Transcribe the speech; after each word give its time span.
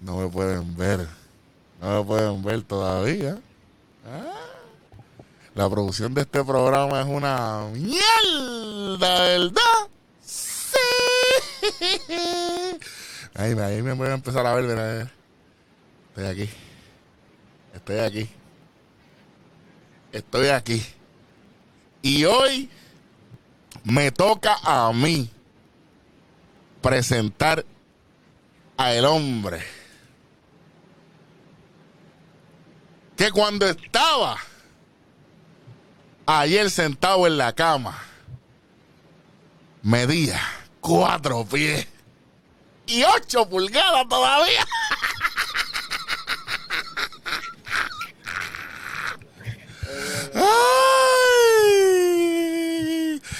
no 0.00 0.18
me 0.18 0.28
pueden 0.28 0.76
ver. 0.76 1.06
No 1.80 1.98
me 1.98 2.04
pueden 2.06 2.42
ver 2.42 2.62
todavía. 2.62 3.38
Ah. 4.06 4.32
La 5.54 5.70
producción 5.70 6.14
de 6.14 6.22
este 6.22 6.42
programa 6.42 7.00
es 7.00 7.06
una 7.06 7.68
mierda, 7.72 9.22
¿verdad? 9.22 9.88
Sí. 10.20 10.76
Ahí, 13.34 13.52
ahí 13.58 13.82
me 13.82 13.92
voy 13.92 14.08
a 14.08 14.14
empezar 14.14 14.46
a 14.46 14.54
ver, 14.54 14.64
mira. 14.64 15.12
Estoy 16.08 16.26
aquí. 16.26 16.50
Estoy 17.74 17.98
aquí. 17.98 18.28
Estoy 20.12 20.48
aquí. 20.48 20.82
Y 22.02 22.24
hoy 22.24 22.70
me 23.84 24.10
toca 24.10 24.56
a 24.62 24.92
mí 24.92 25.30
presentar 26.84 27.64
a 28.76 28.92
el 28.92 29.06
hombre 29.06 29.66
que 33.16 33.30
cuando 33.30 33.66
estaba 33.66 34.36
ayer 36.26 36.70
sentado 36.70 37.26
en 37.26 37.38
la 37.38 37.54
cama 37.54 37.98
medía 39.80 40.38
cuatro 40.82 41.46
pies 41.46 41.88
y 42.86 43.02
ocho 43.02 43.48
pulgadas 43.48 44.06
todavía. 44.06 44.66
¡Ay! 50.34 50.44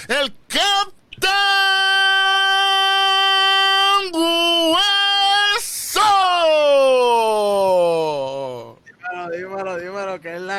El 0.08 0.33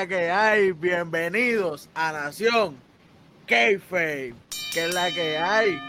la 0.05 0.07
que 0.07 0.29
hay. 0.31 0.71
Bienvenidos 0.71 1.89
a 1.95 2.11
Nación 2.11 2.75
Kayfabe, 3.47 4.35
que 4.71 4.85
es 4.85 4.93
la 4.93 5.11
que 5.11 5.37
hay. 5.37 5.79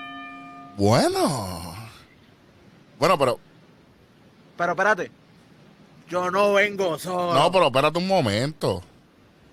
Bueno. 0.76 1.74
Bueno, 2.98 3.18
pero. 3.18 3.38
Pero 4.56 4.72
espérate, 4.72 5.10
yo 6.08 6.30
no 6.30 6.54
vengo 6.54 6.98
solo. 6.98 7.34
No, 7.34 7.52
pero 7.52 7.66
espérate 7.66 7.98
un 7.98 8.08
momento. 8.08 8.82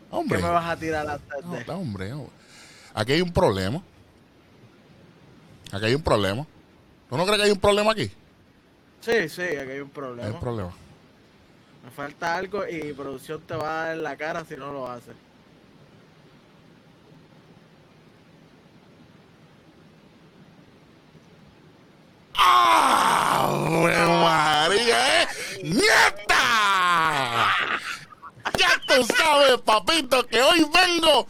Hombre. 0.10 0.38
¿Qué 0.40 0.44
me 0.46 0.50
vas 0.52 0.70
a 0.70 0.78
tirar 0.78 1.10
antes 1.10 1.44
No, 1.46 1.52
de? 1.54 1.60
está, 1.60 1.76
hombre. 1.76 2.10
no. 2.10 2.28
Aquí 2.94 3.12
hay 3.14 3.22
un 3.22 3.34
problema. 3.34 3.82
Aquí 5.74 5.86
hay 5.86 5.96
un 5.96 6.04
problema. 6.04 6.46
¿Tú 7.10 7.18
no 7.18 7.26
crees 7.26 7.40
que 7.40 7.46
hay 7.48 7.52
un 7.52 7.60
problema 7.60 7.92
aquí? 7.92 8.10
Sí, 9.02 9.28
sí, 9.28 9.42
aquí 9.42 9.72
hay 9.72 9.80
un 9.80 9.88
Hay 9.88 9.94
problema. 9.94 10.30
un 10.30 10.40
problema. 10.40 10.72
Me 11.84 11.92
falta 11.92 12.36
algo 12.36 12.66
y 12.68 12.94
producción 12.94 13.42
te 13.42 13.56
va 13.56 13.70
a 13.70 13.86
dar 13.86 13.98
en 13.98 14.04
la 14.04 14.16
cara 14.16 14.46
si 14.46 14.56
no 14.56 14.72
lo 14.72 14.90
hace. 14.90 15.12
¡Ah! 22.36 23.50
María, 24.24 25.24
¿eh? 25.24 25.28
¡Nieta! 25.64 27.54
Ya 28.58 28.82
tú 28.88 29.06
sabes, 29.18 29.62
papito, 29.62 30.26
que 30.28 30.42
hoy 30.42 30.66
vengo 30.74 31.28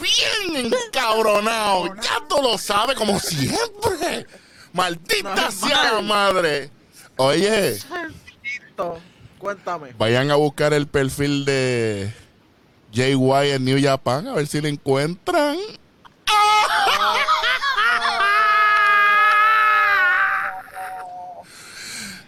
bien 0.00 0.66
encabronado. 0.66 1.94
Ya 1.96 2.22
tú 2.28 2.40
lo 2.42 2.56
sabes, 2.56 2.96
como 2.96 3.18
siempre. 3.20 4.26
Maldita 4.72 5.50
sea 5.50 5.92
la 5.94 6.00
madre. 6.00 6.70
Oye, 7.16 7.78
Listo, 8.42 9.00
cuéntame. 9.46 9.92
vayan 9.98 10.30
a 10.30 10.36
buscar 10.36 10.72
el 10.72 10.86
perfil 10.86 11.44
de 11.44 12.12
JY 12.92 13.50
en 13.52 13.64
New 13.64 13.82
Japan 13.82 14.26
a 14.28 14.34
ver 14.34 14.46
si 14.46 14.60
lo 14.60 14.68
encuentran. 14.68 15.56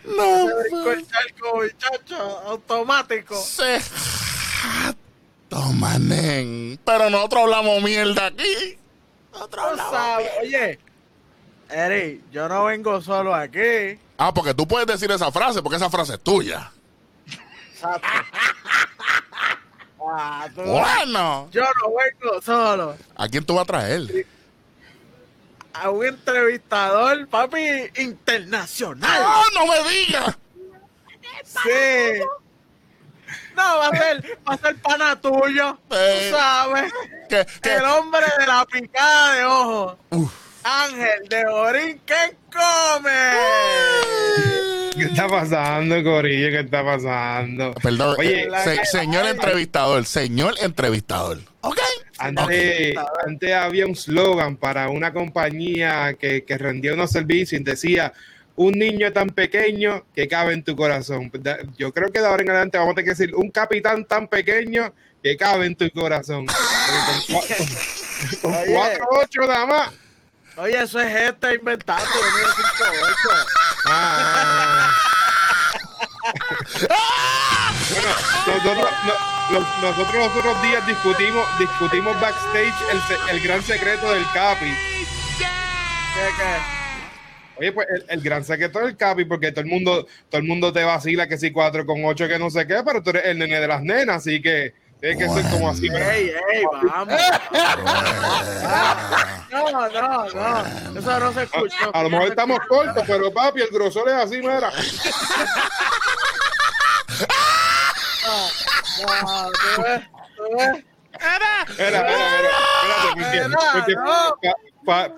No, 0.05 0.47
muchacho, 1.55 2.43
automático. 2.47 3.37
se 3.37 3.79
toma, 5.49 5.99
nen. 5.99 6.79
Pero 6.85 7.11
nosotros 7.11 7.43
hablamos 7.45 7.83
mierda 7.83 8.27
aquí. 8.27 8.79
Nosotros 9.33 9.65
hablamos 9.65 9.93
sabes. 9.93 10.31
Oye, 10.43 10.79
Eri, 11.69 12.23
yo 12.33 12.49
no 12.49 12.65
vengo 12.65 13.00
solo 13.00 13.35
aquí. 13.35 13.99
Ah, 14.17 14.33
porque 14.33 14.55
tú 14.55 14.67
puedes 14.67 14.87
decir 14.87 15.11
esa 15.11 15.31
frase, 15.31 15.62
porque 15.62 15.77
esa 15.77 15.91
frase 15.91 16.15
es 16.15 16.21
tuya. 16.21 16.73
Exacto. 17.78 18.09
Ah, 20.00 20.49
tú- 20.55 20.62
Bueno, 20.62 21.49
Yo 21.53 21.62
no 21.62 21.89
vengo 21.97 22.43
solo. 22.43 22.97
¿a 23.16 23.28
quién 23.28 23.44
tú 23.44 23.55
vas 23.55 23.62
a 23.65 23.66
traer? 23.66 24.27
A 25.75 25.91
un 25.91 26.05
entrevistador, 26.06 27.28
papi, 27.28 27.61
internacional. 27.99 29.11
¡Ah, 29.25 29.43
no 29.55 29.67
me 29.67 29.88
digas! 29.91 30.37
Sí. 31.44 32.21
No, 33.56 33.78
va 33.78 33.88
a 33.88 33.97
ser, 33.97 34.38
va 34.49 34.55
a 34.55 34.59
ser 34.59 34.77
pana 34.81 35.21
tuyo. 35.21 35.78
Eh. 35.91 36.31
Tú 36.33 36.37
sabes. 36.37 36.93
Que, 37.28 37.47
que- 37.62 37.75
El 37.77 37.84
hombre 37.84 38.27
de 38.38 38.47
la 38.47 38.65
picada 38.67 39.34
de 39.34 39.44
ojos. 39.44 39.97
Uf. 40.11 40.33
Ángel 40.65 41.28
de 41.28 41.44
Borín, 41.49 42.00
¿qué 42.05 42.37
come? 42.53 43.31
¿Qué 44.99 45.05
está 45.05 45.29
pasando, 45.29 46.03
Corillo? 46.03 46.49
¿Qué 46.51 46.61
está 46.61 46.85
pasando? 46.85 47.73
Perdón, 47.83 48.17
Oye, 48.19 48.43
eh, 48.45 48.49
se- 48.65 48.85
señor 48.85 49.27
entrevistador, 49.27 50.05
señor 50.05 50.55
entrevistador. 50.61 51.39
¿Ok? 51.61 51.79
Antes, 52.19 52.95
antes 53.27 53.55
había 53.55 53.87
un 53.87 53.95
slogan 53.95 54.57
para 54.57 54.89
una 54.89 55.13
compañía 55.13 56.15
que, 56.15 56.45
que 56.45 56.59
rendía 56.59 56.95
unos 56.95 57.11
servicios 57.11 57.61
y 57.61 57.65
decía, 57.65 58.13
un 58.57 58.73
niño 58.73 59.13
tan 59.13 59.29
pequeño 59.29 60.05
que 60.15 60.27
cabe 60.27 60.53
en 60.53 60.65
tu 60.65 60.75
corazón. 60.75 61.31
Yo 61.77 61.93
creo 61.93 62.11
que 62.11 62.21
de 62.21 62.27
ahora 62.27 62.43
en 62.43 62.51
adelante 62.51 62.77
vamos 62.79 62.93
a 62.93 62.95
tener 62.97 63.05
que 63.05 63.11
decir, 63.23 63.35
un 63.37 63.51
capitán 63.51 64.05
tan 64.05 64.27
pequeño 64.27 64.93
que 65.23 65.37
cabe 65.37 65.67
en 65.67 65.77
tu 65.77 65.89
corazón. 65.91 66.47
Con, 68.43 68.53
cuatro 68.67 69.07
ocho 69.23 69.41
nada 69.43 69.67
más. 69.67 69.91
Oye, 70.59 70.83
eso 70.83 71.01
es 71.01 71.15
este 71.15 71.55
inventando. 71.55 72.05
Ah. 73.87 74.91
Bueno, 77.91 78.09
nosotros, 78.47 78.77
no- 79.07 79.59
los- 79.59 79.83
nosotros 79.83 80.15
los 80.15 80.37
otros 80.37 80.63
días 80.63 80.87
discutimos, 80.87 81.47
discutimos 81.59 82.21
backstage 82.21 82.75
el, 82.91 83.37
el 83.37 83.41
gran 83.43 83.63
secreto 83.63 84.13
del 84.13 84.25
Capi. 84.35 84.75
Oye, 87.57 87.73
pues 87.73 87.87
el, 87.91 88.05
el 88.09 88.21
gran 88.21 88.45
secreto 88.45 88.81
del 88.81 88.97
Capi, 88.97 89.25
porque 89.25 89.51
todo 89.53 89.61
el 89.63 89.67
mundo, 89.69 90.07
todo 90.29 90.41
el 90.41 90.47
mundo 90.47 90.73
te 90.73 90.85
vacila 90.85 91.27
que 91.29 91.39
si 91.39 91.51
4 91.51 91.87
con 91.87 92.05
8 92.05 92.29
que 92.29 92.39
no 92.39 92.51
sé 92.51 92.67
qué, 92.67 92.83
pero 92.85 93.03
tú 93.03 93.11
eres 93.11 93.25
el 93.27 93.39
nene 93.39 93.59
de 93.61 93.69
las 93.69 93.83
nenas, 93.83 94.17
así 94.17 94.41
que 94.43 94.75
tienes 95.01 95.19
que 95.19 95.29
ser 95.43 95.51
como 95.51 95.71
así. 95.71 95.87
Ey, 95.89 96.33
ey, 96.53 96.65
vamos. 96.83 97.21
No, 99.51 99.71
no, 99.71 100.25
no. 100.35 100.99
Eso 100.99 101.21
no 101.21 101.33
se 101.33 101.43
escuchó. 101.45 101.91
A 101.95 102.03
lo 102.03 102.11
mejor 102.11 102.29
estamos 102.29 102.59
cortos, 102.69 103.05
pero 103.07 103.33
papi, 103.33 103.63
el 103.63 103.69
grosor 103.69 104.09
es 104.09 104.15
así, 104.15 104.37
mira. 104.39 104.71
No, 109.01 109.51
tú 109.53 109.83
ves, 109.83 110.01
tú 110.37 110.45
Era, 111.79 112.07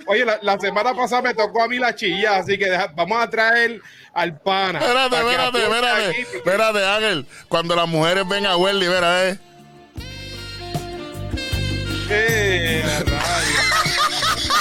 oye, 0.06 0.25
la, 0.25 0.38
la 0.43 0.59
semana 0.59 0.94
pasada 0.94 1.23
me 1.23 1.35
tocó 1.35 1.62
a 1.62 1.69
mí 1.69 1.79
la 1.79 1.94
chilla, 1.94 2.37
así 2.37 2.59
que 2.59 2.71
deja- 2.71 2.93
vamos 2.94 3.23
a 3.23 3.29
traer 3.31 3.81
al 4.12 4.38
pana. 4.41 4.79
Espérate, 4.81 5.17
espérate, 5.17 5.62
espérate. 5.62 6.21
Espérate, 6.37 6.87
Ángel. 6.87 7.26
Cuando 7.49 7.76
las 7.76 7.87
mujeres 7.88 8.26
ven 8.29 8.47
a 8.47 8.56
Welly, 8.56 8.87
mira, 8.88 9.29
eh. 9.29 9.38
Eh, 12.12 12.83
la 12.85 12.99
radio. 13.05 14.61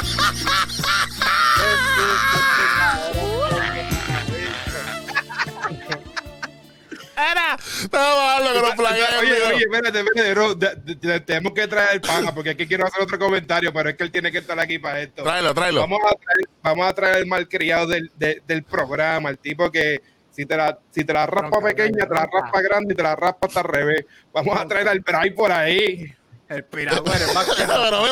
No, 7.92 8.00
bájalo, 8.00 8.54
que 8.54 8.82
nos 8.82 8.90
Oye, 9.20 9.32
oye, 9.54 9.64
espérate, 9.64 10.00
espérate, 10.00 10.34
Ro, 10.34 10.56
de- 10.56 10.76
de- 10.76 10.96
de- 10.96 11.20
tenemos 11.22 11.54
que 11.54 11.68
traer 11.68 11.96
el 11.96 12.02
pana 12.02 12.34
porque 12.34 12.56
que 12.56 12.68
quiero 12.68 12.86
hacer 12.86 13.02
otro 13.02 13.18
comentario, 13.20 13.74
pero 13.74 13.90
es 13.90 13.96
que 13.96 14.04
él 14.04 14.12
tiene 14.12 14.32
que 14.32 14.38
estar 14.40 14.58
aquí 14.60 14.80
para 14.80 15.02
esto. 15.02 15.24
Tráelo, 15.24 15.54
tráelo. 15.54 15.82
Vamos 15.82 16.00
a 16.06 16.10
traer, 16.16 16.50
vamos 16.62 16.88
a 16.88 16.94
traer 16.94 17.18
el 17.18 17.28
malcriado 17.28 17.88
del, 17.88 18.12
de- 18.16 18.42
del 18.48 18.64
programa, 18.64 19.30
el 19.30 19.38
tipo 19.38 19.70
que 19.72 20.02
si 20.32 20.46
te 20.46 20.56
la, 20.56 20.78
si 20.92 21.04
te 21.04 21.14
la 21.14 21.26
raspa 21.26 21.60
pequeña, 21.62 22.06
te 22.08 22.14
la 22.14 22.28
raspa 22.32 22.62
grande 22.62 22.94
y 22.94 22.98
te 22.98 23.04
la 23.04 23.16
raspa 23.16 23.48
hasta 23.48 23.60
al 23.62 23.66
revés. 23.68 24.06
Vamos 24.34 24.58
a 24.60 24.66
traer 24.66 24.88
al 24.88 25.00
Bray 25.02 25.32
por 25.32 25.52
ahí. 25.52 26.14
El 26.50 26.64
piragüero, 26.66 27.34
más 27.34 27.46
que 27.46 27.66
muerto. 27.66 28.06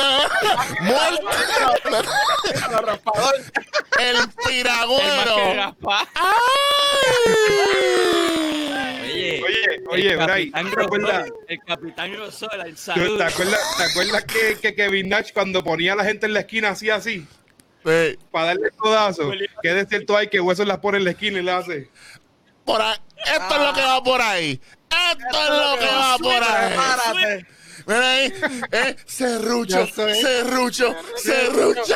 el 3.99 4.05
el 4.05 4.17
El 4.17 4.29
piragüero. 4.45 5.75
Oye, 9.03 9.43
Oye, 9.43 9.83
oye, 9.89 10.09
el 10.11 10.17
Bray, 10.17 10.51
el 11.47 11.59
capitán 11.65 12.15
Rosola, 12.15 12.65
el 12.65 12.75
¿Te 12.75 12.77
saludo. 12.77 13.23
acuerdas, 13.23 13.59
te 13.77 13.83
acuerdas 13.83 14.23
que, 14.25 14.57
que 14.61 14.75
Kevin 14.75 15.09
Nash 15.09 15.31
cuando 15.33 15.63
ponía 15.63 15.93
a 15.93 15.95
la 15.95 16.03
gente 16.03 16.27
en 16.27 16.33
la 16.33 16.41
esquina 16.41 16.69
hacía 16.69 16.95
así? 16.95 17.25
Sí. 17.83 18.19
Para 18.31 18.47
darle 18.47 18.69
codazo. 18.71 19.31
Que 19.63 19.73
de 19.73 19.85
cierto 19.85 20.15
hay 20.15 20.27
que 20.27 20.39
Huesos 20.39 20.67
las 20.67 20.77
pone 20.79 20.99
en 20.99 21.05
la 21.05 21.11
esquina 21.11 21.39
y 21.39 21.43
le 21.43 21.51
hace. 21.51 21.89
Por 22.65 22.81
ahí. 22.81 22.97
Esto 23.25 23.55
es 23.55 23.61
lo 23.61 23.73
que 23.73 23.81
va 23.81 24.03
por 24.03 24.21
ahí. 24.21 24.61
Esto 24.89 25.43
es 25.43 25.49
lo 25.49 25.79
que 25.79 25.85
va 25.87 26.17
por 26.17 26.43
ahí. 26.43 26.69
Prepárate. 26.69 27.57
Mira 27.87 28.11
ahí. 28.11 28.33
Eh, 28.71 28.95
serrucho, 29.05 29.87
serrucho, 29.87 30.95
serrucho, 31.15 31.95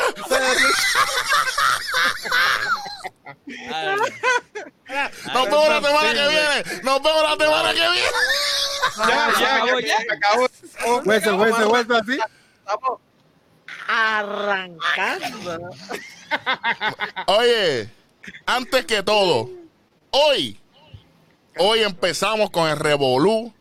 Nos 5.34 5.44
vemos 5.44 5.68
la 5.68 5.82
semana 5.82 6.14
que 6.14 6.28
viene. 6.28 6.82
Nos 6.82 7.02
vemos 7.02 7.22
la 7.22 7.36
semana 7.44 7.72
que 7.74 7.80
viene. 7.80 8.08
Ya, 8.96 9.32
ya, 9.38 9.80
ya, 9.80 9.98
acabó. 10.14 10.48
Oh, 10.86 11.02
Hueso, 11.04 11.36
hueso, 11.36 11.68
hueso, 11.70 11.94
así. 11.96 12.18
Estamos 12.58 13.00
arrancando. 13.86 15.70
Oye, 17.26 17.90
antes 18.46 18.86
que 18.86 19.02
todo, 19.02 19.50
hoy, 20.10 20.58
hoy 21.58 21.82
empezamos 21.82 22.50
con 22.50 22.68
el 22.68 22.78
Revolú, 22.78 23.52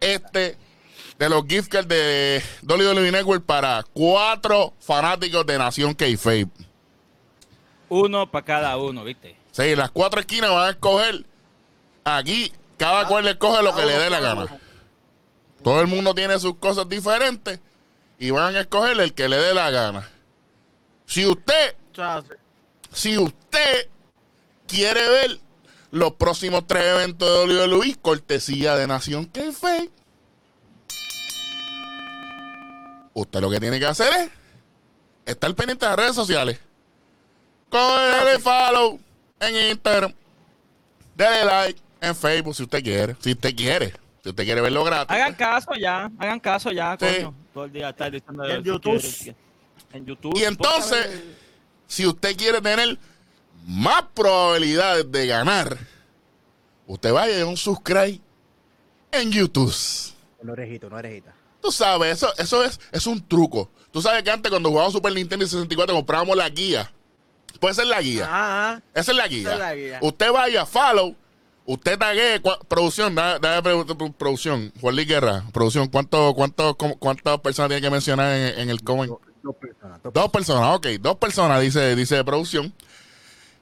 este 0.00 0.56
de 1.18 1.28
los 1.28 1.44
gift 1.46 1.68
cards 1.68 1.88
de 1.88 2.42
WWE 2.62 3.10
Network 3.10 3.44
para 3.44 3.84
cuatro 3.92 4.74
fanáticos 4.80 5.44
de 5.46 5.58
Nación 5.58 5.94
K-Fape. 5.94 6.48
Uno 7.88 8.30
para 8.30 8.44
cada 8.44 8.76
uno, 8.76 9.04
¿viste? 9.04 9.36
Sí, 9.50 9.74
las 9.74 9.90
cuatro 9.90 10.20
esquinas 10.20 10.50
van 10.50 10.68
a 10.68 10.70
escoger. 10.70 11.24
Aquí, 12.04 12.52
cada 12.76 13.06
cual 13.06 13.24
le 13.24 13.32
escoge 13.32 13.62
lo 13.62 13.74
que 13.74 13.84
le 13.84 13.98
dé 13.98 14.10
la 14.10 14.20
gana. 14.20 14.46
Todo 15.62 15.80
el 15.80 15.88
mundo 15.88 16.14
tiene 16.14 16.38
sus 16.38 16.56
cosas 16.56 16.88
diferentes 16.88 17.60
y 18.18 18.30
van 18.30 18.54
a 18.54 18.60
escoger 18.60 18.98
el 19.00 19.12
que 19.12 19.28
le 19.28 19.36
dé 19.36 19.54
la 19.54 19.70
gana. 19.70 20.08
Si 21.06 21.26
usted 21.26 21.76
si 22.92 23.18
usted 23.18 23.88
quiere 24.66 25.08
ver 25.08 25.40
los 25.90 26.12
próximos 26.12 26.66
tres 26.66 26.84
eventos 26.84 27.48
de 27.48 27.66
WWE, 27.66 27.96
cortesía 28.00 28.76
de 28.76 28.86
Nación 28.86 29.24
K-Fake, 29.26 29.90
usted 33.20 33.40
lo 33.40 33.50
que 33.50 33.60
tiene 33.60 33.78
que 33.78 33.86
hacer 33.86 34.12
es 34.14 34.30
estar 35.26 35.54
pendiente 35.54 35.84
de 35.84 35.90
las 35.90 35.98
redes 35.98 36.14
sociales. 36.14 36.58
Cógele 37.68 38.38
follow 38.38 38.98
en 39.40 39.70
Instagram. 39.72 40.12
Dele 41.14 41.44
like 41.44 41.80
en 42.00 42.14
Facebook 42.14 42.54
si 42.54 42.62
usted 42.62 42.82
quiere. 42.82 43.16
Si 43.20 43.32
usted 43.32 43.54
quiere. 43.54 43.92
Si 44.22 44.30
usted 44.30 44.44
quiere 44.44 44.60
verlo 44.60 44.84
gratis. 44.84 45.10
Hagan 45.14 45.34
caso 45.34 45.74
ya, 45.74 46.10
hagan 46.18 46.40
caso 46.40 46.70
ya, 46.70 46.96
Sí. 46.98 47.06
coño. 47.06 47.34
Todo 47.52 47.64
el 47.64 47.72
día 47.72 47.88
estar 47.90 48.10
diciendo 48.10 48.44
En 48.44 48.62
YouTube. 48.62 49.34
En 49.92 50.06
YouTube. 50.06 50.38
Y 50.38 50.44
entonces, 50.44 51.22
si 51.86 52.06
usted 52.06 52.36
quiere 52.36 52.60
tener 52.60 52.98
más 53.66 54.04
probabilidades 54.14 55.10
de 55.10 55.26
ganar, 55.26 55.76
usted 56.86 57.12
vaya 57.12 57.42
a 57.42 57.46
un 57.46 57.56
subscribe 57.56 58.20
en 59.12 59.32
YouTube. 59.32 59.74
No 60.42 60.52
orejito, 60.52 60.88
no 60.88 60.96
orejita. 60.96 61.34
Tú 61.60 61.72
sabes, 61.72 62.16
eso, 62.16 62.32
eso 62.38 62.64
es, 62.64 62.78
es 62.92 63.06
un 63.06 63.26
truco. 63.26 63.70
Tú 63.90 64.00
sabes 64.02 64.22
que 64.22 64.30
antes 64.30 64.50
cuando 64.50 64.68
jugábamos 64.68 64.92
Super 64.92 65.12
Nintendo 65.12 65.44
y 65.44 65.48
64 65.48 65.94
comprábamos 65.94 66.36
la 66.36 66.48
guía. 66.48 66.90
Puede 67.60 67.74
ser 67.74 67.86
la 67.86 68.00
guía. 68.00 68.24
Ajá. 68.24 68.82
Esa 68.94 69.10
es 69.12 69.16
la 69.16 69.26
guía. 69.26 69.40
Esa 69.42 69.52
es 69.54 69.58
la 69.58 69.74
guía. 69.74 69.98
Usted 70.02 70.30
vaya, 70.32 70.66
follow. 70.66 71.16
Usted 71.66 71.98
tague 71.98 72.40
producción, 72.68 73.14
da, 73.14 73.38
da- 73.38 73.60
pro- 73.60 73.84
pro- 73.84 74.12
producción, 74.12 74.72
Juan 74.80 74.94
Luis 74.96 75.06
Guerra, 75.06 75.44
producción, 75.52 75.88
¿cuánto, 75.88 76.32
cuánto, 76.34 76.74
cómo- 76.76 76.96
¿cuántas 76.98 77.38
personas 77.40 77.68
tiene 77.68 77.82
que 77.82 77.90
mencionar 77.90 78.32
en, 78.34 78.58
en 78.60 78.70
el 78.70 78.82
comment? 78.82 79.10
Dos, 79.10 79.18
dos 79.42 79.56
personas. 79.56 80.02
Dos 80.02 80.12
Dos 80.14 80.28
personas, 80.30 80.76
ok, 80.76 80.86
dos 81.00 81.16
personas, 81.16 81.60
dice, 81.60 81.94
dice 81.94 82.16
de 82.16 82.24
producción. 82.24 82.72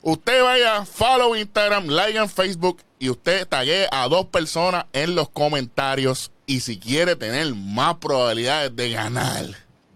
Usted 0.03 0.41
vaya, 0.43 0.85
follow 0.85 1.35
Instagram, 1.35 1.87
like 1.89 2.17
en 2.17 2.29
Facebook 2.29 2.81
y 3.01 3.11
usted 3.11 3.47
tague 3.49 3.89
a 3.91 4.07
dos 4.09 4.27
personas 4.27 4.85
en 4.93 5.17
los 5.17 5.29
comentarios. 5.31 6.31
Y 6.47 6.61
si 6.61 6.79
quiere 6.79 7.17
tener 7.17 7.55
más 7.55 7.97
probabilidades 7.97 8.75
de 8.77 8.91
ganar, 8.91 9.47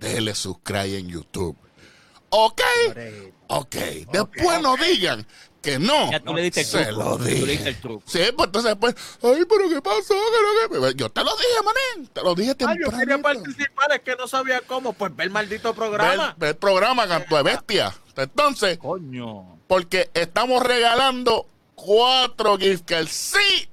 déle 0.00 0.35
subscribe 0.35 0.99
en 0.99 1.08
YouTube. 1.08 1.56
Ok, 2.31 2.61
ok. 3.49 3.76
Después 4.12 4.61
no 4.62 4.76
digan 4.76 5.26
que 5.62 5.79
no. 5.79 6.11
Ya 6.11 6.20
tú 6.20 6.35
le 6.35 6.43
diste 6.43 6.61
el 6.61 6.67
Se 6.67 6.85
truco. 6.87 7.02
lo 7.02 7.17
Tú 7.19 7.23
le 7.25 7.31
dije. 7.35 7.47
diste 7.52 7.69
el 7.69 7.81
truco. 7.81 8.02
Sí, 8.06 8.19
pues 8.37 8.47
entonces 8.47 8.70
después, 8.70 8.94
ay, 9.23 9.44
pero 9.49 9.69
¿qué 9.69 9.82
pasó? 9.82 10.14
¿Qué 10.14 10.79
no, 10.79 10.87
qué? 10.88 10.94
Yo 10.97 11.08
te 11.11 11.23
lo 11.23 11.31
dije, 11.37 11.49
manín. 11.64 12.08
Te 12.08 12.23
lo 12.23 12.35
dije 12.35 12.50
Ah, 12.50 12.55
yo 12.58 12.67
temprano. 12.91 12.99
quería 12.99 13.19
participar, 13.23 13.93
es 13.93 14.00
que 14.00 14.17
no 14.17 14.26
sabía 14.26 14.61
cómo. 14.67 14.93
Pues 14.93 15.14
ve 15.14 15.25
el 15.25 15.31
maldito 15.31 15.75
programa. 15.75 16.35
Ve 16.38 16.49
el 16.50 16.56
programa, 16.56 17.06
canto 17.06 17.37
de 17.37 17.43
bestia. 17.43 17.94
Entonces, 18.17 18.79
Coño. 18.79 19.58
porque 19.67 20.11
estamos 20.14 20.62
regalando 20.64 21.47
cuatro 21.75 22.58
gift 22.58 22.85
cards. 22.87 23.11
Sí. 23.12 23.69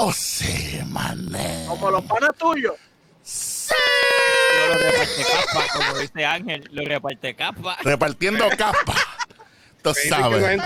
Oh, 0.00 0.12
sí, 0.12 0.80
mané. 0.86 1.64
Como 1.66 1.90
los 1.90 2.04
panas 2.04 2.30
tuyos. 2.38 2.74
Sí. 3.20 3.74
Yo 4.54 4.68
lo 4.68 4.74
reparte 4.78 5.24
capa, 5.24 5.66
como 5.74 5.98
dice 5.98 6.24
Ángel, 6.24 6.68
lo 6.70 6.84
reparte 6.84 7.34
capa. 7.34 7.76
Repartiendo 7.82 8.48
capa. 8.56 8.94
Tú 9.82 9.92
sabes. 10.08 10.60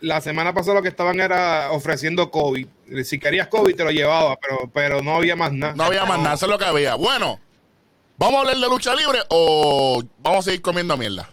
la, 0.00 0.20
semana 0.20 0.52
pasada 0.52 0.74
lo 0.74 0.82
que 0.82 0.90
estaban 0.90 1.20
era 1.20 1.70
ofreciendo 1.70 2.30
COVID. 2.30 2.68
Si 3.04 3.18
querías 3.18 3.48
COVID 3.48 3.76
te 3.76 3.84
lo 3.84 3.90
llevaba, 3.90 4.36
pero, 4.36 4.70
pero 4.72 5.02
no 5.02 5.16
había 5.16 5.36
más 5.36 5.50
nada. 5.50 5.74
No 5.74 5.84
había 5.84 6.04
más 6.04 6.18
nada, 6.18 6.34
eso 6.34 6.44
es 6.44 6.52
lo 6.52 6.58
que 6.58 6.66
había. 6.66 6.96
Bueno, 6.96 7.40
¿vamos 8.18 8.36
a 8.36 8.40
hablar 8.40 8.56
de 8.56 8.68
lucha 8.68 8.94
libre 8.94 9.20
o 9.30 10.02
vamos 10.18 10.40
a 10.40 10.42
seguir 10.42 10.60
comiendo 10.60 10.98
mierda? 10.98 11.30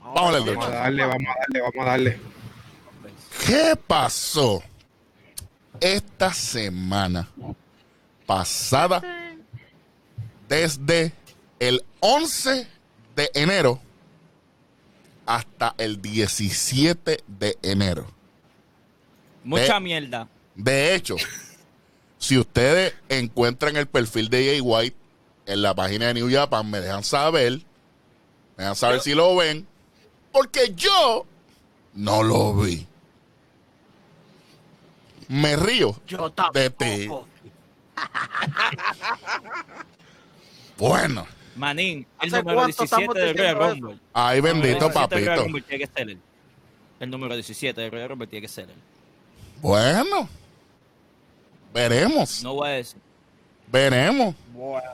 Vamos 0.00 0.18
a 0.18 0.26
hablar 0.28 0.44
de 0.44 0.50
Vamos 0.50 0.64
a 0.64 0.68
lucha. 0.68 0.80
darle, 0.80 1.02
vamos 1.04 1.28
a 1.28 1.40
darle, 1.40 1.60
vamos 1.60 1.86
a 1.86 1.90
darle. 1.90 2.20
¿Qué 3.46 3.76
pasó 3.86 4.62
esta 5.80 6.32
semana 6.32 7.28
pasada 8.26 9.02
desde 10.48 11.12
el 11.58 11.84
11 12.00 12.66
de 13.16 13.30
enero 13.34 13.80
hasta 15.26 15.74
el 15.78 16.00
17 16.00 17.24
de 17.26 17.58
enero? 17.62 18.06
Mucha 19.42 19.80
mierda. 19.80 20.28
De 20.54 20.94
hecho, 20.94 21.16
si 22.18 22.38
ustedes 22.38 22.94
encuentran 23.08 23.76
el 23.76 23.86
perfil 23.86 24.28
de 24.28 24.44
Jay 24.46 24.60
White 24.60 24.96
en 25.46 25.62
la 25.62 25.74
página 25.74 26.06
de 26.06 26.14
New 26.14 26.30
Japan, 26.30 26.70
me 26.70 26.80
dejan 26.80 27.04
saber, 27.04 27.60
me 28.56 28.64
dejan 28.64 28.76
saber 28.76 29.00
si 29.00 29.14
lo 29.14 29.36
ven, 29.36 29.66
porque 30.32 30.72
yo 30.74 31.26
no 31.94 32.22
lo 32.22 32.54
vi. 32.54 32.86
Me 35.34 35.56
río 35.56 35.96
Yo 36.06 36.32
de 36.52 36.70
ti. 36.70 37.08
Bueno, 40.76 41.26
Manín, 41.56 42.06
el 42.20 42.28
¿Hace 42.28 42.38
número 42.42 42.56
cuánto 42.58 42.82
17 42.82 42.84
estamos 42.84 43.14
del 43.14 43.36
Royal? 43.38 43.56
Rumble. 43.80 43.98
ay 44.12 44.40
bendito 44.40 44.88
número 44.88 45.08
17 45.08 45.14
del 45.14 45.24
Royal 45.24 45.36
papito. 45.36 45.44
Rumble 45.44 45.62
tiene 45.62 45.78
que 45.86 45.92
ser 45.92 46.10
él. 46.10 46.18
El 47.00 47.10
número 47.10 47.34
17 47.34 47.80
del 47.80 47.90
Royal 47.92 48.08
Rumble 48.08 48.26
tiene 48.26 48.42
que 48.42 48.48
ser 48.52 48.70
él. 48.70 48.76
Bueno, 49.60 50.28
veremos, 51.72 52.42
No 52.42 52.54
voy 52.54 52.68
a 52.68 52.72
decir. 52.72 53.00
veremos. 53.70 54.34
Bueno, 54.52 54.90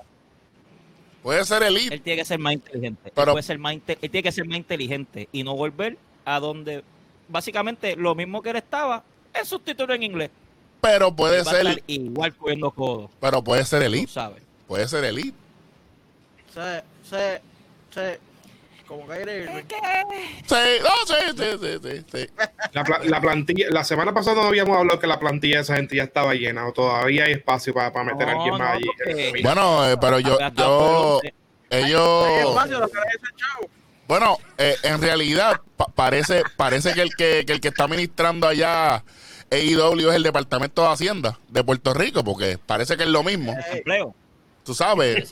Puede 1.23 1.45
ser 1.45 1.63
elite. 1.65 1.95
Él 1.95 2.01
tiene 2.03 2.19
que 2.21 2.25
ser 2.25 2.39
más 2.39 2.53
inteligente. 2.55 3.13
Él, 3.15 3.25
puede 3.25 3.43
ser 3.43 3.59
más 3.59 3.75
inte- 3.75 3.99
él 4.01 4.11
tiene 4.11 4.23
que 4.23 4.33
ser 4.33 4.47
más 4.47 4.57
inteligente 4.57 5.29
y 5.33 5.43
no 5.45 5.55
volver 5.55 5.99
a 6.25 6.41
donde 6.41 6.83
básicamente 7.29 7.95
lo 7.97 8.15
mismo 8.15 8.41
que 8.43 8.51
él 8.51 8.57
estaba 8.57 9.03
es 9.35 9.49
subtítulo 9.49 9.95
en 9.95 10.03
inglés. 10.03 10.31
pero 10.81 11.15
puede 11.15 11.43
Va 11.43 11.51
a 11.51 11.55
estar 11.59 11.75
ser, 11.75 11.83
igual 11.87 12.35
cogiendo 12.35 12.71
codos, 12.71 13.11
pero 13.21 13.43
puede 13.45 13.65
ser 13.65 13.81
tú 13.81 13.87
elite. 13.87 14.13
sabes. 14.13 14.43
Puede 14.67 14.87
ser 14.89 15.05
elite. 15.05 15.37
se, 16.55 16.83
se, 17.09 17.43
se. 17.95 18.21
Como 18.87 19.05
Irving. 19.15 19.47
Sí, 20.49 20.57
no, 20.83 21.07
sí, 21.07 21.15
sí, 21.37 21.45
sí, 21.61 21.79
sí, 21.81 22.05
sí. 22.13 22.27
La, 22.73 22.83
pla- 22.83 22.99
la 23.05 23.21
plantilla, 23.21 23.67
la 23.71 23.85
semana 23.85 24.13
pasada 24.13 24.43
no 24.43 24.49
habíamos 24.49 24.77
hablado 24.77 24.99
que 24.99 25.07
la 25.07 25.21
plantilla 25.21 25.59
de 25.59 25.63
esa 25.63 25.77
gente 25.77 25.95
ya 25.95 26.03
estaba 26.03 26.35
llena, 26.35 26.67
o 26.67 26.73
todavía 26.73 27.27
hay 27.27 27.33
espacio 27.35 27.73
para, 27.73 27.93
para 27.93 28.07
meter 28.13 28.29
a 28.29 28.33
alguien 28.33 28.51
más 28.51 28.61
no, 28.61 28.67
allí. 28.75 28.87
porque- 28.87 29.41
Bueno, 29.45 29.89
eh, 29.89 29.97
pero 30.01 30.19
yo, 30.19 30.37
yo, 30.57 31.21
ellos, 31.71 32.57
bueno, 34.11 34.37
eh, 34.59 34.77
en 34.83 35.01
realidad 35.01 35.61
pa- 35.77 35.87
parece, 35.87 36.43
parece 36.57 36.93
que 36.93 37.01
el 37.03 37.15
que, 37.15 37.45
que 37.47 37.53
el 37.55 37.61
que 37.61 37.69
está 37.69 37.85
administrando 37.85 38.47
allá 38.47 39.03
AEW 39.51 40.11
es 40.11 40.17
el 40.17 40.23
Departamento 40.23 40.83
de 40.83 40.89
Hacienda 40.89 41.39
de 41.49 41.65
Puerto 41.65 41.95
Rico, 41.95 42.23
porque 42.23 42.59
parece 42.59 42.97
que 42.97 43.05
es 43.05 43.09
lo 43.09 43.23
mismo, 43.23 43.53
Ey, 43.53 43.79
Empleo. 43.79 44.15
tú 44.65 44.75
sabes, 44.75 45.31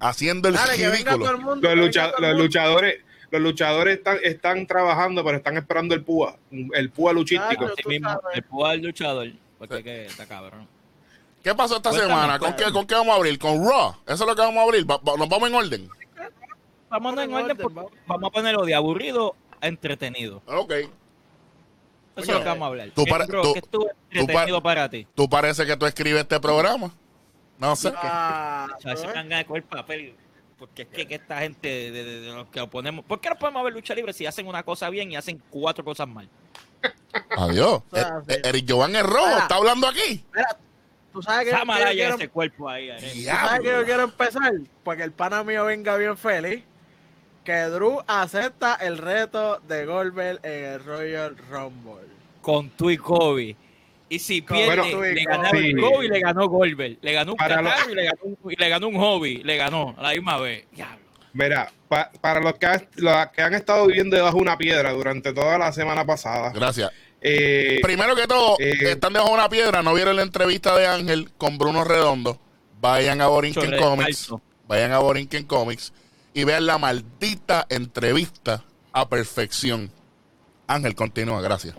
haciendo 0.00 0.48
el 0.48 0.54
Dale, 0.54 0.76
que 0.76 0.88
venga 0.88 1.12
todo 1.12 1.18
ridículo. 1.18 1.30
el 1.30 1.38
mundo. 1.38 1.74
Los, 1.74 1.86
lucha- 1.86 2.12
los 2.18 2.36
luchadores 2.36 3.00
los 3.30 3.40
luchadores 3.40 3.96
están, 3.96 4.18
están 4.22 4.66
trabajando, 4.66 5.24
pero 5.24 5.38
están 5.38 5.56
esperando 5.56 5.94
el 5.94 6.02
púa, 6.04 6.36
el 6.50 6.90
púa 6.90 7.14
luchístico. 7.14 7.64
Claro. 7.64 7.74
Mismo, 7.86 8.20
el 8.34 8.42
púa 8.42 8.72
del 8.72 8.82
luchador. 8.82 9.28
Porque 9.58 9.82
que 9.82 10.04
está 10.04 10.26
cabrón. 10.26 10.68
¿Qué 11.42 11.54
pasó 11.54 11.76
esta 11.76 11.88
Cuéntame, 11.88 12.12
semana? 12.12 12.38
¿Con 12.38 12.54
qué, 12.56 12.70
¿Con 12.70 12.86
qué 12.86 12.94
vamos 12.94 13.14
a 13.14 13.16
abrir? 13.16 13.38
¿Con 13.38 13.66
Raw? 13.66 13.94
¿Eso 14.06 14.24
es 14.24 14.28
lo 14.28 14.36
que 14.36 14.42
vamos 14.42 14.58
a 14.58 14.62
abrir? 14.64 14.84
¿Nos 14.86 15.28
vamos 15.30 15.48
en 15.48 15.54
orden? 15.54 15.88
Vamos 16.92 17.12
en 17.14 17.18
en 17.20 17.32
orden, 17.34 17.44
orden, 17.44 17.56
porque 17.56 17.74
vamos. 17.76 17.92
vamos 18.06 18.28
a 18.28 18.32
ponerlo 18.32 18.64
de 18.64 18.74
aburrido 18.74 19.34
a 19.60 19.66
entretenido. 19.66 20.42
Ok. 20.46 20.72
Eso 20.72 20.90
es 22.16 22.28
lo 22.28 22.38
que 22.40 22.44
vamos 22.44 22.62
a 22.62 22.66
hablar. 22.66 22.90
tú 22.94 23.04
¿Qué, 23.04 23.10
para- 23.10 23.26
bro, 23.26 23.42
tú- 23.42 23.52
¿qué 23.54 23.58
estuvo 23.60 23.84
tú 23.84 23.90
entretenido 24.10 24.62
para 24.62 24.88
ti? 24.90 25.06
¿Tú 25.14 25.28
parece 25.28 25.64
que 25.66 25.76
tú 25.76 25.86
escribes 25.86 26.20
este 26.22 26.38
programa? 26.38 26.92
No 27.58 27.74
sé. 27.74 27.92
Ah, 27.96 28.66
O 28.76 28.80
sea, 28.80 28.96
se 28.96 29.06
me 29.06 29.12
dan 29.14 29.28
ganas 29.28 29.38
de 29.40 29.46
coger 29.46 29.62
papel. 29.64 30.14
Porque 30.58 30.82
es 30.82 30.88
que, 30.88 31.08
que 31.08 31.14
esta 31.16 31.40
gente 31.40 31.68
de, 31.68 31.90
de- 32.04 32.20
de 32.20 32.32
los 32.32 32.46
que 32.48 32.60
oponemos. 32.60 33.04
¿Por 33.04 33.20
qué 33.20 33.30
no 33.30 33.36
podemos 33.36 33.64
ver 33.64 33.72
lucha 33.72 33.94
libre 33.94 34.12
si 34.12 34.26
hacen 34.26 34.46
una 34.46 34.62
cosa 34.62 34.88
bien 34.90 35.10
y 35.10 35.16
hacen 35.16 35.42
cuatro 35.50 35.82
cosas 35.84 36.06
mal? 36.06 36.28
Adiós. 37.36 37.82
Ah, 37.92 38.20
Eh, 38.28 38.40
Eric 38.44 38.66
Jovan 38.70 38.94
es 38.94 39.02
rojo, 39.02 39.38
está 39.38 39.56
hablando 39.56 39.88
aquí. 39.88 40.24
Mira, 40.34 40.56
tú 41.12 41.22
sabes 41.22 41.46
que, 41.46 41.50
yo 41.50 41.90
quiero, 41.92 42.14
ese 42.16 42.28
cuerpo 42.28 42.68
ahí. 42.68 42.90
Tú 42.90 43.22
sabes 43.24 43.60
que 43.60 43.66
yo 43.70 43.84
quiero 43.84 44.02
empezar 44.04 44.52
para 44.84 44.96
que 44.98 45.02
el 45.04 45.12
pana 45.12 45.42
mío 45.42 45.64
venga 45.64 45.96
bien 45.96 46.16
feliz. 46.16 46.62
Que 47.44 47.62
Drew 47.64 48.00
acepta 48.06 48.74
el 48.76 48.98
reto 48.98 49.58
de 49.66 49.84
Goldberg 49.84 50.40
en 50.44 50.64
el 50.64 50.84
Royal 50.84 51.36
Rumble. 51.50 52.06
Con 52.40 52.70
tú 52.70 52.90
y 52.90 52.96
Kobe. 52.96 53.56
Y 54.08 54.18
si 54.18 54.42
Con 54.42 54.56
pierde, 54.58 54.90
y 55.10 55.14
le 55.14 55.24
ganó 55.24 55.50
Sí. 55.50 55.74
Kobe 55.74 56.04
y 56.04 56.08
le 56.08 56.20
ganó 56.20 56.48
Goldberg. 56.48 56.98
Le 57.00 57.12
ganó 57.12 57.32
un 57.32 57.38
lo- 57.40 57.48
catarro 57.48 57.90
y, 57.90 57.94
le 57.94 58.04
ganó 58.04 58.18
un, 58.22 58.52
y 58.52 58.56
le 58.56 58.68
ganó 58.68 58.88
un 58.88 58.96
hobby. 58.98 59.42
Le 59.42 59.56
ganó 59.56 59.94
a 59.98 60.02
la 60.02 60.10
misma 60.10 60.38
vez. 60.38 60.66
Diablo. 60.70 60.98
Mira, 61.32 61.72
pa- 61.88 62.10
para 62.20 62.40
los 62.40 62.54
que, 62.58 62.66
ha- 62.66 62.86
los 62.96 63.26
que 63.28 63.42
han 63.42 63.54
estado 63.54 63.86
viviendo 63.86 64.14
debajo 64.16 64.36
de 64.36 64.42
una 64.42 64.58
piedra 64.58 64.92
durante 64.92 65.32
toda 65.32 65.56
la 65.58 65.72
semana 65.72 66.04
pasada, 66.04 66.52
Gracias. 66.52 66.92
eh, 67.22 67.80
Primero 67.82 68.14
que 68.14 68.26
todo, 68.26 68.56
Eh. 68.60 68.74
están 68.82 69.14
debajo 69.14 69.30
de 69.30 69.36
una 69.38 69.48
piedra, 69.48 69.82
no 69.82 69.94
vieron 69.94 70.14
la 70.16 70.22
entrevista 70.22 70.76
de 70.76 70.86
Ángel 70.86 71.30
con 71.38 71.56
Bruno 71.58 71.82
Redondo. 71.84 72.38
Vayan 72.80 73.20
a 73.22 73.28
Borinquen 73.28 73.78
Comics. 73.78 74.28
Vayan 74.68 74.92
a 74.92 74.98
Borinquen 74.98 75.44
Comics 75.44 75.92
y 76.34 76.44
vean 76.44 76.66
la 76.66 76.78
maldita 76.78 77.66
entrevista 77.68 78.64
a 78.92 79.08
perfección. 79.08 79.90
Ángel, 80.66 80.94
continúa, 80.94 81.40
gracias. 81.42 81.76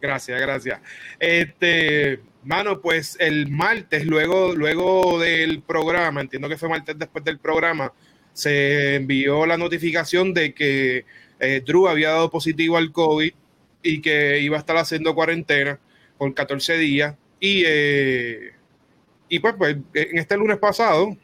Gracias, 0.00 0.40
gracias. 0.40 0.80
Este, 1.18 2.20
mano, 2.44 2.80
pues 2.80 3.16
el 3.20 3.48
martes, 3.48 4.06
luego, 4.06 4.54
luego 4.54 5.18
del 5.18 5.62
programa, 5.62 6.20
entiendo 6.20 6.48
que 6.48 6.56
fue 6.56 6.68
martes 6.68 6.98
después 6.98 7.24
del 7.24 7.38
programa, 7.38 7.92
se 8.32 8.94
envió 8.94 9.44
la 9.46 9.56
notificación 9.56 10.32
de 10.32 10.54
que 10.54 11.04
eh, 11.40 11.62
Drew 11.66 11.88
había 11.88 12.10
dado 12.10 12.30
positivo 12.30 12.76
al 12.76 12.92
COVID 12.92 13.32
y 13.82 14.00
que 14.00 14.40
iba 14.40 14.56
a 14.56 14.60
estar 14.60 14.76
haciendo 14.76 15.14
cuarentena 15.14 15.80
por 16.16 16.32
14 16.32 16.78
días. 16.78 17.16
Y, 17.40 17.64
eh, 17.66 18.52
y 19.28 19.38
pues, 19.40 19.54
pues, 19.58 19.76
en 19.94 20.18
este 20.18 20.36
lunes 20.36 20.58
pasado, 20.58 21.16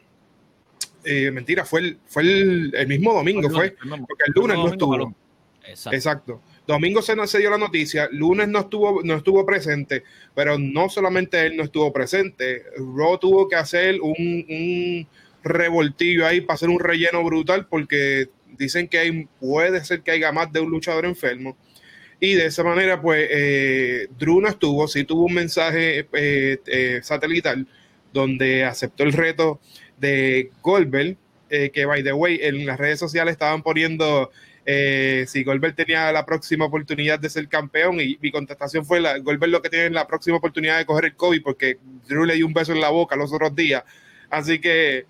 eh, 1.05 1.31
mentira, 1.31 1.65
fue 1.65 1.81
el, 1.81 1.99
fue 2.05 2.23
el, 2.23 2.73
el 2.75 2.87
mismo 2.87 3.13
domingo, 3.13 3.49
fue, 3.49 3.71
porque 3.71 4.23
el 4.27 4.33
lunes 4.33 4.57
no 4.57 4.67
estuvo. 4.67 5.15
Exacto. 5.63 5.95
Exacto. 5.95 6.41
Domingo 6.67 7.01
se 7.01 7.15
nos 7.15 7.29
se 7.29 7.39
dio 7.39 7.49
la 7.49 7.57
noticia, 7.57 8.09
lunes 8.11 8.47
no 8.47 8.59
estuvo, 8.59 9.01
no 9.03 9.15
estuvo 9.15 9.45
presente, 9.45 10.03
pero 10.33 10.57
no 10.57 10.89
solamente 10.89 11.45
él 11.45 11.57
no 11.57 11.63
estuvo 11.63 11.91
presente, 11.93 12.63
Raw 12.77 13.19
tuvo 13.19 13.47
que 13.47 13.55
hacer 13.55 14.01
un, 14.01 14.15
un 14.49 15.07
revoltillo 15.43 16.25
ahí 16.25 16.41
para 16.41 16.55
hacer 16.55 16.69
un 16.69 16.79
relleno 16.79 17.23
brutal 17.23 17.67
porque 17.67 18.29
dicen 18.57 18.87
que 18.87 18.97
hay, 18.97 19.27
puede 19.39 19.83
ser 19.85 20.01
que 20.01 20.11
haya 20.11 20.31
más 20.31 20.51
de 20.51 20.59
un 20.59 20.71
luchador 20.71 21.05
enfermo. 21.05 21.55
Y 22.19 22.33
de 22.33 22.45
esa 22.45 22.63
manera, 22.63 23.01
pues, 23.01 23.27
eh, 23.29 24.07
Drew 24.17 24.41
no 24.41 24.47
estuvo, 24.47 24.87
sí 24.87 25.03
tuvo 25.03 25.25
un 25.25 25.33
mensaje 25.33 26.07
eh, 26.13 26.57
eh, 26.65 26.99
satelital 27.03 27.67
donde 28.13 28.63
aceptó 28.63 29.03
el 29.03 29.11
reto 29.11 29.59
de 29.97 30.51
Goldberg, 30.61 31.17
eh, 31.49 31.69
que, 31.71 31.85
by 31.85 32.03
the 32.03 32.13
way, 32.13 32.39
en 32.41 32.65
las 32.65 32.77
redes 32.77 32.99
sociales 32.99 33.33
estaban 33.33 33.61
poniendo 33.61 34.31
eh, 34.65 35.25
si 35.27 35.43
Goldberg 35.43 35.75
tenía 35.75 36.11
la 36.11 36.25
próxima 36.25 36.65
oportunidad 36.65 37.19
de 37.19 37.29
ser 37.29 37.47
campeón 37.47 38.01
y 38.01 38.17
mi 38.19 38.31
contestación 38.31 38.83
fue 38.83 38.99
la, 38.99 39.19
Goldberg 39.19 39.51
lo 39.51 39.61
que 39.61 39.69
tiene 39.69 39.85
es 39.85 39.91
la 39.91 40.07
próxima 40.07 40.37
oportunidad 40.37 40.77
de 40.79 40.85
coger 40.87 41.05
el 41.05 41.15
COVID 41.15 41.43
porque 41.43 41.77
Drew 42.07 42.25
le 42.25 42.33
dio 42.33 42.47
un 42.47 42.53
beso 42.53 42.71
en 42.73 42.81
la 42.81 42.89
boca 42.89 43.15
los 43.15 43.31
otros 43.31 43.55
días. 43.55 43.83
Así 44.27 44.59
que 44.59 45.05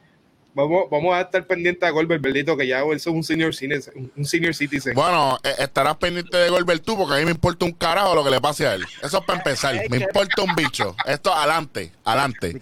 vamos, 0.54 0.90
vamos 0.92 1.16
a 1.16 1.22
estar 1.22 1.48
pendientes 1.48 1.84
a 1.88 1.92
Goldberg, 1.92 2.22
bendito, 2.22 2.58
que 2.58 2.68
ya 2.68 2.82
él 2.82 2.98
es 2.98 3.08
un 3.08 3.24
senior, 3.24 3.54
citizen- 3.54 4.12
un 4.16 4.26
senior 4.26 4.54
citizen. 4.54 4.94
Bueno, 4.94 5.38
eh, 5.42 5.54
estarás 5.60 5.96
pendiente 5.96 6.36
de 6.38 6.50
Goldberg 6.50 6.82
tú 6.82 6.98
porque 6.98 7.14
a 7.16 7.18
mí 7.20 7.24
me 7.26 7.32
importa 7.32 7.64
un 7.66 7.72
carajo 7.72 8.14
lo 8.14 8.26
que 8.26 8.32
le 8.32 8.42
pase 8.42 8.68
a 8.68 8.76
él. 8.76 8.84
Eso 9.02 9.20
es 9.20 9.26
para 9.26 9.40
empezar. 9.40 9.74
Me 9.90 9.98
importa 9.98 10.42
un 10.44 10.54
bicho. 10.54 10.96
Esto, 11.06 11.34
adelante, 11.34 11.94
adelante. 12.04 12.62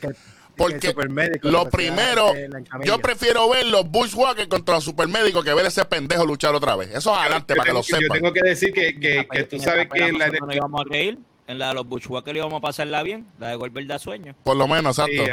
Porque 0.55 0.93
lo 1.41 1.69
primero, 1.69 2.33
eh, 2.35 2.47
yo 2.85 2.99
prefiero 2.99 3.49
ver 3.49 3.65
los 3.65 3.89
Bushwhackers 3.89 4.47
contra 4.47 4.75
los 4.75 4.83
supermédicos 4.83 5.43
que 5.43 5.53
ver 5.53 5.65
ese 5.65 5.83
pendejo 5.85 6.25
luchar 6.25 6.53
otra 6.53 6.75
vez. 6.75 6.89
Eso 6.89 7.11
es 7.11 7.19
adelante 7.19 7.53
yo, 7.53 7.57
para 7.57 7.67
que 7.67 7.73
lo 7.73 7.81
yo 7.81 7.97
sepan. 7.97 8.19
tengo 8.19 8.33
que 8.33 8.41
decir 8.43 8.71
que, 8.71 8.99
que- 8.99 9.27
que 9.29 9.43
tú 9.45 9.59
sabes 9.59 9.87
que 9.91 9.99
la 9.99 10.11
Nosotros 10.11 10.47
nos 10.47 10.55
íbamos 10.55 10.81
a 10.81 10.89
reír. 10.89 11.17
En 11.45 11.59
la 11.59 11.67
de 11.69 11.73
los 11.73 11.85
Bushwhackers 11.87 12.37
íbamos 12.37 12.59
a 12.59 12.61
pasarla 12.61 13.03
bien. 13.03 13.27
La 13.37 13.49
de 13.49 13.55
Goldberg 13.55 13.85
da 13.87 13.99
sueño. 13.99 14.33
Por 14.43 14.55
lo 14.55 14.65
menos, 14.67 14.97
exacto. 14.97 15.23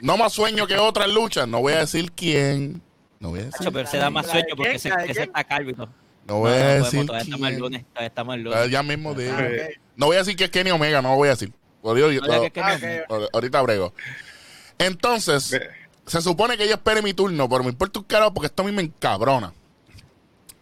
No 0.00 0.16
más 0.16 0.32
sueño 0.32 0.66
que 0.66 0.76
otras 0.78 1.08
luchas. 1.08 1.46
No 1.46 1.60
voy 1.60 1.74
a 1.74 1.78
decir 1.80 2.10
quién. 2.10 2.82
No 3.20 3.28
voy 3.28 3.40
a 3.40 3.44
decir. 3.44 3.68
Pero 3.72 3.86
se 3.86 3.98
da 3.98 4.10
más 4.10 4.26
¿La 4.26 4.32
de 4.32 4.40
sueño 4.40 4.56
porque 4.56 4.72
de 4.72 4.78
quién? 4.80 5.18
está 5.24 5.44
calvo. 5.44 5.88
No 6.26 6.38
voy 6.38 6.52
a 6.52 6.74
decir 6.82 7.06
todavía 7.06 7.22
estamos 7.24 7.46
el 7.48 7.52
quién. 7.54 7.60
lunes. 7.60 7.84
Todavía 7.92 8.08
estamos 8.08 8.34
el 8.34 8.42
lunes. 8.42 8.70
Ya 8.70 8.82
mismo 8.82 9.14
digo. 9.14 9.32
Ah, 9.36 9.42
ok. 9.46 9.78
No 9.96 10.06
voy 10.06 10.16
a 10.16 10.18
decir 10.20 10.34
que 10.36 10.44
es 10.44 10.50
Kenny 10.50 10.70
Omega, 10.72 11.02
no 11.02 11.10
lo 11.10 11.16
voy 11.16 11.28
a 11.28 11.32
decir. 11.32 11.52
Yo- 11.82 11.92
Ah, 12.62 12.78
ahorita 13.32 13.62
brego. 13.62 13.94
Entonces, 14.80 15.60
se 16.06 16.22
supone 16.22 16.56
que 16.56 16.66
yo 16.66 16.72
espere 16.72 17.02
mi 17.02 17.12
turno, 17.12 17.46
pero 17.50 17.62
me 17.62 17.68
importa 17.68 17.98
un 17.98 18.06
carajo 18.06 18.32
porque 18.32 18.46
esto 18.46 18.62
a 18.62 18.64
mí 18.64 18.72
me 18.72 18.80
encabrona. 18.80 19.52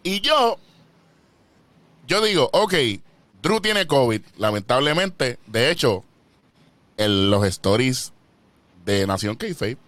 Y 0.03 0.21
yo, 0.21 0.59
yo 2.09 2.21
digo, 2.21 2.51
ok, 2.53 2.75
Drew 3.41 3.61
tiene 3.61 3.87
COVID, 3.87 4.21
lamentablemente. 4.37 5.39
De 5.47 5.71
hecho, 5.71 6.03
en 6.97 7.31
los 7.31 7.47
stories 7.47 8.13
de 8.85 9.07
Nación 9.07 9.37
Kayfabe, 9.37 9.79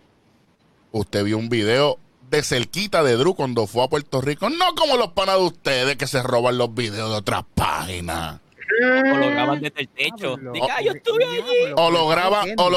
usted 0.93 1.25
vio 1.25 1.37
un 1.37 1.49
video 1.49 1.99
de 2.31 2.45
cerquita 2.45 3.03
de 3.03 3.17
Drew 3.17 3.35
cuando 3.35 3.67
fue 3.67 3.83
a 3.83 3.89
Puerto 3.89 4.21
Rico. 4.21 4.49
No 4.49 4.77
como 4.77 4.97
los 4.97 5.11
panas 5.11 5.39
de 5.39 5.43
ustedes 5.43 5.97
que 5.97 6.07
se 6.07 6.23
roban 6.23 6.57
los 6.57 6.73
videos 6.73 7.11
de 7.11 7.17
otras 7.17 7.43
páginas. 7.57 8.41
O 8.83 9.17
lo 9.19 9.31
graban 9.31 9.61
desde 9.61 9.81
el 9.83 9.89
techo. 9.89 10.37
Diga, 10.53 10.67
"Ah, 10.77 10.83
yo 10.83 10.93
estuve 10.93 11.25
allí. 11.25 11.73
O 11.77 11.91
lo 11.91 12.07
graban, 12.09 12.49
o 12.57 12.71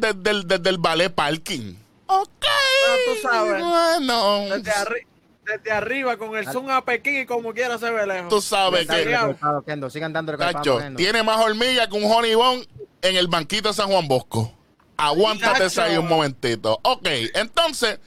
desde 0.00 0.30
el, 0.30 0.46
desde 0.48 0.70
el 0.70 0.78
ballet 0.78 1.10
parking. 1.12 1.74
Ok. 2.06 2.44
Ah, 2.44 2.94
tú 3.06 3.28
sabes. 3.28 3.62
Bueno. 3.62 4.40
Desde, 4.56 4.70
arri- 4.72 5.06
desde 5.44 5.70
arriba 5.72 6.16
con 6.16 6.36
el 6.36 6.46
zoom 6.46 6.70
a 6.70 6.84
Pekín 6.84 7.20
y 7.20 7.26
como 7.26 7.52
quiera 7.52 7.78
se 7.78 7.90
ve 7.90 8.06
lejos. 8.06 8.28
Tú 8.28 8.40
sabes 8.40 8.80
que, 8.82 8.86
Dale, 8.86 9.04
recortado, 9.18 9.62
Kendo, 9.62 9.90
Sigan 9.90 10.16
el 10.16 10.36
Cacho, 10.36 10.78
tiene 10.96 11.22
más 11.22 11.38
hormiga 11.38 11.88
que 11.88 11.96
un 11.96 12.10
honey 12.10 12.34
bun 12.34 12.66
en 13.02 13.16
el 13.16 13.28
banquito 13.28 13.68
de 13.68 13.74
San 13.74 13.88
Juan 13.88 14.06
Bosco. 14.08 14.52
Aguántate 14.96 15.64
Cacho. 15.64 15.82
ahí 15.82 15.96
un 15.96 16.08
momentito. 16.08 16.78
Ok, 16.82 17.06
entonces. 17.34 17.98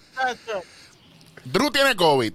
Drew 1.46 1.72
tiene 1.72 1.96
COVID. 1.96 2.34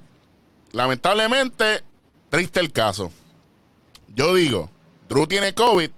Lamentablemente, 0.73 1.83
triste 2.31 2.61
el 2.61 2.73
caso. 2.73 3.11
Yo 4.15 4.35
digo, 4.35 4.71
Drew 5.15 5.27
tiene 5.29 5.55
COVID, 5.55 5.91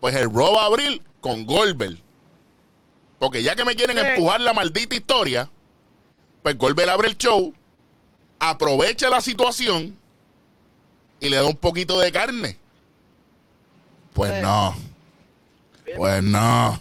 pues 0.00 0.14
el 0.14 0.30
Raw 0.32 0.54
va 0.54 0.62
a 0.62 0.66
abrir 0.66 1.00
con 1.20 1.46
Goldberg. 1.46 1.96
Porque 3.18 3.42
ya 3.42 3.56
que 3.56 3.64
me 3.64 3.74
quieren 3.74 3.96
Sí. 3.98 4.04
empujar 4.04 4.40
la 4.42 4.52
maldita 4.52 4.94
historia, 4.94 5.48
pues 6.42 6.58
Goldberg 6.58 6.90
abre 6.90 7.08
el 7.08 7.16
show, 7.16 7.54
aprovecha 8.38 9.08
la 9.08 9.22
situación 9.22 9.96
y 11.20 11.30
le 11.30 11.36
da 11.36 11.44
un 11.46 11.56
poquito 11.56 11.98
de 11.98 12.12
carne. 12.12 12.58
Pues 14.12 14.30
Sí. 14.34 14.40
no. 14.42 14.74
Pues 15.96 16.22
no. 16.22 16.80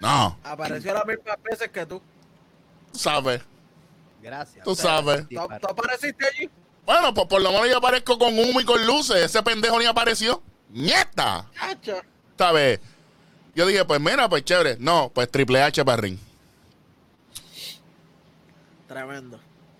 No, 0.00 0.36
Apareció 0.44 0.92
las 0.94 1.06
mismas 1.06 1.36
veces 1.42 1.68
que 1.70 1.86
tú. 1.86 2.00
tú 2.92 2.98
sabes. 2.98 3.40
Gracias. 4.20 4.64
Tú 4.64 4.74
sabes. 4.76 5.28
¿Tú, 5.28 5.34
tú 5.60 5.66
apareciste 5.68 6.24
allí? 6.26 6.50
Bueno, 6.84 7.12
pues 7.14 7.26
por 7.26 7.40
lo 7.40 7.50
menos 7.52 7.68
yo 7.68 7.78
aparezco 7.78 8.18
con 8.18 8.36
humo 8.38 8.60
y 8.60 8.64
con 8.64 8.84
luces. 8.86 9.16
Ese 9.16 9.42
pendejo 9.42 9.78
ni 9.78 9.86
apareció. 9.86 10.42
¡Nieta! 10.72 11.46
¿Sabes? 12.38 12.80
Yo 13.54 13.66
dije, 13.66 13.84
pues 13.84 14.00
mira, 14.00 14.28
pues 14.28 14.44
chévere. 14.44 14.76
No, 14.80 15.10
pues 15.14 15.30
Triple 15.30 15.62
H 15.62 15.84
para 15.84 16.00
ring. 16.00 16.18
Tremendo. 18.88 19.38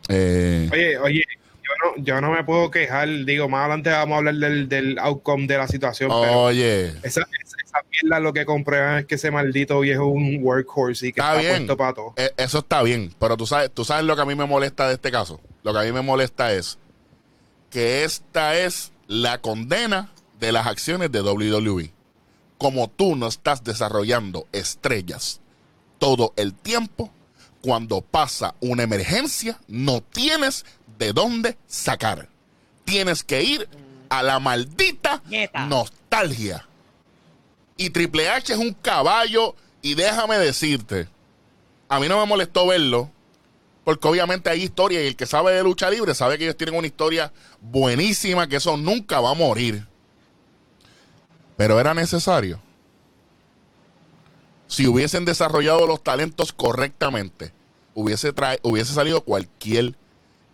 Eh, 0.09 0.69
Oye, 0.73 0.99
oye, 0.99 1.23
yo 1.63 1.71
no, 1.97 2.03
yo 2.05 2.21
no 2.21 2.31
me 2.33 2.45
puedo 2.45 2.71
quejar. 2.71 3.09
Digo, 3.25 3.49
más 3.49 3.61
adelante 3.67 3.91
vamos 3.91 4.15
a 4.15 4.19
hablar 4.19 4.35
del, 4.35 4.69
del 4.69 4.99
outcome 4.99 5.47
de 5.47 5.59
la 5.59 5.69
situación. 5.69 6.11
pero 6.11 6.43
oye, 6.43 6.89
esa, 7.03 7.21
esa, 7.23 7.57
esa 7.65 7.79
mierda 7.91 8.21
lo 8.21 8.33
que 8.33 8.45
comprueban 8.45 8.99
es 9.01 9.07
que 9.07 9.15
ese 9.17 9.31
maldito 9.31 9.81
viejo 9.81 10.03
es 10.03 10.15
un 10.15 10.39
workhorse 10.43 11.09
y 11.09 11.13
que 11.13 11.21
Está 11.21 11.33
está, 11.37 11.41
bien. 11.41 11.57
puesto 11.67 11.77
para 11.77 11.95
todo. 11.95 12.15
eh, 12.17 12.31
eso 12.37 12.59
está 12.59 12.83
bien. 12.83 13.15
Pero 13.19 13.37
tú 13.37 13.47
sabes, 13.47 13.71
tú 13.73 13.85
sabes 13.85 14.05
lo 14.05 14.17
que 14.17 14.23
a 14.23 14.27
mí 14.27 14.35
me 14.35 14.47
molesta 14.47 14.89
de 14.89 14.95
este 14.95 15.11
caso. 15.11 15.41
Lo 15.63 15.73
que 15.73 15.79
a 15.81 15.83
mí 15.83 15.93
me 15.93 16.03
molesta 16.03 16.53
es 16.53 16.79
que 17.71 18.05
esta 18.05 18.57
es 18.59 18.93
la 19.07 19.39
condena 19.39 20.11
de 20.43 20.53
las 20.53 20.67
acciones 20.67 21.13
de 21.13 21.23
WWE. 21.23 21.93
Como 22.59 22.89
tú 22.89 23.15
no 23.15 23.29
estás 23.29 23.63
desarrollando 23.63 24.49
estrellas 24.53 25.41
todo 25.99 26.33
el 26.37 26.53
tiempo, 26.53 27.13
cuando 27.61 28.01
pasa 28.01 28.57
una 28.61 28.83
emergencia, 28.83 29.61
no 29.69 30.01
tienes 30.03 30.67
de 30.99 31.13
dónde 31.13 31.57
sacar. 31.69 32.29
Tienes 32.85 33.23
que 33.23 33.45
ir 33.45 33.69
a 34.09 34.25
la 34.25 34.41
maldita 34.41 35.23
Nieta. 35.27 35.67
nostalgia. 35.67 36.67
Y 37.77 37.91
Triple 37.91 38.29
H 38.29 38.53
es 38.53 38.59
un 38.59 38.73
caballo. 38.75 39.55
Y 39.81 39.95
déjame 39.95 40.39
decirte, 40.39 41.09
a 41.89 42.01
mí 42.01 42.09
no 42.09 42.19
me 42.19 42.27
molestó 42.27 42.67
verlo. 42.67 43.11
Porque 43.85 44.09
obviamente 44.09 44.51
hay 44.51 44.63
historia 44.63 45.03
y 45.03 45.07
el 45.07 45.17
que 45.17 45.27
sabe 45.27 45.53
de 45.53 45.63
lucha 45.63 45.89
libre 45.91 46.15
sabe 46.15 46.37
que 46.37 46.45
ellos 46.45 46.57
tienen 46.57 46.77
una 46.77 46.87
historia 46.87 47.33
buenísima, 47.61 48.49
que 48.49 48.57
eso 48.57 48.77
nunca 48.77 49.21
va 49.21 49.31
a 49.31 49.35
morir. 49.35 49.87
Pero 51.57 51.79
era 51.81 51.95
necesario. 51.95 52.61
Si 54.67 54.87
hubiesen 54.87 55.25
desarrollado 55.25 55.87
los 55.87 56.03
talentos 56.03 56.53
correctamente, 56.53 57.53
hubiese, 57.95 58.35
trae- 58.35 58.59
hubiese 58.63 58.95
salido 58.95 59.21
cualquier 59.23 59.95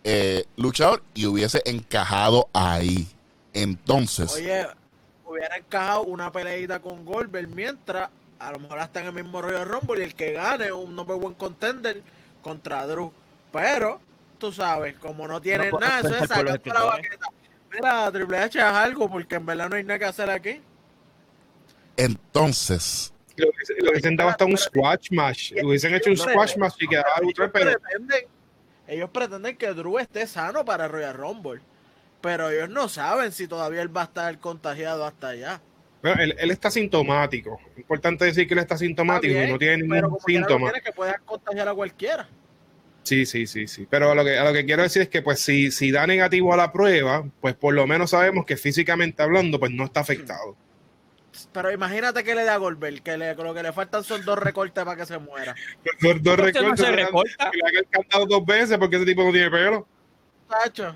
eh, 0.03 0.45
luchador 0.57 1.03
y 1.13 1.25
hubiese 1.25 1.61
encajado 1.65 2.49
ahí. 2.53 3.07
Entonces, 3.53 4.33
Oye, 4.33 4.67
hubiera 5.25 5.55
encajado 5.57 6.03
una 6.03 6.31
peleita 6.31 6.79
con 6.81 7.05
Goldberg 7.05 7.47
mientras 7.49 8.09
a 8.39 8.51
lo 8.51 8.59
mejor 8.59 8.79
hasta 8.79 9.01
en 9.01 9.07
el 9.07 9.13
mismo 9.13 9.41
Royal 9.41 9.67
Rumble 9.67 10.01
y 10.01 10.03
el 10.03 10.15
que 10.15 10.33
gane 10.33 10.71
un 10.71 10.95
number 10.95 11.15
one 11.21 11.35
contender 11.37 12.01
contra 12.41 12.85
Drew. 12.87 13.11
Pero, 13.51 13.99
tú 14.37 14.51
sabes, 14.51 14.95
como 14.97 15.27
no 15.27 15.41
tienen 15.41 15.71
No 15.71 15.79
nada, 15.79 15.99
eso 15.99 16.09
es 16.09 16.19
sacando 16.27 16.51
la 16.51 16.55
escritores. 16.55 16.85
baqueta. 16.91 17.27
Mira, 17.71 18.11
Triple 18.11 18.37
H 18.37 18.61
haz 18.61 18.75
algo 18.85 19.09
porque 19.09 19.35
en 19.35 19.45
verdad 19.45 19.69
no 19.69 19.75
hay 19.75 19.83
nada 19.83 19.99
que 19.99 20.05
hacer 20.05 20.29
aquí. 20.29 20.61
Entonces, 22.03 23.13
Lo 23.35 23.47
hubiesen- 23.47 23.77
lo 23.85 23.91
hubiesen 23.91 24.15
dado 24.17 24.29
hasta 24.31 24.45
un 24.45 24.57
squash 24.57 25.11
match. 25.11 25.53
Hubiesen 25.63 25.95
hecho 25.95 26.09
un 26.09 26.17
squash 26.17 26.57
match 26.57 26.75
y 26.81 26.87
quedaba 26.87 27.07
ellos, 27.17 27.25
neutral, 27.27 27.51
pero 27.51 27.79
pretenden, 27.79 28.25
ellos 28.87 29.09
pretenden 29.11 29.55
que 29.57 29.67
Drew 29.73 29.97
esté 29.99 30.27
sano 30.27 30.65
para 30.65 30.87
Royal 30.87 31.13
Rumble. 31.13 31.61
Pero 32.21 32.49
ellos 32.49 32.69
no 32.69 32.89
saben 32.89 33.31
si 33.31 33.47
todavía 33.47 33.81
él 33.81 33.95
va 33.95 34.01
a 34.01 34.05
estar 34.05 34.39
contagiado 34.39 35.05
hasta 35.05 35.29
allá. 35.29 35.61
bueno, 36.01 36.21
él, 36.21 36.35
él 36.37 36.51
está 36.51 36.69
sintomático. 36.69 37.59
Importante 37.77 38.25
decir 38.25 38.45
que 38.47 38.53
él 38.55 38.59
está 38.59 38.77
sintomático 38.77 39.27
Está 39.33 39.37
bien, 39.39 39.49
y 39.49 39.53
no 39.53 39.57
tiene 39.59 39.77
pero 39.77 40.07
ningún 40.07 40.09
como 40.11 40.19
síntoma. 40.27 40.71
que 40.73 40.91
pueda 40.91 41.17
contagiar 41.25 41.67
a 41.69 41.73
cualquiera. 41.73 42.27
Sí, 43.03 43.25
sí, 43.25 43.47
sí, 43.47 43.67
sí. 43.67 43.87
Pero 43.89 44.11
a 44.11 44.15
lo 44.15 44.23
que, 44.25 44.37
a 44.37 44.43
lo 44.43 44.51
que 44.53 44.65
quiero 44.65 44.83
decir 44.83 45.01
es 45.03 45.09
que, 45.09 45.21
pues, 45.21 45.39
si, 45.39 45.71
si 45.71 45.91
da 45.91 46.05
negativo 46.05 46.53
a 46.53 46.57
la 46.57 46.71
prueba, 46.73 47.25
pues 47.39 47.55
por 47.55 47.73
lo 47.73 47.87
menos 47.87 48.09
sabemos 48.11 48.45
que 48.45 48.57
físicamente 48.57 49.23
hablando, 49.23 49.59
pues 49.59 49.71
no 49.71 49.85
está 49.85 50.01
afectado. 50.01 50.55
Pero 51.51 51.71
imagínate 51.71 52.23
que 52.23 52.35
le 52.35 52.43
da 52.43 52.55
a 52.55 52.57
Goldberg, 52.57 53.01
que 53.01 53.17
le, 53.17 53.33
lo 53.35 53.53
que 53.53 53.63
le 53.63 53.71
faltan 53.73 54.03
son 54.03 54.23
dos 54.25 54.37
recortes 54.37 54.83
para 54.83 54.97
que 54.97 55.05
se 55.05 55.17
muera. 55.17 55.55
Dos, 56.01 56.21
dos 56.21 56.35
¿Por 56.37 56.51
qué 56.51 56.59
no 56.61 56.75
recortes, 56.75 56.85
se 56.85 56.91
recorta? 56.91 57.51
le 57.53 57.61
han 57.79 57.85
encantado 57.85 58.25
dos 58.25 58.45
veces 58.45 58.77
porque 58.77 58.97
ese 58.97 59.05
tipo 59.05 59.23
no 59.23 59.31
tiene 59.31 59.49
pelo. 59.49 59.87
Tacho. 60.49 60.95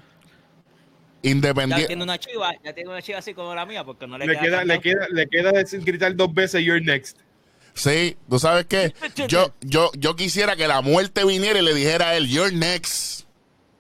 Ya 1.21 1.29
independiente. 1.29 1.87
tiene 1.87 2.03
una 2.03 2.17
chiva, 2.17 2.51
ya 2.63 2.73
tiene 2.73 2.89
una 2.89 3.01
chiva 3.01 3.19
así 3.19 3.33
como 3.33 3.55
la 3.55 3.65
mía, 3.65 3.83
porque 3.85 4.05
no 4.07 4.17
le, 4.17 4.25
Le 4.25 4.37
queda, 4.37 4.63
le 4.65 4.79
cantado. 4.79 4.81
queda, 4.81 5.07
le 5.09 5.27
queda 5.27 5.51
decir, 5.53 5.81
gritar 5.83 6.15
dos 6.15 6.33
veces 6.33 6.61
You're 6.63 6.83
next. 6.83 7.17
Sí, 7.73 8.17
tú 8.29 8.37
sabes 8.39 8.65
qué. 8.65 8.93
Yo, 9.27 9.53
yo, 9.61 9.89
yo 9.97 10.15
quisiera 10.15 10.55
que 10.55 10.67
la 10.67 10.81
muerte 10.81 11.25
viniera 11.25 11.59
y 11.59 11.61
le 11.63 11.73
dijera 11.73 12.09
a 12.09 12.17
él, 12.17 12.27
You're 12.27 12.53
next. 12.55 13.21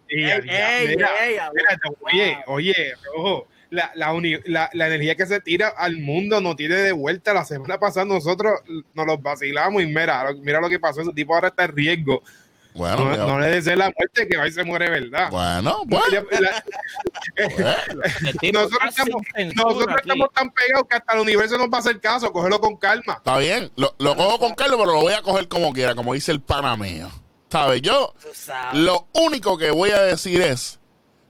Y, 0.09 0.23
Ey, 0.23 0.41
ya, 0.45 0.79
ey, 0.79 0.87
mira, 0.89 1.09
ey, 1.25 1.37
oye, 2.01 2.37
oye, 2.47 2.93
ojo, 3.15 3.47
la, 3.73 3.91
la, 3.95 4.13
uni- 4.13 4.39
la, 4.45 4.69
la 4.73 4.87
energía 4.87 5.15
que 5.15 5.25
se 5.25 5.41
tira 5.41 5.69
al 5.69 5.97
mundo 5.97 6.39
no 6.41 6.55
tiene 6.55 6.75
de 6.75 6.91
vuelta. 6.91 7.33
La 7.33 7.43
semana 7.43 7.79
pasada 7.79 8.05
nosotros 8.05 8.61
nos 8.93 9.07
los 9.07 9.21
vacilamos 9.21 9.81
y 9.81 9.87
mira, 9.87 10.31
lo- 10.31 10.37
mira 10.39 10.61
lo 10.61 10.69
que 10.69 10.79
pasó. 10.79 11.01
Ese 11.01 11.11
tipo 11.13 11.33
ahora 11.33 11.47
está 11.49 11.65
en 11.65 11.75
riesgo. 11.75 12.21
Bueno, 12.75 13.15
No, 13.15 13.39
le 13.39 13.49
desee 13.49 13.75
la 13.75 13.91
muerte 13.95 14.27
que 14.27 14.35
va 14.35 14.47
y 14.47 14.51
se 14.51 14.63
muere, 14.63 14.89
¿verdad? 14.89 15.29
bueno, 15.29 15.83
bueno. 15.85 16.27
Tipo 18.39 18.59
nosotros 18.59 18.89
estamos, 18.89 19.21
nosotros 19.55 19.95
estamos 20.01 20.27
tan 20.33 20.51
pegados 20.51 20.87
que 20.89 20.95
hasta 20.97 21.13
el 21.13 21.19
universo 21.19 21.57
nos 21.57 21.67
va 21.67 21.77
a 21.77 21.79
hacer 21.81 21.99
caso. 21.99 22.31
Cógelo 22.31 22.59
con 22.59 22.77
calma. 22.77 23.15
Está 23.17 23.37
bien, 23.37 23.71
lo, 23.75 23.95
lo 23.99 24.15
cojo 24.15 24.39
con 24.39 24.55
Carlos, 24.55 24.77
pero 24.79 24.91
lo 24.93 25.01
voy 25.01 25.13
a 25.13 25.21
coger 25.21 25.47
como 25.47 25.71
quiera, 25.73 25.95
como 25.95 26.13
dice 26.13 26.31
el 26.31 26.41
pana 26.41 26.75
mío. 26.75 27.09
¿Sabes? 27.51 27.81
Yo, 27.83 28.15
lo 28.73 29.07
único 29.13 29.57
que 29.59 29.69
voy 29.69 29.91
a 29.91 30.01
decir 30.01 30.41
es, 30.41 30.79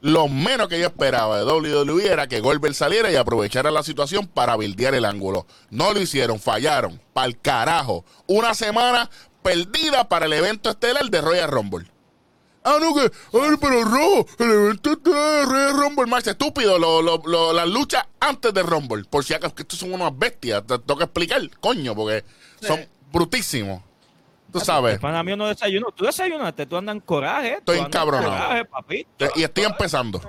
lo 0.03 0.27
menos 0.27 0.67
que 0.67 0.77
yo 0.79 0.85
esperaba 0.87 1.37
de 1.39 1.45
WWE 1.45 2.05
era 2.11 2.27
que 2.27 2.41
Goldberg 2.41 2.75
saliera 2.75 3.09
y 3.09 3.15
aprovechara 3.15 3.71
la 3.71 3.83
situación 3.83 4.27
para 4.27 4.57
bildear 4.57 4.93
el 4.93 5.05
ángulo. 5.05 5.47
No 5.69 5.93
lo 5.93 6.01
hicieron, 6.01 6.39
fallaron. 6.41 7.01
Pa'l 7.13 7.39
carajo. 7.39 8.03
Una 8.27 8.53
semana 8.53 9.09
perdida 9.41 10.09
para 10.09 10.25
el 10.25 10.33
evento 10.33 10.69
estelar 10.69 11.09
de 11.09 11.21
Royal 11.21 11.49
Rumble. 11.49 11.89
Ah, 12.65 12.77
no, 12.81 12.93
que. 12.93 13.01
Ay, 13.33 13.55
pero 13.61 13.83
rojo. 13.83 14.25
El 14.39 14.51
evento 14.51 14.91
estelar 14.91 15.39
de 15.39 15.45
Royal 15.45 15.73
Rumble. 15.77 16.05
Más 16.07 16.27
estúpido. 16.27 16.77
Lo, 16.77 17.01
lo, 17.01 17.21
lo- 17.25 17.53
las 17.53 17.67
luchas 17.69 18.05
antes 18.19 18.53
de 18.53 18.61
Rumble. 18.61 19.05
Por 19.09 19.23
si 19.23 19.33
acaso, 19.33 19.55
que 19.55 19.61
estos 19.63 19.79
son 19.79 19.93
unas 19.93 20.17
bestias. 20.17 20.63
Te 20.67 20.79
tengo 20.79 20.97
que 20.97 21.05
explicar, 21.05 21.41
coño, 21.61 21.95
porque 21.95 22.25
son 22.61 22.85
brutísimos. 23.11 23.81
Tú 24.53 24.59
sabes. 24.59 24.93
El 24.93 24.99
pana 24.99 25.23
mío 25.23 25.35
no 25.35 25.47
desayuno. 25.47 25.87
Tú 25.93 26.05
desayunaste, 26.05 26.65
tú 26.65 26.77
andas 26.77 26.95
en 26.95 27.01
coraje. 27.01 27.55
Estoy 27.55 27.79
encabronado. 27.79 28.65
coraje. 28.67 29.07
Y 29.35 29.43
estoy 29.43 29.63
empezando. 29.65 30.21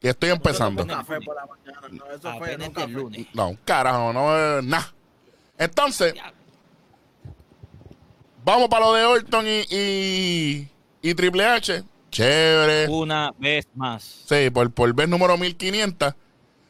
Y 0.00 0.08
estoy 0.08 0.30
empezando. 0.30 0.84
No 0.84 0.96
café 0.96 1.20
por 1.20 1.36
la 1.36 1.46
mañana. 1.46 1.88
No, 1.90 2.06
eso 2.10 2.20
fue 2.38 2.52
Apenas 2.54 2.58
no 2.58 2.64
el 2.66 2.72
café. 2.72 2.88
lunes. 2.88 3.26
No, 3.34 3.48
un 3.50 3.56
carajo, 3.56 4.12
no 4.12 4.58
es 4.58 4.64
nada. 4.64 4.92
Entonces, 5.58 6.14
vamos 8.44 8.68
para 8.68 8.86
lo 8.86 8.94
de 8.94 9.04
Orton 9.04 9.46
y, 9.46 9.60
y, 9.70 10.68
y 11.02 11.14
Triple 11.14 11.44
H. 11.44 11.84
Chévere. 12.10 12.88
Una 12.88 13.32
vez 13.38 13.68
más. 13.74 14.24
Sí, 14.26 14.50
por, 14.50 14.70
por 14.72 14.92
vez 14.94 15.08
número 15.08 15.36
1500. 15.36 16.14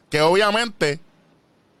Que 0.09 0.21
obviamente 0.21 0.99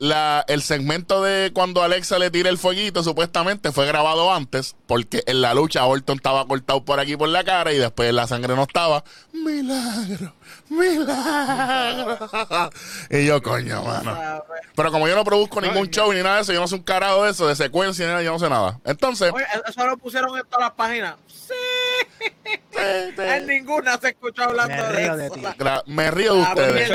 la, 0.01 0.43
el 0.47 0.63
segmento 0.63 1.21
de 1.21 1.51
cuando 1.53 1.83
Alexa 1.83 2.17
le 2.17 2.31
tira 2.31 2.49
el 2.49 2.57
fueguito 2.57 3.03
supuestamente 3.03 3.71
fue 3.71 3.85
grabado 3.85 4.33
antes. 4.33 4.75
Porque 4.87 5.23
en 5.27 5.41
la 5.41 5.53
lucha 5.53 5.85
Orton 5.85 6.15
estaba 6.17 6.47
cortado 6.47 6.83
por 6.83 6.99
aquí 6.99 7.15
por 7.15 7.29
la 7.29 7.43
cara 7.43 7.71
y 7.71 7.77
después 7.77 8.11
la 8.11 8.25
sangre 8.25 8.55
no 8.55 8.63
estaba. 8.63 9.03
Milagro, 9.31 10.33
milagro. 10.69 12.17
y 13.11 13.25
yo, 13.27 13.43
coño, 13.43 13.83
mano. 13.83 14.43
Pero 14.75 14.91
como 14.91 15.07
yo 15.07 15.15
no 15.15 15.23
produzco 15.23 15.61
ningún 15.61 15.91
show 15.91 16.11
ni 16.11 16.23
nada 16.23 16.37
de 16.37 16.41
eso, 16.41 16.53
yo 16.53 16.61
no 16.61 16.67
sé 16.67 16.73
un 16.73 16.81
carajo 16.81 17.23
de 17.23 17.29
eso, 17.29 17.45
de 17.45 17.55
secuencia 17.55 18.03
ni 18.07 18.11
nada, 18.11 18.23
yo 18.23 18.31
no 18.31 18.39
sé 18.39 18.49
nada. 18.49 18.79
Entonces, 18.85 19.31
Oye, 19.31 19.45
eso 19.67 19.85
lo 19.85 19.97
pusieron 19.97 20.35
en 20.35 20.43
todas 20.47 20.61
las 20.61 20.71
páginas. 20.71 21.13
Sí. 21.51 23.13
En 23.17 23.47
ninguna 23.47 23.97
se 23.99 24.09
escuchó 24.09 24.43
hablando 24.43 24.75
Me 24.75 24.81
de 24.83 24.89
río 24.91 25.13
eso. 25.13 25.17
de 25.17 25.29
ti. 25.29 25.41
Me 25.87 26.11
río 26.11 26.33
de 26.35 26.41
ustedes. 26.41 26.91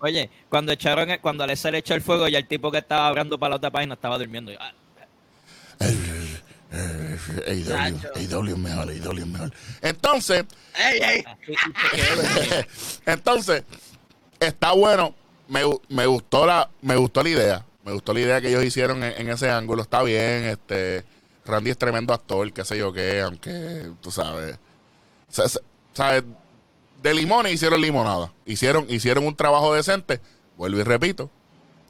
Oye, 0.00 0.30
cuando 0.48 0.72
echaron, 0.72 1.10
el- 1.10 1.20
cuando 1.20 1.44
Alexa 1.44 1.70
le 1.70 1.78
echó 1.78 1.94
el 1.94 2.02
fuego 2.02 2.28
y 2.28 2.36
el 2.36 2.46
tipo 2.46 2.70
que 2.70 2.78
estaba 2.78 3.06
hablando 3.08 3.38
para 3.38 3.50
la 3.50 3.56
otra 3.56 3.70
página 3.70 3.94
estaba 3.94 4.18
durmiendo. 4.18 4.52
Ah, 4.58 4.72
es 7.46 7.66
mejor, 8.58 8.90
es 8.90 9.26
mejor. 9.28 9.52
Entonces, 9.82 10.44
Ey, 10.76 11.00
ey. 11.02 11.24
entonces, 13.06 13.64
está 14.38 14.72
bueno. 14.72 15.14
Me, 15.48 15.62
me 15.88 16.06
gustó 16.06 16.46
la, 16.46 16.70
me 16.80 16.94
gustó 16.96 17.22
la 17.24 17.28
idea. 17.28 17.64
Me 17.84 17.92
gustó 17.92 18.12
la 18.14 18.20
idea 18.20 18.40
que 18.40 18.48
ellos 18.48 18.62
hicieron 18.64 19.02
en, 19.02 19.12
en 19.20 19.28
ese 19.30 19.50
ángulo. 19.50 19.82
Está 19.82 20.02
bien, 20.02 20.44
este. 20.44 21.04
Randy 21.50 21.70
es 21.70 21.78
tremendo 21.78 22.14
actor, 22.14 22.52
qué 22.52 22.64
sé 22.64 22.78
yo 22.78 22.92
qué, 22.92 23.20
aunque 23.20 23.90
tú 24.00 24.10
sabes. 24.10 24.58
sa- 25.28 25.48
sa- 25.48 25.60
¿Sabes? 25.92 26.22
De 27.02 27.14
limones 27.14 27.52
hicieron 27.54 27.80
limonada. 27.80 28.32
Hicieron, 28.46 28.86
hicieron 28.88 29.26
un 29.26 29.34
trabajo 29.34 29.74
decente. 29.74 30.20
Vuelvo 30.56 30.78
y 30.80 30.82
repito. 30.84 31.30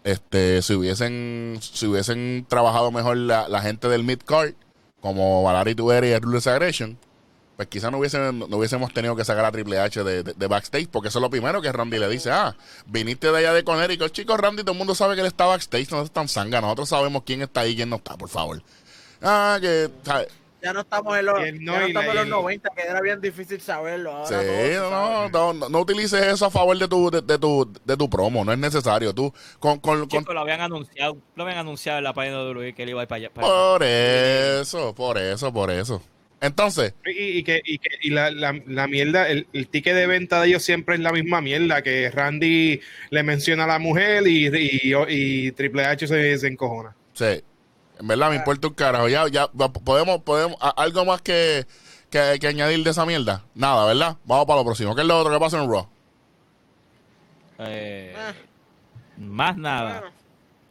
Este, 0.04 0.62
si 0.62 0.74
hubiesen, 0.74 1.58
si 1.60 1.86
hubiesen 1.86 2.46
trabajado 2.48 2.90
mejor 2.90 3.16
la, 3.18 3.48
la 3.48 3.60
gente 3.60 3.88
del 3.88 4.02
mid 4.04 4.18
card, 4.24 4.54
como 5.00 5.42
Valari 5.42 5.74
Tuberi 5.74 6.08
y 6.08 6.16
Ruthless 6.18 6.46
Aggression, 6.46 6.96
pues 7.56 7.68
quizás 7.68 7.92
no, 7.92 7.98
no 7.98 8.56
hubiésemos 8.56 8.94
tenido 8.94 9.14
que 9.16 9.24
sacar 9.26 9.44
a 9.44 9.52
Triple 9.52 9.78
H 9.78 10.02
de, 10.02 10.22
de- 10.22 10.32
de 10.32 10.46
backstage, 10.46 10.88
porque 10.88 11.08
eso 11.08 11.18
es 11.18 11.22
lo 11.22 11.28
primero 11.28 11.60
que 11.60 11.70
Randy 11.70 11.98
le 11.98 12.08
dice, 12.08 12.30
ah, 12.30 12.56
viniste 12.86 13.30
de 13.30 13.36
allá 13.38 13.52
de 13.52 13.64
Connecticut, 13.64 14.12
chicos, 14.12 14.40
Randy, 14.40 14.62
todo 14.62 14.72
el 14.72 14.78
mundo 14.78 14.94
sabe 14.94 15.14
que 15.16 15.20
él 15.20 15.26
está 15.26 15.44
backstage, 15.44 15.90
no 15.90 16.00
es 16.00 16.10
tan 16.10 16.28
sanga, 16.28 16.62
nosotros 16.62 16.88
sabemos 16.88 17.22
quién 17.26 17.42
está 17.42 17.60
ahí 17.60 17.72
y 17.72 17.76
quién 17.76 17.90
no 17.90 17.96
está, 17.96 18.16
por 18.16 18.30
favor. 18.30 18.62
Ah, 19.22 19.58
que, 19.60 19.88
¿sabes? 20.02 20.28
Ya 20.62 20.74
no 20.74 20.80
estamos 20.80 21.16
en 21.18 21.24
los, 21.24 21.38
no 21.38 21.72
ya 21.72 21.80
no 21.80 21.86
estamos 21.86 22.08
en 22.10 22.14
los 22.16 22.24
y 22.24 22.28
el- 22.28 22.30
90, 22.30 22.68
que 22.76 22.82
era 22.82 23.00
bien 23.00 23.18
difícil 23.20 23.60
saberlo. 23.62 24.12
Ahora 24.12 24.28
Sí, 24.28 24.34
todo 24.74 24.90
no, 24.90 24.90
sabe. 24.90 25.30
no, 25.32 25.52
no, 25.54 25.68
no 25.70 25.80
utilices 25.80 26.22
eso 26.22 26.44
a 26.46 26.50
favor 26.50 26.76
de 26.78 26.86
tu, 26.86 27.10
de, 27.10 27.22
de 27.22 27.38
tu, 27.38 27.72
de 27.82 27.96
tu 27.96 28.10
promo, 28.10 28.44
no 28.44 28.52
es 28.52 28.58
necesario. 28.58 29.14
Tú, 29.14 29.32
con, 29.58 29.78
con, 29.80 30.00
con- 30.00 30.08
Chicos, 30.20 30.34
lo 30.34 30.40
habían 30.40 30.60
anunciado, 30.60 31.16
lo 31.34 31.44
habían 31.44 31.58
anunciado 31.60 31.96
en 31.98 32.04
la 32.04 32.12
página 32.12 32.38
de 32.44 32.50
WWE 32.52 32.74
que 32.74 32.82
él 32.82 32.90
iba 32.90 33.00
a 33.00 33.04
ir 33.04 33.08
para 33.08 33.16
allá. 33.16 33.30
para 33.30 33.46
allá. 33.46 33.54
por 33.72 33.82
eso, 33.84 34.94
por 34.94 35.16
eso, 35.18 35.50
por 35.52 35.70
eso. 35.70 36.02
Entonces, 36.42 36.94
Y, 37.06 37.38
y 37.38 37.42
que, 37.42 37.60
y, 37.64 37.78
que, 37.78 37.88
y 38.02 38.10
la, 38.10 38.30
la, 38.30 38.58
la 38.66 38.86
mierda, 38.86 39.28
el, 39.28 39.46
el 39.54 39.66
ticket 39.68 39.94
de 39.94 40.06
venta 40.06 40.40
de 40.42 40.48
ellos 40.48 40.62
siempre 40.62 40.94
es 40.94 41.00
la 41.00 41.12
misma 41.12 41.40
mierda, 41.40 41.80
que 41.82 42.10
Randy 42.10 42.80
le 43.10 43.22
menciona 43.22 43.64
a 43.64 43.66
la 43.66 43.78
mujer 43.78 44.26
y, 44.26 44.46
y, 44.48 44.92
y 45.08 45.52
Triple 45.52 45.84
H 45.86 46.06
se, 46.06 46.36
se 46.38 46.46
encojona. 46.48 46.94
sí. 47.14 47.42
En 48.00 48.06
verdad 48.08 48.30
me 48.30 48.36
importa 48.36 48.66
un 48.68 48.74
carajo. 48.74 49.08
Ya, 49.08 49.28
ya, 49.28 49.48
podemos, 49.48 50.22
podemos, 50.22 50.56
algo 50.76 51.04
más 51.04 51.20
que, 51.20 51.66
que, 52.10 52.38
que 52.40 52.46
añadir 52.46 52.82
de 52.82 52.90
esa 52.90 53.04
mierda. 53.04 53.44
Nada, 53.54 53.84
¿verdad? 53.84 54.16
Vamos 54.24 54.46
para 54.46 54.60
lo 54.60 54.64
próximo. 54.64 54.94
¿Qué 54.94 55.02
es 55.02 55.06
lo 55.06 55.18
otro 55.18 55.32
que 55.32 55.38
pasa 55.38 55.62
en 55.62 55.70
Raw? 55.70 55.86
Eh, 57.58 58.14
Ah. 58.16 58.32
más 59.18 59.56
nada. 59.56 60.12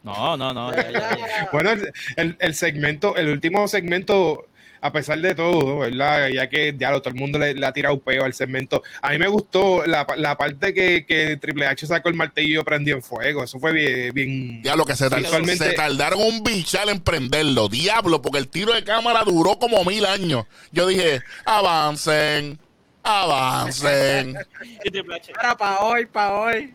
No, 0.02 0.36
no, 0.36 0.52
no. 0.52 0.72
ya, 0.74 0.90
ya, 0.90 1.16
ya. 1.16 1.48
Bueno, 1.52 1.70
el, 1.70 1.92
el, 2.16 2.36
el 2.40 2.54
segmento, 2.54 3.14
el 3.16 3.28
último 3.28 3.68
segmento, 3.68 4.46
a 4.80 4.92
pesar 4.92 5.18
de 5.20 5.34
todo, 5.34 5.78
¿verdad? 5.78 6.28
Ya 6.28 6.48
que 6.48 6.74
ya 6.76 6.90
todo 7.00 7.10
el 7.10 7.14
mundo 7.14 7.38
le, 7.38 7.54
le 7.54 7.66
ha 7.66 7.72
tirado 7.72 7.98
peo 8.00 8.24
al 8.24 8.32
segmento. 8.34 8.82
A 9.02 9.10
mí 9.10 9.18
me 9.18 9.28
gustó 9.28 9.84
la, 9.86 10.06
la 10.16 10.36
parte 10.36 10.72
que, 10.72 11.04
que 11.04 11.36
Triple 11.36 11.66
H 11.66 11.86
sacó 11.86 12.08
el 12.08 12.14
martillo 12.14 12.64
prendió 12.64 12.94
en 12.96 13.02
fuego. 13.02 13.44
Eso 13.44 13.58
fue 13.58 13.72
bien. 13.72 14.14
bien 14.14 14.62
Diablo, 14.62 14.84
que 14.84 14.96
se, 14.96 15.08
se 15.08 15.72
tardaron 15.72 16.20
un 16.20 16.42
bichal 16.42 16.88
en 16.88 17.00
prenderlo. 17.00 17.68
Diablo, 17.68 18.22
porque 18.22 18.38
el 18.38 18.48
tiro 18.48 18.72
de 18.72 18.84
cámara 18.84 19.22
duró 19.24 19.58
como 19.58 19.84
mil 19.84 20.04
años. 20.06 20.46
Yo 20.72 20.86
dije, 20.86 21.20
avancen, 21.44 22.58
avancen. 23.02 24.36
Y 24.84 24.90
Triple 24.90 25.16
H, 25.16 25.32
Era 25.38 25.56
para 25.56 25.80
hoy, 25.80 26.06
para 26.06 26.34
hoy. 26.40 26.74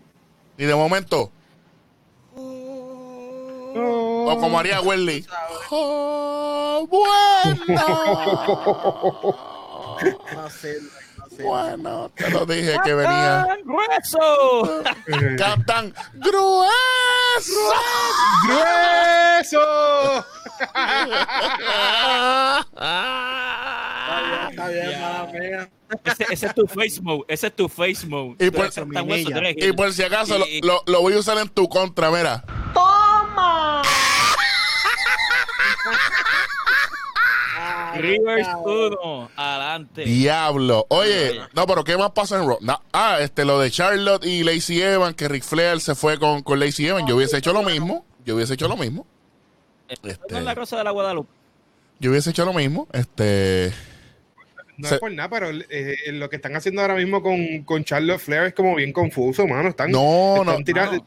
y 0.58 0.66
de 0.66 0.76
momento, 0.76 1.32
o 3.76 4.38
como 4.40 4.58
haría 4.60 4.82
Welly, 4.82 5.26
oh, 5.70 6.88
bueno. 6.90 7.76
No 10.36 10.50
sirve. 10.50 10.90
Bueno, 11.44 12.10
te 12.16 12.30
lo 12.30 12.46
dije 12.46 12.78
que 12.86 12.94
venía. 12.94 13.46
¡Tan 13.46 13.60
grueso! 13.66 14.84
Captain 15.38 15.94
grueso. 16.14 17.74
¡Grueso! 18.48 20.26
Está 24.50 24.68
bien, 24.70 24.90
está 24.92 25.26
bien, 25.32 25.50
mía. 25.52 25.70
Ese, 26.06 26.26
ese 26.32 26.46
es 26.48 26.56
tu 26.56 26.68
face 26.68 27.02
mode. 27.02 27.24
Ese 27.28 27.48
es 27.48 27.56
tu 27.56 27.68
face 27.70 28.08
mode. 28.08 28.36
Y 28.40 28.50
por- 28.52 28.66
Y 29.58 29.74
por 29.74 29.94
si 29.94 30.04
acaso 30.04 30.38
lo, 30.40 30.46
Y- 30.48 30.62
lo- 30.62 30.84
lo 30.86 31.02
voy 31.02 31.14
a 31.14 31.20
usar 31.20 31.38
en 31.40 31.50
tu 31.50 31.68
contra, 31.68 32.10
mira. 32.12 32.44
Ay, 37.58 38.02
Rivers 38.02 38.48
cabrón. 38.48 38.90
1, 39.02 39.32
adelante. 39.36 40.04
Diablo. 40.04 40.86
Oye, 40.90 41.40
no, 41.54 41.66
pero 41.66 41.84
¿qué 41.84 41.98
más 41.98 42.12
pasa 42.12 42.38
en 42.42 42.48
Raw? 42.48 42.60
Ah, 42.92 43.18
este, 43.22 43.46
lo 43.46 43.60
de 43.60 43.72
Charlotte 43.72 44.26
y 44.26 44.44
Lacey 44.44 44.82
Evans, 44.82 45.16
que 45.16 45.28
Ric 45.28 45.44
Flair 45.44 45.80
se 45.80 45.96
fue 45.96 46.20
con, 46.20 46.42
con 46.44 46.60
Lacey 46.60 46.88
Evans. 46.88 47.08
Yo 47.08 47.16
hubiese 47.16 47.38
hecho 47.38 47.54
lo 47.54 47.64
mismo. 47.64 48.06
Yo 48.26 48.36
hubiese 48.36 48.56
hecho 48.56 48.68
lo 48.68 48.76
mismo. 48.76 49.06
Este, 49.88 50.18
No 50.30 50.38
es 50.40 50.44
la 50.44 50.56
Rosa 50.56 50.78
de 50.78 50.84
la 50.84 50.92
Guadalupe. 50.92 51.30
yo 52.00 52.12
hubiese 52.12 52.32
hecho 52.32 52.44
lo 52.44 52.54
mismo. 52.54 52.88
Este. 52.92 53.72
No 54.78 54.90
Se- 54.90 54.96
es 54.96 55.00
por 55.00 55.12
nada, 55.14 55.30
pero 55.30 55.50
eh, 55.70 55.96
lo 56.12 56.30
que 56.30 56.36
están 56.36 56.56
haciendo 56.58 56.82
ahora 56.82 56.96
mismo 56.96 57.22
con, 57.24 57.64
con 57.64 57.86
Charlotte 57.86 58.20
Flair 58.20 58.44
es 58.48 58.54
como 58.54 58.76
bien 58.76 58.92
confuso, 58.92 59.48
mano. 59.48 59.70
Están, 59.70 59.92
No, 59.92 60.38
están 60.42 60.58
no, 60.60 60.64
tirando- 60.66 60.98
no. 60.98 61.06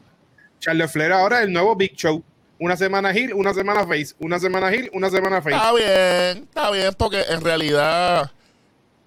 Charlotte 0.59 0.89
Flair 0.89 1.11
ahora 1.11 1.39
es 1.41 1.45
el 1.45 1.53
nuevo 1.53 1.75
Big 1.75 1.95
Show. 1.95 2.23
Una 2.59 2.75
semana 2.75 3.17
Hill, 3.17 3.33
una 3.33 3.53
semana 3.53 3.85
Face. 3.87 4.13
Una 4.19 4.37
semana 4.39 4.73
Hill, 4.73 4.89
una 4.93 5.09
semana 5.09 5.41
Face. 5.41 5.55
Está 5.55 5.73
bien, 5.73 6.43
está 6.43 6.71
bien, 6.71 6.93
porque 6.97 7.21
en 7.29 7.41
realidad 7.41 8.31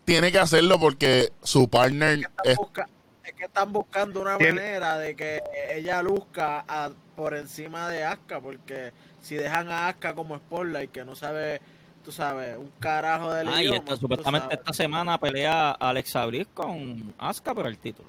tiene 0.04 0.32
que 0.32 0.38
hacerlo 0.38 0.78
porque 0.80 1.30
su 1.42 1.68
partner 1.68 2.20
es. 2.44 2.56
Busca- 2.56 2.88
es 3.24 3.32
que 3.34 3.44
están 3.44 3.72
buscando 3.72 4.20
una 4.22 4.38
Tiene- 4.38 4.54
manera 4.54 4.96
de 4.98 5.14
que 5.14 5.42
ella 5.70 6.02
luzca 6.02 6.64
a- 6.66 6.90
por 7.14 7.34
encima 7.36 7.88
de 7.90 8.04
Asuka, 8.04 8.40
porque 8.40 8.92
si 9.20 9.34
dejan 9.36 9.68
a 9.70 9.88
Asuka 9.88 10.14
como 10.14 10.36
Spotlight, 10.38 10.90
que 10.90 11.04
no 11.04 11.14
sabe, 11.14 11.60
tú 12.04 12.10
sabes, 12.10 12.56
un 12.56 12.72
carajo 12.80 13.32
del 13.32 13.48
Ah, 13.48 13.58
y 13.62 13.66
idioma, 13.66 13.76
esta- 13.78 13.94
tú 13.94 14.00
supuestamente 14.00 14.44
sabes. 14.46 14.58
esta 14.58 14.72
semana 14.72 15.18
pelea 15.18 15.72
Alexa 15.72 16.24
Bliss 16.24 16.46
con 16.54 17.12
Asuka 17.18 17.54
por 17.54 17.66
el 17.66 17.76
título. 17.78 18.08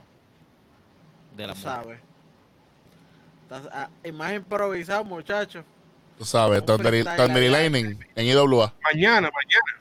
De 1.35 1.47
la 1.47 1.53
sabes. 1.55 1.99
Estás- 3.55 3.69
ah, 3.73 3.89
y 4.03 4.11
más 4.11 4.33
improvisado, 4.33 5.03
muchachos. 5.03 5.63
Tú 6.17 6.25
sabes, 6.25 6.59
Un 6.61 6.65
Thunder 6.65 6.87
freestyle 6.87 7.17
Thunder 7.17 7.43
allá. 7.43 7.51
Lightning 7.51 7.99
en 8.15 8.25
IWA. 8.25 8.73
Mañana, 8.83 9.29
mañana. 9.31 9.79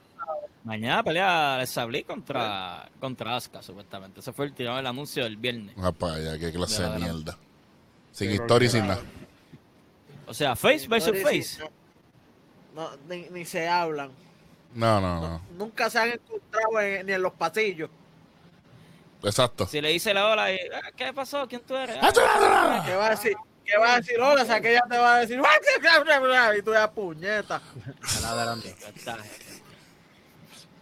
Mañana 0.65 1.03
pelea 1.03 1.55
Alexa 1.57 1.85
Bliss 1.87 2.05
contra, 2.05 2.89
contra 3.01 3.37
Asuka, 3.37 3.63
supuestamente. 3.63 4.21
Ese 4.21 4.33
fue 4.33 4.47
el 4.47 4.53
tirado 4.55 4.77
del 4.77 4.87
anuncio 4.87 5.25
del 5.25 5.37
viernes. 5.37 5.75
Ah, 5.79 5.91
para 5.93 6.39
qué 6.39 6.53
clase 6.53 6.83
De 6.83 6.99
mierda. 6.99 7.37
Sin 8.13 8.29
Pero 8.31 8.43
historia 8.43 8.67
y 8.67 8.71
sin 8.71 8.87
nada. 8.87 9.03
O 10.27 10.35
sea, 10.35 10.55
face 10.55 10.87
versus 10.87 11.21
face. 11.23 11.65
No, 12.75 12.91
ni, 13.09 13.29
ni 13.31 13.45
se 13.45 13.69
hablan. 13.69 14.11
No, 14.75 15.01
no, 15.01 15.21
no. 15.21 15.43
Nunca 15.59 15.91
se 15.91 15.99
han 15.99 16.11
encontrado 16.13 16.81
en- 16.81 17.07
ni 17.07 17.13
en 17.13 17.23
los 17.23 17.33
pasillos. 17.33 17.91
Exacto. 19.25 19.67
Si 19.67 19.81
le 19.81 19.89
dice 19.91 20.15
la 20.15 20.29
ola, 20.29 20.53
y, 20.53 20.57
ah, 20.75 20.91
¿qué 20.97 21.13
pasó? 21.13 21.47
¿Quién 21.49 21.61
tú 21.63 21.77
eres? 21.77 21.97
Ah, 22.01 22.11
Ah, 22.17 22.83
¿Qué 22.87 22.95
va 22.95 23.07
a 23.07 23.11
decir? 23.11 23.37
¿Qué 23.64 23.77
va 23.79 23.94
a 23.94 23.96
decir? 23.96 24.18
Hola, 24.20 24.42
o 24.42 24.46
sea, 24.46 24.61
que 24.61 24.70
ella 24.72 24.83
te 24.88 24.98
va 24.98 25.14
a 25.16 25.18
decir. 25.20 25.40
Y 26.59 26.62
tú 26.62 26.72
ya 26.72 26.90
puñeta. 26.90 27.61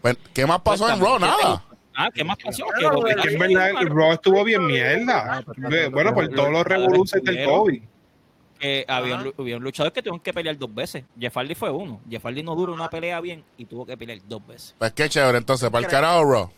Pues, 0.00 0.16
¿Qué 0.32 0.46
más 0.46 0.60
pasó 0.60 0.88
en 0.88 1.00
Raw? 1.00 1.18
Cuéntame, 1.18 1.36
¿qué 1.36 1.44
Nada. 1.44 1.64
Ah, 1.94 2.08
¿qué 2.14 2.24
más 2.24 2.36
pasó? 2.42 2.64
Bueno, 2.64 2.90
Que 2.90 2.96
bueno, 2.96 3.22
En 3.24 3.38
verdad, 3.38 3.82
el. 3.82 3.90
Raw 3.90 4.12
estuvo 4.12 4.44
bien 4.44 4.66
mierda. 4.66 5.44
Bueno, 5.90 6.14
por 6.14 6.28
todos 6.28 6.50
los 6.50 6.64
revoluces 6.64 7.22
del 7.22 7.44
COVID. 7.44 7.82
que 8.58 8.84
había 8.88 9.16
un, 9.16 9.34
había 9.38 9.56
un 9.56 9.62
luchador 9.62 9.92
que 9.92 10.00
tuvieron 10.02 10.20
que 10.20 10.32
pelear 10.32 10.56
dos 10.56 10.74
veces. 10.74 11.04
Jeff 11.18 11.34
Hardy 11.36 11.54
fue 11.54 11.70
uno. 11.70 12.00
Jeff 12.08 12.24
Hardy 12.24 12.42
no 12.42 12.54
duró 12.54 12.72
una 12.72 12.88
pelea 12.88 13.20
bien 13.20 13.44
y 13.58 13.64
tuvo 13.66 13.84
que 13.84 13.96
pelear 13.96 14.18
dos 14.26 14.46
veces. 14.46 14.74
Pues 14.78 14.92
qué 14.92 15.08
chévere, 15.08 15.38
entonces, 15.38 15.68
para 15.70 15.84
el 15.84 15.90
carajo, 15.90 16.24
Raw. 16.24 16.50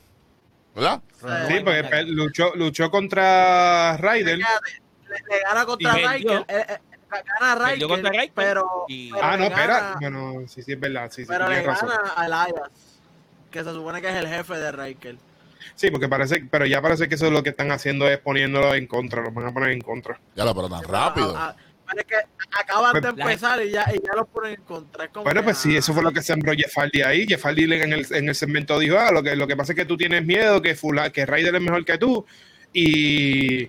¿Verdad? 0.75 1.03
Sí, 1.49 1.61
porque 1.63 1.85
pe- 1.85 2.05
luchó, 2.05 2.55
luchó 2.55 2.91
contra 2.91 3.97
Ryder. 3.99 4.41
Le, 5.31 5.41
gana 5.43 5.65
contra. 5.67 5.93
Riker. 5.95 6.45
eh, 6.49 6.67
eh, 6.69 6.79
gana 7.41 7.67
Riker, 7.69 7.89
contra 7.89 8.11
Riker 8.11 8.33
pero, 8.35 8.85
y- 8.89 9.11
pero 9.13 9.25
Ah, 9.25 9.37
no, 9.37 9.45
espera. 9.45 9.97
Bueno, 10.01 10.43
sí, 10.49 10.63
sí, 10.63 10.73
es 10.73 10.81
verdad. 10.81 11.11
Sí, 11.11 11.23
sí, 11.23 11.29
pero 11.29 11.49
le 11.49 11.63
razón. 11.63 11.89
gana 11.89 12.13
a 12.17 12.27
Elias, 12.27 12.71
que 13.51 13.65
se 13.65 13.71
supone 13.73 14.01
que 14.01 14.09
es 14.09 14.15
el 14.17 14.29
jefe 14.29 14.55
de 14.55 14.73
Riker. 14.73 15.17
Sí, 15.75 15.91
porque 15.91 16.09
parece, 16.09 16.45
pero 16.51 16.67
ya 16.67 16.83
parece 16.83 17.09
que 17.09 17.15
eso 17.15 17.27
es 17.27 17.33
lo 17.33 17.43
que 17.43 17.51
están 17.51 17.71
haciendo 17.71 18.09
es 18.09 18.19
poniéndolo 18.19 18.75
en 18.75 18.87
contra, 18.87 19.23
lo 19.23 19.31
van 19.31 19.47
a 19.47 19.53
poner 19.53 19.71
en 19.71 19.81
contra. 19.81 20.19
Ya 20.35 20.45
lo, 20.45 20.55
pero 20.55 20.69
tan 20.69 20.83
rápido. 20.85 21.37
A- 21.37 21.49
a- 21.51 21.57
pero 21.87 22.01
es 22.01 22.07
que 22.07 22.17
acaban 22.59 22.95
de 22.95 23.01
Pues, 23.03 23.17
la 23.17 23.25
empezar 23.25 23.63
y 23.63 23.71
ya, 23.71 23.85
y 23.95 24.01
ya 24.07 24.15
lo 24.15 24.25
ponen 24.27 24.55
en 24.55 24.63
contra. 24.63 25.09
Bueno, 25.15 25.41
que, 25.41 25.45
pues 25.45 25.59
sí, 25.59 25.77
ah, 25.77 25.79
eso 25.79 25.93
fue 25.93 26.03
lo 26.03 26.11
que 26.13 26.23
sembró 26.23 26.53
Jeff 26.55 26.73
Hardy 26.77 27.03
ahí. 27.03 27.27
Jeff 27.27 27.45
Hardy 27.45 27.67
le- 27.67 27.83
en 27.83 27.93
el, 27.93 28.07
en 28.15 28.29
el 28.29 28.35
segmento 28.35 28.79
dijo, 28.79 28.99
ah, 28.99 29.13
lo 29.13 29.23
que, 29.23 29.37
lo 29.37 29.47
que 29.47 29.57
pasa 29.57 29.73
es 29.73 29.77
que 29.77 29.85
tú 29.85 29.97
tienes 29.97 30.25
miedo, 30.25 30.63
que, 30.63 30.75
fula, 30.75 31.11
que 31.11 31.27
Ryder 31.27 31.55
es 31.55 31.61
mejor 31.61 31.85
que 31.85 31.99
tú. 31.99 32.25
Y 32.73 33.69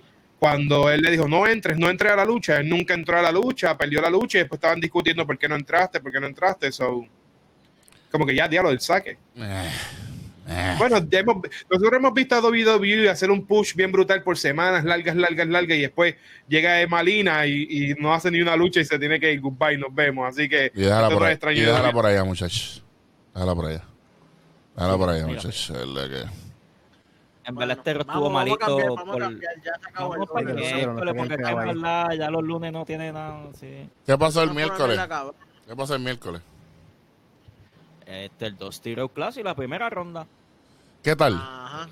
cuando 0.50 0.90
él 0.90 1.00
le 1.00 1.10
dijo, 1.10 1.26
no 1.26 1.46
entres, 1.46 1.78
no 1.78 1.88
entres 1.88 2.12
a 2.12 2.16
la 2.16 2.24
lucha, 2.26 2.58
él 2.60 2.68
nunca 2.68 2.92
entró 2.92 3.18
a 3.18 3.22
la 3.22 3.32
lucha, 3.32 3.78
perdió 3.78 4.02
la 4.02 4.10
lucha 4.10 4.36
y 4.36 4.40
después 4.42 4.58
estaban 4.58 4.78
discutiendo 4.78 5.26
por 5.26 5.38
qué 5.38 5.48
no 5.48 5.56
entraste, 5.56 6.00
por 6.00 6.12
qué 6.12 6.20
no 6.20 6.26
entraste. 6.26 6.70
So, 6.70 7.06
como 8.10 8.26
que 8.26 8.34
ya, 8.34 8.46
diablo, 8.46 8.68
el 8.70 8.78
saque. 8.80 9.16
Eh, 9.36 9.70
eh. 10.48 10.74
Bueno, 10.78 10.98
hemos- 11.10 11.36
nosotros 11.70 11.92
hemos 11.94 12.12
visto 12.12 12.34
a 12.34 12.40
WWE 12.42 13.08
hacer 13.08 13.30
un 13.30 13.46
push 13.46 13.74
bien 13.74 13.90
brutal 13.90 14.22
por 14.22 14.36
semanas, 14.36 14.84
largas, 14.84 15.16
largas, 15.16 15.48
largas, 15.48 15.78
y 15.78 15.80
después 15.80 16.14
llega 16.46 16.80
Emalina 16.82 17.46
y, 17.46 17.66
y 17.70 17.94
no 17.94 18.12
hace 18.12 18.30
ni 18.30 18.42
una 18.42 18.54
lucha 18.54 18.80
y 18.80 18.84
se 18.84 18.98
tiene 18.98 19.18
que 19.18 19.32
ir 19.32 19.40
goodbye, 19.40 19.78
nos 19.78 19.94
vemos. 19.94 20.28
Así 20.28 20.46
que 20.46 20.70
Y 20.74 20.82
déjala 20.82 21.08
por 21.08 21.22
ahí. 21.24 21.32
Y 21.52 21.60
déjala 21.60 21.92
por 21.92 22.04
allá, 22.06 22.22
muchachos. 22.24 22.84
Déjala 23.32 23.54
por 23.54 23.64
allá. 23.66 23.82
Déjala 24.76 24.98
por 24.98 25.08
allá, 25.08 25.26
muchachos. 25.26 25.72
Que- 25.74 26.43
En 27.46 27.54
verdad 27.54 27.78
este 27.78 27.92
vamos, 27.92 28.06
estuvo 28.06 28.24
vamos 28.24 28.30
a 28.30 28.34
malito 28.34 28.58
cambiar, 28.58 28.88
vamos 28.88 29.08
a 29.08 29.12
por... 29.12 29.22
cambiar, 29.22 29.54
ya 32.18 32.30
los 32.30 32.42
lunes 32.42 32.72
no 32.72 32.84
tiene 32.84 33.12
nada. 33.12 33.46
Sí. 33.58 33.88
¿Qué 34.06 34.18
pasó 34.18 34.42
el 34.42 34.52
miércoles? 34.54 35.00
¿Qué 35.66 35.76
pasó 35.76 35.94
el 35.94 36.02
miércoles? 36.02 36.42
Este, 38.06 38.46
el 38.46 38.56
dos 38.56 38.80
Tiro 38.80 39.08
Classic, 39.08 39.44
la 39.44 39.54
primera 39.54 39.90
ronda. 39.90 40.26
¿Qué 41.02 41.16
tal? 41.16 41.34
Ajá. 41.34 41.88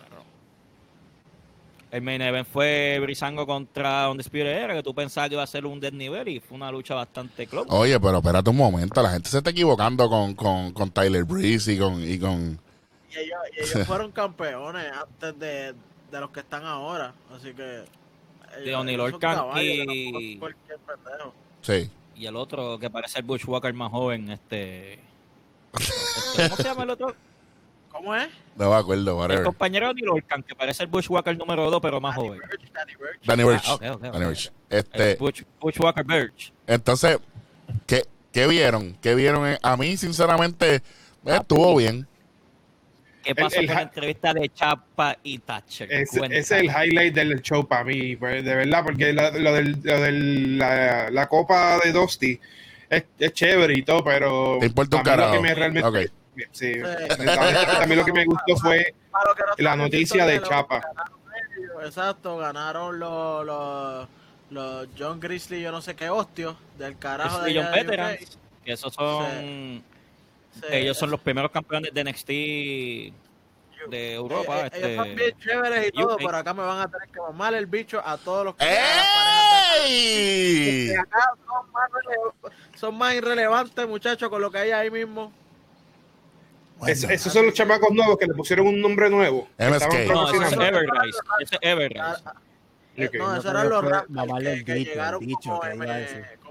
El 1.91 2.01
main 2.01 2.23
event 2.23 2.49
fue 2.49 2.99
Brisango 3.03 3.47
contra 3.47 4.09
Undisputed 4.11 4.47
Era, 4.47 4.75
que 4.75 4.83
tú 4.83 4.95
pensabas 4.95 5.29
que 5.29 5.35
iba 5.35 5.43
a 5.43 5.47
ser 5.47 5.67
un 5.67 5.79
desnivel 5.79 6.27
y 6.27 6.41
fue 6.41 6.57
una 6.57 6.73
lucha 6.73 6.95
bastante 6.95 7.47
close. 7.47 7.69
Oye, 7.71 8.01
pero 8.01 8.17
espérate 8.17 8.49
un 8.49 8.57
momento. 8.57 9.03
La 9.03 9.11
gente 9.11 9.29
se 9.29 9.37
está 9.37 9.51
equivocando 9.51 10.09
con, 10.09 10.35
con, 10.35 10.73
con 10.73 10.91
Tyler 10.91 11.25
Breeze 11.25 11.75
y 11.75 11.79
con, 11.79 12.03
y 12.03 12.19
con. 12.19 12.59
Y 13.15 13.19
ellos, 13.19 13.39
y 13.57 13.61
ellos 13.61 13.87
fueron 13.87 14.11
campeones 14.13 14.91
antes 14.93 15.39
de, 15.39 15.75
de 16.11 16.21
los 16.21 16.31
que 16.31 16.41
están 16.41 16.65
ahora. 16.65 17.13
Así 17.35 17.53
que. 17.55 17.85
son 18.71 18.97
Lorcan 18.97 19.37
caballos, 19.37 19.65
y-. 19.95 20.41
Sí. 21.63 21.91
Y 22.15 22.27
el 22.27 22.37
otro 22.37 22.79
que 22.79 22.91
parece 22.91 23.19
el 23.21 23.25
Bushwalker 23.25 23.73
más 23.75 23.91
joven, 23.91 24.31
este... 24.31 24.95
este, 25.79 26.43
¿Cómo 26.45 26.57
se 26.57 26.63
llama 26.65 26.83
el 26.85 26.91
otro? 26.91 27.17
¿Cómo 27.91 28.15
es? 28.15 28.29
No 28.57 28.71
me 28.71 28.77
acuerdo, 28.77 29.11
El 29.13 29.17
whatever. 29.17 29.45
compañero 29.45 29.93
de 29.95 30.09
Orkan, 30.09 30.43
que 30.43 30.55
parece 30.55 30.83
el 30.85 30.89
Bushwhacker 30.91 31.37
número 31.37 31.71
2, 31.71 31.81
pero 31.81 32.01
más 32.01 32.15
Danny 32.17 32.29
joven. 32.29 32.41
Danny 32.73 32.95
Burch. 32.95 33.25
Danny 33.25 33.43
Burch. 33.45 33.63
Ah. 33.67 33.79
Danny 34.01 34.25
Burch. 34.25 34.53
El 34.71 34.79
Este, 34.79 35.17
Bush, 35.17 35.43
Bushwhacker 35.61 36.05
Birch. 36.05 36.53
entonces, 36.67 37.19
¿qué, 37.87 38.05
¿qué 38.33 38.47
vieron? 38.47 38.95
¿Qué 39.03 39.15
vieron? 39.15 39.47
en- 39.47 39.59
A 39.63 39.77
mí, 39.77 39.97
sinceramente, 39.97 40.77
eh, 40.77 40.83
estuvo 41.25 41.75
bien. 41.77 42.07
¿Qué 43.23 43.35
pasó 43.35 43.61
el 43.61 43.67
con 43.67 43.77
la 43.77 43.83
entrevista 43.83 44.35
de 44.35 44.49
Chapa 44.49 45.17
y 45.23 45.39
Thatcher? 45.39 45.91
Es 45.93 46.51
el 46.51 46.67
highlight 46.67 47.15
del 47.15 47.41
show 47.43 47.67
para 47.67 47.85
mí, 47.85 48.17
pues, 48.17 48.45
de 48.45 48.55
verdad, 48.55 48.83
porque 48.85 49.13
la- 49.13 49.31
lo 49.31 49.53
del, 49.53 49.77
lo 49.83 50.01
del- 50.01 50.59
la, 50.59 51.11
la 51.11 51.29
copa 51.29 51.79
de 51.85 51.93
Dusty 51.93 52.39
es, 52.91 53.05
es 53.19 53.33
chévere 53.33 53.79
y 53.79 53.83
todo, 53.83 54.03
pero 54.05 54.59
Te 54.61 54.67
importa 54.67 54.97
un 54.97 55.01
a 55.01 55.05
mí 55.05 55.11
lo 55.11 55.17
carajo. 55.17 55.33
que 55.35 55.41
me 55.41 55.55
realmente, 55.55 56.11
sí, 56.51 56.73
también 57.79 57.99
lo 57.99 58.05
que 58.05 58.13
me 58.13 58.25
gustó 58.25 58.57
fue 58.57 58.95
la 59.59 59.77
noticia 59.77 60.27
de 60.27 60.43
Chapa. 60.43 60.83
Exacto, 61.85 62.37
ganaron 62.39 62.99
los, 62.99 63.45
los, 63.47 64.09
los 64.51 64.89
John 64.99 65.19
Grizzly, 65.21 65.61
yo 65.63 65.73
no 65.73 65.81
sé 65.81 65.95
qué 65.97 66.11
hostios, 66.11 66.57
del 66.79 66.97
carajo 66.99 67.41
de 67.41 67.51
Y 67.53 67.57
John 67.57 67.67
Veterans, 67.73 68.39
que 68.65 68.73
esos 68.73 68.93
son... 68.95 69.27
Sí, 69.41 69.83
ellos 70.71 70.97
son 70.97 71.11
los 71.11 71.21
primeros 71.21 71.51
campeones 71.51 71.93
de 71.93 72.05
NXT 72.05 72.29
de 73.91 74.15
Europa. 74.15 74.61
ellos, 74.61 74.65
este, 74.73 74.93
ellos 74.95 75.07
son 75.07 75.17
bien 75.17 75.39
chéveres 75.39 75.89
y 75.89 75.91
todo, 75.93 76.15
UK. 76.15 76.23
pero 76.25 76.37
acá 76.37 76.55
me 76.55 76.63
van 76.63 76.81
a 76.81 76.89
tener 76.89 77.09
que 77.09 77.21
mamar 77.21 77.55
el 77.55 77.67
bicho 77.67 78.01
a 78.05 78.17
todos 78.17 78.45
los 78.45 78.55
que 78.55 78.65
de- 78.65 78.79
¡Ey! 79.85 80.95
acá 80.95 81.19
son 81.47 81.71
más, 81.73 81.91
rele- 81.91 82.53
son 82.77 82.97
más 82.99 83.15
irrelevantes, 83.15 83.89
muchachos, 83.89 84.29
con 84.29 84.41
lo 84.41 84.51
que 84.51 84.59
hay 84.59 84.71
ahí 84.71 84.91
mismo. 84.91 85.33
Es- 86.87 87.05
esos 87.05 87.33
son 87.33 87.47
los 87.47 87.55
chamacos 87.55 87.91
nuevos 87.93 88.19
que 88.19 88.27
le 88.27 88.35
pusieron 88.35 88.67
un 88.67 88.81
nombre 88.81 89.09
nuevo. 89.09 89.49
MSK. 89.59 90.07
No, 90.09 90.29
ese 90.29 90.45
es. 90.45 90.53
Everrise. 90.53 91.19
Ese 91.41 91.55
es 91.55 91.61
Everrise. 91.63 92.01
Ah, 92.01 92.35
Eh, 92.95 93.07
Ok. 93.07 93.15
no, 93.15 93.27
No 93.29 93.37
esos 93.37 93.51
eran 93.51 93.69
los 93.71 93.85
mamarle 94.11 94.57
que, 94.59 94.65
que 94.65 94.85
llegaron 94.85 95.25
como 95.43 95.65
M. 95.65 95.87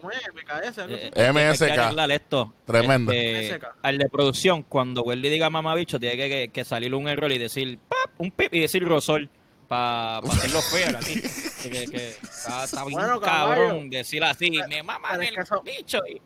¿cómo 0.01 0.11
es? 0.11 0.19
MKS, 0.33 0.77
algo 0.79 0.95
así. 0.95 1.09
Eh, 1.15 1.31
MSK. 1.31 1.61
hay 1.63 1.71
que 1.73 1.79
arreglar 1.79 2.11
esto. 2.11 2.53
Tremendo. 2.65 3.11
Este, 3.11 3.53
MSK. 3.59 3.67
al 3.81 3.97
de 3.97 4.09
producción, 4.09 4.63
cuando 4.63 5.03
Welly 5.03 5.29
diga 5.29 5.49
mamabicho, 5.49 5.99
tiene 5.99 6.17
que, 6.17 6.29
que, 6.29 6.49
que 6.49 6.65
salir 6.65 6.93
un 6.95 7.07
error 7.07 7.31
y 7.31 7.37
decir 7.37 7.79
pap, 7.87 8.09
un 8.17 8.31
pip 8.31 8.53
y 8.53 8.59
decir 8.61 8.83
Rosol 8.87 9.29
para 9.67 10.17
hacerlo 10.17 10.61
feo 10.61 10.97
así. 10.97 11.21
Que, 11.61 11.69
que, 11.69 11.85
que 11.91 12.07
está, 12.23 12.63
está 12.63 12.83
bien 12.85 12.97
Bueno, 12.97 13.21
cabrón 13.21 13.67
caballo. 13.69 13.89
decir 13.91 14.23
así, 14.23 14.49
me 14.67 14.81
maman 14.81 15.21
el 15.21 15.35
que 15.35 15.41
eso- 15.41 15.61
bicho. 15.61 15.99
Y, 16.09 16.19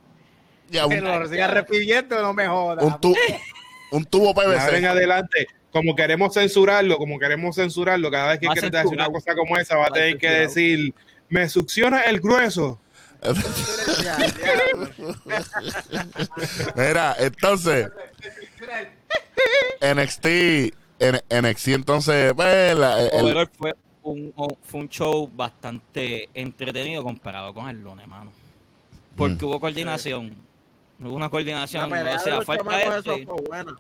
Ya, 0.70 0.88
Que 0.88 0.98
un, 1.00 1.04
lo 1.04 1.28
siga 1.28 1.48
repitiendo, 1.48 2.22
no 2.22 2.34
me 2.34 2.48
jodas. 2.48 2.82
un, 2.86 3.02
tu- 3.02 3.14
un 3.92 4.06
tubo 4.06 4.30
ahora 4.30 4.54
en 4.56 4.70
PVC. 4.70 4.88
adelante, 4.88 5.48
como 5.72 5.94
queremos 5.94 6.34
censurarlo, 6.34 6.98
como 6.98 7.20
queremos 7.20 7.56
censurarlo, 7.58 8.10
cada 8.10 8.30
vez 8.30 8.40
que 8.40 8.48
quieres 8.48 8.72
decir 8.72 8.94
una 8.94 9.08
cosa 9.10 9.36
como 9.36 9.58
esa, 9.58 9.76
va 9.76 9.88
a 9.88 9.92
tener 9.92 10.18
que 10.18 10.30
decir, 10.30 10.94
me 11.28 11.50
succiona 11.50 12.04
el 12.04 12.22
grueso. 12.22 12.80
Mira, 16.76 17.16
entonces, 17.20 17.90
NXT, 19.82 20.26
N- 21.00 21.22
NXT 21.30 21.68
entonces, 21.70 22.34
pues, 22.34 22.76
la- 22.78 23.02
el- 23.02 23.24
overall 23.26 23.50
fue 23.58 23.76
un, 24.04 24.34
un- 24.36 24.58
fue 24.64 24.80
un 24.82 24.90
show 24.90 25.30
bastante 25.34 26.30
entretenido 26.34 27.04
comparado 27.04 27.54
con 27.54 27.68
el 27.70 27.82
lunes, 27.82 28.08
mano. 28.08 28.32
Porque 29.16 29.46
Mm. 29.46 29.50
hubo 29.50 29.60
coordinación. 29.60 30.36
Hubo 31.00 31.14
una 31.14 31.26
La 31.26 31.30
coordinación, 31.30 31.90
pelea 31.90 32.16
o 32.16 32.20
sea, 32.20 32.42
falta 32.42 32.98
este. 32.98 33.26
fue 33.26 33.42
buena. 33.48 33.76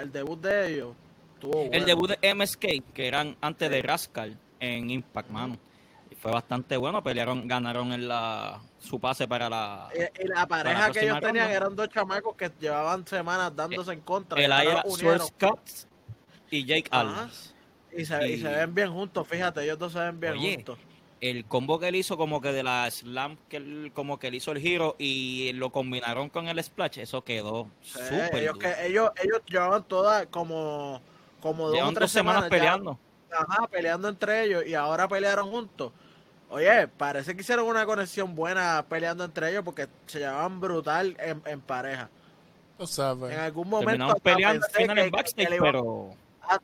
El 0.00 0.10
debut 0.10 0.40
de 0.40 0.72
ellos 0.74 0.94
estuvo 1.34 1.52
bueno. 1.52 1.70
El 1.72 1.84
debut 1.84 2.10
de 2.10 2.34
MSK, 2.34 2.82
que 2.92 3.06
eran 3.06 3.36
antes 3.40 3.70
de 3.70 3.80
Rascal 3.82 4.36
en 4.58 4.90
Impact, 4.90 5.30
mano. 5.30 5.56
Fue 6.20 6.32
bastante 6.32 6.76
bueno, 6.76 7.02
pelearon, 7.02 7.46
ganaron 7.46 7.92
en 7.92 8.08
la, 8.08 8.60
su 8.78 8.98
pase 8.98 9.28
para 9.28 9.48
la... 9.48 9.88
Y, 9.94 10.24
y 10.24 10.26
la 10.28 10.46
pareja 10.46 10.88
la 10.88 10.92
que 10.92 11.04
ellos 11.04 11.20
tenían 11.20 11.50
eran 11.50 11.76
dos 11.76 11.88
chamacos 11.90 12.34
que 12.36 12.50
llevaban 12.60 13.06
semanas 13.06 13.54
dándose 13.54 13.92
en 13.92 14.00
contra. 14.00 14.40
El 14.42 14.50
Aya 14.50 14.82
Scott 15.20 15.60
y 16.50 16.64
Jake. 16.64 16.88
Almas. 16.90 17.54
Y 17.96 18.04
se, 18.04 18.28
y 18.28 18.32
Y- 18.34 18.40
se 18.40 18.48
ven 18.48 18.74
bien 18.74 18.92
juntos, 18.92 19.26
fíjate, 19.28 19.62
ellos 19.62 19.78
dos 19.78 19.92
se 19.92 20.00
ven 20.00 20.18
bien 20.18 20.32
Oye, 20.34 20.54
juntos. 20.56 20.78
El 21.20 21.44
combo 21.46 21.78
que 21.80 21.88
él 21.88 21.96
hizo 21.96 22.16
como 22.16 22.40
que 22.40 22.52
de 22.52 22.62
la 22.62 22.88
slam, 22.90 23.36
que 23.48 23.56
él, 23.58 23.90
como 23.94 24.18
que 24.18 24.28
él 24.28 24.34
hizo 24.36 24.52
el 24.52 24.58
giro 24.60 24.94
y 24.98 25.52
lo 25.54 25.70
combinaron 25.70 26.28
con 26.30 26.46
el 26.48 26.62
splash, 26.62 26.98
eso 26.98 27.22
quedó 27.24 27.68
Sí, 27.82 27.98
súper 27.98 28.36
ellos, 28.36 28.54
duro. 28.54 28.58
que, 28.58 28.86
ellos, 28.86 29.10
ellos 29.22 29.40
llevaban 29.46 29.82
todas 29.84 30.26
como, 30.26 31.00
como 31.40 31.68
dos 31.70 31.80
o 31.80 31.86
tres 31.88 32.00
dos 32.00 32.10
semanas 32.12 32.48
peleando. 32.48 32.98
ajá, 33.32 33.66
peleando 33.68 34.08
entre 34.08 34.44
ellos 34.44 34.64
y 34.66 34.74
ahora 34.74 35.08
pelearon 35.08 35.50
juntos. 35.50 35.92
Oye, 36.50 36.88
parece 36.88 37.34
que 37.34 37.42
hicieron 37.42 37.66
una 37.66 37.84
conexión 37.84 38.34
buena 38.34 38.84
peleando 38.88 39.24
entre 39.24 39.50
ellos 39.50 39.62
porque 39.64 39.86
se 40.06 40.20
llevaban 40.20 40.60
brutal 40.60 41.16
en, 41.20 41.42
en 41.44 41.60
pareja. 41.60 42.08
tú 42.78 42.86
sabes. 42.86 43.32
En 43.32 43.40
algún 43.40 43.68
momento 43.68 44.04
hasta 44.06 44.20
peleando 44.20 44.66
final 44.72 44.98
en 44.98 45.10
backstage, 45.10 45.58
pero 45.60 46.14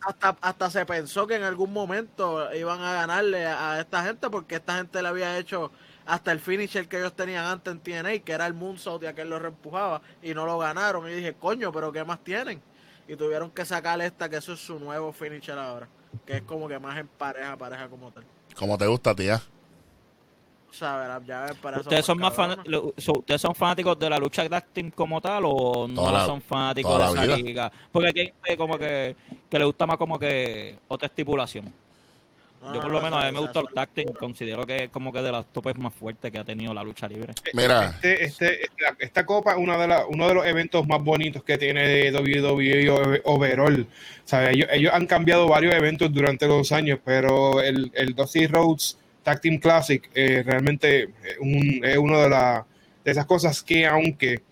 hasta, 0.07 0.37
hasta 0.40 0.70
se 0.70 0.87
pensó 0.87 1.27
que 1.27 1.35
en 1.37 1.42
algún 1.42 1.73
momento 1.73 2.53
iban 2.55 2.81
a 2.81 2.94
ganarle 2.94 3.44
a, 3.47 3.73
a 3.73 3.81
esta 3.81 4.03
gente 4.05 4.31
porque 4.31 4.55
esta 4.57 4.77
gente 4.77 5.03
le 5.03 5.09
había 5.09 5.37
hecho 5.38 5.70
hasta 6.07 6.33
el 6.33 6.40
finisher 6.40 6.88
que 6.88 6.99
ellos 6.99 7.14
tenían 7.14 7.44
antes 7.44 7.73
en 7.73 7.81
TNA, 7.81 8.18
que 8.20 8.33
era 8.33 8.47
el 8.47 8.55
moonsault 8.55 9.03
y 9.03 9.07
aquel 9.07 9.29
lo 9.29 9.38
reempujaba 9.38 10.01
y 10.23 10.33
no 10.35 10.47
lo 10.47 10.59
ganaron. 10.59 11.09
Y 11.11 11.14
dije, 11.14 11.35
coño, 11.35 11.73
pero 11.73 11.92
¿qué 11.92 12.05
más 12.05 12.23
tienen? 12.25 12.62
Y 13.07 13.16
tuvieron 13.16 13.51
que 13.51 13.64
sacarle 13.66 14.07
esta, 14.07 14.29
que 14.31 14.37
eso 14.37 14.55
es 14.55 14.61
su 14.61 14.79
nuevo 14.79 15.12
finisher 15.12 15.59
ahora, 15.59 15.88
que 16.25 16.38
es 16.38 16.42
como 16.42 16.68
que 16.68 16.79
más 16.79 16.99
en 16.99 17.09
pareja, 17.09 17.57
pareja 17.57 17.88
como 17.88 18.11
tal. 18.11 18.25
Como 18.57 18.79
te 18.79 18.87
gusta, 18.87 19.14
tía. 19.14 19.42
Para 20.79 21.79
¿Ustedes 21.81 22.05
son, 22.05 22.19
más 22.19 22.31
más 22.31 22.37
fan- 22.37 22.49
cabrones. 22.57 22.71
lo- 22.73 22.95
so- 22.99 23.19
¿Ustedes 23.19 23.41
son 23.41 23.55
fanáticos 23.55 23.99
de 23.99 24.11
la 24.11 24.19
lucha 24.19 24.49
tag 24.49 24.67
team 24.73 24.91
como 24.91 25.21
tal 25.21 25.45
o 25.47 25.87
no 25.89 26.11
la- 26.13 26.27
son 26.27 26.41
fanáticos 26.43 26.93
de 26.93 26.99
la 26.99 27.11
esa 27.11 27.23
vida. 27.23 27.37
liga? 27.37 27.73
Porque 27.93 28.09
aquí 28.09 28.21
hay 28.21 28.27
gente 28.43 28.57
como 28.57 28.79
que, 28.79 29.17
que 29.51 29.59
le 29.59 29.65
gusta 29.65 29.87
más 29.87 29.97
como 29.97 30.19
que 30.19 30.77
otra 30.89 31.07
estipulación. 31.07 31.73
Yo 32.73 32.81
por 32.81 32.91
lo 32.91 32.99
no, 32.99 33.03
menos 33.03 33.23
a 33.23 33.27
mí 33.27 33.33
me 33.33 33.41
gusta 33.41 33.61
el 33.61 33.67
tag 33.75 33.91
team, 33.91 34.15
considero 34.19 34.65
que 34.65 34.85
es 34.85 34.89
como 34.91 35.13
que 35.13 35.21
de 35.21 35.31
las 35.31 35.45
topes 35.53 35.77
más 35.77 35.93
fuertes 35.93 36.33
que 36.33 36.39
ha 36.39 36.45
tenido 36.45 36.73
la 36.73 36.83
lucha 36.83 37.07
libre. 37.07 37.35
Mira, 37.53 37.91
Este, 37.91 38.25
este, 38.25 38.63
esta, 38.65 38.97
esta 38.99 39.27
copa 39.27 39.53
es 39.53 39.59
una 39.59 39.77
de 39.77 39.87
la- 39.87 40.07
uno 40.07 40.27
de 40.27 40.33
los 40.33 40.47
eventos 40.47 40.87
más 40.89 41.05
bonitos 41.05 41.43
que 41.45 41.59
tiene 41.59 42.11
WWE 42.11 42.89
o- 42.89 43.35
overall. 43.35 43.87
¿Sabe? 44.25 44.53
Ellos, 44.55 44.69
ellos 44.73 44.93
han 44.95 45.05
cambiado 45.07 45.47
varios 45.47 45.75
eventos 45.75 46.11
durante 46.11 46.49
los 46.49 46.73
años, 46.73 46.99
pero 47.05 47.61
el, 47.61 47.93
el 47.95 48.15
Dusty 48.15 48.47
Rhodes 48.47 48.97
Tag 49.25 49.41
Team 49.41 49.59
Classic 49.59 50.09
eh, 50.15 50.43
realmente 50.47 51.03
es, 51.25 51.39
un- 51.41 51.81
es 51.85 51.97
una 51.99 52.21
de, 52.23 52.29
la- 52.31 52.67
de 53.05 53.11
esas 53.11 53.27
cosas 53.27 53.63
que 53.63 53.87
aunque 53.87 54.43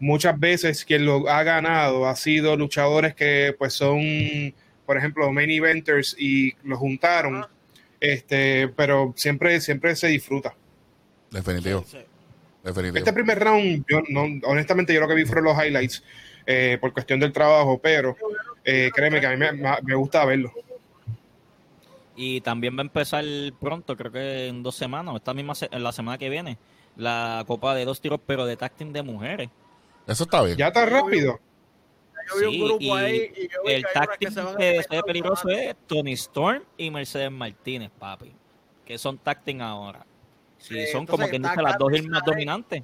muchas 0.00 0.38
veces 0.40 0.84
quien 0.84 1.04
lo 1.06 1.28
ha 1.28 1.42
ganado 1.44 2.08
ha 2.08 2.16
sido 2.16 2.56
luchadores 2.56 3.14
que 3.14 3.54
pues 3.56 3.72
son, 3.74 4.00
por 4.84 4.96
ejemplo, 4.98 5.30
main 5.30 5.50
eventers 5.50 6.16
y 6.18 6.54
lo 6.64 6.76
juntaron, 6.76 7.36
Ah. 7.44 7.48
este, 8.00 8.66
pero 8.76 9.12
siempre, 9.16 9.60
siempre 9.60 9.94
se 9.94 10.08
disfruta. 10.08 10.54
definitivo, 11.30 11.84
sí, 11.86 11.98
sí. 11.98 12.04
definitivo. 12.64 12.96
Este 12.98 13.12
primer 13.12 13.38
round, 13.38 13.84
yo 13.88 14.02
no, 14.08 14.26
honestamente, 14.44 14.92
yo 14.92 15.00
lo 15.00 15.06
que 15.08 15.14
vi 15.14 15.24
fueron 15.24 15.44
los 15.44 15.56
highlights 15.64 16.02
eh, 16.46 16.76
por 16.80 16.92
cuestión 16.92 17.20
del 17.20 17.32
trabajo, 17.32 17.78
pero 17.80 18.16
eh, 18.64 18.90
créeme 18.94 19.20
que 19.20 19.26
a 19.26 19.30
mí 19.30 19.36
me, 19.36 19.52
me 19.52 19.94
gusta 19.94 20.24
verlo. 20.24 20.52
Y 22.16 22.40
también 22.42 22.76
va 22.76 22.80
a 22.80 22.82
empezar 22.82 23.24
pronto, 23.60 23.96
creo 23.96 24.12
que 24.12 24.48
en 24.48 24.62
dos 24.62 24.74
semanas, 24.74 25.14
esta 25.16 25.32
misma 25.34 25.54
se- 25.54 25.68
la 25.78 25.92
semana 25.92 26.18
que 26.18 26.28
viene, 26.28 26.58
la 26.96 27.42
Copa 27.46 27.74
de 27.74 27.84
dos 27.84 28.00
tiros, 28.00 28.20
pero 28.26 28.44
de 28.44 28.56
tag 28.56 28.76
de 28.76 29.02
mujeres. 29.02 29.48
Eso 30.06 30.24
está 30.24 30.42
bien. 30.42 30.56
Ya 30.56 30.68
está 30.68 30.84
rápido. 30.86 31.38
Yo 32.28 32.36
vi 32.38 32.44
un 32.46 32.52
Sí, 32.52 32.58
grupo 32.60 32.80
y 32.84 32.90
ahí 32.90 33.32
y 33.36 33.48
yo 33.48 33.58
vi 33.64 33.72
El 33.72 33.84
tag 33.92 34.18
que 34.18 34.30
se 34.30 34.40
que 34.58 34.86
ve 34.90 35.02
peligroso 35.04 35.48
es 35.48 35.74
Tony 35.86 36.12
Storm 36.12 36.62
y 36.76 36.90
Mercedes 36.90 37.30
Martínez, 37.32 37.90
papi. 37.98 38.32
Que 38.84 38.98
son 38.98 39.18
tag 39.18 39.40
ahora. 39.60 40.04
Sí, 40.58 40.74
Sí, 40.86 40.92
son 40.92 41.06
como 41.06 41.26
que 41.28 41.38
dice 41.38 41.62
las 41.62 41.78
dos 41.78 41.90
más 42.08 42.22
dominantes. 42.24 42.82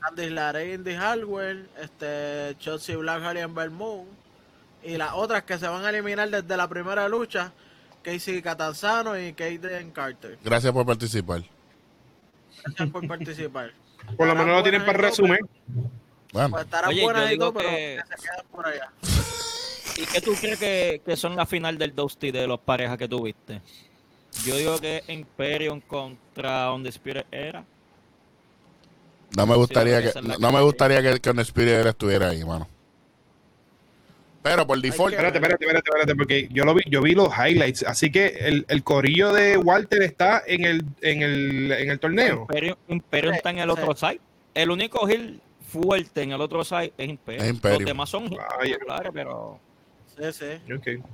Candice 0.00 0.30
LeRae, 0.30 0.74
Indy 0.74 0.94
Hardware, 0.94 1.68
este, 1.80 2.56
Chelsea 2.58 2.96
Blackheart 2.96 3.36
y 3.38 3.40
Ember 3.40 3.70
Moon. 3.70 4.06
Y 4.84 4.96
las 4.96 5.12
otras 5.14 5.42
que 5.42 5.58
se 5.58 5.66
van 5.66 5.84
a 5.84 5.90
eliminar 5.90 6.30
desde 6.30 6.56
la 6.56 6.68
primera 6.68 7.08
lucha, 7.08 7.52
Casey 8.06 8.40
Catanzano 8.40 9.18
y 9.18 9.32
Kaden 9.32 9.90
Carter. 9.90 10.38
Gracias 10.44 10.72
por 10.72 10.86
participar. 10.86 11.42
Gracias 12.64 12.88
por 12.90 13.08
participar. 13.08 13.72
Por 14.16 14.28
lo 14.28 14.34
menos 14.36 14.56
lo 14.58 14.62
tienen 14.62 14.84
para 14.86 14.98
resumen. 14.98 15.40
Bueno, 16.32 16.50
Pues 16.50 16.64
estarán 16.66 16.90
Oye, 16.90 16.98
yo 16.98 17.04
buenas 17.04 17.26
y 17.26 17.28
digo 17.30 17.44
todo, 17.46 17.54
pero 17.54 17.68
que- 17.70 17.98
que 18.08 18.16
se 18.16 18.22
quedan 18.22 18.46
por 18.52 18.66
allá. 18.66 18.92
¿Y 19.96 20.06
qué 20.06 20.20
tú 20.20 20.32
crees 20.40 20.58
que, 20.60 21.02
que 21.04 21.16
son 21.16 21.34
la 21.34 21.46
final 21.46 21.78
del 21.78 21.94
Dusty 21.96 22.30
de 22.30 22.46
los 22.46 22.60
parejas 22.60 22.96
que 22.96 23.08
tuviste? 23.08 23.60
Yo 24.44 24.56
digo 24.56 24.78
que 24.78 25.02
Imperium 25.08 25.80
contra 25.80 26.70
On 26.72 26.86
Spirit 26.86 27.26
era. 27.32 27.64
no 29.36 29.46
me 29.46 29.56
gustaría 29.56 30.00
Sí, 30.00 30.08
que 30.12 30.22
no, 30.22 30.38
no 30.38 30.48
que- 30.48 30.54
me 30.54 30.62
gustaría 30.62 31.02
que, 31.02 31.18
que 31.20 31.40
Spirit 31.40 31.86
estuviera 31.86 32.28
ahí, 32.28 32.44
mano. 32.44 32.68
Pero 34.48 34.64
por 34.66 34.80
default, 34.80 35.10
que- 35.10 35.16
Espérate, 35.16 35.38
espérate, 35.38 35.64
espérate, 35.64 35.88
espérate, 35.90 36.14
porque 36.14 36.48
yo 36.52 36.64
lo 36.64 36.72
vi, 36.74 36.82
yo 36.88 37.02
vi 37.02 37.14
los 37.16 37.30
highlights, 37.36 37.82
así 37.82 38.12
que 38.12 38.26
el, 38.40 38.64
el 38.68 38.84
corillo 38.84 39.32
de 39.32 39.56
Walter 39.56 40.02
está 40.04 40.40
en 40.46 40.64
el, 40.64 40.84
en 41.02 41.22
el, 41.22 41.72
en 41.72 41.90
el 41.90 41.98
torneo. 41.98 42.46
Imperio, 42.88 43.32
está 43.32 43.50
en 43.50 43.58
el 43.58 43.64
sí. 43.68 43.70
otro 43.80 43.96
side. 43.96 44.20
El 44.54 44.70
único 44.70 45.10
hill 45.10 45.40
fuerte 45.68 46.22
en 46.22 46.30
el 46.30 46.40
otro 46.40 46.64
side 46.64 46.92
es 46.96 47.08
Imperio. 47.08 47.42
Es 47.42 47.50
Imperio. 47.50 47.80
Los 47.80 47.86
demás 47.86 48.08
son 48.08 48.28
claro, 48.28 49.12
pero 49.12 49.58
Sí, 50.16 50.32
sí. 50.32 50.72
Ok. 50.72 51.04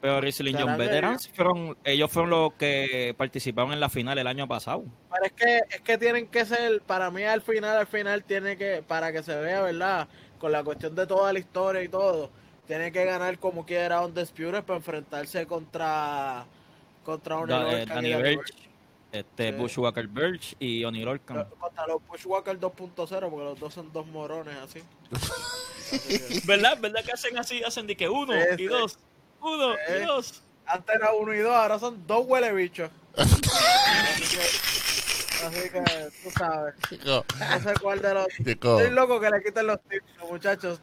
pero 0.00 0.32
¿Será 0.32 0.60
John 0.60 0.78
Veterans 0.78 1.28
fueron 1.34 1.76
ellos 1.84 2.10
fueron 2.10 2.30
los 2.30 2.52
que 2.54 3.14
participaron 3.18 3.72
en 3.72 3.80
la 3.80 3.88
final 3.90 4.16
el 4.16 4.26
año 4.28 4.46
pasado. 4.46 4.84
Pero 5.12 5.24
es 5.26 5.32
que, 5.32 5.58
es 5.76 5.80
que 5.82 5.98
tienen 5.98 6.28
que 6.28 6.44
ser, 6.44 6.80
para 6.82 7.10
mí 7.10 7.24
al 7.24 7.42
final, 7.42 7.76
al 7.78 7.86
final 7.88 8.22
tiene 8.22 8.56
que, 8.56 8.82
para 8.86 9.12
que 9.12 9.22
se 9.24 9.34
vea, 9.34 9.60
¿verdad? 9.62 10.08
Con 10.38 10.52
la 10.52 10.62
cuestión 10.62 10.94
de 10.94 11.06
toda 11.06 11.32
la 11.32 11.38
historia 11.40 11.82
y 11.82 11.88
todo, 11.88 12.30
tiene 12.70 12.92
que 12.92 13.04
ganar 13.04 13.36
como 13.40 13.66
quiera 13.66 14.00
Undisputed 14.00 14.62
para 14.62 14.76
enfrentarse 14.76 15.44
contra 15.44 16.44
contra 17.04 17.38
Oni 17.38 17.50
Da- 17.52 17.72
eh, 18.30 18.38
este 19.10 19.50
Sí. 19.50 19.58
Bushwhacker 19.58 20.06
Birch 20.06 20.54
y 20.60 20.84
Oni 20.84 21.02
Lorcan. 21.02 21.38
Birch. 21.38 21.48
Contra 21.58 21.84
los 21.88 22.06
Bushwhacker 22.06 22.60
2.0, 22.60 23.28
porque 23.28 23.44
los 23.44 23.58
dos 23.58 23.74
son 23.74 23.92
dos 23.92 24.06
morones 24.06 24.54
así. 24.58 24.84
Así 25.12 25.98
que, 26.40 26.46
¿Verdad? 26.46 26.78
¿Verdad 26.80 27.04
que 27.04 27.10
hacen 27.10 27.36
así? 27.38 27.60
Hacen 27.64 27.88
de 27.88 27.96
que 27.96 28.08
uno 28.08 28.34
Sí, 28.34 28.38
y 28.54 28.56
sí. 28.58 28.66
dos, 28.66 28.98
uno 29.40 29.72
Sí. 29.88 29.92
y 30.00 30.06
dos. 30.06 30.42
antes 30.64 30.94
era 30.94 31.12
uno 31.12 31.34
y 31.34 31.38
dos, 31.38 31.52
ahora 31.52 31.76
son 31.80 32.06
dos 32.06 32.24
huele 32.24 32.52
bichos. 32.52 32.88
así, 33.16 33.40
que, 34.30 35.44
así 35.44 35.70
que 35.70 35.82
tú 36.22 36.30
sabes. 36.38 36.74
chico, 36.88 37.24
No 37.40 37.60
sé 37.64 37.74
cuál 37.82 38.00
de 38.00 38.14
los. 38.14 38.28
chico, 38.28 38.78
Estoy 38.80 38.94
loco 38.94 39.18
que 39.18 39.28
le 39.30 39.42
quiten 39.42 39.66
los 39.66 39.80
tips, 39.88 40.06
muchachos. 40.30 40.80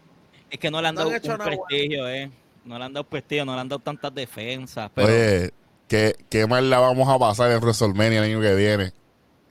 Es 0.50 0.60
que 0.60 0.72
no 0.72 0.82
le 0.82 0.88
han 0.88 0.96
No 0.96 1.02
han 1.02 1.08
dado 1.08 1.18
hecho 1.18 1.32
un 1.32 1.38
prestigio, 1.38 2.08
eh. 2.10 2.32
No 2.66 2.78
le 2.78 2.86
han 2.86 2.94
dado 2.94 3.04
prestigio, 3.06 3.46
no 3.46 3.54
le 3.56 3.62
han 3.62 3.70
dado 3.70 3.80
tantas 3.80 4.14
defensas. 4.14 4.90
Pero 4.94 5.08
oye, 5.08 5.54
¿qué, 5.88 6.16
qué 6.30 6.46
mal 6.48 6.70
la 6.70 6.80
vamos 6.80 7.08
a 7.10 7.18
pasar 7.20 7.52
en 7.52 7.60
WrestleMania 7.60 8.20
el 8.20 8.26
año 8.26 8.42
que 8.42 8.56
viene? 8.56 8.94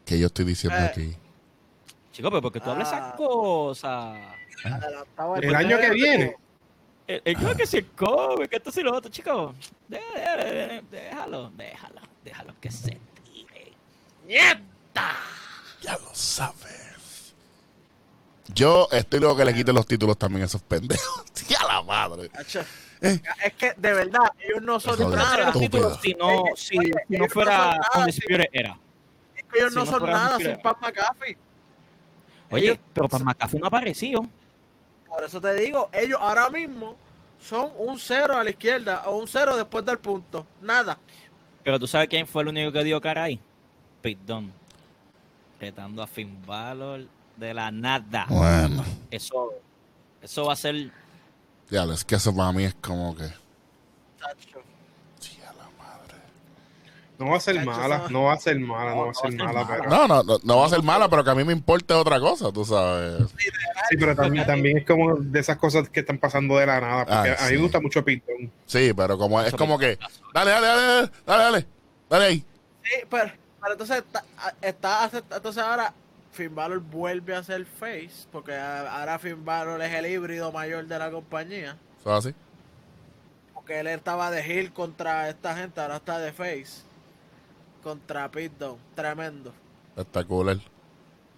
Que 0.04 0.18
yo 0.18 0.26
estoy 0.26 0.44
diciendo 0.44 0.78
Eh. 0.78 0.85
aquí. 0.87 1.16
Chico, 2.12 2.30
pero 2.30 2.40
porque 2.42 2.61
tú 2.61 2.70
hablas 2.70 2.90
Ah. 2.92 2.96
esas 2.98 3.14
cosas. 3.16 4.18
Adelantaba 4.64 5.38
El 5.38 5.54
año 5.54 5.78
que 5.78 5.90
viene. 5.90 6.37
El, 7.06 7.22
el 7.24 7.37
creo 7.37 7.54
que 7.54 7.62
el 7.76 7.87
COVID, 7.87 8.48
que 8.48 8.56
esto 8.56 8.72
sí 8.72 8.82
lo 8.82 8.94
otro, 8.96 9.11
chicos. 9.11 9.54
Déjalo, 9.88 11.50
déjalo, 11.50 12.00
déjalo 12.24 12.54
que 12.61 12.70
se 12.70 12.98
tire. 13.24 13.72
¡Nieta! 14.26 15.12
Ya 15.82 15.92
lo 15.98 16.11
sabes. 16.14 16.86
Yo 18.54 18.88
estoy 18.92 19.20
loco 19.20 19.37
que 19.37 19.44
le 19.44 19.54
quiten 19.54 19.74
los 19.74 19.87
títulos 19.87 20.16
también 20.16 20.42
a 20.42 20.46
esos 20.46 20.62
pendejos. 20.62 21.24
Sí, 21.35 21.54
a 21.54 21.64
la 21.66 21.82
madre. 21.82 22.30
Eh. 23.02 23.20
Es 23.44 23.52
que 23.54 23.74
de 23.76 23.92
verdad, 23.92 24.32
ellos 24.38 24.62
no 24.62 24.80
son 24.80 24.98
nada. 25.14 25.52
títulos 25.52 25.98
si 26.00 26.14
no, 26.14 26.44
si, 26.56 26.78
Oye, 26.78 26.92
si 27.09 27.16
no 27.18 27.28
fuera 27.28 27.78
era. 28.52 28.78
Es 29.37 29.44
que 29.44 29.59
ellos 29.59 29.70
si 29.72 29.78
no, 29.78 29.85
no 29.85 29.90
son 29.90 30.06
nada 30.11 30.38
sin 30.38 30.56
Pat 30.62 30.78
McAfee. 30.80 31.37
Oye, 32.50 32.64
Ellos- 32.66 32.78
pero 32.94 33.09
para 33.09 33.24
McAfee 33.24 33.59
no 33.61 33.66
apareció. 33.66 34.28
Por 35.09 35.24
eso 35.24 35.40
te 35.40 35.54
digo, 35.54 35.90
ellos 35.92 36.18
ahora 36.20 36.48
mismo 36.48 36.96
son 37.38 37.70
un 37.76 37.98
cero 37.98 38.37
a 38.38 38.42
la 38.44 38.50
izquierda 38.50 39.02
o 39.06 39.18
un 39.18 39.28
cero 39.28 39.56
después 39.56 39.85
del 39.85 39.98
punto. 39.98 40.46
Nada. 40.62 40.98
Pero 41.62 41.78
tú 41.78 41.87
sabes 41.87 42.09
quién 42.09 42.26
fue 42.26 42.42
el 42.42 42.48
único 42.48 42.72
que 42.72 42.82
dio 42.82 43.00
cara 43.00 43.24
ahí. 43.24 43.38
Pete 44.00 44.20
Dunne. 44.24 44.52
Retando 45.61 46.02
a 46.02 46.06
Finn 46.06 46.38
Balor 46.46 47.06
de 47.37 47.55
la 47.55 47.70
nada. 47.70 48.27
Bueno, 48.29 48.85
Eso, 49.11 49.51
eso 50.22 50.46
va 50.46 50.53
a 50.55 50.57
ser. 50.57 50.90
ya, 51.70 51.85
es 51.85 52.05
que 52.05 52.14
eso 52.16 52.35
para 52.35 52.53
mí 52.53 52.64
es 52.64 52.75
como 52.75 53.14
que. 53.16 53.25
Tacho. 54.18 54.61
Sí, 55.20 55.38
a 55.42 55.53
la 55.53 55.68
madre. 55.79 56.14
No 57.18 57.31
va 57.31 57.37
a 57.37 57.40
ser 57.40 57.64
mala, 57.64 58.05
no 58.11 58.25
va 58.25 58.35
a 58.35 58.38
ser 58.38 58.59
mala, 58.59 58.94
no 58.94 59.05
va 59.07 59.11
a 59.11 59.14
ser 59.14 59.33
mala, 59.35 59.66
pero. 59.66 59.88
No, 59.90 60.09
no, 60.09 60.22
no, 60.22 60.38
no 60.42 60.57
va 60.59 60.66
a 60.66 60.68
ser 60.70 60.83
mala, 60.83 61.09
pero 61.09 61.22
que 61.25 61.31
a 61.31 61.35
mí 61.35 61.44
me 61.44 61.53
importa 61.53 61.99
otra 61.99 62.18
cosa, 62.20 62.51
tú 62.53 62.64
sabes. 62.64 63.22
Sí, 63.88 63.96
pero 63.99 64.16
también, 64.16 64.46
también 64.46 64.79
es 64.79 64.87
como 64.87 65.14
de 65.16 65.40
esas 65.40 65.57
cosas 65.59 65.88
que 65.88 66.01
están 66.01 66.18
pasando 66.18 66.57
de 66.57 66.66
la 66.66 66.81
nada. 66.81 67.05
Porque 67.05 67.31
Ay, 67.31 67.37
a 67.38 67.42
mí 67.42 67.49
sí. 67.49 67.55
me 67.55 67.62
gusta 67.62 67.81
mucho 67.81 68.05
Pitón. 68.05 68.51
Sí, 68.66 68.92
pero 68.96 69.16
como 69.18 69.40
es 69.42 69.55
como 69.55 69.79
que. 69.79 69.99
Dale, 70.35 70.51
dale, 70.51 70.66
dale, 70.66 70.83
dale, 70.83 71.11
dale, 71.27 71.42
dale, 71.44 71.66
dale 72.11 72.25
ahí. 72.25 72.44
Sí, 72.83 72.92
pero, 73.11 73.31
pero 73.61 73.72
entonces 73.72 73.99
está, 73.99 74.25
está 74.61 75.11
entonces 75.12 75.62
ahora 75.62 75.92
Finn 76.37 76.55
Balor 76.55 76.81
vuelve 76.81 77.35
a 77.35 77.42
ser 77.42 77.64
face 77.66 78.27
porque 78.31 78.55
ahora 78.57 79.18
Finn 79.18 79.44
Balor 79.44 79.81
es 79.83 79.92
el 79.94 80.07
híbrido 80.07 80.53
mayor 80.53 80.87
de 80.87 80.99
la 80.99 81.11
compañía 81.11 81.77
¿Eso 82.01 82.18
es 82.18 82.27
así? 82.27 82.35
porque 83.55 83.81
él 83.81 83.87
estaba 83.88 84.31
de 84.31 84.40
heel 84.42 84.72
contra 84.72 85.29
esta 85.29 85.57
gente 85.57 85.81
ahora 85.81 85.96
está 85.96 86.18
de 86.18 86.33
face 86.33 86.83
contra 87.83 88.31
Pete 88.31 88.55
Dunne 88.59 88.81
tremendo, 88.94 89.53
Espectacular. 89.96 90.59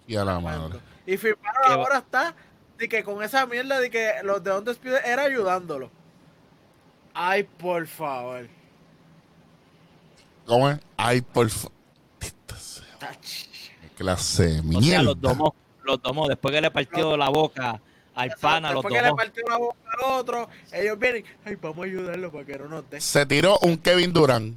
Y 0.07 0.15
a 0.15 0.25
la 0.25 0.33
tremendo. 0.39 0.69
madre. 0.69 0.79
y 1.05 1.17
Finn 1.17 1.35
Balor 1.41 1.71
ahora 1.79 1.97
está 1.99 2.35
de 2.77 2.87
que 2.89 3.03
con 3.03 3.23
esa 3.23 3.45
mierda 3.45 3.79
de 3.79 3.89
que 3.89 4.11
los 4.23 4.43
de 4.43 4.51
Undisputed 4.57 5.05
era 5.05 5.23
ayudándolo 5.23 5.89
ay 7.13 7.43
por 7.43 7.87
favor 7.87 8.47
¿Cómo 10.45 10.67
es? 10.67 10.79
Ay, 10.97 11.21
por 11.21 11.47
favor. 11.47 11.71
Clase 13.99 14.43
de 14.47 14.59
O 14.59 14.63
sea, 14.63 14.79
mierda. 14.79 15.03
los 15.03 15.21
domos, 15.21 15.51
los 15.83 16.01
domos, 16.01 16.27
después 16.29 16.53
que 16.55 16.61
le 16.61 16.71
partió 16.71 17.15
la 17.17 17.29
boca 17.29 17.79
al 18.15 18.31
pana, 18.41 18.71
los 18.73 18.81
después 18.83 19.01
que 19.01 19.07
le 19.07 19.13
partió 19.15 19.43
la 19.47 19.57
boca 19.57 19.77
al 19.93 20.19
otro 20.19 20.49
ellos 20.71 20.97
vienen 20.97 21.23
ay 21.45 21.55
vamos 21.61 21.79
a 21.79 21.83
ayudarlo 21.83 22.31
para 22.31 22.45
que 22.45 22.57
no 22.57 22.67
nos 22.69 22.89
dé 22.89 22.99
Se 23.01 23.25
tiró 23.25 23.59
un 23.59 23.77
Kevin 23.77 24.11
Durant. 24.13 24.55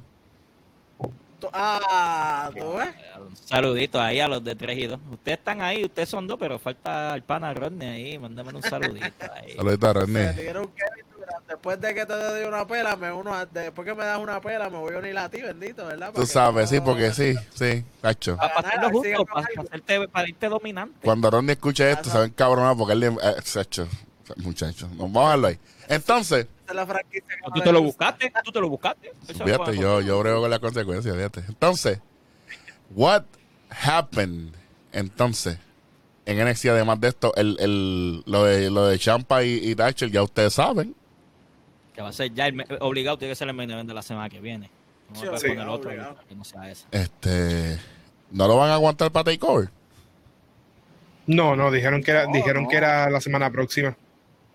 Ah, 1.51 2.49
¿tú 2.57 2.73
ves? 2.75 2.87
Un 3.19 3.35
saludito 3.35 3.99
ahí 3.99 4.21
a 4.21 4.29
los 4.29 4.41
de 4.43 4.55
3 4.55 4.77
y 4.77 4.87
2. 4.87 4.99
Ustedes 5.11 5.37
están 5.39 5.61
ahí, 5.61 5.83
ustedes 5.83 6.07
son 6.07 6.25
dos, 6.25 6.37
pero 6.39 6.57
falta 6.57 7.13
el 7.15 7.21
pana 7.23 7.53
Rodney 7.53 7.87
ahí. 7.89 8.17
Mándame 8.17 8.53
un 8.53 8.61
saludito 8.63 9.25
ahí. 9.35 9.51
Saludito 9.57 9.87
a 9.89 9.93
Me 9.93 9.99
René. 10.05 10.33
dieron 10.41 10.67
Kevin 10.69 11.05
Durant. 11.11 11.12
Después 11.47 11.79
de 11.79 11.93
que 11.93 12.05
te 12.05 12.13
doy 12.13 12.43
una 12.45 12.65
pela, 12.67 12.95
me 12.95 13.11
uno 13.11 13.33
a- 13.33 13.45
después 13.45 13.85
que 13.87 13.93
me 13.95 14.05
das 14.05 14.19
una 14.19 14.39
pela, 14.41 14.69
me 14.69 14.77
voy 14.77 14.95
a 14.95 14.99
unir 14.99 15.17
a 15.17 15.29
ti, 15.29 15.41
bendito, 15.41 15.85
¿verdad? 15.85 16.07
Tú 16.07 16.13
Porque 16.15 16.27
sabes, 16.27 16.69
sí, 16.69 16.77
no- 16.77 16.83
porque 16.83 17.11
sí, 17.13 17.35
sí, 17.53 17.83
cacho. 18.01 18.37
Para 18.37 18.53
Para 18.55 18.75
nada, 18.75 18.89
justo, 18.91 19.25
para, 19.25 19.47
hacerte, 19.61 20.07
para 20.07 20.29
irte 20.29 20.49
dominante. 20.49 20.99
Cuando 21.01 21.29
Ronnie 21.29 21.53
escuche 21.53 21.91
esto, 21.91 22.17
a 22.17 22.25
encabronar 22.25 22.75
porque 22.77 22.93
él 22.93 22.99
le. 22.99 23.07
Eh, 23.07 23.35
cacho, 23.53 23.87
muchacho, 24.37 24.87
nos 24.89 24.97
vamos 24.97 25.17
a 25.17 25.25
dejarlo 25.25 25.47
ahí. 25.47 25.59
Entonces, 25.87 26.47
la 26.73 26.85
franquicia 26.85 27.23
Tú 27.53 27.61
te 27.61 27.71
lo 27.71 27.81
buscaste, 27.81 28.33
tú 28.43 28.51
te 28.51 28.59
lo 28.61 28.69
buscaste. 28.69 29.11
Fíjate, 29.27 29.77
yo, 29.77 30.01
yo 30.01 30.19
brego 30.19 30.41
con 30.41 30.49
las 30.49 30.59
consecuencias, 30.59 31.15
fíjate. 31.15 31.43
Entonces, 31.47 31.99
what 32.89 33.23
happened? 33.69 34.53
Entonces, 34.91 35.57
en 36.25 36.39
NXT, 36.39 36.67
además 36.67 36.99
de 37.01 37.09
esto, 37.09 37.33
el, 37.35 37.57
el, 37.59 38.23
lo 38.25 38.45
de 38.45 38.69
lo 38.69 38.85
de 38.87 38.97
Champa 38.97 39.43
y, 39.43 39.55
y 39.55 39.75
Thatcher, 39.75 40.09
ya 40.09 40.23
ustedes 40.23 40.53
saben. 40.53 40.95
Que 41.93 42.01
va 42.01 42.09
a 42.09 42.13
ser 42.13 42.33
ya 42.33 42.47
el 42.47 42.65
obligado, 42.79 43.17
tiene 43.17 43.31
que 43.31 43.35
ser 43.35 43.47
el 43.47 43.53
main 43.53 43.69
event 43.69 43.87
de 43.87 43.93
la 43.93 44.01
semana 44.01 44.29
que 44.29 44.39
viene. 44.39 44.69
No 45.09 45.15
Sí, 45.15 45.21
me 45.21 45.27
puedes 45.27 45.41
sí, 45.41 45.47
poner 45.49 45.67
otro 45.67 45.89
obligado. 45.89 46.15
que 46.27 46.35
no 46.35 46.43
sea 46.43 46.69
esa. 46.71 46.87
Este. 46.91 47.79
¿No 48.31 48.47
lo 48.47 48.57
van 48.57 48.71
a 48.71 48.73
aguantar 48.75 49.11
para 49.11 49.25
Takeover? 49.25 49.69
No, 51.27 51.55
no, 51.55 51.71
dijeron 51.71 52.03
que 52.03 52.11
era, 52.11 52.25
No, 52.25 52.33
dijeron 52.33 52.63
no. 52.63 52.69
que 52.69 52.77
era 52.77 53.09
la 53.09 53.21
semana 53.21 53.49
próxima. 53.51 53.95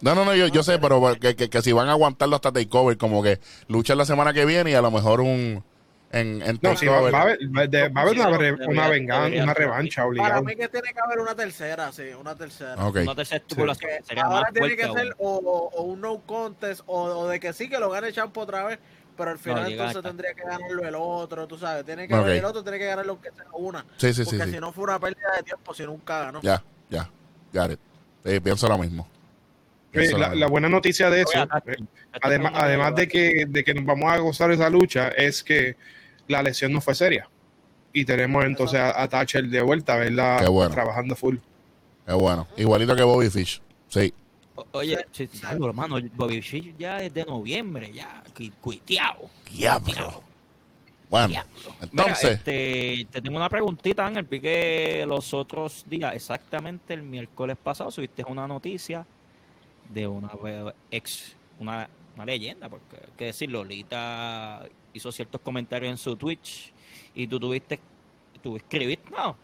No, 0.01 0.14
no, 0.14 0.24
no, 0.24 0.35
yo, 0.35 0.46
yo 0.48 0.62
sé, 0.62 0.79
pero 0.79 1.01
que, 1.20 1.35
que, 1.35 1.48
que 1.48 1.62
si 1.62 1.72
van 1.72 1.88
a 1.88 1.92
aguantarlo 1.92 2.37
hasta 2.37 2.53
Takeover, 2.53 2.96
como 2.98 3.22
que 3.22 3.40
luchan 3.68 3.98
la 3.98 4.05
semana 4.05 4.33
que 4.33 4.44
viene 4.44 4.70
y 4.70 4.74
a 4.74 4.83
lo 4.83 4.90
mejor 4.90 5.20
un. 5.20 5.62
En, 6.11 6.40
en 6.40 6.59
No, 6.62 6.75
sí, 6.75 6.87
va, 6.87 6.97
a 6.97 6.99
haber, 7.01 7.38
va 7.55 7.66
de- 7.66 7.88
va 7.90 8.01
a 8.01 8.05
haber 8.05 8.14
una, 8.18 8.38
re- 8.38 8.66
una 8.66 8.88
venganza, 8.88 9.42
una 9.42 9.53
revancha 9.55 9.97
Para 9.97 10.09
obligada. 10.09 10.40
mí 10.42 10.57
que 10.57 10.68
tiene 10.68 10.92
que 10.94 11.01
haber 11.01 11.18
una 11.18 11.35
tercera, 11.35 11.93
sí, 11.93 12.05
una 12.18 12.35
tercera. 12.35 12.76
No 12.76 13.14
tercera 13.14 13.37
estipulación, 13.37 13.91
Que 13.99 14.05
sería 14.05 14.22
ahora 14.24 14.41
más 14.43 14.53
tiene 14.55 14.74
que 14.76 14.85
ser 14.91 15.14
o, 15.18 15.37
o- 15.37 15.68
o 15.70 15.82
un 15.82 16.01
no 16.01 16.20
contest 16.22 16.80
o, 16.87 17.03
o 17.03 17.28
de 17.28 17.39
que 17.39 17.53
sí 17.53 17.68
que 17.68 17.78
lo 17.78 17.91
gane 17.91 18.11
Champo 18.11 18.41
otra 18.41 18.64
vez, 18.64 18.78
pero 19.18 19.32
al 19.32 19.39
final 19.39 19.70
entonces 19.70 20.01
tendría 20.03 20.32
que 20.32 20.45
ganarlo 20.45 20.82
el 20.82 20.95
otro, 20.97 21.47
tú 21.47 21.59
sabes, 21.59 21.85
tiene 21.85 22.09
que 22.09 22.14
Ok. 22.14 22.20
ganar 22.20 22.37
el 22.37 22.45
otro, 22.47 22.62
tiene 22.62 22.78
que 22.78 22.87
ganarlo 22.87 23.12
aunque 23.12 23.30
sea 23.32 23.45
una, 23.53 23.85
Sí, 23.99 24.14
sí, 24.14 24.24
sí. 24.24 24.30
porque 24.30 24.45
sí. 24.47 24.51
si 24.53 24.61
no 24.61 24.72
fue 24.72 24.85
una 24.85 24.99
pérdida 24.99 25.37
de 25.37 25.43
tiempo 25.43 25.74
si 25.74 25.85
nunca 25.85 26.20
ganó. 26.24 26.41
Ya, 26.41 26.62
ya. 26.89 27.11
It. 27.70 27.78
Sí, 28.24 28.41
pienso 28.41 28.66
lo 28.66 28.78
mismo. 28.78 29.07
Eh, 29.93 30.11
lo 30.12 30.35
la, 30.35 30.47
buena 30.47 30.68
noticia 30.70 31.11
de 31.11 31.20
eso, 31.22 31.30
Oye, 31.35 31.72
eh, 31.72 31.76
además, 32.22 32.53
una- 32.53 32.61
además 32.62 32.95
de 32.95 33.09
que, 33.09 33.45
de 33.47 33.64
que 33.64 33.74
nos 33.74 33.85
vamos 33.85 34.11
a 34.11 34.16
gozar 34.18 34.51
esa 34.53 34.70
lucha, 34.70 35.09
es 35.09 35.43
que 35.43 35.76
la 36.29 36.43
lesión 36.43 36.72
no 36.72 36.81
fue 36.81 36.95
seria. 36.95 37.29
Y 37.93 38.05
tenemos 38.05 38.45
entonces 38.45 38.79
a, 38.79 39.03
a 39.03 39.09
Thatcher 39.09 39.47
de 39.49 39.62
vuelta, 39.62 39.97
¿verdad? 39.97 40.41
Qué 40.43 40.49
bueno. 40.49 40.70
Trabajando 40.74 41.16
full. 41.16 41.37
Es 42.07 42.14
bueno. 42.14 42.47
Igualito 42.57 42.95
que 42.95 43.03
Bobby 43.03 43.31
Fish. 43.31 43.61
Sí. 43.89 44.12
O- 44.55 44.66
Oye, 44.72 44.99
sí, 45.12 45.29
sí, 45.33 45.41
algo, 45.47 45.66
hermano, 45.68 45.97
Bobby 46.14 46.43
Fish 46.43 46.74
ya 46.79 47.03
es 47.03 47.12
de 47.14 47.24
noviembre, 47.24 47.91
ya, 47.93 48.22
cu- 48.37 48.53
cuiteado. 48.61 49.31
Diablo. 49.51 50.22
Bueno, 51.11 51.29
Diablo. 51.29 51.51
entonces, 51.81 52.22
Mira, 52.24 52.35
este, 52.35 53.07
te 53.11 53.22
tengo 53.22 53.37
una 53.39 53.49
preguntita, 53.49 54.07
Ángel. 54.07 54.24
Vi 54.24 54.41
que 54.41 55.05
los 55.09 55.33
otros 55.33 55.85
días, 55.89 56.14
exactamente 56.14 56.93
el 56.93 57.03
miércoles 57.03 57.57
pasado, 57.62 57.91
subiste 57.91 58.22
una 58.29 58.47
noticia 58.47 59.07
de 59.89 60.07
una 60.07 60.31
ex 60.91 61.35
una, 61.59 61.89
una 62.14 62.26
leyenda, 62.26 62.68
porque 62.68 62.97
hay 62.97 63.12
que 63.16 63.24
decir, 63.26 63.51
Lolita 63.51 64.62
hizo 64.99 65.11
ciertos 65.11 65.40
comentarios 65.40 65.90
en 65.90 65.99
su 65.99 66.16
Twitch 66.16 66.72
y 67.14 67.26
tú 67.26 67.40
tuviste, 67.40 67.80
tú 68.42 68.57
escribiste, 68.57 69.11
no. 69.11 69.36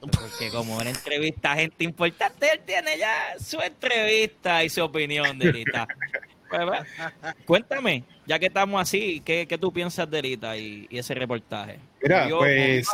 Porque 0.00 0.50
como 0.52 0.76
una 0.76 0.90
entrevista 0.90 1.52
a 1.52 1.56
gente 1.56 1.82
importante, 1.84 2.46
él 2.52 2.60
tiene 2.64 2.98
ya 2.98 3.34
su 3.40 3.60
entrevista 3.60 4.62
y 4.62 4.68
su 4.68 4.82
opinión, 4.84 5.38
Delita. 5.38 5.86
Pues, 6.48 6.62
pues, 6.66 7.34
cuéntame, 7.44 8.04
ya 8.26 8.38
que 8.38 8.46
estamos 8.46 8.80
así, 8.80 9.20
¿qué, 9.24 9.46
qué 9.46 9.58
tú 9.58 9.72
piensas 9.72 10.08
de 10.10 10.16
Delita 10.22 10.56
y, 10.56 10.86
y 10.88 10.98
ese 10.98 11.14
reportaje? 11.14 11.78
Mira, 12.02 12.28
¿Yo 12.28 12.38
pues- 12.38 12.86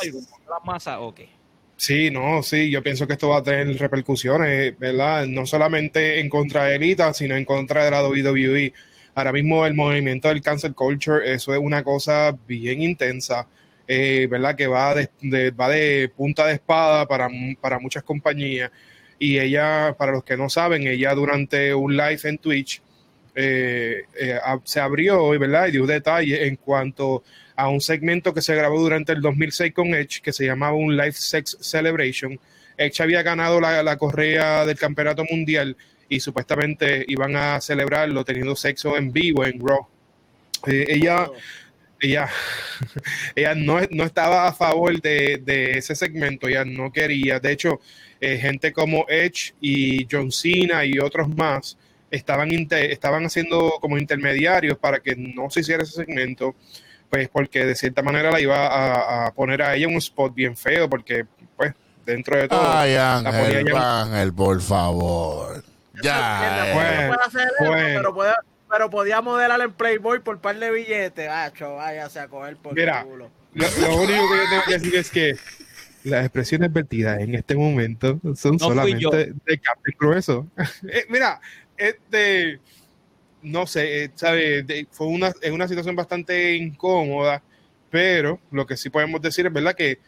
la 0.48 0.58
masa 0.64 1.00
o 1.00 1.14
qué? 1.14 1.28
Sí, 1.76 2.10
no, 2.10 2.42
sí, 2.42 2.70
yo 2.70 2.82
pienso 2.82 3.06
que 3.06 3.14
esto 3.14 3.28
va 3.28 3.38
a 3.38 3.42
tener 3.42 3.76
repercusiones, 3.78 4.78
¿verdad? 4.78 5.26
No 5.26 5.44
solamente 5.44 6.20
en 6.20 6.28
contra 6.28 6.64
de 6.64 6.76
Elita, 6.76 7.12
sino 7.12 7.36
en 7.36 7.44
contra 7.44 7.84
de 7.84 7.90
la 7.90 8.08
WWE. 8.08 8.72
Ahora 9.14 9.32
mismo 9.32 9.64
el 9.64 9.74
movimiento 9.74 10.28
del 10.28 10.42
cancel 10.42 10.74
culture, 10.74 11.32
eso 11.32 11.54
es 11.54 11.60
una 11.60 11.84
cosa 11.84 12.36
bien 12.48 12.82
intensa, 12.82 13.46
eh, 13.86 14.26
¿verdad? 14.28 14.56
Que 14.56 14.66
va 14.66 14.94
de, 14.94 16.10
punta 16.16 16.46
de 16.46 16.54
espada 16.54 17.06
para, 17.06 17.28
para 17.60 17.78
muchas 17.78 18.02
compañías. 18.02 18.70
Y 19.18 19.38
ella, 19.38 19.94
para 19.96 20.12
los 20.12 20.24
que 20.24 20.36
no 20.36 20.48
saben, 20.48 20.86
ella 20.86 21.14
durante 21.14 21.72
un 21.74 21.96
live 21.96 22.20
en 22.24 22.38
Twitch 22.38 22.82
eh, 23.36 24.02
eh, 24.20 24.38
se 24.64 24.80
abrió, 24.80 25.28
¿verdad? 25.30 25.68
Y 25.68 25.72
dio 25.72 25.86
detalles 25.86 26.40
en 26.40 26.56
cuanto 26.56 27.22
a 27.56 27.68
un 27.68 27.80
segmento 27.80 28.34
que 28.34 28.42
se 28.42 28.54
grabó 28.54 28.80
durante 28.80 29.12
el 29.12 29.20
2006 29.20 29.72
con 29.72 29.94
Edge, 29.94 30.20
que 30.22 30.32
se 30.32 30.44
llamaba 30.44 30.74
un 30.74 30.96
Live 30.96 31.12
Sex 31.12 31.56
Celebration. 31.60 32.38
Edge 32.76 33.00
había 33.00 33.22
ganado 33.22 33.60
la, 33.60 33.82
la 33.84 33.96
correa 33.96 34.66
del 34.66 34.76
campeonato 34.76 35.24
mundial 35.30 35.76
y 36.08 36.20
supuestamente 36.20 37.04
iban 37.08 37.34
a 37.36 37.60
celebrarlo 37.60 38.24
teniendo 38.24 38.54
sexo 38.56 38.96
en 38.96 39.12
vivo 39.12 39.44
en 39.44 39.58
Raw. 39.60 39.86
Eh, 40.66 40.86
ella, 40.88 41.28
ella, 42.00 42.28
ella 43.34 43.54
no, 43.54 43.78
no 43.90 44.04
estaba 44.04 44.46
a 44.48 44.52
favor 44.52 45.00
de, 45.00 45.40
de 45.44 45.78
ese 45.78 45.94
segmento, 45.94 46.48
ella 46.48 46.64
no 46.64 46.92
quería. 46.92 47.38
De 47.40 47.52
hecho, 47.52 47.80
eh, 48.20 48.38
gente 48.38 48.72
como 48.72 49.04
Edge 49.08 49.54
y 49.60 50.06
John 50.10 50.30
Cena 50.32 50.84
y 50.84 50.98
otros 50.98 51.28
más 51.28 51.76
estaban, 52.10 52.50
inte- 52.52 52.92
estaban 52.92 53.24
haciendo 53.26 53.72
como 53.80 53.98
intermediarios 53.98 54.78
para 54.78 55.00
que 55.00 55.16
no 55.16 55.50
se 55.50 55.60
hiciera 55.60 55.82
ese 55.82 55.92
segmento, 55.94 56.54
pues 57.10 57.28
porque 57.28 57.64
de 57.64 57.74
cierta 57.74 58.02
manera 58.02 58.30
la 58.30 58.40
iba 58.40 58.66
a, 58.66 59.26
a 59.26 59.32
poner 59.32 59.62
a 59.62 59.74
ella 59.74 59.86
en 59.86 59.92
un 59.92 59.98
spot 59.98 60.34
bien 60.34 60.56
feo, 60.56 60.88
porque 60.88 61.26
pues 61.56 61.72
dentro 62.06 62.36
de 62.38 62.48
todo... 62.48 62.60
Ay, 62.62 62.94
la 62.94 63.18
Ángel, 63.18 63.66
ella- 63.68 64.02
Ángel, 64.02 64.32
por 64.32 64.60
favor. 64.62 65.64
Ya. 66.02 66.66
Eh. 66.70 67.08
no 67.08 67.14
puede 67.14 67.26
hacer 67.26 67.42
eso, 67.60 67.70
bueno. 67.70 67.98
pero, 67.98 68.14
puede- 68.14 68.34
pero 68.70 68.90
podía 68.90 69.20
modelar 69.20 69.60
en 69.60 69.72
Playboy 69.72 70.20
por 70.20 70.40
par 70.40 70.58
de 70.58 70.70
billetes. 70.70 71.28
Acho, 71.28 71.76
váyase 71.76 72.18
a 72.20 72.28
coger 72.28 72.56
por 72.56 72.74
Mira, 72.74 73.00
el 73.00 73.06
culo. 73.06 73.30
Lo, 73.54 73.66
lo 73.80 73.96
único 74.02 74.22
que 74.28 74.36
yo 74.36 74.50
tengo 74.50 74.62
que 74.66 74.72
decir 74.78 74.94
es 74.96 75.10
que 75.10 75.36
las 76.04 76.24
expresiones 76.24 76.72
vertidas 76.72 77.20
en 77.20 77.34
este 77.34 77.54
momento 77.54 78.20
son 78.34 78.52
No 78.52 78.58
solamente 78.58 79.32
de 79.44 79.58
carne 79.58 79.94
grueso. 79.98 80.46
Eh, 80.88 81.04
mira, 81.08 81.40
este, 81.76 82.58
no 83.42 83.66
sé, 83.66 84.04
eh, 84.04 84.10
sabe, 84.14 84.62
de- 84.64 84.86
fue 84.90 85.06
una, 85.06 85.32
es 85.40 85.50
una 85.52 85.68
situación 85.68 85.94
bastante 85.96 86.54
incómoda, 86.56 87.42
pero 87.90 88.40
lo 88.50 88.66
que 88.66 88.76
sí 88.76 88.90
podemos 88.90 89.22
decir 89.22 89.46
es 89.46 89.52
verdad 89.52 89.74
que 89.74 89.98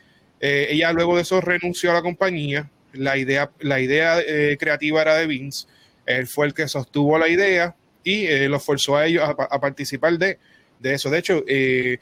eh, 0.40 0.66
ella 0.70 0.92
luego 0.92 1.14
de 1.16 1.22
eso 1.22 1.40
renunció 1.40 1.92
a 1.92 1.94
la 1.94 2.02
compañía. 2.02 2.68
La 2.92 3.16
idea, 3.16 3.50
la 3.60 3.78
idea 3.80 4.18
eh, 4.20 4.56
creativa 4.58 5.02
era 5.02 5.14
de 5.16 5.26
Vince. 5.26 5.66
Él 6.06 6.26
fue 6.26 6.46
el 6.46 6.54
que 6.54 6.68
sostuvo 6.68 7.18
la 7.18 7.28
idea 7.28 7.74
y 8.04 8.26
eh, 8.26 8.48
los 8.48 8.64
forzó 8.64 8.96
a 8.96 9.06
ellos 9.06 9.24
a, 9.24 9.30
a 9.30 9.60
participar 9.60 10.16
de, 10.18 10.38
de 10.78 10.94
eso. 10.94 11.10
De 11.10 11.18
hecho, 11.18 11.42
eh, 11.46 11.98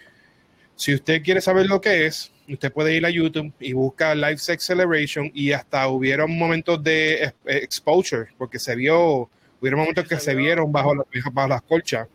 si 0.77 0.95
usted 0.95 1.23
quiere 1.23 1.41
saber 1.41 1.67
lo 1.67 1.81
que 1.81 2.07
es, 2.07 2.31
usted 2.49 2.71
puede 2.73 2.95
ir 2.95 3.07
a 3.07 3.11
YouTube 3.11 3.53
y 3.61 3.73
busca 3.73 4.15
Live 4.15 4.39
Sex 4.39 4.65
Celebration 4.65 5.31
y 5.33 5.53
hasta 5.53 5.89
hubieron 5.89 6.37
momentos 6.37 6.83
de 6.85 7.25
ex- 7.25 7.35
exposure, 7.47 8.27
porque 8.37 8.59
se 8.59 8.77
vio, 8.77 9.31
hubieron 9.61 9.81
momentos 9.81 10.07
que 10.07 10.19
se 10.21 10.35
vieron 10.35 10.71
bajo, 10.71 10.95
la- 10.95 11.05
bajo 11.33 11.49
las 11.49 11.63
colchas. 11.63 12.07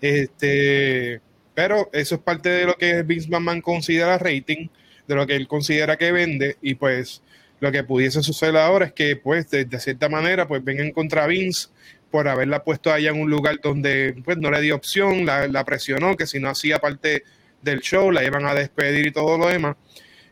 Este, 0.00 1.20
pero 1.54 1.88
eso 1.92 2.14
es 2.16 2.20
parte 2.20 2.48
de 2.48 2.64
lo 2.66 2.74
que 2.74 3.02
Vince 3.02 3.28
McMahon 3.28 3.60
considera 3.60 4.18
rating, 4.18 4.68
de 5.06 5.14
lo 5.14 5.26
que 5.26 5.36
él 5.36 5.48
considera 5.48 5.96
que 5.96 6.12
vende, 6.12 6.56
y 6.62 6.74
pues 6.74 7.22
lo 7.60 7.72
que 7.72 7.84
pudiese 7.84 8.22
suceder 8.22 8.56
ahora 8.56 8.86
es 8.86 8.92
que, 8.92 9.16
pues, 9.16 9.50
de, 9.50 9.64
de 9.64 9.80
cierta 9.80 10.08
manera, 10.08 10.46
pues 10.48 10.62
vengan 10.64 10.90
contra 10.92 11.26
Vince 11.26 11.68
por 12.10 12.28
haberla 12.28 12.62
puesto 12.64 12.92
allá 12.92 13.10
en 13.10 13.20
un 13.20 13.30
lugar 13.30 13.58
donde, 13.62 14.14
pues, 14.24 14.38
no 14.38 14.50
le 14.50 14.60
dio 14.60 14.76
opción, 14.76 15.26
la, 15.26 15.46
la 15.48 15.64
presionó, 15.64 16.16
que 16.16 16.26
si 16.26 16.38
no 16.40 16.48
hacía 16.48 16.78
parte 16.78 17.24
del 17.62 17.80
show, 17.80 18.10
la 18.10 18.24
iban 18.24 18.46
a 18.46 18.54
despedir 18.54 19.06
y 19.08 19.12
todo 19.12 19.36
lo 19.36 19.48
demás, 19.48 19.76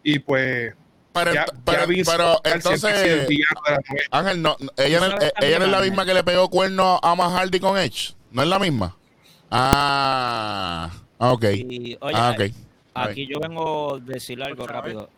y 0.03 0.21
pues, 0.21 0.75
Pero, 1.13 1.35
ya, 1.35 1.45
pero- 1.65 1.91
ya 1.91 2.05
pero 2.11 2.41
entonces. 2.45 3.29
Ángel, 4.11 4.43
no, 4.43 4.57
ella, 4.77 5.01
no, 5.01 5.07
¿Tú 5.07 5.11
sabes 5.13 5.25
eh, 5.25 5.33
ella 5.47 5.59
no 5.59 5.65
es 5.65 5.71
la 5.71 5.81
misma 5.81 6.05
que 6.07 6.15
le 6.15 6.23
pegó 6.23 6.49
cuerno 6.49 7.01
a 7.03 7.15
Matt 7.15 7.33
Hardy 7.33 7.59
con 7.59 7.77
Edge. 7.79 8.15
¿No 8.31 8.43
es 8.43 8.49
la 8.49 8.59
misma? 8.59 8.97
Ah, 9.51 10.91
ok. 11.19 11.45
Y, 11.55 11.97
oye, 12.01 12.15
Ah, 12.17 12.35
ok. 12.37 12.53
Aquí 12.95 13.27
yo 13.27 13.41
vengo 13.41 13.97
a 13.97 13.99
decir 14.01 14.43
algo 14.43 14.67
rápido. 14.67 15.11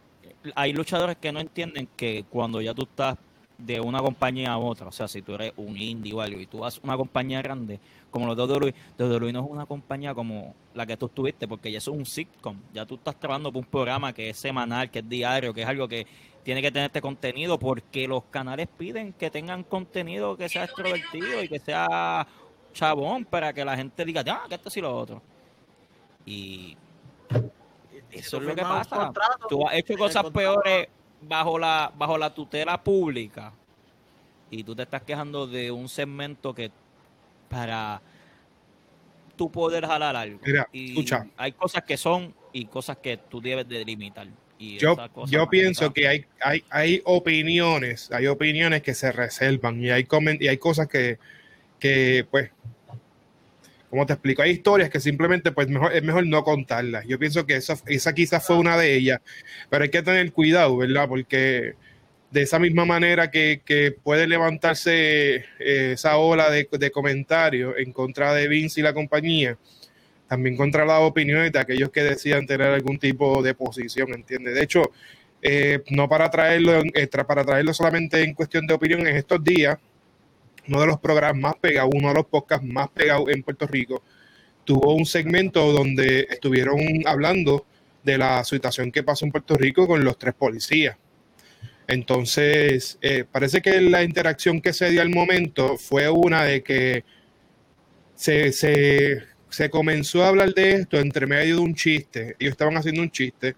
Hay 0.54 0.72
luchadores 0.72 1.16
que 1.16 1.32
no 1.32 1.40
entienden 1.40 1.88
que 1.96 2.24
cuando 2.28 2.60
ya 2.60 2.74
tú 2.74 2.82
estás 2.82 3.16
de 3.58 3.80
una 3.80 4.00
compañía 4.00 4.52
a 4.52 4.58
otra, 4.58 4.86
o 4.86 4.92
sea, 4.92 5.08
si 5.08 5.20
tú 5.20 5.34
eres 5.34 5.52
un 5.56 5.76
indie 5.76 6.14
o 6.14 6.20
algo 6.20 6.38
y 6.38 6.46
tú 6.46 6.60
vas 6.60 6.80
una 6.82 6.96
compañía 6.96 7.42
grande, 7.42 7.80
como 8.10 8.26
los 8.26 8.36
de 8.36 8.44
WWE, 8.44 8.74
WWE 8.98 9.32
no 9.32 9.40
es 9.40 9.50
una 9.50 9.66
compañía 9.66 10.14
como 10.14 10.54
la 10.74 10.86
que 10.86 10.96
tú 10.96 11.06
estuviste, 11.06 11.48
porque 11.48 11.72
ya 11.72 11.78
eso 11.78 11.90
es 11.90 11.98
un 11.98 12.06
sitcom, 12.06 12.56
ya 12.72 12.86
tú 12.86 12.94
estás 12.94 13.18
trabajando 13.18 13.52
por 13.52 13.60
un 13.64 13.68
programa 13.68 14.12
que 14.12 14.30
es 14.30 14.36
semanal, 14.36 14.90
que 14.90 15.00
es 15.00 15.08
diario, 15.08 15.52
que 15.52 15.62
es 15.62 15.68
algo 15.68 15.88
que 15.88 16.06
tiene 16.44 16.62
que 16.62 16.70
tener 16.70 16.86
este 16.86 17.02
contenido, 17.02 17.58
porque 17.58 18.06
los 18.06 18.24
canales 18.24 18.68
piden 18.68 19.12
que 19.12 19.30
tengan 19.30 19.64
contenido 19.64 20.36
que 20.36 20.48
sea 20.48 20.64
extrovertido 20.64 21.42
y 21.42 21.48
que 21.48 21.58
sea 21.58 22.26
chabón 22.72 23.24
para 23.24 23.52
que 23.52 23.64
la 23.64 23.76
gente 23.76 24.04
diga, 24.04 24.22
ya, 24.22 24.42
que 24.48 24.54
esto 24.54 24.70
sí 24.70 24.80
lo 24.80 24.96
otro. 24.96 25.20
Y 26.24 26.76
eso 28.12 28.36
es 28.38 28.42
lo 28.42 28.54
que 28.54 28.62
pasa. 28.62 29.12
Tú 29.48 29.66
has 29.66 29.74
hecho 29.74 29.96
cosas 29.96 30.24
peores 30.30 30.88
bajo 31.20 31.58
la 31.58 31.92
bajo 31.96 32.16
la 32.16 32.32
tutela 32.32 32.82
pública 32.82 33.52
y 34.50 34.62
tú 34.62 34.74
te 34.74 34.82
estás 34.82 35.02
quejando 35.02 35.46
de 35.46 35.70
un 35.70 35.88
segmento 35.88 36.54
que 36.54 36.70
para 37.48 38.00
tú 39.36 39.50
poder 39.50 39.86
jalar 39.86 40.16
algo. 40.16 40.40
Mira, 40.44 40.68
y 40.72 40.90
escucha. 40.90 41.26
hay 41.36 41.52
cosas 41.52 41.82
que 41.84 41.96
son 41.96 42.34
y 42.52 42.64
cosas 42.66 42.96
que 42.98 43.16
tú 43.16 43.40
debes 43.40 43.68
de 43.68 43.84
limitar. 43.84 44.26
Y 44.58 44.78
Yo, 44.78 44.96
yo 45.26 45.48
pienso 45.48 45.92
que 45.92 46.08
hay, 46.08 46.26
hay, 46.40 46.64
hay 46.68 47.00
opiniones, 47.04 48.10
hay 48.10 48.26
opiniones 48.26 48.82
que 48.82 48.92
se 48.94 49.12
reservan 49.12 49.80
y 49.84 49.90
hay, 49.90 50.02
comen- 50.04 50.38
y 50.40 50.48
hay 50.48 50.58
cosas 50.58 50.88
que, 50.88 51.18
que, 51.78 52.26
pues, 52.28 52.50
como 53.90 54.06
te 54.06 54.12
explico, 54.12 54.42
hay 54.42 54.50
historias 54.50 54.90
que 54.90 55.00
simplemente 55.00 55.52
pues 55.52 55.68
es 55.92 56.02
mejor 56.02 56.26
no 56.26 56.44
contarlas. 56.44 57.06
Yo 57.06 57.18
pienso 57.18 57.46
que 57.46 57.56
esa, 57.56 57.76
esa 57.86 58.12
quizás 58.12 58.46
fue 58.46 58.56
una 58.56 58.76
de 58.76 58.94
ellas, 58.94 59.20
pero 59.70 59.84
hay 59.84 59.90
que 59.90 60.02
tener 60.02 60.30
cuidado, 60.32 60.76
¿verdad? 60.76 61.08
Porque 61.08 61.74
de 62.30 62.42
esa 62.42 62.58
misma 62.58 62.84
manera 62.84 63.30
que, 63.30 63.96
puede 64.02 64.26
levantarse 64.26 65.36
eh, 65.58 65.92
esa 65.92 66.16
ola 66.18 66.50
de, 66.50 66.90
comentarios 66.90 67.74
en 67.78 67.92
contra 67.92 68.34
de 68.34 68.48
Vince 68.48 68.80
y 68.80 68.82
la 68.82 68.92
compañía, 68.92 69.56
también 70.28 70.56
contra 70.56 70.84
las 70.84 71.00
opiniones 71.00 71.52
de 71.52 71.58
aquellos 71.58 71.90
que 71.90 72.02
decían 72.02 72.46
tener 72.46 72.68
algún 72.68 72.98
tipo 72.98 73.42
de 73.42 73.54
posición, 73.54 74.12
¿entiendes? 74.12 74.54
De 74.54 74.62
hecho, 74.62 74.92
eh, 75.40 75.82
no 75.90 76.08
para 76.08 76.30
traerlo, 76.30 76.82
eh, 76.94 77.08
para 77.26 77.44
traerlo 77.44 77.72
solamente 77.72 78.22
en 78.22 78.34
cuestión 78.34 78.66
de 78.66 78.74
opinión, 78.74 79.06
en 79.06 79.16
estos 79.16 79.42
días, 79.42 79.78
uno 80.68 80.80
de 80.80 80.86
los 80.86 80.98
programas 81.00 81.40
más 81.40 81.54
pegados, 81.56 81.90
uno 81.94 82.08
de 82.08 82.14
los 82.14 82.26
podcasts 82.26 82.66
más 82.66 82.88
pegados 82.90 83.28
en 83.30 83.42
Puerto 83.42 83.66
Rico, 83.66 84.02
tuvo 84.64 84.94
un 84.94 85.06
segmento 85.06 85.72
donde 85.72 86.26
estuvieron 86.30 86.78
hablando 87.06 87.66
de 88.02 88.18
la 88.18 88.44
situación 88.44 88.92
que 88.92 89.02
pasó 89.02 89.24
en 89.24 89.32
Puerto 89.32 89.54
Rico 89.54 89.86
con 89.86 90.04
los 90.04 90.18
tres 90.18 90.34
policías. 90.34 90.96
Entonces, 91.86 92.98
eh, 93.00 93.24
parece 93.30 93.62
que 93.62 93.80
la 93.80 94.02
interacción 94.02 94.60
que 94.60 94.74
se 94.74 94.90
dio 94.90 95.00
al 95.00 95.08
momento 95.08 95.78
fue 95.78 96.08
una 96.10 96.44
de 96.44 96.62
que 96.62 97.04
se, 98.14 98.52
se, 98.52 99.22
se 99.48 99.70
comenzó 99.70 100.22
a 100.22 100.28
hablar 100.28 100.52
de 100.52 100.72
esto 100.72 100.98
entre 100.98 101.26
medio 101.26 101.56
de 101.56 101.62
un 101.62 101.74
chiste. 101.74 102.36
Ellos 102.38 102.52
estaban 102.52 102.76
haciendo 102.76 103.00
un 103.00 103.10
chiste. 103.10 103.56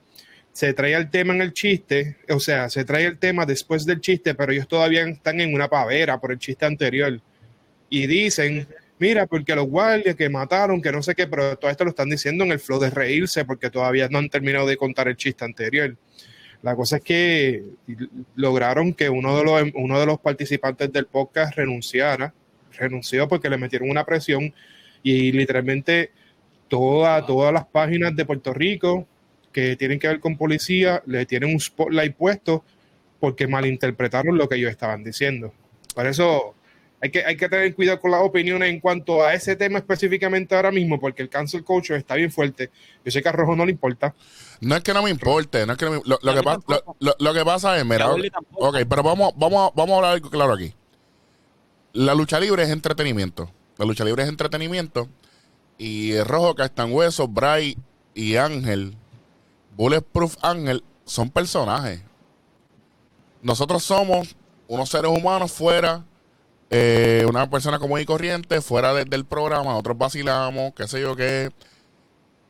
Se 0.52 0.74
traía 0.74 0.98
el 0.98 1.10
tema 1.10 1.34
en 1.34 1.42
el 1.42 1.52
chiste, 1.52 2.16
o 2.28 2.40
sea, 2.40 2.68
se 2.68 2.84
trae 2.84 3.06
el 3.06 3.18
tema 3.18 3.46
después 3.46 3.86
del 3.86 4.00
chiste, 4.00 4.34
pero 4.34 4.52
ellos 4.52 4.68
todavía 4.68 5.06
están 5.06 5.40
en 5.40 5.54
una 5.54 5.68
pavera 5.68 6.20
por 6.20 6.32
el 6.32 6.38
chiste 6.38 6.66
anterior. 6.66 7.20
Y 7.88 8.06
dicen, 8.06 8.66
mira, 8.98 9.26
porque 9.26 9.54
los 9.54 9.66
guardias 9.66 10.16
que 10.16 10.28
mataron, 10.28 10.82
que 10.82 10.92
no 10.92 11.02
sé 11.02 11.14
qué, 11.14 11.26
pero 11.26 11.56
todo 11.56 11.70
esto 11.70 11.84
lo 11.84 11.90
están 11.90 12.10
diciendo 12.10 12.44
en 12.44 12.52
el 12.52 12.60
flow 12.60 12.80
de 12.80 12.90
reírse 12.90 13.44
porque 13.44 13.70
todavía 13.70 14.08
no 14.08 14.18
han 14.18 14.28
terminado 14.28 14.66
de 14.66 14.76
contar 14.76 15.08
el 15.08 15.16
chiste 15.16 15.44
anterior. 15.44 15.96
La 16.62 16.76
cosa 16.76 16.96
es 16.96 17.02
que 17.02 17.64
lograron 18.36 18.92
que 18.92 19.08
uno 19.08 19.36
de 19.36 19.44
los, 19.44 19.62
uno 19.74 19.98
de 19.98 20.06
los 20.06 20.20
participantes 20.20 20.92
del 20.92 21.06
podcast 21.06 21.56
renunciara 21.56 22.34
renunció 22.72 23.26
porque 23.28 23.48
le 23.48 23.56
metieron 23.56 23.90
una 23.90 24.04
presión 24.04 24.52
y 25.02 25.32
literalmente 25.32 26.12
toda, 26.68 27.24
todas 27.24 27.52
las 27.52 27.66
páginas 27.66 28.14
de 28.14 28.26
Puerto 28.26 28.52
Rico 28.52 29.06
que 29.52 29.76
tienen 29.76 29.98
que 29.98 30.08
ver 30.08 30.20
con 30.20 30.36
policía 30.36 31.02
le 31.06 31.26
tienen 31.26 31.52
un 31.52 31.60
spotlight 31.60 32.14
puesto 32.14 32.64
porque 33.18 33.46
malinterpretaron 33.46 34.38
lo 34.38 34.48
que 34.48 34.56
ellos 34.56 34.70
estaban 34.70 35.04
diciendo. 35.04 35.52
Por 35.94 36.06
eso 36.06 36.54
hay 37.02 37.10
que, 37.10 37.24
hay 37.24 37.36
que 37.36 37.48
tener 37.48 37.74
cuidado 37.74 37.98
con 37.98 38.10
las 38.10 38.22
opiniones 38.22 38.70
en 38.70 38.80
cuanto 38.80 39.24
a 39.24 39.32
ese 39.34 39.56
tema 39.56 39.78
específicamente 39.78 40.54
ahora 40.54 40.70
mismo, 40.70 41.00
porque 41.00 41.22
el 41.22 41.28
cancel 41.28 41.64
culture 41.64 41.98
está 41.98 42.14
bien 42.14 42.30
fuerte. 42.30 42.70
Yo 43.04 43.10
sé 43.10 43.22
que 43.22 43.28
a 43.28 43.32
Rojo 43.32 43.56
no 43.56 43.64
le 43.64 43.72
importa. 43.72 44.14
No 44.60 44.76
es 44.76 44.82
que 44.82 44.92
no 44.92 45.02
me 45.02 45.10
importe, 45.10 45.66
no 45.66 45.72
es 45.72 45.78
que 45.78 45.86
lo, 45.86 46.18
que, 46.18 46.42
pasa, 46.42 46.60
lo, 46.98 47.34
que 47.34 47.44
pasa 47.44 47.78
es, 47.78 47.84
mira, 47.86 48.10
ok, 48.10 48.76
pero 48.88 49.02
vamos, 49.02 49.32
vamos, 49.36 49.72
vamos 49.74 49.94
a 49.94 49.96
hablar 49.96 50.12
algo 50.12 50.30
claro 50.30 50.52
aquí. 50.52 50.74
La 51.92 52.14
lucha 52.14 52.38
libre 52.38 52.62
es 52.62 52.68
entretenimiento. 52.68 53.50
La 53.78 53.86
lucha 53.86 54.04
libre 54.04 54.22
es 54.22 54.28
entretenimiento. 54.28 55.08
Y 55.78 56.20
Rojo, 56.20 56.54
Castan 56.54 56.92
Hueso, 56.92 57.26
Bray 57.26 57.78
y 58.14 58.36
Ángel, 58.36 58.94
Bulletproof 59.76 60.36
Ángel, 60.42 60.84
son 61.04 61.30
personajes. 61.30 62.02
Nosotros 63.42 63.82
somos 63.82 64.36
unos 64.68 64.88
seres 64.88 65.10
humanos 65.10 65.50
fuera, 65.50 66.04
eh, 66.70 67.24
una 67.28 67.48
persona 67.50 67.78
común 67.78 68.00
y 68.00 68.04
corriente, 68.04 68.60
fuera 68.60 68.92
del 68.94 69.24
programa, 69.24 69.70
nosotros 69.70 69.98
vacilamos, 69.98 70.72
qué 70.74 70.86
sé 70.86 71.00
yo 71.00 71.16
qué. 71.16 71.50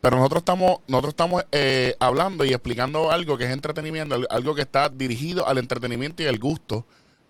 Pero 0.01 0.17
nosotros 0.17 0.41
estamos, 0.41 0.79
nosotros 0.89 1.13
estamos 1.13 1.45
eh, 1.53 1.95
hablando 2.01 2.45
y 2.45 2.53
explicando 2.53 3.11
algo 3.11 3.37
que 3.37 3.45
es 3.45 3.51
entretenimiento, 3.51 4.17
algo 4.31 4.55
que 4.55 4.63
está 4.63 4.89
dirigido 4.89 5.47
al 5.47 5.59
entretenimiento 5.59 6.23
y 6.23 6.27
al 6.27 6.39
gusto 6.39 6.87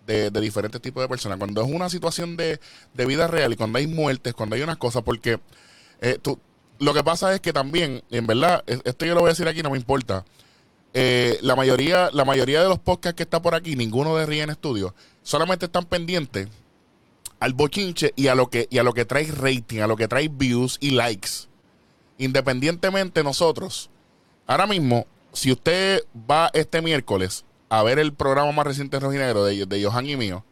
de, 0.07 0.31
diferentes 0.31 0.81
tipos 0.81 1.03
de 1.03 1.09
personas. 1.09 1.37
Cuando 1.37 1.61
es 1.61 1.69
una 1.69 1.89
situación 1.89 2.37
de, 2.37 2.59
vida 2.93 3.27
real 3.27 3.53
y 3.53 3.55
cuando 3.55 3.77
hay 3.77 3.87
muertes, 3.87 4.33
cuando 4.33 4.55
hay 4.55 4.61
unas 4.61 4.77
cosas, 4.77 5.03
porque 5.03 5.39
eh, 5.99 6.17
tú, 6.21 6.39
lo 6.81 6.95
que 6.95 7.03
pasa 7.03 7.31
es 7.35 7.41
que 7.41 7.53
también, 7.53 8.03
en 8.09 8.25
verdad, 8.25 8.63
esto 8.65 9.05
yo 9.05 9.13
lo 9.13 9.19
voy 9.19 9.27
a 9.27 9.33
decir 9.33 9.47
aquí, 9.47 9.61
no 9.61 9.69
me 9.69 9.77
importa. 9.77 10.25
Eh, 10.93 11.37
la 11.41 11.55
mayoría 11.55 12.09
la 12.11 12.25
mayoría 12.25 12.61
de 12.63 12.67
los 12.67 12.79
podcasts 12.79 13.15
que 13.15 13.23
está 13.23 13.39
por 13.39 13.53
aquí, 13.53 13.75
ninguno 13.75 14.17
de 14.17 14.25
Rien 14.25 14.51
Studio, 14.51 14.95
solamente 15.21 15.67
están 15.67 15.85
pendientes 15.85 16.47
al 17.39 17.53
bochinche 17.53 18.13
y 18.15 18.27
a 18.27 18.35
lo 18.35 18.49
que 18.49 18.67
y 18.71 18.79
a 18.79 18.83
lo 18.83 18.93
que 18.93 19.05
trae 19.05 19.25
rating, 19.31 19.81
a 19.81 19.87
lo 19.87 19.95
que 19.95 20.07
trae 20.07 20.27
views 20.27 20.77
y 20.81 20.89
likes. 20.89 21.47
Independientemente 22.17 23.23
nosotros, 23.23 23.91
ahora 24.47 24.65
mismo, 24.65 25.05
si 25.33 25.51
usted 25.51 26.03
va 26.29 26.49
este 26.53 26.81
miércoles 26.81 27.45
a 27.69 27.83
ver 27.83 27.99
el 27.99 28.11
programa 28.11 28.51
más 28.51 28.65
reciente 28.65 28.97
de 28.97 29.01
Rojinegro 29.01 29.45
de, 29.45 29.67
de 29.67 29.83
Johan 29.83 30.09
y 30.09 30.15
mío, 30.15 30.43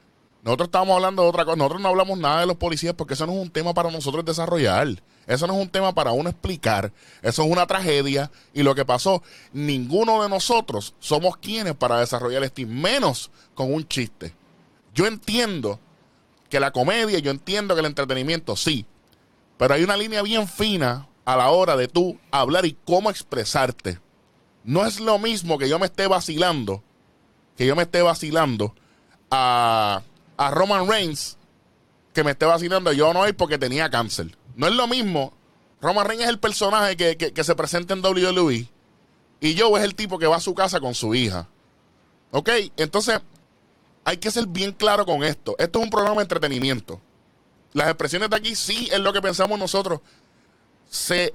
nosotros 0.42 0.68
estamos 0.68 0.96
hablando 0.96 1.24
de 1.24 1.30
otra 1.30 1.44
cosa. 1.44 1.58
Nosotros 1.58 1.82
no 1.82 1.90
hablamos 1.90 2.18
nada 2.18 2.42
de 2.42 2.46
los 2.46 2.56
policías 2.56 2.94
porque 2.94 3.14
eso 3.14 3.26
no 3.26 3.34
es 3.34 3.40
un 3.40 3.50
tema 3.50 3.74
para 3.74 3.92
nosotros 3.92 4.24
desarrollar. 4.24 4.88
Eso 5.28 5.48
no 5.48 5.54
es 5.54 5.62
un 5.62 5.70
tema 5.70 5.94
para 5.94 6.12
uno 6.12 6.30
explicar. 6.30 6.94
Eso 7.22 7.44
es 7.44 7.52
una 7.52 7.68
tragedia. 7.68 8.32
Y 8.54 8.64
lo 8.64 8.74
que 8.74 8.86
pasó, 8.86 9.22
ninguno 9.52 10.24
de 10.24 10.30
nosotros 10.30 10.96
somos 11.00 11.38
quienes 11.38 11.76
para 11.76 12.00
desarrollar 12.00 12.44
esto, 12.44 12.62
menos 12.66 13.32
con 13.54 13.74
un 13.74 13.88
chiste. 13.88 14.34
Yo 14.94 15.06
entiendo 15.06 15.80
que 16.50 16.60
la 16.60 16.72
comedia, 16.72 17.20
yo 17.20 17.32
entiendo 17.32 17.76
que 17.76 17.82
el 17.82 17.86
entretenimiento, 17.86 18.56
sí. 18.56 18.86
Pero 19.58 19.74
hay 19.74 19.84
una 19.84 19.98
línea 19.98 20.22
bien 20.22 20.48
fina 20.48 21.08
a 21.26 21.36
la 21.36 21.50
hora 21.50 21.76
de 21.76 21.88
tú 21.90 22.18
hablar 22.32 22.66
y 22.66 22.78
cómo 22.86 23.10
expresarte. 23.10 24.00
No 24.64 24.86
es 24.86 25.00
lo 25.00 25.20
mismo 25.20 25.58
que 25.58 25.70
yo 25.70 25.80
me 25.80 25.86
esté 25.86 26.08
vacilando, 26.08 26.82
que 27.58 27.66
yo 27.66 27.76
me 27.76 27.84
esté 27.84 28.02
vacilando 28.02 28.74
a 29.30 30.02
a 30.40 30.52
Roman 30.52 30.88
Reigns 30.90 31.38
que 32.14 32.24
me 32.24 32.32
esté 32.32 32.46
vacilando 32.46 32.94
yo 32.94 33.14
no 33.14 33.24
hay 33.24 33.34
porque 33.34 33.58
tenía 33.58 33.90
cáncer. 33.90 34.38
No 34.56 34.68
es 34.68 34.74
lo 34.74 34.88
mismo. 34.88 35.34
Roman 35.82 36.08
Reigns 36.08 36.24
es 36.24 36.30
el 36.30 36.40
personaje 36.40 36.96
que, 36.96 37.44
se 37.44 37.56
presenta 37.56 37.94
en 37.94 38.04
WWE 38.04 38.68
y 39.42 39.60
Joe 39.60 39.80
es 39.80 39.86
el 39.86 39.96
tipo 39.96 40.18
que 40.18 40.28
va 40.28 40.38
a 40.38 40.42
su 40.42 40.56
casa 40.56 40.80
con 40.80 40.96
su 40.96 41.14
hija. 41.14 41.48
¿Ok? 42.32 42.50
Entonces, 42.78 43.20
hay 44.06 44.18
que 44.18 44.32
ser 44.32 44.48
bien 44.48 44.72
claro 44.72 45.06
con 45.06 45.26
esto. 45.26 45.56
Esto 45.60 45.80
es 45.80 45.84
un 45.84 45.92
programa 45.92 46.16
de 46.16 46.22
entretenimiento. 46.22 47.02
Las 47.74 47.88
expresiones 47.88 48.30
de 48.30 48.38
aquí 48.38 48.56
sí 48.56 48.88
es 48.94 49.00
lo 49.00 49.12
que 49.12 49.22
pensamos 49.22 49.60
nosotros. 49.60 50.00
Se, 50.90 51.34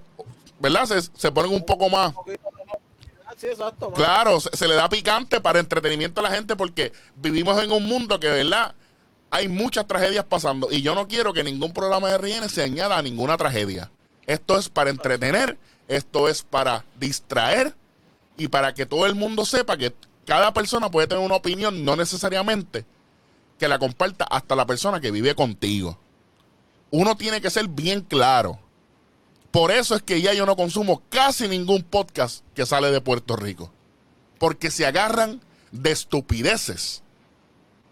¿verdad? 0.60 0.88
Se, 1.14 1.30
ponen 1.30 1.52
un 1.52 1.64
poco 1.66 1.90
más. 1.90 2.14
claro, 3.94 4.40
se, 4.40 4.56
se, 4.56 4.66
le 4.66 4.74
da 4.74 4.88
picante 4.88 5.42
para 5.42 5.60
entretenimiento 5.60 6.20
a 6.20 6.24
la 6.24 6.30
gente 6.30 6.56
porque 6.56 6.92
vivimos 7.16 7.62
en 7.62 7.70
un 7.70 7.84
mundo 7.84 8.18
que, 8.18 8.28
¿verdad? 8.28 8.74
Hay 9.34 9.48
muchas 9.48 9.84
tragedias 9.88 10.24
pasando 10.26 10.68
y 10.70 10.80
yo 10.80 10.94
no 10.94 11.08
quiero 11.08 11.32
que 11.32 11.42
ningún 11.42 11.72
programa 11.72 12.08
de 12.08 12.18
RN 12.18 12.48
se 12.48 12.62
añada 12.62 12.96
a 12.96 13.02
ninguna 13.02 13.36
tragedia. 13.36 13.90
Esto 14.28 14.56
es 14.56 14.68
para 14.68 14.90
entretener, 14.90 15.58
esto 15.88 16.28
es 16.28 16.44
para 16.44 16.84
distraer 17.00 17.74
y 18.38 18.46
para 18.46 18.74
que 18.74 18.86
todo 18.86 19.06
el 19.06 19.16
mundo 19.16 19.44
sepa 19.44 19.76
que 19.76 19.92
cada 20.24 20.54
persona 20.54 20.88
puede 20.88 21.08
tener 21.08 21.24
una 21.24 21.34
opinión, 21.34 21.84
no 21.84 21.96
necesariamente 21.96 22.86
que 23.58 23.66
la 23.66 23.80
comparta 23.80 24.22
hasta 24.22 24.54
la 24.54 24.66
persona 24.66 25.00
que 25.00 25.10
vive 25.10 25.34
contigo. 25.34 25.98
Uno 26.92 27.16
tiene 27.16 27.40
que 27.40 27.50
ser 27.50 27.66
bien 27.66 28.02
claro. 28.02 28.60
Por 29.50 29.72
eso 29.72 29.96
es 29.96 30.02
que 30.04 30.22
ya 30.22 30.32
yo 30.32 30.46
no 30.46 30.54
consumo 30.54 31.02
casi 31.08 31.48
ningún 31.48 31.82
podcast 31.82 32.44
que 32.54 32.66
sale 32.66 32.92
de 32.92 33.00
Puerto 33.00 33.34
Rico. 33.34 33.72
Porque 34.38 34.70
se 34.70 34.86
agarran 34.86 35.40
de 35.72 35.90
estupideces 35.90 37.03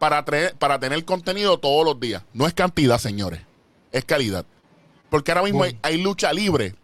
para, 0.02 0.24
para 0.58 0.80
tener 0.80 1.04
contenido 1.04 1.58
todos 1.58 1.84
los 1.84 2.00
días. 2.00 2.24
No 2.32 2.48
es 2.48 2.54
cantidad, 2.54 2.98
señores, 2.98 3.40
es 3.92 4.04
calidad. 4.04 4.44
Porque 5.08 5.30
ahora 5.30 5.44
mismo 5.44 5.64
hay, 5.80 5.98
lucha 5.98 6.32
libre, 6.32 6.74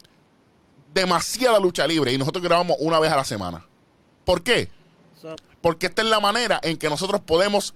demasiada 0.95 1.59
lucha 1.59 1.85
libre, 1.89 2.13
y 2.13 2.19
nosotros 2.19 2.45
grabamos 2.45 2.77
una 2.79 3.01
vez 3.01 3.11
a 3.11 3.17
la 3.17 3.25
semana. 3.25 3.67
¿Por 4.25 4.45
qué? 4.45 4.71
Porque 5.61 5.87
esta 5.87 6.03
es 6.03 6.09
la 6.09 6.21
manera 6.21 6.61
en 6.63 6.77
que 6.77 6.89
nosotros 6.89 7.21
podemos 7.21 7.75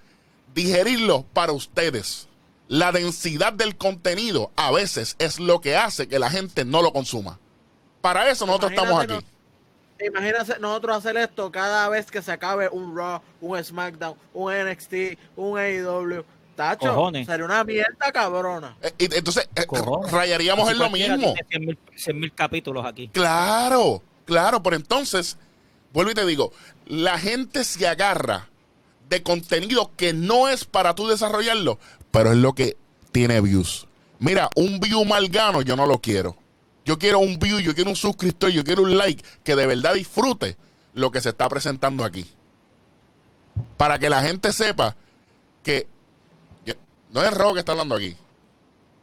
digerirlo 0.55 1.24
para 1.32 1.51
ustedes. 1.51 2.28
La 2.68 2.93
densidad 2.93 3.53
del 3.53 3.76
contenido 3.76 4.53
a 4.55 4.70
veces 4.70 5.16
es 5.18 5.40
lo 5.40 5.61
que 5.61 5.76
hace 5.76 6.07
que 6.07 6.20
la 6.20 6.30
gente 6.30 6.64
no 6.64 6.82
lo 6.82 6.93
consuma. 6.93 7.40
Para 8.01 8.30
eso 8.30 8.47
nosotros 8.47 8.70
estamos 8.70 9.03
aquí. 9.03 9.14
Imagínate 10.05 10.59
nosotros 10.61 10.96
hacer 10.96 11.16
esto 11.16 11.50
cada 11.50 11.88
vez 11.88 12.11
que 12.11 12.22
se 12.22 12.32
acabe 12.32 12.68
un 12.68 12.96
Raw, 12.96 13.20
un 13.40 13.62
SmackDown, 13.62 14.16
un 14.34 14.53
NXT, 14.53 14.94
un 15.36 15.59
AEW. 15.59 16.24
Tacho, 16.55 17.11
sería 17.24 17.46
una 17.46 17.64
mierda 17.64 18.12
cabrona. 18.12 18.76
Eh, 18.82 18.92
entonces, 18.98 19.48
eh, 19.57 19.64
rayaríamos 20.11 20.70
en 20.70 20.78
lo 20.78 20.90
mismo. 20.90 21.34
100 21.96 22.20
mil 22.20 22.32
capítulos 22.34 22.84
aquí. 22.84 23.09
Claro, 23.09 24.03
claro, 24.26 24.62
pero 24.62 24.76
entonces, 24.76 25.38
vuelvo 25.94 26.11
y 26.11 26.14
te 26.14 26.26
digo, 26.26 26.53
la 26.86 27.18
gente 27.18 27.64
se 27.64 27.88
agarra 27.88 28.48
de 29.09 29.22
contenido 29.22 29.92
que 29.96 30.12
no 30.12 30.48
es 30.48 30.64
para 30.64 30.94
tú 30.94 31.09
desarrollarlo, 31.09 31.78
pero 32.11 32.32
es 32.32 32.38
lo 32.38 32.53
que 32.55 32.76
tiene 33.12 33.40
views. 33.40 33.86
Mira, 34.18 34.50
un 34.55 34.78
view 34.78 35.05
mal 35.05 35.28
gano 35.28 35.62
yo 35.62 35.74
no 35.74 35.86
lo 35.86 36.00
quiero. 36.00 36.36
Yo 36.85 36.99
quiero 36.99 37.20
un 37.20 37.39
view, 37.39 37.61
yo 37.61 37.74
quiero 37.74 37.91
un 37.91 37.97
suscriptor, 37.97 38.51
yo 38.51 38.64
quiero 38.64 38.83
un 38.83 38.97
like 38.97 39.24
que 39.45 39.55
de 39.55 39.66
verdad 39.66 39.95
disfrute 39.95 40.57
lo 40.95 41.11
que 41.11 41.20
se 41.20 41.30
está 41.30 41.49
presentando 41.49 42.05
aquí. 42.05 42.26
Para 43.76 43.99
que 43.99 44.11
la 44.11 44.22
gente 44.22 44.53
sepa 44.53 44.97
que 45.62 45.87
no 47.11 47.22
es 47.22 47.33
rojo 47.33 47.55
que 47.55 47.61
está 47.61 47.72
hablando 47.72 47.95
aquí. 47.95 48.16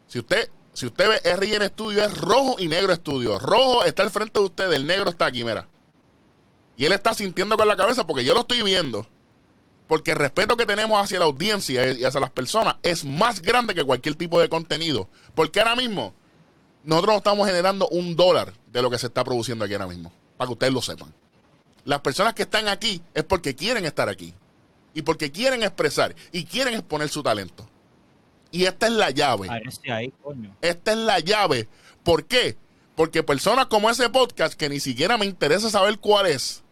Si 0.08 0.20
usted, 0.20 0.50
si 0.74 0.88
usted 0.88 1.08
ve 1.08 1.36
RN 1.36 1.68
Studio, 1.68 2.04
es 2.04 2.18
rojo 2.18 2.56
y 2.58 2.68
negro 2.68 2.92
estudio. 2.92 3.38
Rojo 3.38 3.86
está 3.86 4.04
al 4.04 4.10
frente 4.10 4.40
de 4.40 4.46
usted, 4.46 4.74
el 4.74 4.88
negro 4.88 5.12
está 5.12 5.28
aquí, 5.28 5.44
mira. 5.44 5.68
Y 6.76 6.86
él 6.86 6.92
está 6.92 7.14
sintiendo 7.14 7.56
con 7.56 7.68
la 7.68 7.78
cabeza 7.78 8.08
porque 8.08 8.26
yo 8.26 8.34
lo 8.34 8.42
estoy 8.42 8.64
viendo. 8.64 9.06
Porque 9.88 10.12
el 10.12 10.18
respeto 10.18 10.58
que 10.58 10.66
tenemos 10.66 11.02
hacia 11.02 11.20
la 11.20 11.26
audiencia 11.26 11.92
y 11.92 12.04
hacia 12.04 12.20
las 12.20 12.32
personas 12.32 12.76
es 12.84 13.06
más 13.06 13.42
grande 13.42 13.76
que 13.76 13.84
cualquier 13.84 14.16
tipo 14.16 14.40
de 14.40 14.50
contenido. 14.50 15.08
Porque 15.36 15.60
ahora 15.60 15.76
mismo 15.76 16.14
nosotros 16.84 17.18
estamos 17.18 17.48
generando 17.48 17.88
un 17.90 18.16
dólar 18.16 18.54
de 18.72 18.82
lo 18.82 18.90
que 18.90 18.98
se 18.98 19.08
está 19.08 19.24
produciendo 19.24 19.66
aquí 19.66 19.74
ahora 19.74 19.88
mismo, 19.88 20.12
para 20.38 20.48
que 20.48 20.54
ustedes 20.54 20.74
lo 20.74 20.82
sepan. 20.82 21.14
Las 21.86 22.02
personas 22.02 22.34
que 22.34 22.44
están 22.44 22.68
aquí 22.68 23.02
es 23.14 23.24
porque 23.24 23.56
quieren 23.56 23.86
estar 23.86 24.10
aquí 24.10 24.34
y 24.94 25.02
porque 25.02 25.32
quieren 25.32 25.64
expresar 25.64 26.16
y 26.32 26.46
quieren 26.46 26.74
exponer 26.74 27.10
su 27.10 27.24
talento. 27.24 27.68
Y 28.52 28.66
esta 28.66 28.88
es 28.88 28.94
la 28.94 29.12
llave. 29.12 29.48
Esta 30.62 30.92
es 30.92 30.98
la 30.98 31.20
llave. 31.20 31.68
¿Por 32.04 32.26
qué? 32.26 32.58
Porque 32.96 33.24
personas 33.24 33.68
como 33.68 33.90
ese 33.90 34.10
podcast, 34.10 34.56
que 34.56 34.70
ni 34.70 34.80
siquiera 34.80 35.18
me 35.18 35.26
interesa 35.26 35.70
saber 35.70 36.00
cuál 36.00 36.26
es, 36.26 36.64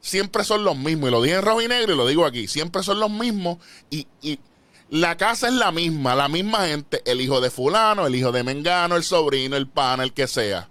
siempre 0.00 0.44
son 0.44 0.64
los 0.64 0.76
mismos. 0.76 1.08
Y 1.08 1.12
lo 1.12 1.22
dije 1.22 1.36
en 1.36 1.42
rojo 1.42 1.62
y 1.62 1.68
negro 1.68 1.92
y 1.92 1.96
lo 1.96 2.06
digo 2.06 2.24
aquí. 2.24 2.46
Siempre 2.46 2.82
son 2.82 3.00
los 3.00 3.10
mismos. 3.10 3.58
Y, 3.90 4.06
y 4.22 4.38
la 4.90 5.16
casa 5.16 5.46
es 5.46 5.54
la 5.54 5.70
misma, 5.70 6.16
la 6.16 6.28
misma 6.28 6.66
gente, 6.66 7.00
el 7.04 7.20
hijo 7.20 7.40
de 7.40 7.50
fulano, 7.50 8.06
el 8.06 8.14
hijo 8.16 8.32
de 8.32 8.42
Mengano, 8.42 8.96
el 8.96 9.04
sobrino, 9.04 9.56
el 9.56 9.68
pana, 9.68 10.02
el 10.02 10.12
que 10.12 10.26
sea. 10.26 10.68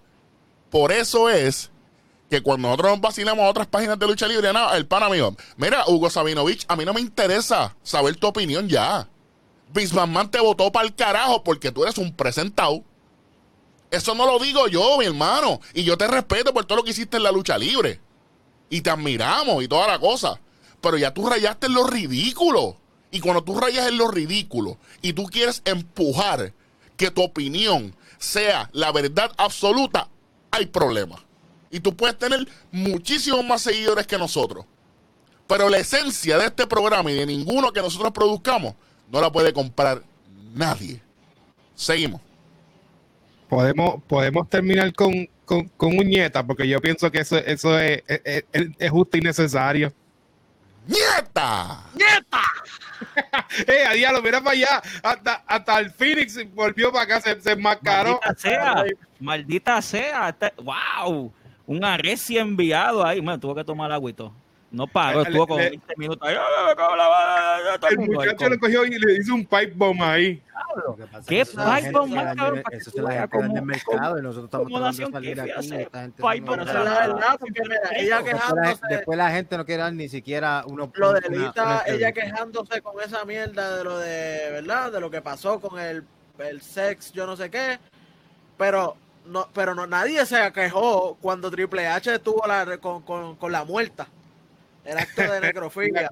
Por 0.70 0.92
eso 0.92 1.30
es 1.30 1.72
que 2.30 2.42
cuando 2.42 2.68
nosotros 2.68 2.92
nos 2.92 3.02
vacilamos 3.02 3.46
a 3.46 3.50
otras 3.50 3.68
páginas 3.68 3.98
de 3.98 4.08
lucha 4.08 4.28
libre, 4.28 4.52
no, 4.52 4.74
el 4.74 4.86
pana 4.86 5.10
mío, 5.10 5.36
mira, 5.56 5.86
Hugo 5.88 6.10
Sabinovich, 6.10 6.66
a 6.68 6.76
mí 6.76 6.84
no 6.84 6.94
me 6.94 7.00
interesa 7.00 7.76
saber 7.82 8.18
tu 8.18 8.28
opinión 8.28 8.68
ya. 8.68 9.08
McMahon 9.74 10.30
te 10.30 10.42
votó 10.42 10.70
para 10.70 10.86
el 10.86 10.94
carajo 10.94 11.44
porque 11.44 11.72
tú 11.72 11.84
eres 11.84 11.98
un 11.98 12.14
presentado. 12.14 12.84
Eso 13.90 14.14
no 14.16 14.26
lo 14.26 14.38
digo 14.38 14.68
yo, 14.68 14.98
mi 14.98 15.06
hermano. 15.06 15.62
Y 15.74 15.84
yo 15.84 15.98
te 15.98 16.08
respeto 16.08 16.54
por 16.54 16.66
todo 16.66 16.80
lo 16.80 16.84
que 16.84 16.92
hiciste 16.92 17.18
en 17.18 17.24
la 17.24 17.32
lucha 17.32 17.58
libre. 17.58 18.02
Y 18.70 18.82
te 18.82 18.90
admiramos 18.90 19.64
y 19.64 19.68
toda 19.68 19.88
la 19.88 20.00
cosa. 20.00 20.40
Pero 20.82 20.98
ya 20.98 21.14
tú 21.14 21.28
rayaste 21.28 21.68
en 21.68 21.74
lo 21.74 21.88
ridículo. 21.88 22.78
Y 23.12 23.20
cuando 23.20 23.44
tú 23.44 23.60
rayas 23.60 23.88
en 23.88 23.98
lo 23.98 24.10
ridículo 24.10 24.78
y 25.02 25.14
tú 25.14 25.26
quieres 25.26 25.62
empujar 25.66 26.54
que 26.96 27.10
tu 27.12 27.24
opinión 27.24 27.96
sea 28.18 28.70
la 28.74 28.92
verdad 28.92 29.32
absoluta, 29.38 30.10
hay 30.52 30.66
problemas. 30.68 31.22
Y 31.72 31.80
tú 31.80 31.96
puedes 31.96 32.18
tener 32.18 32.48
muchísimos 32.72 33.44
más 33.46 33.62
seguidores 33.62 34.06
que 34.08 34.18
nosotros. 34.18 34.66
Pero 35.48 35.70
la 35.70 35.78
esencia 35.80 36.38
de 36.38 36.46
este 36.46 36.68
programa 36.68 37.12
y 37.12 37.16
de 37.16 37.26
ninguno 37.26 37.72
que 37.74 37.82
nosotros 37.82 38.12
produzcamos 38.12 38.76
no 39.12 39.22
la 39.22 39.32
puede 39.32 39.54
comprar 39.54 40.04
nadie. 40.54 41.02
Seguimos. 41.76 42.22
Podemos, 43.48 44.04
podemos 44.08 44.48
terminar 44.50 44.94
con, 44.94 45.28
con, 45.46 45.68
con 45.70 45.98
uñeta, 45.98 46.46
porque 46.46 46.68
yo 46.68 46.80
pienso 46.82 47.10
que 47.12 47.22
eso, 47.22 47.38
eso 47.38 47.80
es, 47.80 48.04
es, 48.08 48.44
es- 48.52 48.68
es 48.78 48.92
justo 48.92 49.18
y 49.18 49.22
necesario. 49.22 49.92
¡Nieta! 50.90 51.84
¡Eh, 53.68 53.86
a 53.88 53.94
diablo, 53.94 54.22
mira 54.22 54.42
para 54.42 54.52
allá! 54.52 54.82
Hasta, 55.04 55.44
hasta 55.46 55.80
el 55.80 55.92
Phoenix 55.92 56.38
volvió 56.54 56.92
para 56.92 57.04
acá, 57.04 57.22
se, 57.22 57.40
se 57.40 57.52
enmascaró. 57.52 58.20
Maldita 58.24 58.36
sea, 58.40 58.84
maldita 59.20 59.82
sea. 59.82 60.30
este- 60.30 60.54
¡Wow! 60.62 61.32
Un 61.68 61.84
arreci 61.86 62.38
enviado 62.38 63.06
ahí. 63.06 63.20
Bueno, 63.20 63.40
tuvo 63.40 63.54
que 63.56 63.64
tomar 63.64 63.92
agua 63.92 64.10
y 64.10 64.14
todo. 64.14 64.34
No 64.72 64.86
paró, 64.86 65.24
estuvo 65.24 65.58
le- 65.58 65.70
20 65.72 65.94
minutos 65.98 66.28
ahí. 66.28 66.36
¡Ah, 66.38 67.78
El 67.90 68.00
muchacho 68.00 68.36
con- 68.38 68.52
le 68.52 68.60
cogió 68.60 68.86
y 68.86 69.00
le 69.00 69.14
hizo 69.18 69.34
un 69.34 69.44
pipe 69.46 69.74
bomb 69.76 70.02
ahí. 70.04 70.44
¿Qué 71.28 71.44
pipe 71.46 71.92
bomb, 71.92 72.12
más 72.14 72.36
cabrón, 72.36 72.64
Eso 72.72 72.90
es 72.90 72.96
la 72.98 73.12
gente 73.12 73.38
el 73.38 73.48
cómo- 73.48 73.66
mercado 73.66 74.20
y 74.20 74.22
nosotros 74.22 74.46
estamos 74.46 74.68
tratando 74.70 74.92
de 75.08 75.12
salir 75.12 75.42
aquí. 75.42 75.70
pipe 75.70 76.42
bomb. 76.42 76.62
esa 76.62 76.80
es 76.80 76.86
la 76.86 77.08
verdad, 77.08 77.38
porque 77.40 77.62
mira, 77.64 77.76
ella 77.96 78.16
Después 78.18 78.34
la, 78.34 78.40
quejándose, 78.40 78.82
después 78.90 79.18
la 79.18 79.32
gente 79.32 79.58
no 79.58 79.66
quiere 79.66 79.82
dar 79.84 79.94
ni 79.94 80.10
siquiera 80.10 80.64
uno. 80.68 80.92
lo 80.94 81.14
de 81.14 81.28
una- 81.30 81.38
Lita, 81.48 81.64
una 81.64 81.82
ella 81.88 82.12
quejándose 82.12 82.82
con 82.82 83.02
esa 83.02 83.26
mierda 83.26 83.76
de 83.78 83.84
lo 83.84 83.98
de, 83.98 84.52
¿verdad? 84.52 84.92
De 84.92 85.00
lo 85.00 85.10
que 85.10 85.22
pasó 85.22 85.60
con 85.60 85.80
el, 85.80 86.04
el 86.38 86.62
sex, 86.62 87.12
yo 87.12 87.26
no 87.26 87.36
sé 87.36 87.50
qué. 87.50 87.80
Pero 88.58 88.96
no, 89.26 89.48
pero 89.54 89.74
no, 89.74 89.88
nadie 89.88 90.26
se 90.28 90.52
quejó 90.52 91.18
cuando 91.22 91.50
Triple 91.50 91.88
H 91.88 92.20
tuvo 92.20 92.46
la, 92.46 92.78
con, 92.78 93.02
con, 93.02 93.36
con 93.36 93.52
la 93.52 93.64
muerta. 93.64 94.08
El 94.90 94.98
acto 94.98 95.22
de 95.22 95.42
necrofilia. 95.42 96.10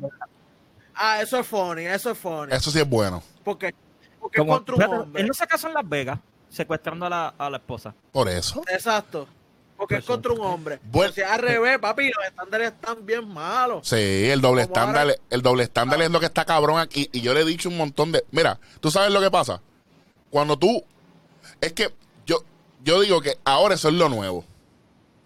ah, 0.95 1.21
eso 1.21 1.39
es 1.39 1.47
funny, 1.47 1.85
eso 1.85 2.11
es 2.11 2.17
funny. 2.17 2.53
Eso 2.53 2.71
sí 2.71 2.79
es 2.79 2.87
bueno. 2.89 3.21
Porque, 3.43 3.73
porque 4.19 4.37
es 4.37 4.41
como- 4.41 4.53
contra 4.53 4.75
un 4.75 4.81
espérate, 4.81 5.03
hombre. 5.03 5.21
él 5.21 5.27
no 5.27 5.33
se 5.33 5.47
casó 5.47 5.67
en 5.67 5.73
Las 5.73 5.87
Vegas, 5.87 6.19
secuestrando 6.49 7.05
a 7.05 7.09
la, 7.09 7.33
a 7.37 7.49
la 7.49 7.57
esposa. 7.57 7.93
Por 8.11 8.29
eso. 8.29 8.61
Exacto. 8.71 9.27
Porque 9.77 9.97
es 9.97 10.05
contra 10.05 10.31
un 10.33 10.41
hombre. 10.41 10.79
Bueno. 10.83 11.11
O 11.11 11.13
sea, 11.13 11.35
al 11.35 11.39
revés, 11.41 11.77
papi, 11.77 12.09
los 12.11 12.25
estándares 12.25 12.69
están 12.71 13.05
bien 13.05 13.27
malos. 13.27 13.87
Sí, 13.87 13.95
el 13.95 14.41
doble 14.41 14.63
Como 14.63 14.73
estándar, 14.73 15.03
ahora- 15.03 15.15
el 15.29 15.41
doble 15.43 15.63
estándar 15.63 16.01
es 16.01 16.09
lo 16.09 16.19
que 16.19 16.25
está 16.25 16.45
cabrón 16.45 16.79
aquí. 16.79 17.07
Y 17.13 17.21
yo 17.21 17.33
le 17.35 17.41
he 17.41 17.45
dicho 17.45 17.69
un 17.69 17.77
montón 17.77 18.11
de. 18.11 18.23
Mira, 18.31 18.59
tú 18.79 18.89
sabes 18.89 19.11
lo 19.13 19.21
que 19.21 19.29
pasa. 19.29 19.61
Cuando 20.31 20.57
tú. 20.57 20.83
Es 21.61 21.73
que 21.73 21.93
yo, 22.25 22.43
yo 22.83 22.99
digo 23.01 23.21
que 23.21 23.37
ahora 23.45 23.75
eso 23.75 23.89
es 23.89 23.93
lo 23.93 24.09
nuevo. 24.09 24.43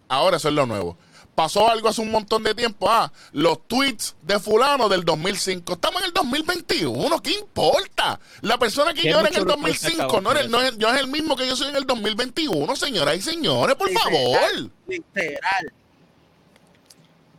Ahora 0.09 0.35
eso 0.35 0.49
es 0.49 0.53
lo 0.53 0.65
nuevo. 0.65 0.97
Pasó 1.35 1.69
algo 1.69 1.87
hace 1.87 2.01
un 2.01 2.11
montón 2.11 2.43
de 2.43 2.53
tiempo. 2.53 2.89
Ah, 2.89 3.11
los 3.31 3.65
tweets 3.67 4.15
de 4.21 4.39
fulano 4.39 4.89
del 4.89 5.03
2005. 5.05 5.73
Estamos 5.73 6.01
en 6.01 6.07
el 6.07 6.13
2021. 6.13 7.21
¿Qué 7.21 7.31
importa? 7.39 8.19
La 8.41 8.57
persona 8.59 8.93
que 8.93 9.01
¿Qué 9.01 9.09
yo 9.11 9.19
era 9.19 9.29
en 9.29 9.35
el 9.35 9.45
le 9.45 9.53
importa, 9.53 9.61
2005 9.61 10.07
cabrón, 10.07 10.23
no, 10.23 10.31
era- 10.31 10.47
no 10.49 10.61
es, 10.61 10.77
no 10.77 10.93
es 10.93 10.99
el 10.99 11.07
mismo 11.07 11.35
que 11.37 11.47
yo 11.47 11.55
soy 11.55 11.69
en 11.69 11.77
el 11.77 11.85
2021, 11.85 12.75
señoras 12.75 13.15
y 13.15 13.21
señores, 13.21 13.75
por 13.75 13.87
Literal. 13.89 14.11
favor. 14.13 14.69
Literal. 14.87 15.73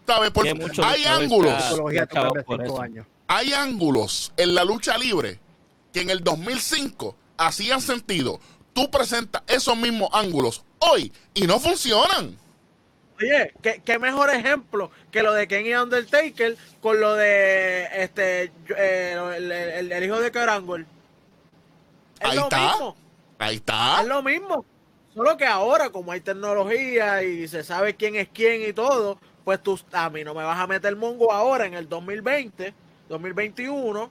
¿Sabes? 0.06 0.30
Porque 0.30 0.52
¿Qué 0.54 0.58
mucho 0.60 0.84
hay 0.84 1.04
ángulos. 1.04 1.62
Por 2.46 2.62
hay 3.28 3.52
ángulos 3.52 4.32
en 4.36 4.54
la 4.54 4.64
lucha 4.64 4.98
libre 4.98 5.38
que 5.92 6.00
en 6.00 6.10
el 6.10 6.24
2005 6.24 7.14
hacían 7.36 7.80
sentido. 7.80 8.40
Tú 8.72 8.90
presentas 8.90 9.42
esos 9.46 9.76
mismos 9.76 10.08
ángulos 10.12 10.64
hoy 10.78 11.12
y 11.34 11.42
no 11.42 11.60
funcionan. 11.60 12.36
Oye, 13.22 13.52
¿qué, 13.62 13.82
qué 13.84 13.98
mejor 13.98 14.30
ejemplo 14.30 14.90
que 15.10 15.22
lo 15.22 15.32
de 15.32 15.46
Kenny 15.48 15.74
Undertaker 15.74 16.56
con 16.80 17.00
lo 17.00 17.14
de 17.14 17.88
este 17.92 18.52
eh, 18.76 19.16
el, 19.36 19.52
el- 19.52 19.92
el 19.92 20.04
hijo 20.04 20.20
de 20.20 20.30
Angle. 20.40 20.86
Es 22.20 22.30
Ahí 22.30 22.36
lo 22.36 22.42
está. 22.44 22.58
mismo, 22.68 22.96
Ahí 23.38 23.56
está. 23.56 24.02
es 24.02 24.06
lo 24.06 24.22
mismo. 24.22 24.66
Solo 25.14 25.36
que 25.36 25.46
ahora, 25.46 25.90
como 25.90 26.12
hay 26.12 26.20
tecnología 26.20 27.22
y 27.22 27.48
se 27.48 27.64
sabe 27.64 27.96
quién 27.96 28.16
es 28.16 28.28
quién 28.28 28.62
y 28.68 28.72
todo, 28.72 29.18
pues 29.44 29.62
tú 29.62 29.78
a 29.92 30.08
mí 30.10 30.24
no 30.24 30.34
me 30.34 30.44
vas 30.44 30.58
a 30.58 30.66
meter 30.66 30.96
mongo 30.96 31.32
ahora 31.32 31.66
en 31.66 31.74
el 31.74 31.88
2020, 31.88 32.74
2021, 33.08 34.10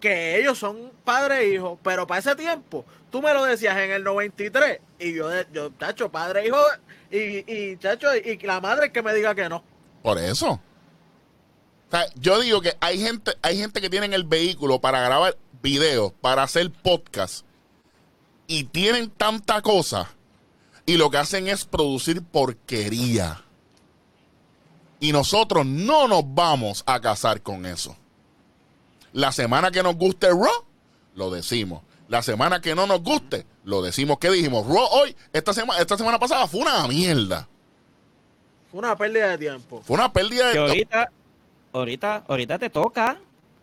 que 0.00 0.38
ellos 0.38 0.58
son 0.58 0.92
padre 1.04 1.40
e 1.40 1.48
hijo, 1.54 1.78
pero 1.82 2.06
para 2.06 2.20
ese 2.20 2.34
tiempo, 2.36 2.84
tú 3.10 3.22
me 3.22 3.34
lo 3.34 3.44
decías 3.44 3.76
en 3.78 3.90
el 3.92 4.04
93 4.04 4.80
y 4.98 5.14
yo, 5.14 5.28
yo 5.52 5.70
tacho, 5.72 6.10
padre 6.10 6.42
e 6.42 6.46
hijo, 6.48 6.58
y, 7.16 7.44
y 7.46 7.76
chacho, 7.78 8.08
y 8.16 8.38
la 8.38 8.60
madre 8.60 8.90
que 8.90 9.02
me 9.02 9.14
diga 9.14 9.34
que 9.34 9.48
no. 9.48 9.62
Por 10.02 10.18
eso. 10.18 10.60
Yo 12.16 12.40
digo 12.40 12.60
que 12.62 12.74
hay 12.80 12.98
gente, 12.98 13.32
hay 13.42 13.58
gente 13.58 13.80
que 13.80 13.90
tienen 13.90 14.14
el 14.14 14.24
vehículo 14.24 14.80
para 14.80 15.00
grabar 15.00 15.36
videos, 15.62 16.12
para 16.20 16.42
hacer 16.42 16.70
podcast, 16.70 17.44
y 18.46 18.64
tienen 18.64 19.10
tanta 19.10 19.60
cosa, 19.60 20.10
y 20.86 20.96
lo 20.96 21.10
que 21.10 21.18
hacen 21.18 21.48
es 21.48 21.64
producir 21.64 22.22
porquería. 22.22 23.44
Y 25.00 25.12
nosotros 25.12 25.66
no 25.66 26.08
nos 26.08 26.22
vamos 26.34 26.82
a 26.86 27.00
casar 27.00 27.42
con 27.42 27.66
eso. 27.66 27.96
La 29.12 29.32
semana 29.32 29.70
que 29.70 29.82
nos 29.82 29.96
guste 29.96 30.30
Raw, 30.30 30.64
lo 31.14 31.30
decimos. 31.30 31.82
La 32.12 32.20
semana 32.20 32.60
que 32.60 32.74
no 32.74 32.86
nos 32.86 33.02
guste, 33.02 33.46
lo 33.64 33.80
decimos. 33.80 34.18
¿Qué 34.18 34.30
dijimos? 34.30 34.66
Raw 34.66 34.86
hoy, 34.90 35.16
esta 35.32 35.54
semana, 35.54 35.80
esta 35.80 35.96
semana 35.96 36.18
pasada 36.18 36.46
fue 36.46 36.60
una 36.60 36.86
mierda. 36.86 37.48
Fue 38.70 38.80
una 38.80 38.94
pérdida 38.94 39.30
de 39.30 39.38
tiempo. 39.38 39.80
Fue 39.82 39.94
una 39.94 40.12
pérdida 40.12 40.52
Que 40.52 40.58
de... 40.58 40.64
ahorita, 40.66 41.10
ahorita, 41.72 42.24
ahorita 42.28 42.58
te 42.58 42.68
toca 42.68 43.16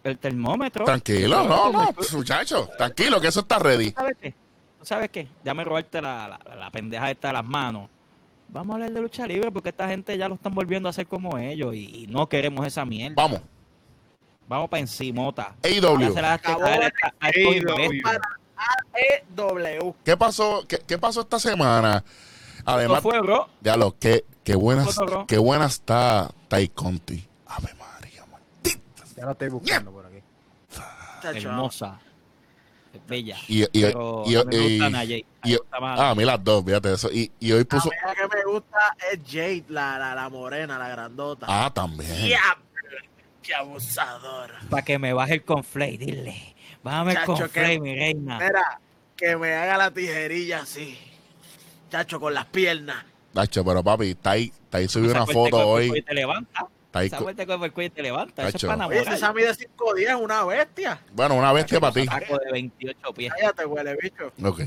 el 0.03 0.17
termómetro. 0.17 0.83
Tranquilo, 0.83 1.43
no, 1.43 1.71
no, 1.71 1.93
muchacho, 2.11 2.67
tranquilo, 2.75 3.21
que 3.21 3.27
eso 3.27 3.41
está 3.41 3.59
ready. 3.59 3.91
¿Sabes 3.91 4.17
qué? 4.19 4.31
¿Tú 4.79 4.85
sabes 4.85 5.11
qué? 5.11 5.27
Ya 5.45 5.53
me 5.53 5.63
robaste 5.63 6.01
la, 6.01 6.39
la, 6.43 6.55
la 6.55 6.71
pendeja 6.71 7.11
esta 7.11 7.27
de 7.27 7.33
las 7.35 7.45
manos. 7.45 7.87
Vamos 8.47 8.71
a 8.71 8.75
hablar 8.77 8.91
de 8.91 8.99
lucha 8.99 9.27
libre 9.27 9.51
porque 9.51 9.69
esta 9.69 9.87
gente 9.87 10.17
ya 10.17 10.27
lo 10.27 10.33
están 10.33 10.55
volviendo 10.55 10.89
a 10.89 10.89
hacer 10.89 11.05
como 11.05 11.37
ellos 11.37 11.75
y, 11.75 12.05
y 12.05 12.07
no 12.07 12.27
queremos 12.27 12.65
esa 12.65 12.83
mierda. 12.83 13.13
Vamos, 13.15 13.41
Vamos 14.49 14.67
para 14.67 14.81
encimota. 14.81 15.55
AEW. 15.61 16.11
La 18.59 19.43
AEW. 19.43 19.95
¿Qué 20.03 20.17
pasó, 20.17 20.65
qué, 20.67 20.79
qué 20.85 20.97
pasó 20.97 21.21
esta 21.21 21.39
semana? 21.39 22.03
Además, 22.65 23.01
fue, 23.01 23.19
bro. 23.21 23.47
ya 23.61 23.77
lo, 23.77 23.97
qué, 23.97 24.25
qué 24.43 24.55
buena, 24.55 24.81
Esto 24.83 24.93
fue, 24.95 25.05
bro. 25.05 25.27
qué 25.27 25.37
buena 25.37 25.65
está 25.65 26.29
Tai 26.47 26.67
Conti. 26.69 27.25
Ave 27.47 27.73
María, 27.75 28.25
maldita. 28.25 29.03
Ya 29.15 29.25
lo 29.25 29.31
estoy 29.31 29.49
buscando 29.49 29.91
por 29.91 30.05
aquí. 30.05 30.17
Hermosa. 31.23 31.99
Bella. 33.07 33.37
Y, 33.47 33.63
y, 33.63 33.67
Pero 33.83 34.23
y, 34.25 34.35
a 34.35 34.43
mí 34.43 34.55
me 34.55 34.55
y- 34.67 34.77
gusta 34.77 34.89
Naya. 34.89 35.15
A 35.41 35.47
y- 35.47 35.57
más 35.79 35.99
ah, 35.99 36.09
a 36.11 36.15
mí 36.15 36.25
las 36.25 36.43
dos, 36.43 36.63
fíjate 36.65 36.93
eso. 36.93 37.09
Y, 37.11 37.31
y 37.39 37.51
hoy 37.51 37.63
puso. 37.63 37.89
la 38.05 38.13
que 38.15 38.27
me 38.35 38.43
gusta 38.51 38.95
es 39.11 39.19
Jade, 39.25 39.65
la, 39.69 39.97
la, 39.97 40.15
la 40.15 40.29
morena, 40.29 40.77
la 40.77 40.89
grandota. 40.89 41.45
Ah, 41.49 41.71
también. 41.73 42.11
Diablo, 42.25 42.63
¡Qué 43.41 43.53
abusador! 43.55 44.51
Para 44.69 44.83
que 44.83 44.99
me 44.99 45.13
baje 45.13 45.35
el 45.35 45.43
conflay, 45.43 45.97
dile. 45.97 46.55
Bájame 46.83 47.13
Chacho, 47.13 47.25
conflay, 47.33 47.75
que- 47.75 47.79
mi 47.81 47.95
reina. 47.95 48.39
Mira, 48.39 48.79
que 49.15 49.35
me 49.37 49.53
haga 49.53 49.77
la 49.77 49.91
tijerilla 49.91 50.61
así. 50.61 50.97
Chacho, 51.91 52.19
con 52.19 52.33
las 52.33 52.45
piernas. 52.45 53.03
Nacho, 53.33 53.63
pero 53.65 53.83
papi, 53.83 54.15
Tai, 54.15 54.51
Tai 54.69 54.87
subió 54.87 55.09
Esa 55.11 55.23
una 55.23 55.25
vuelta 55.25 55.43
de 55.45 55.51
foto 55.51 55.67
hoy. 55.69 55.91
Y 55.97 56.01
te 56.01 56.13
levanta. 56.13 56.67
Esa 57.01 57.19
vuelta 57.19 57.45
cuerpo 57.45 57.65
el 57.65 57.71
cuello 57.71 57.87
y 57.87 57.89
te 57.91 58.01
levanta. 58.01 58.41
Eso 58.41 58.47
es 58.47 58.53
Chacho. 58.61 58.67
para 58.67 58.95
ese 58.95 59.17
Sammy 59.17 59.43
de 59.43 59.53
5'10 59.53 60.09
es 60.09 60.15
una 60.15 60.43
bestia. 60.43 60.99
bueno, 61.13 61.35
una 61.35 61.51
bestia 61.53 61.79
para 61.79 61.93
ti. 61.93 62.05
Saco 62.05 62.37
de 62.39 62.51
28 62.51 63.13
pies. 63.13 63.31
Cállate, 63.37 63.65
huele, 63.65 63.95
bicho. 64.01 64.31
Ok. 64.43 64.61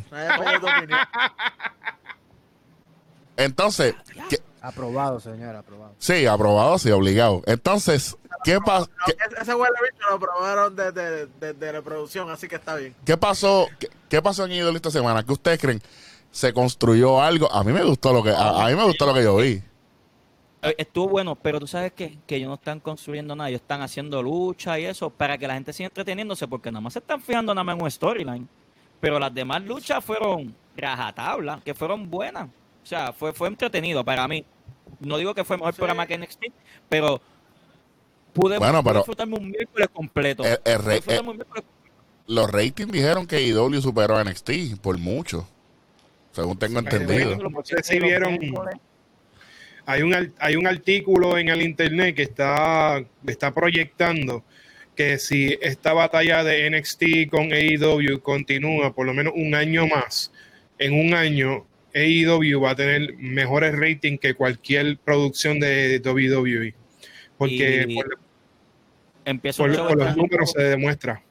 Entonces, 3.36 3.94
¿qué- 4.28 4.38
Aprobado, 4.60 5.18
señor, 5.18 5.56
aprobado. 5.56 5.94
sí, 5.98 6.26
aprobado, 6.26 6.78
sí, 6.78 6.90
obligado. 6.90 7.42
Entonces, 7.46 8.16
¿qué, 8.44 8.58
pa- 8.60 8.80
No, 8.80 8.86
qué, 9.06 9.14
ese- 9.40 9.54
huele 9.54 9.74
bicho 9.92 10.10
lo 10.10 10.18
probaron 10.20 10.74
desde 10.76 11.26
de, 11.26 11.52
de, 11.54 11.72
reproducción, 11.72 12.30
así 12.30 12.48
que 12.48 12.56
está 12.56 12.76
bien. 12.76 12.94
qué 13.04 13.16
pasó? 13.16 13.66
¿Qué, 13.78 13.88
qué 14.08 14.20
pasó 14.22 14.44
en 14.44 14.52
Idol 14.52 14.76
esta 14.76 14.90
semana? 14.90 15.22
¿Qué 15.24 15.32
ustedes 15.32 15.60
creen? 15.60 15.82
¿Se 16.30 16.52
construyó 16.52 17.20
algo? 17.22 17.52
A 17.52 17.62
mí 17.64 17.72
me 17.72 17.84
gustó 17.84 18.12
lo 18.12 18.22
que, 18.22 18.30
a, 18.30 18.64
a 18.64 18.68
mí 18.68 18.74
me 18.74 18.84
gustó 18.84 19.06
lo 19.06 19.14
que 19.14 19.22
yo 19.22 19.36
vi. 19.36 19.62
eh, 20.62 20.74
estuvo 20.78 21.08
bueno, 21.08 21.34
pero 21.34 21.58
tú 21.60 21.66
sabes 21.66 21.92
que, 21.92 22.18
que 22.26 22.36
ellos 22.36 22.48
no 22.48 22.54
están 22.54 22.80
construyendo 22.80 23.34
nada, 23.36 23.48
ellos 23.50 23.60
están 23.60 23.82
haciendo 23.82 24.22
lucha 24.22 24.78
y 24.78 24.84
eso 24.86 25.10
para 25.10 25.36
que 25.36 25.46
la 25.46 25.54
gente 25.54 25.72
siga 25.72 25.88
entreteniéndose, 25.88 26.46
porque 26.48 26.70
nada 26.70 26.80
más 26.80 26.92
se 26.94 27.00
están 27.00 27.20
fijando 27.20 27.54
nada 27.54 27.64
más 27.64 27.76
en 27.76 27.82
un 27.82 27.90
storyline. 27.90 28.48
Pero 29.00 29.18
las 29.18 29.34
demás 29.34 29.62
luchas 29.64 30.02
fueron 30.04 30.54
rajatabla, 30.76 31.60
que 31.64 31.74
fueron 31.74 32.08
buenas. 32.08 32.48
O 32.82 32.86
sea, 32.86 33.12
fue, 33.12 33.32
fue 33.32 33.48
entretenido 33.48 34.04
para 34.04 34.26
mí. 34.28 34.44
No 35.00 35.16
digo 35.16 35.34
que 35.34 35.44
fue 35.44 35.56
mejor 35.56 35.74
Sí. 35.74 35.78
programa 35.78 36.06
que 36.06 36.16
NXT, 36.16 36.44
pero 36.88 37.20
pude, 38.32 38.58
Bueno, 38.58 38.82
pude 38.82 38.90
pero- 38.90 38.98
disfrutarme 39.00 39.36
un 39.36 39.50
miércoles 39.50 39.88
completo. 39.92 40.44
El- 40.44 40.50
el 40.50 40.58
Pude 40.62 40.78
rey- 40.78 40.96
disfrutarme 40.96 41.30
un 41.30 41.36
miércoles 41.36 41.64
Los 42.28 42.50
ratings 42.50 42.92
dijeron 42.92 43.26
que 43.26 43.42
IW 43.42 43.80
superó 43.80 44.16
a 44.16 44.22
NXT 44.24 44.76
por 44.80 44.96
mucho. 44.98 45.46
Según 46.32 46.58
tengo 46.58 46.78
entendido. 46.78 47.36
no 47.36 47.62
sé 47.64 47.82
si 47.82 47.98
vieron- 47.98 48.38
Hay 49.84 50.02
un, 50.02 50.32
hay 50.38 50.56
un 50.56 50.66
artículo 50.66 51.36
en 51.36 51.48
el 51.48 51.60
internet 51.60 52.14
que 52.14 52.22
está, 52.22 53.04
está 53.26 53.52
proyectando 53.52 54.44
que 54.94 55.18
si 55.18 55.58
esta 55.60 55.92
batalla 55.92 56.44
de 56.44 56.66
NXT 56.70 57.28
con 57.28 57.52
AEW 57.52 58.20
continúa 58.22 58.94
por 58.94 59.06
lo 59.06 59.12
menos 59.14 59.32
un 59.36 59.54
año 59.56 59.86
más, 59.88 60.30
en 60.78 60.94
un 60.94 61.14
año 61.14 61.66
AEW 61.94 62.60
va 62.60 62.70
a 62.70 62.76
tener 62.76 63.14
mejores 63.18 63.76
ratings 63.76 64.20
que 64.20 64.34
cualquier 64.34 64.98
producción 64.98 65.58
de 65.58 66.00
WWE. 66.02 66.74
Porque 67.36 67.84
Y 67.88 67.94
por, 67.96 68.18
Empieza 69.24 69.62
por- 69.62 69.70
un 69.70 69.76
show 69.76 69.88
por 69.88 69.96
los 69.98 70.06
este 70.06 70.12
año. 70.12 70.22
números 70.22 70.50
se 70.52 70.62
demuestra. 70.62 71.22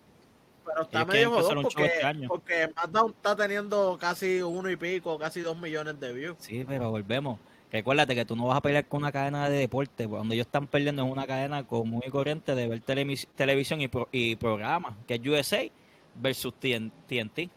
Pero 0.65 0.81
está 0.83 0.99
es 1.01 1.05
que 1.05 1.11
medio 1.11 1.31
jodón 1.31 1.63
porque, 1.63 1.85
este 1.85 2.03
año. 2.05 2.27
porque 2.29 2.67
SmackDown 2.71 3.11
está 3.11 3.35
teniendo 3.35 3.97
casi 3.99 4.41
uno 4.41 4.69
y 4.69 4.75
pico, 4.77 5.17
casi 5.19 5.41
dos 5.41 5.57
millones 5.59 5.99
de 5.99 6.13
views. 6.13 6.37
Sí, 6.39 6.63
pero 6.67 6.89
volvemos. 6.91 7.39
Recuérdate 7.71 8.15
que 8.15 8.25
tú 8.25 8.35
no 8.35 8.47
vas 8.47 8.57
a 8.57 8.61
pelear 8.61 8.85
con 8.85 9.01
una 9.01 9.11
cadena 9.11 9.49
de 9.49 9.57
deporte, 9.57 10.05
donde 10.07 10.35
ellos 10.35 10.45
están 10.47 10.67
perdiendo 10.67 11.03
en 11.03 11.09
una 11.09 11.25
cadena 11.25 11.65
común 11.65 12.01
y 12.05 12.09
corriente 12.09 12.53
de 12.55 12.67
ver 12.67 12.81
televis- 12.83 13.27
televisión 13.35 13.79
y, 13.81 13.87
pro- 13.87 14.09
y 14.11 14.35
programas, 14.35 14.93
que 15.07 15.15
es 15.15 15.21
USA 15.25 15.69
versus 16.15 16.53
TN 16.59 16.91
TNT. 17.07 17.49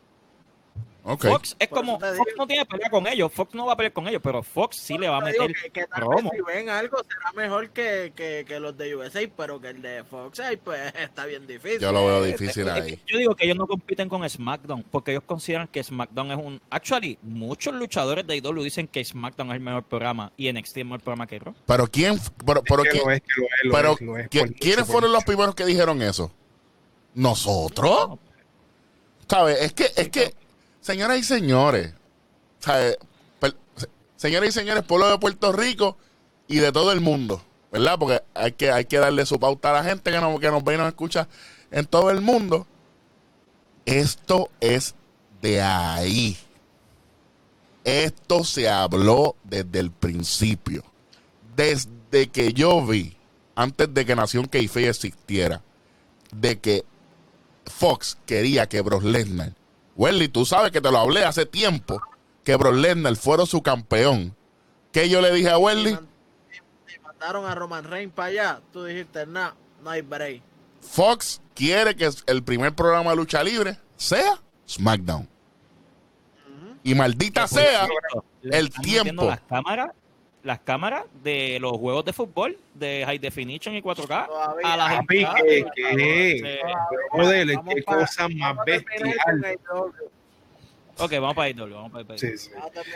Fox 1.05 1.55
es 1.59 1.69
como, 1.69 2.01
Fox 2.01 2.33
no 2.39 2.47
tiene 2.47 2.65
pelea 2.65 2.89
con 2.89 3.07
ellos, 3.07 3.31
Fox 3.31 3.55
no 3.55 3.67
va 3.67 3.75
a 3.75 3.77
pelear 3.77 3.93
con 3.93 4.09
ellos, 4.09 4.23
pero 4.25 4.43
Fox 4.43 4.77
sí 4.77 4.97
le 4.97 5.07
va 5.09 5.19
a 5.19 5.21
meter 5.21 5.53
que, 5.55 5.69
que 5.71 5.87
tal 5.87 6.01
promo. 6.01 6.31
vez 6.31 6.41
si 6.47 6.57
ven 6.57 6.71
algo 6.71 6.97
será 7.07 7.31
mejor 7.35 7.69
que, 7.71 8.15
que, 8.17 8.47
que 8.49 8.59
los 8.59 8.75
de 8.79 8.97
USA, 8.97 9.21
pero 9.37 9.61
que 9.61 9.69
el 9.69 9.83
de 9.83 10.03
Fox 10.05 10.41
ahí 10.41 10.57
pues 10.57 10.81
está 10.99 11.27
bien 11.27 11.47
difícil. 11.47 11.79
Yo 11.81 11.93
lo 11.93 12.07
veo 12.07 12.23
difícil 12.25 12.67
ahí. 12.71 12.99
Yo 13.07 13.19
digo 13.19 13.35
que 13.37 13.45
ellos 13.45 13.59
no 13.59 13.67
compiten 13.67 14.09
con 14.09 14.27
SmackDown, 14.27 14.83
porque 14.91 15.11
ellos 15.11 15.25
consideran 15.27 15.69
que 15.69 15.85
SmackDown 15.85 16.31
es 16.31 16.39
un... 16.39 16.61
Actually, 16.71 17.19
muchos 17.21 17.75
luchadores 17.75 18.27
de 18.27 18.37
IW 18.37 18.63
dicen 18.63 18.89
que 18.89 19.05
SmackDown 19.05 19.51
es 19.51 19.57
el 19.57 19.61
mejor 19.61 19.83
programa 19.83 20.33
y 20.39 20.51
NXT 20.51 20.71
es 20.71 20.77
el 20.79 20.85
mejor 20.87 21.01
programa 21.03 21.27
que 21.27 21.39
Raw. 21.39 21.55
Pero 21.67 21.87
quién, 21.89 22.19
pero, 22.47 22.63
pero 22.63 22.83
pero 22.83 23.93
es, 23.93 24.01
lo 24.01 24.17
es, 24.17 24.31
¿qui- 24.31 24.39
por 24.41 24.49
mucho, 24.49 24.55
¿quiénes 24.59 24.87
fueron 24.87 25.13
los 25.13 25.23
primeros 25.25 25.55
que 25.55 25.67
dijeron 25.67 26.01
eso? 26.01 26.33
¿Nosotros? 27.15 28.19
¿Sabes? 29.29 29.61
Es 29.61 29.73
que, 29.73 29.85
es 29.97 30.09
que, 30.09 30.35
señoras 30.85 31.18
y 31.18 31.22
señores, 31.24 31.95
¿sabes? 32.61 32.99
Per- 33.41 33.57
se- 33.76 33.89
Señoras 34.16 34.51
y 34.51 34.53
señores, 34.53 34.85
pueblo 34.85 35.09
de 35.11 35.18
Puerto 35.18 35.53
Rico 35.53 35.97
y 36.47 36.59
de 36.59 36.70
todo 36.72 36.93
el 36.93 37.01
mundo, 37.01 37.43
¿verdad? 37.72 37.99
Porque 37.99 38.22
hay 38.35 38.53
que, 38.53 38.70
hay 38.70 38.85
que 38.85 38.99
darle 38.99 39.24
su 39.26 39.41
pauta 39.41 39.70
a 39.70 39.82
la 39.82 39.85
gente 39.85 40.11
que 40.11 40.20
nos, 40.20 40.39
que 40.39 40.51
nos 40.51 40.62
ve 40.62 40.74
y 40.74 40.78
nos 40.78 40.89
escucha 40.89 41.26
en 41.70 41.87
todo 41.87 42.11
el 42.11 42.20
mundo. 42.20 42.66
Esto 43.87 44.51
es 44.61 44.95
de 45.43 45.61
ahí. 45.62 46.37
Esto 47.85 48.45
se 48.45 48.68
habló 48.68 49.37
desde 49.45 49.78
el 49.80 49.91
principio. 49.91 50.85
Desde 51.57 52.28
que 52.32 52.53
yo 52.53 52.85
vi, 52.87 53.16
antes 53.55 53.93
de 53.93 54.05
que 54.07 54.16
Nación 54.16 54.47
Keife 54.47 54.89
existiera, 54.89 55.62
de 56.32 56.59
que 56.59 56.85
Fox 57.66 58.16
quería 58.26 58.68
que 58.68 58.80
Brock 58.80 59.03
Lesnar, 59.03 59.53
Welly, 59.97 60.29
tú 60.29 60.45
sabes 60.45 60.73
que 60.73 60.81
te 60.81 60.91
lo 60.91 60.99
hablé 60.99 61.25
hace 61.25 61.47
tiempo, 61.47 62.01
que 62.43 62.57
Brock 62.57 62.75
Lesnar 62.75 63.17
fuera 63.17 63.47
su 63.47 63.63
campeón. 63.63 64.35
¿Qué 64.93 65.09
yo 65.09 65.21
le 65.21 65.33
dije 65.33 65.51
a 65.51 65.59
Welly? 65.59 65.97
mandaron 67.03 67.47
a 67.47 67.55
Roman 67.55 67.85
Reigns 67.85 68.13
para 68.13 68.29
allá. 68.29 68.61
Tú 68.73 68.85
dijiste, 68.85 69.27
nah, 69.27 69.53
no 69.83 69.91
hay 69.91 70.03
break. 70.03 70.43
Fox 70.81 71.41
quiere 71.55 71.97
que 71.97 72.11
el 72.27 72.43
primer 72.43 72.75
programa 72.75 73.11
de 73.11 73.17
lucha 73.17 73.43
libre 73.43 73.79
sea 73.97 74.41
SmackDown. 74.69 75.29
Y 76.83 76.95
maldita 76.95 77.47
Por 77.47 77.61
sea, 77.61 77.89
el 78.43 78.71
tiempo. 78.71 79.25
Las 79.27 79.41
cámaras, 79.49 79.91
las 80.45 80.61
cámaras 80.61 81.05
de 81.23 81.59
los 81.61 81.73
juegos 81.73 82.05
de 82.05 82.13
fútbol 82.13 82.57
de 82.75 83.03
High 83.07 83.19
Definition 83.19 83.75
y 83.75 83.83
4K 83.83 84.27
Todavía. 84.27 84.73
a 84.73 84.77
las 84.77 84.95
Papi, 84.97 85.25
que- 85.43 85.65
que- 85.75 86.61
Joder, 87.11 87.47
Vamos 87.57 87.75
qué 87.75 87.83
pa- 87.83 87.95
cosa 87.97 88.29
más 88.29 88.55
con 88.57 88.65
bestial. 88.67 89.59
Ok, 90.97 91.11
vamos 91.15 91.35
para 91.35 91.49
IW, 91.51 91.75
vamos 91.75 91.91
para 91.91 92.03
IW. 92.05 92.19
Sí, 92.19 92.39
sí. 92.39 92.51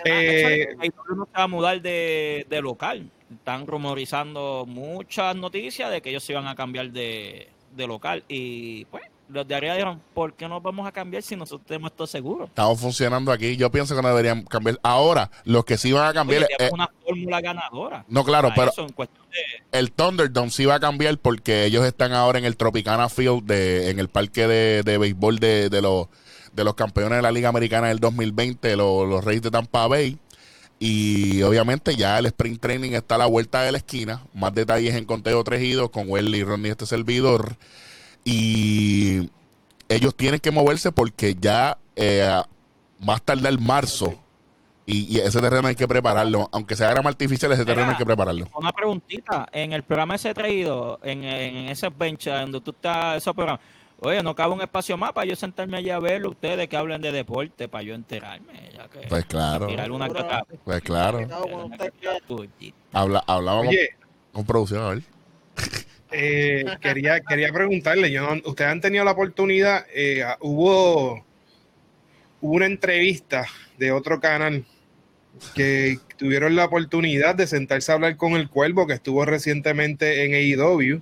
Eh, 0.05 0.69
con 0.73 0.83
AEW 0.83 1.17
no 1.17 1.25
se 1.27 1.33
va 1.33 1.43
a 1.43 1.49
mudar 1.49 1.81
de, 1.83 2.47
de 2.49 2.61
local. 2.63 3.11
Están 3.33 3.67
rumorizando 3.67 4.65
muchas 4.67 5.35
noticias 5.35 5.91
de 5.91 6.01
que 6.01 6.11
ellos 6.11 6.23
se 6.23 6.33
iban 6.33 6.47
a 6.47 6.55
cambiar 6.55 6.91
de, 6.91 7.49
de 7.75 7.87
local. 7.87 8.23
Y 8.29 8.85
pues, 8.87 9.03
los 9.29 9.47
de 9.47 9.55
arriba 9.55 9.75
dijeron, 9.75 10.01
¿por 10.15 10.33
qué 10.35 10.49
nos 10.49 10.63
vamos 10.63 10.87
a 10.87 10.93
cambiar 10.93 11.23
si 11.23 11.37
nosotros 11.37 11.67
tenemos 11.67 11.91
esto 11.91 12.07
seguro? 12.07 12.45
estamos 12.47 12.81
funcionando 12.81 13.31
aquí. 13.31 13.57
Yo 13.57 13.71
pienso 13.71 13.95
que 13.95 14.03
no 14.03 14.09
deberían 14.09 14.43
cambiar. 14.45 14.79
Ahora, 14.83 15.31
los 15.45 15.65
que 15.65 15.77
sí 15.77 15.93
van 15.93 16.07
a 16.09 16.13
cambiar. 16.15 16.45
Oye, 16.45 16.55
eh, 16.59 16.71
una 16.73 16.89
fórmula 17.05 17.41
ganadora. 17.41 18.05
no, 18.09 18.25
claro, 18.25 18.51
pero 18.57 18.71
eso, 18.71 18.87
de- 18.87 19.09
el 19.73 19.93
Thunderdome 19.93 20.51
sí 20.51 20.65
va 20.65 20.77
a 20.77 20.81
cambiar 20.81 21.19
porque 21.19 21.65
ellos 21.65 21.85
están 21.85 22.13
ahora 22.13 22.39
en 22.39 22.45
el 22.47 22.57
Tropicana 22.57 23.09
Field, 23.09 23.45
de, 23.45 23.91
en 23.91 23.99
el 24.01 24.09
parque 24.09 24.47
de, 24.47 24.83
de 24.83 24.99
béisbol 24.99 25.39
de, 25.39 25.69
de 25.69 25.83
los, 25.83 26.07
de 26.53 26.65
los 26.65 26.75
campeones 26.75 27.19
de 27.19 27.23
la 27.23 27.31
Liga 27.33 27.51
Americana 27.51 27.89
del 27.89 27.99
2020, 28.01 28.77
los, 28.77 29.09
los 29.09 29.25
Reyes 29.25 29.43
de 29.43 29.51
Tampa 29.51 29.87
Bay. 29.87 30.19
Y 30.81 31.43
obviamente 31.43 31.97
ya 31.97 32.19
el 32.21 32.27
sprint 32.27 32.61
training 32.61 32.93
está 32.93 33.17
a 33.17 33.19
la 33.19 33.27
vuelta 33.27 33.63
de 33.63 33.73
la 33.73 33.79
esquina. 33.79 34.23
Más 34.33 34.55
detalles 34.55 34.95
en 34.95 35.05
Conteo 35.07 35.43
3 35.43 35.61
y 35.63 35.73
2 35.73 35.91
con 35.91 36.09
Welly 36.09 36.39
y 36.39 36.45
Ronnie, 36.45 36.71
este 36.71 36.87
servidor. 36.87 37.57
Y 38.25 39.31
ellos 39.89 40.15
tienen 40.15 40.41
que 40.41 40.51
moverse 40.51 40.93
porque 40.93 41.35
ya 41.35 41.79
eh, 41.97 42.43
va 43.09 43.13
a 43.15 43.17
estar 43.17 43.39
el 43.39 43.59
marzo. 43.59 44.15
Y, 44.87 45.17
y 45.17 45.21
ese 45.21 45.41
terreno 45.41 45.69
hay 45.69 45.75
que 45.75 45.87
prepararlo. 45.87 46.49
Aunque 46.51 46.75
sea 46.75 46.91
grama 46.91 47.11
artificial, 47.11 47.53
ese 47.53 47.65
terreno 47.65 47.91
hay 47.91 47.97
que 47.97 48.07
prepararlo. 48.07 48.49
Una 48.55 48.73
preguntita, 48.73 49.47
en 49.53 49.75
el 49.75 49.83
programa 49.83 50.15
ese 50.15 50.33
traído, 50.33 50.99
en, 51.03 51.25
en 51.25 51.69
ese 51.69 51.91
bench 51.91 52.25
donde 52.27 52.61
tú 52.63 52.71
estás, 52.71 53.19
esos 53.19 53.35
programas, 53.35 53.61
oye, 54.01 54.23
no 54.23 54.35
cabe 54.35 54.55
un 54.55 54.63
espacio 54.63 54.97
más 54.97 55.13
para 55.13 55.27
yo 55.27 55.37
sentarme 55.37 55.77
allá 55.77 55.97
a 55.97 56.01
verlo, 56.01 56.31
ustedes 56.31 56.69
que 56.69 56.77
hablen 56.77 57.03
de 57.03 57.13
deporte, 57.13 57.69
para 57.69 57.83
yo 57.83 57.95
enterarme. 57.95 58.71
Ya 58.75 58.89
que, 58.89 59.07
Pues 59.09 59.27
claro. 59.27 59.67
tirar 59.67 59.91
una 59.91 60.09
Pues 60.65 60.81
claro. 60.81 61.21
Habla, 62.93 63.25
hablábamos 63.27 63.69
Oye, 63.69 63.91
con 64.33 64.47
producción, 64.47 64.83
a 64.83 64.89
ver. 64.91 65.03
Eh, 66.11 66.65
quería, 66.81 67.21
quería 67.21 67.53
preguntarle, 67.53 68.11
yo 68.11 68.23
no- 68.35 68.43
ustedes 68.51 68.71
han 68.71 68.81
tenido 68.81 69.05
la 69.05 69.11
oportunidad, 69.13 69.87
eh, 69.95 70.25
hubo, 70.41 71.25
hubo 72.41 72.53
una 72.55 72.67
entrevista 72.67 73.47
de 73.79 73.93
otro 73.93 74.21
canal 74.21 74.65
que 75.55 75.99
tuvieron 76.17 76.57
la 76.57 76.65
oportunidad 76.65 77.35
de 77.35 77.47
sentarse 77.47 77.93
a 77.93 77.97
hablar 77.97 78.17
con 78.17 78.33
el 78.33 78.49
Cuervo, 78.49 78.87
que 78.87 78.95
estuvo 78.95 79.25
recientemente 79.25 80.25
en 80.25 80.35
AEW, 80.35 81.01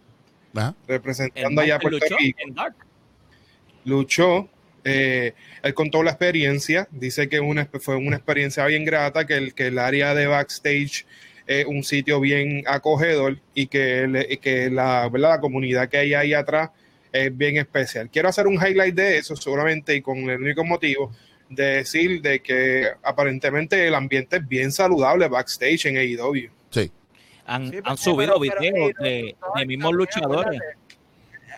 representando 0.87 1.61
En 1.63 1.67
allá 1.67 1.77
a 1.77 1.79
Puerto 1.79 1.99
luchó, 2.05 2.17
Rico. 2.19 2.39
luchó. 3.85 4.49
eh, 4.85 5.33
él 5.63 5.75
contó 5.75 6.03
la 6.03 6.11
experiencia, 6.13 6.87
dice 6.93 7.29
que 7.29 7.41
una, 7.41 7.67
fue 7.81 7.97
una 7.97 8.17
experiencia 8.17 8.65
bien 8.67 8.85
grata, 8.85 9.27
que 9.27 9.35
el, 9.35 9.55
que 9.55 9.67
el 9.69 9.79
área 9.79 10.15
de 10.15 10.27
backstage 10.29 11.07
es 11.47 11.65
un 11.67 11.83
sitio 11.85 12.21
bien 12.21 12.65
acogedor 12.67 13.39
y 13.55 13.67
que, 13.69 14.27
y 14.29 14.37
que 14.39 14.71
la, 14.71 15.09
¿verdad? 15.09 15.31
la 15.31 15.41
comunidad 15.41 15.89
que 15.89 15.99
hay 15.99 16.15
ahí 16.15 16.35
atrás 16.35 16.71
es 17.13 17.37
bien 17.37 17.57
especial. 17.57 18.11
Quiero 18.11 18.29
hacer 18.29 18.47
un 18.47 18.55
highlight 18.55 18.95
de 18.95 19.19
eso 19.19 19.37
solamente 19.37 19.95
y 19.95 20.03
con 20.03 20.19
el 20.29 20.41
único 20.41 20.65
motivo 20.65 21.13
de 21.49 21.65
decir 21.65 22.21
de 22.21 22.41
que 22.41 22.89
aparentemente 23.03 23.87
el 23.87 23.95
ambiente 23.95 24.37
es 24.37 24.49
bien 24.49 24.73
saludable 24.73 25.29
backstage 25.29 25.87
en 25.87 25.97
AEW. 25.97 26.51
Sí. 26.71 26.91
Han, 27.47 27.71
Sí, 27.71 27.79
han 27.85 27.97
subido 27.97 28.41
videos 28.41 28.91
eh, 29.01 29.03
de, 29.03 29.37
no, 29.41 29.49
de 29.57 29.67
mismos 29.67 29.91
también, 29.91 29.99
luchadores. 29.99 30.61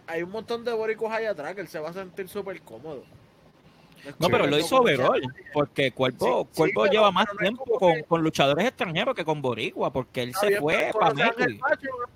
Hay 0.07 0.22
un 0.22 0.30
montón 0.30 0.64
de 0.64 0.72
boricos 0.72 1.11
allá 1.11 1.30
atrás 1.30 1.55
que 1.55 1.62
él 1.62 1.68
se 1.68 1.78
va 1.78 1.91
a 1.91 1.93
sentir 1.95 2.28
súper 2.28 2.61
cómodo. 2.61 3.05
No, 4.18 4.28
pero 4.28 4.44
Sí. 4.44 4.51
lo 4.51 4.59
hizo 4.59 4.76
overall, 4.80 5.22
porque 5.53 5.92
Cuerpo, 5.92 6.42
Sí, 6.44 6.49
sí, 6.53 6.57
Cuerpo 6.59 6.82
pero- 6.82 6.92
lleva 6.92 7.11
más 7.12 7.26
pero 7.26 7.34
no 7.34 7.40
tiempo 7.40 7.64
como 7.64 7.78
con, 7.78 8.03
con 8.05 8.22
luchadores 8.22 8.66
extranjeros 8.66 9.14
que 9.14 9.24
con 9.24 9.42
Boricua, 9.42 9.92
porque 9.92 10.22
él 10.22 10.34
se 10.34 10.59
fue 10.61 10.76
pero 10.92 10.99
para 10.99 11.14
México. 11.14 11.66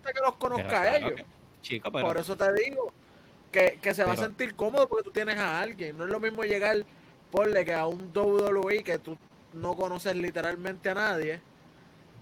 que 0.04 0.20
los 0.24 0.34
conozca 0.36 0.80
a 0.82 0.96
ellos. 0.96 1.20
Chico, 1.60 1.90
pero 1.92 2.06
Por 2.06 2.16
eso 2.18 2.36
te 2.36 2.52
digo 2.54 2.92
que, 3.50 3.78
que 3.82 3.94
se 3.94 4.04
va 4.04 4.12
a 4.12 4.14
Pero- 4.14 4.26
sentir 4.26 4.54
cómodo 4.54 4.88
porque 4.88 5.04
tú 5.04 5.10
tienes 5.10 5.36
a 5.38 5.60
alguien. 5.60 5.96
No 5.98 6.04
es 6.04 6.10
lo 6.10 6.18
mismo 6.20 6.42
llegar, 6.44 6.76
ponle 7.30 7.64
que 7.64 7.74
a 7.74 7.86
un 7.86 8.10
WWE 8.12 8.82
que 8.82 8.98
tú 8.98 9.16
no 9.52 9.74
conoces 9.76 10.16
literalmente 10.16 10.88
a 10.90 10.94
nadie 10.94 11.40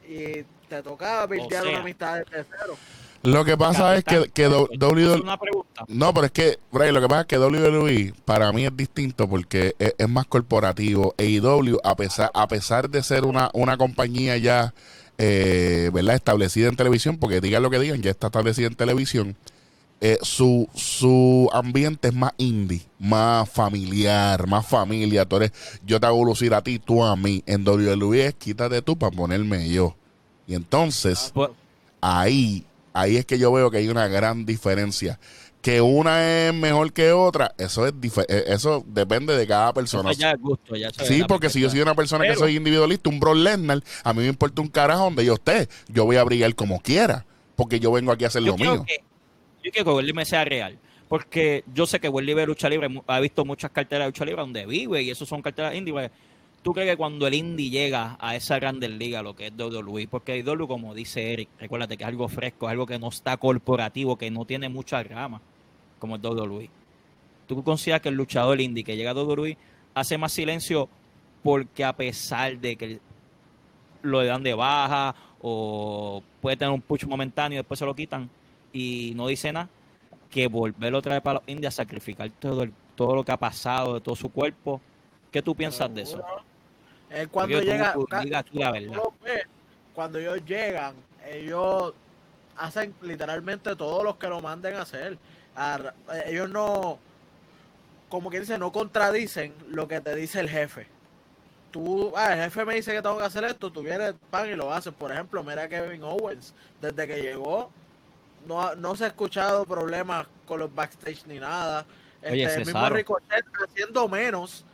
y 0.09 0.43
te 0.69 0.83
toca 0.83 1.27
pillar 1.29 1.63
sea. 1.63 1.71
una 1.71 1.81
amistad 1.81 2.17
de 2.27 2.45
cero. 2.45 2.77
Lo 3.23 3.45
que 3.45 3.57
pasa 3.57 3.97
es 3.97 4.05
que, 4.05 4.31
que 4.33 4.49
WWE 4.49 5.21
Una 5.21 5.37
pregunta. 5.37 5.85
No, 5.89 6.15
pero 6.15 6.27
es 6.27 6.33
que, 6.33 6.59
Bray, 6.73 6.91
lo 6.91 7.01
que 7.01 7.09
pasa 7.09 7.21
es 7.23 7.27
que 7.27 7.39
WWE 7.39 8.15
para 8.25 8.51
mí 8.53 8.65
es 8.65 8.77
distinto 8.77 9.29
porque 9.29 9.75
es, 9.79 9.95
es 9.99 10.09
más 10.09 10.27
corporativo. 10.27 11.15
AEW, 11.19 11.79
a 11.85 11.97
pesar, 11.97 12.31
a 12.33 12.49
pesar 12.49 12.89
de 12.89 13.03
ser 13.03 13.25
una, 13.25 13.51
una 13.53 13.77
compañía 13.77 14.37
ya, 14.39 14.73
eh, 15.19 15.91
¿verdad? 15.93 16.15
Establecida 16.15 16.69
en 16.69 16.77
televisión, 16.77 17.19
porque 17.19 17.41
digan 17.41 17.63
lo 17.63 17.71
que 17.71 17.79
digan, 17.79 18.01
ya 18.01 18.11
está 18.11 18.29
establecida 18.29 18.69
en 18.69 18.75
televisión, 18.75 19.37
eh, 20.03 20.19
su, 20.23 20.67
su 20.75 21.51
ambiente 21.53 22.09
es 22.09 22.15
más 22.15 22.33
indie, 22.39 22.81
más 22.99 23.51
familiar, 23.51 24.47
más 24.47 24.67
familia. 24.67 25.27
Tú 25.27 25.37
eres, 25.37 25.53
yo 25.85 26.01
te 26.01 26.07
hago 26.07 26.25
lucir 26.25 26.55
a 26.55 26.63
ti, 26.63 26.79
tú 26.79 27.05
a 27.05 27.15
mí. 27.17 27.43
En 27.47 27.69
WWE 27.69 28.27
es 28.27 28.35
quítate 28.35 28.81
tú 28.81 28.97
para 28.97 29.15
ponerme 29.15 29.69
yo. 29.69 29.95
Y 30.47 30.55
entonces 30.55 31.31
Pues, 31.35 31.51
ahí, 32.01 32.65
ahí 32.93 33.17
es 33.17 33.27
que 33.27 33.39
yo 33.39 33.53
veo 33.53 33.71
que 33.71 33.79
hay 33.79 33.89
una 33.89 34.09
gran 34.09 34.45
diferencia. 34.47 35.19
Que 35.63 35.83
una 35.83 36.49
es 36.49 36.55
mejor 36.55 36.91
que 36.95 37.13
otra, 37.13 37.55
eso 37.59 37.87
es 37.87 37.93
dife- 37.93 38.25
eh, 38.31 38.45
eso 38.47 38.83
depende 38.87 39.37
de 39.37 39.47
cada 39.47 39.75
persona. 39.75 40.11
ya 40.13 40.35
gusto. 40.35 40.75
Ya 40.75 40.89
Sí, 40.91 41.23
porque 41.29 41.51
si 41.51 41.61
yo 41.61 41.69
soy 41.69 41.81
una 41.81 41.95
persona 41.95 42.25
que 42.27 42.35
soy 42.37 42.57
individualista, 42.57 43.11
un 43.11 43.21
Brock 43.21 43.37
Lesnar, 43.37 43.83
a 44.03 44.13
mí 44.15 44.21
me 44.23 44.29
importa 44.29 44.63
un 44.63 44.69
carajo 44.69 45.05
donde 45.05 45.25
yo 45.27 45.35
esté. 45.35 45.69
Yo 45.89 46.07
voy 46.07 46.17
a 46.17 46.25
brillar 46.25 46.55
como 46.55 46.81
quiera, 46.81 47.27
porque 47.57 47.79
yo 47.79 47.93
vengo 47.93 48.11
aquí 48.11 48.25
a 48.25 48.29
hacer 48.29 48.43
yo 48.43 48.53
lo 48.53 48.57
mío. 48.57 48.85
que, 48.87 49.01
yo 49.63 49.71
quiero 49.71 49.85
que 49.85 49.97
Welly 49.97 50.15
me 50.15 50.25
sea 50.25 50.47
real. 50.47 50.79
Porque 51.09 51.65
yo 51.75 51.87
sé 51.87 52.01
que 52.01 52.09
Welly 52.09 52.33
ve 52.33 52.47
lucha 52.47 52.69
libre, 52.71 52.89
ha 53.07 53.21
visto 53.21 53.45
muchas 53.45 53.71
carteras 53.71 54.05
de 54.07 54.09
lucha 54.11 54.25
libre 54.25 54.41
donde 54.41 54.65
vive 54.65 55.03
y 55.03 55.11
eso 55.11 55.27
son 55.27 55.43
carteras 55.43 55.75
indie. 55.75 56.11
¿Tú 56.63 56.75
crees 56.75 56.91
que 56.91 56.97
cuando 56.99 57.27
el 57.27 57.33
indie 57.35 57.71
llega 57.71 58.17
a 58.21 58.37
esa 58.37 58.59
grandes 58.59 58.91
liga, 58.91 59.23
lo 59.23 59.35
que 59.35 59.47
es 59.47 59.53
WWE, 59.57 60.09
porque 60.09 60.43
WWE, 60.43 60.69
como 60.69 60.95
dice 60.95 61.33
Eric, 61.33 61.49
recuérdate 61.59 61.97
que 61.97 62.05
es 62.05 62.09
algo 62.09 62.29
fresco, 62.29 62.67
es 62.67 62.73
algo 62.73 62.87
que 62.87 62.99
no 62.99 63.09
está 63.09 63.39
corporativo, 63.39 64.17
que 64.17 64.31
no 64.31 64.45
tiene 64.45 64.69
mucha 64.69 65.03
rama, 65.03 65.41
como 65.99 66.17
es 66.17 66.23
WWE. 66.23 66.69
¿Tú 67.47 67.65
consideras 67.65 68.03
que 68.03 68.11
el 68.11 68.15
luchador 68.15 68.61
indie 68.61 68.85
que 68.85 68.95
llega 68.97 69.13
a 69.13 69.15
WWE 69.15 69.57
hace 69.95 70.19
más 70.19 70.33
silencio 70.33 70.89
porque 71.43 71.83
a 71.83 71.95
pesar 71.97 72.59
de 72.59 72.77
que 72.77 73.01
lo 74.03 74.23
dan 74.23 74.43
de 74.43 74.53
baja 74.55 75.15
o 75.41 76.23
puede 76.43 76.59
tener 76.59 76.73
un 76.75 76.83
push 76.83 77.07
momentáneo 77.07 77.57
y 77.57 77.61
después 77.61 77.79
se 77.79 77.87
lo 77.87 77.95
quitan 77.95 78.29
y 78.73 79.13
no 79.17 79.27
dice 79.29 79.51
nada, 79.51 79.69
que 80.31 80.47
volverlo 80.47 80.99
otra 80.99 81.15
vez 81.15 81.23
para 81.23 81.41
los 81.41 81.49
indios 81.49 81.73
a 81.75 81.77
sacrificar 81.83 82.31
todo, 82.39 82.63
el- 82.65 82.73
todo 82.95 83.15
lo 83.15 83.25
que 83.25 83.33
ha 83.33 83.37
pasado 83.39 83.95
de 83.95 84.01
todo 84.03 84.15
su 84.15 84.29
cuerpo? 84.31 84.81
¿Qué 85.33 85.41
tú 85.43 85.55
piensas 85.55 85.93
de 85.95 86.03
eso? 86.03 86.23
Él 87.11 87.29
cuando 87.29 87.57
Porque 87.57 87.71
llega, 87.71 87.93
tú 87.93 88.07
ca- 88.07 88.21
digas 88.21 88.45
tú 88.45 88.59
la 88.59 88.67
tú 88.69 88.73
verdad. 88.73 88.95
lo 88.95 89.15
ves, 89.23 89.43
cuando 89.95 90.19
ellos 90.19 90.45
llegan, 90.45 90.95
ellos 91.29 91.93
hacen 92.57 92.95
literalmente 93.03 93.75
todo 93.77 94.03
lo 94.05 94.19
que 94.19 94.29
lo 94.29 94.41
manden 94.41 94.77
a 94.77 94.83
hacer. 94.83 95.19
Eh, 95.59 96.23
ellos 96.27 96.49
no, 96.49 96.99
como 98.09 98.31
quien 98.31 98.43
dice, 98.43 98.59
no 98.59 98.71
contradicen 98.73 99.53
lo 99.69 99.89
que 99.89 100.01
te 100.01 100.15
dice 100.15 100.41
el 100.41 100.49
jefe. 100.49 100.87
Tú, 101.71 102.13
ah, 102.17 102.33
el 102.35 102.41
jefe 102.45 102.65
me 102.65 102.75
dice 102.75 102.93
que 102.93 103.01
tengo 103.03 103.19
que 103.19 103.25
hacer 103.25 103.45
esto, 103.45 103.71
tú 103.71 103.83
vienes, 103.83 104.15
pan 104.31 104.49
y 104.51 104.55
lo 104.57 104.73
haces. 104.73 104.93
Por 104.93 105.13
ejemplo, 105.13 105.43
mira 105.45 105.69
Kevin 105.69 106.03
Owens, 106.03 106.53
desde 106.81 107.07
que 107.07 107.23
llegó, 107.23 107.71
no, 108.47 108.75
no 108.77 108.97
se 108.97 109.05
ha 109.05 109.09
escuchado 109.09 109.65
problemas 109.65 110.27
con 110.47 110.59
los 110.61 110.75
backstage 110.75 111.27
ni 111.27 111.39
nada. 111.39 111.85
Oye, 112.23 112.43
Este, 112.45 112.61
el 112.61 112.67
mismo. 112.67 112.89
Ricochet 112.89 113.45
haciendo 113.69 114.09
menos, 114.09 114.65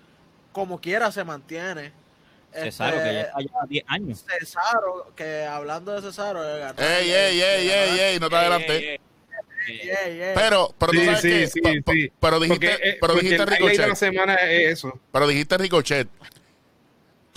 como 0.52 0.80
quiera 0.80 1.10
se 1.12 1.22
mantiene. 1.24 1.92
Cesaro, 2.52 2.96
que 2.98 3.04
ya 3.12 3.20
Este, 3.20 3.28
está 3.28 3.40
ya 3.60 3.66
10 3.68 3.84
años. 3.88 4.24
Cesaro, 4.26 5.12
que 5.14 5.44
hablando 5.44 5.92
de 5.92 6.02
Cesaro, 6.02 6.42
Ey, 6.78 7.10
ey, 7.10 7.40
ey, 7.42 7.68
ey, 7.70 8.00
ey, 8.00 8.18
no 8.18 8.28
te 8.30 8.36
adelantes. 8.36 8.82
Ey, 8.82 8.98
ey. 9.68 10.32
Pero, 10.34 10.74
pero 10.78 10.92
tú 10.92 10.98
Sí, 10.98 11.04
sabes 11.06 11.20
sí, 11.22 11.28
que, 11.28 11.46
sí, 11.48 11.60
pa- 11.60 11.70
pa- 11.84 11.92
sí. 11.92 12.12
pero 12.20 12.38
Porque, 12.38 12.44
dijiste, 12.54 12.88
eh, 12.88 12.98
pero 13.00 13.12
porque 13.14 13.14
dijiste 13.28 13.44
de 13.44 13.50
la 13.50 13.56
Ricochet, 13.56 13.94
semana 13.96 14.34
es 14.34 14.72
eso. 14.72 15.00
pero 15.12 15.26
dijiste 15.26 15.58
Ricochet. 15.58 16.08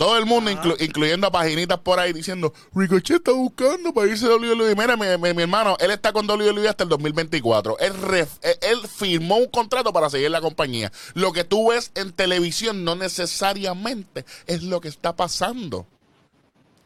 Todo 0.00 0.16
el 0.16 0.24
mundo, 0.24 0.50
inclu- 0.50 0.76
incluyendo 0.80 1.26
a 1.26 1.30
paginitas 1.30 1.78
por 1.80 2.00
ahí, 2.00 2.14
diciendo, 2.14 2.54
Ricochet 2.74 3.16
está 3.18 3.32
buscando 3.32 3.92
para 3.92 4.06
irse 4.08 4.24
a 4.24 4.30
WWE. 4.30 4.74
Mira, 4.74 4.96
mi, 4.96 5.04
mi- 5.18 5.34
mi 5.34 5.42
hermano, 5.42 5.76
él 5.78 5.90
está 5.90 6.10
con 6.14 6.26
WWE 6.26 6.66
hasta 6.70 6.84
el 6.84 6.88
2024. 6.88 7.78
Él, 7.80 7.92
ref- 8.00 8.38
él, 8.40 8.56
él 8.62 8.88
firmó 8.88 9.36
un 9.36 9.48
contrato 9.48 9.92
para 9.92 10.08
seguir 10.08 10.30
la 10.30 10.40
compañía. 10.40 10.90
Lo 11.12 11.34
que 11.34 11.44
tú 11.44 11.68
ves 11.68 11.92
en 11.94 12.12
televisión 12.12 12.82
no 12.82 12.94
necesariamente 12.96 14.24
es 14.46 14.62
lo 14.62 14.80
que 14.80 14.88
está 14.88 15.14
pasando. 15.14 15.86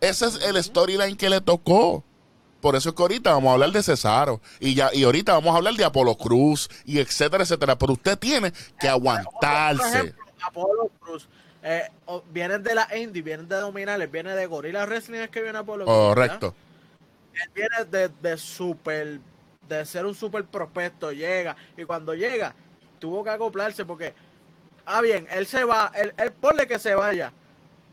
Ese 0.01 0.27
es 0.27 0.43
el 0.43 0.61
storyline 0.65 1.17
que 1.17 1.31
le 1.31 1.41
tocó. 1.41 2.03
Por 2.61 2.75
eso 2.75 2.89
es 2.89 2.95
que 2.97 3.03
ahorita 3.03 3.33
vamos 3.33 3.51
a 3.51 3.53
hablar 3.53 3.71
de 3.71 3.85
Cesaro. 3.85 4.41
Y 4.59 4.75
ya, 4.75 4.91
y 4.93 5.05
ahorita 5.05 5.35
vamos 5.35 5.55
a 5.55 5.59
hablar 5.59 5.75
de 5.75 5.85
Apolo 5.85 6.17
Cruz 6.17 6.69
y 6.85 6.99
etcétera, 6.99 7.45
etcétera. 7.45 7.79
Pero 7.79 7.93
usted 7.93 8.19
tiene 8.19 8.53
que 8.81 8.89
aguantarse. 8.89 10.15
Apolo 10.43 10.91
Cruz. 10.99 11.29
Eh, 11.67 11.89
o- 12.07 12.23
vienen 12.31 12.63
de 12.63 12.75
la 12.75 12.87
Indie, 12.95 13.23
vienen 13.23 13.49
de 13.49 13.57
Dominales, 13.57 14.11
viene 14.11 14.35
de 14.37 14.45
Gorilla 14.47 14.85
Wrestling, 14.85 15.21
es 15.21 15.31
que 15.31 15.41
viene 15.43 15.59
Apolo 15.59 15.87
Cruz. 15.87 15.97
Correcto. 15.97 16.55
Él 17.33 17.51
viene 17.55 17.85
de, 17.91 18.09
de 18.09 18.37
super, 18.37 19.19
de 19.67 19.85
ser 19.87 20.05
un 20.05 20.15
super 20.15 20.45
prospecto, 20.45 21.11
llega. 21.11 21.57
Y 21.77 21.85
cuando 21.85 22.15
llega, 22.15 22.55
tuvo 22.99 23.25
que 23.25 23.31
acoplarse 23.31 23.85
porque, 23.87 24.15
ah, 24.85 25.01
bien, 25.01 25.27
él 25.31 25.47
se 25.47 25.65
va, 25.65 25.91
él, 25.95 26.13
él 26.19 26.33
ponle 26.33 26.67
que 26.67 26.79
se 26.79 26.95
vaya. 26.95 27.33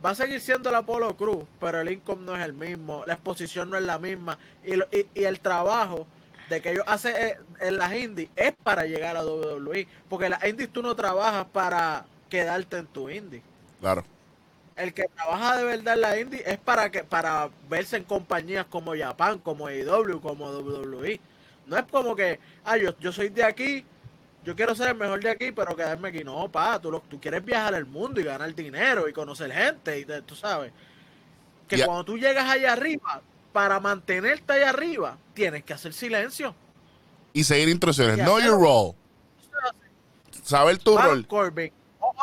Va 0.05 0.09
a 0.11 0.15
seguir 0.15 0.41
siendo 0.41 0.67
el 0.69 0.75
Apolo 0.75 1.15
Cruz, 1.15 1.45
pero 1.59 1.79
el 1.79 1.89
income 1.91 2.23
no 2.25 2.35
es 2.35 2.43
el 2.43 2.53
mismo, 2.53 3.03
la 3.07 3.13
exposición 3.13 3.69
no 3.69 3.77
es 3.77 3.83
la 3.83 3.99
misma. 3.99 4.37
Y, 4.65 4.75
lo- 4.75 4.87
y, 4.91 5.07
y 5.13 5.23
el 5.23 5.39
trabajo 5.39 6.07
de 6.49 6.61
que 6.61 6.71
ellos 6.71 6.83
hacen 6.87 7.15
eh, 7.15 7.37
en 7.61 7.77
las 7.77 7.93
indies 7.95 8.29
es 8.35 8.53
para 8.63 8.85
llegar 8.85 9.15
a 9.15 9.23
WWE. 9.23 9.87
Porque 10.09 10.25
en 10.25 10.31
las 10.31 10.43
indies 10.45 10.69
tú 10.73 10.81
no 10.83 10.93
trabajas 10.95 11.45
para 11.53 12.05
quedarte 12.29 12.77
en 12.79 12.87
tu 12.87 13.09
indie. 13.09 13.41
Claro. 13.81 14.05
El 14.77 14.93
que 14.93 15.03
trabaja 15.13 15.57
de 15.57 15.63
verdad 15.65 15.95
en 15.95 16.01
la 16.01 16.19
indie 16.19 16.43
es 16.45 16.57
para 16.57 16.89
que 16.89 17.03
para 17.03 17.49
verse 17.69 17.97
en 17.97 18.03
compañías 18.05 18.65
como 18.67 18.95
Japan, 18.95 19.37
como 19.39 19.67
AEW, 19.67 20.21
como 20.21 20.49
WWE. 20.49 21.19
No 21.67 21.77
es 21.77 21.83
como 21.91 22.15
que, 22.15 22.39
ah, 22.63 22.77
yo, 22.77 22.97
yo 22.99 23.11
soy 23.11 23.29
de 23.29 23.43
aquí, 23.43 23.85
yo 24.43 24.55
quiero 24.55 24.73
ser 24.73 24.89
el 24.89 24.95
mejor 24.95 25.21
de 25.21 25.29
aquí, 25.29 25.51
pero 25.51 25.75
quedarme 25.75 26.09
aquí. 26.09 26.23
No, 26.23 26.49
pa, 26.49 26.79
tú, 26.79 26.89
lo- 26.89 27.01
tú 27.01 27.19
quieres 27.19 27.43
viajar 27.43 27.75
al 27.75 27.85
mundo 27.85 28.19
y 28.21 28.23
ganar 28.23 28.53
dinero 28.55 29.07
y 29.09 29.13
conocer 29.13 29.51
gente, 29.51 29.99
y 29.99 30.05
te- 30.05 30.21
tú 30.21 30.35
sabes. 30.35 30.71
Que 31.67 31.85
cuando 31.85 32.03
tú 32.05 32.17
llegas 32.17 32.49
allá 32.49 32.73
arriba, 32.73 33.21
para 33.53 33.79
mantenerte 33.79 34.53
allá 34.53 34.69
arriba, 34.69 35.17
tienes 35.33 35.63
que 35.63 35.73
hacer 35.73 35.93
silencio. 35.93 36.55
Y 37.33 37.43
seguir 37.43 37.69
instrucciones. 37.69 38.17
Know 38.19 38.39
your 38.39 38.59
role. 38.59 38.95
Saber 40.43 40.77
tu 40.79 40.97
rol. 40.97 41.25
Corbin, 41.27 41.71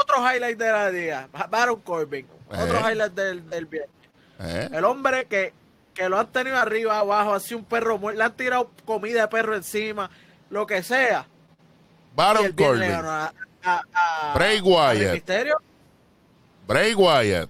otro 0.00 0.16
highlight 0.22 0.58
de 0.58 0.70
la 0.70 0.90
día, 0.90 1.28
Baron 1.50 1.80
Corbin, 1.80 2.26
otro 2.48 2.78
Eh. 2.78 2.92
highlight 2.92 3.12
del, 3.12 3.48
del 3.50 3.66
viernes. 3.66 3.90
¿Eh? 4.40 4.68
El 4.72 4.84
hombre 4.84 5.26
que, 5.26 5.52
que 5.94 6.08
lo 6.08 6.18
han 6.18 6.28
tenido 6.32 6.56
arriba, 6.56 6.98
abajo, 6.98 7.34
así 7.34 7.54
un 7.54 7.64
perro 7.64 7.98
muerto, 7.98 8.18
le 8.18 8.24
han 8.24 8.36
tirado 8.36 8.70
comida 8.84 9.22
de 9.22 9.28
perro 9.28 9.56
encima, 9.56 10.10
lo 10.50 10.66
que 10.66 10.82
sea. 10.82 11.26
Baron 12.14 12.52
Corbin. 12.52 12.88
ganó 12.88 13.10
a, 13.10 13.32
a, 13.64 13.82
a- 13.92 14.34
Bray 14.34 14.60
Wyatt. 14.60 15.24
Bray 16.66 16.94
Wyatt. 16.94 17.48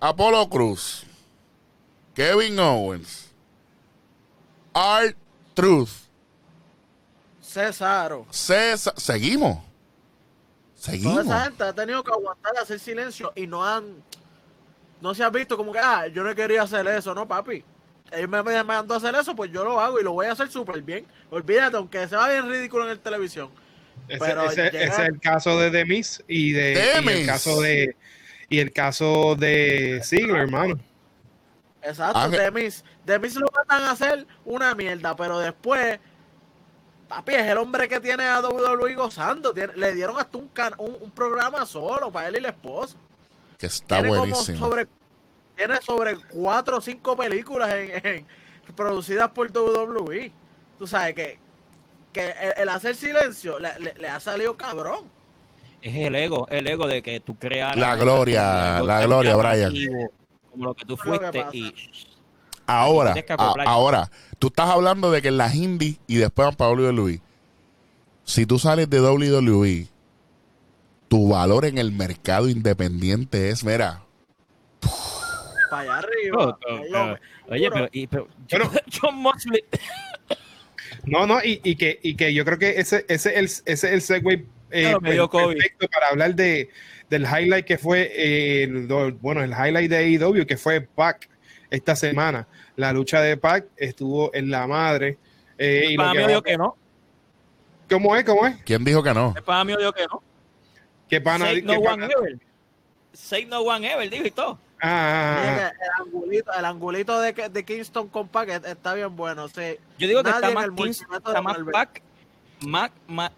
Apolo 0.00 0.48
Cruz. 0.48 1.04
Kevin 2.14 2.58
Owens. 2.58 3.30
Art 4.74 5.16
Truth. 5.54 5.90
Cesaro. 7.40 8.26
César. 8.30 8.94
Seguimos. 8.96 9.58
Toda 10.84 10.96
Seguimos. 10.96 11.24
esa 11.26 11.44
gente 11.44 11.64
ha 11.64 11.72
tenido 11.72 12.02
que 12.02 12.10
aguantar 12.12 12.52
hacer 12.60 12.78
silencio 12.78 13.32
y 13.36 13.46
no 13.46 13.64
han. 13.64 14.02
No 15.00 15.14
se 15.14 15.22
ha 15.24 15.30
visto 15.30 15.56
como 15.56 15.72
que, 15.72 15.78
ah, 15.78 16.06
yo 16.08 16.22
no 16.22 16.34
quería 16.34 16.62
hacer 16.62 16.86
eso, 16.88 17.14
no, 17.14 17.26
papi. 17.26 17.64
Ellos 18.12 18.28
me, 18.28 18.42
me 18.42 18.62
mandó 18.62 18.94
a 18.94 18.96
hacer 18.98 19.14
eso, 19.14 19.34
pues 19.34 19.50
yo 19.50 19.64
lo 19.64 19.80
hago 19.80 19.98
y 20.00 20.04
lo 20.04 20.12
voy 20.12 20.26
a 20.26 20.32
hacer 20.32 20.48
súper 20.50 20.82
bien. 20.82 21.06
Olvídate, 21.30 21.76
aunque 21.76 22.06
se 22.08 22.14
va 22.16 22.28
bien 22.28 22.48
ridículo 22.48 22.84
en 22.84 22.90
el 22.90 23.00
televisión. 23.00 23.48
Ese, 24.08 24.18
Pero 24.18 24.44
ese- 24.44 24.64
llega- 24.70 24.82
ese 24.84 25.02
es 25.02 25.08
el 25.08 25.20
caso 25.20 25.58
de 25.58 25.70
Demis 25.70 26.22
y 26.28 26.52
de 26.52 26.72
y 26.72 26.74
Demis. 26.74 27.20
el 27.20 27.26
caso 27.26 27.60
de 27.60 27.96
y 28.48 28.58
el 28.58 28.72
caso 28.72 29.34
de 29.36 30.00
Ziggler, 30.04 30.42
hermano. 30.42 30.78
Exacto, 31.82 32.18
Ángel- 32.18 32.40
de 32.40 32.50
mis, 32.50 32.84
de 33.04 33.18
mis 33.18 33.34
lo 33.34 33.46
matan 33.54 33.82
a 33.82 33.90
hacer 33.92 34.26
una 34.44 34.74
mierda, 34.74 35.16
pero 35.16 35.38
después, 35.38 35.98
papi, 37.16 37.34
es 37.34 37.46
el 37.46 37.58
hombre 37.58 37.88
que 37.88 38.00
tiene 38.00 38.24
a 38.24 38.40
WWE 38.40 38.94
gozando. 38.94 39.52
tiene- 39.52 39.74
le 39.76 39.92
dieron 39.94 40.18
hasta 40.18 40.38
un, 40.38 40.48
can- 40.48 40.74
un, 40.78 40.96
un 41.00 41.10
programa 41.10 41.66
solo 41.66 42.10
para 42.10 42.28
él 42.28 42.36
y 42.36 42.40
la 42.40 42.48
esposa. 42.48 42.96
Que 43.58 43.66
está 43.66 43.96
tiene 44.00 44.08
buenísimo. 44.16 44.58
Como 44.58 44.70
sobre, 44.70 44.88
tiene 45.56 45.76
sobre 45.82 46.16
cuatro 46.16 46.78
o 46.78 46.80
cinco 46.80 47.16
películas 47.16 47.72
en, 47.74 48.06
en- 48.06 48.26
producidas 48.74 49.30
por 49.30 49.50
WWE. 49.50 50.32
Tú 50.78 50.86
sabes 50.86 51.14
que, 51.14 51.38
que 52.12 52.30
el, 52.30 52.52
el 52.62 52.68
hacer 52.68 52.94
silencio 52.96 53.58
le, 53.58 53.78
le- 53.78 53.94
le 53.94 54.08
ha 54.08 54.18
salido 54.20 54.56
cabrón. 54.56 55.04
Es 55.82 55.94
el 55.96 56.14
ego, 56.14 56.46
el 56.48 56.66
ego 56.68 56.86
de 56.86 57.02
que 57.02 57.20
tú 57.20 57.36
creas 57.36 57.76
La 57.76 57.96
gloria, 57.96 58.80
la 58.82 59.02
gloria, 59.04 59.34
Brian. 59.36 59.74
como 60.50 60.64
lo 60.66 60.74
que 60.74 60.84
tú 60.84 60.96
que 60.96 61.02
fuiste 61.02 61.46
y 61.52 61.74
Ahora, 62.66 63.14
a- 63.38 63.62
ahora, 63.66 64.10
tú 64.38 64.48
estás 64.48 64.68
hablando 64.70 65.10
de 65.10 65.20
que 65.22 65.28
en 65.28 65.36
las 65.38 65.54
indies 65.54 65.98
y 66.06 66.16
después 66.16 66.46
van 66.46 66.54
para 66.56 66.70
WWE. 66.72 67.20
Si 68.24 68.46
tú 68.46 68.58
sales 68.58 68.88
de 68.88 69.00
WWE, 69.00 69.88
tu 71.08 71.28
valor 71.28 71.64
en 71.64 71.78
el 71.78 71.92
mercado 71.92 72.48
independiente 72.48 73.50
es, 73.50 73.64
mira, 73.64 74.02
Para 75.70 75.82
allá 75.82 75.98
arriba. 75.98 76.58
Oye, 77.48 77.70
pero, 77.70 77.88
y, 77.92 78.06
pero 78.06 78.28
Bueno. 78.50 78.70
John 79.00 79.16
Moxley. 79.16 79.62
No, 81.04 81.26
no, 81.26 81.42
y, 81.42 81.60
y 81.64 81.76
que, 81.76 81.98
y 82.02 82.14
que 82.14 82.32
yo 82.32 82.44
creo 82.44 82.58
que 82.58 82.78
ese, 82.80 83.04
ese, 83.08 83.30
es 83.30 83.36
el, 83.36 83.44
ese 83.44 83.70
es 83.72 83.84
el 83.84 84.02
segue 84.02 84.46
eh, 84.70 84.94
perfecto 85.02 85.88
para 85.92 86.08
hablar 86.08 86.34
de, 86.34 86.70
del 87.10 87.22
highlight 87.24 87.66
que 87.66 87.76
fue, 87.78 88.10
eh, 88.14 88.62
el 88.64 88.86
bueno, 89.20 89.42
el 89.42 89.50
highlight 89.50 89.90
de 89.90 89.96
AEW 89.96 90.46
que 90.46 90.56
fue 90.56 90.80
Pac 90.80 91.28
esta 91.72 91.96
semana. 91.96 92.46
La 92.76 92.92
lucha 92.92 93.20
de 93.20 93.36
Pac 93.36 93.64
estuvo 93.76 94.32
en 94.34 94.50
la 94.50 94.66
madre. 94.66 95.18
eh, 95.58 95.86
y 95.90 95.96
lo 95.96 96.02
Para 96.02 96.10
mí 96.14 96.18
que 96.20 96.26
digo 96.28 96.40
va- 96.40 96.44
que 96.44 96.56
no. 96.58 96.76
¿Cómo 97.90 98.16
es? 98.16 98.24
¿Cómo 98.24 98.46
es? 98.46 98.56
¿quién 98.64 98.84
dijo 98.84 99.02
que 99.02 99.12
no? 99.14 99.34
Para 99.44 99.64
mí 99.64 99.74
digo 99.76 99.92
que 99.92 100.06
no. 100.06 100.22
¿Qué 101.08 101.20
pana? 101.20 101.46
Say 101.46 101.56
qué 101.56 101.62
no 101.62 101.82
pana? 101.82 102.04
one 102.06 102.14
ever. 102.18 102.38
Say 103.12 103.44
no 103.46 103.60
one 103.62 103.90
ever, 103.92 104.08
digo 104.10 104.26
y 104.26 104.30
todo. 104.30 104.58
Ah, 104.80 105.36
ah, 105.38 105.70
ah, 105.70 105.72
el 105.80 106.06
angulito, 106.06 106.52
el 106.58 106.64
angulito 106.64 107.20
de, 107.20 107.34
que- 107.34 107.48
de 107.48 107.64
Kingston 107.64 108.08
con 108.08 108.26
Pac 108.28 108.48
es- 108.48 108.64
está 108.64 108.94
bien 108.94 109.14
bueno. 109.14 109.46
Sí. 109.48 109.76
Yo 109.98 110.08
digo 110.08 110.22
que 110.22 110.30
Nadie 110.30 110.46
está 110.48 110.54
más 110.54 110.64
el 110.64 110.74
Kings, 110.74 110.98
multiverso 111.06 111.28
está 111.28 111.42
más. 111.42 111.56
Pac, 111.72 112.02
más- 112.66 112.90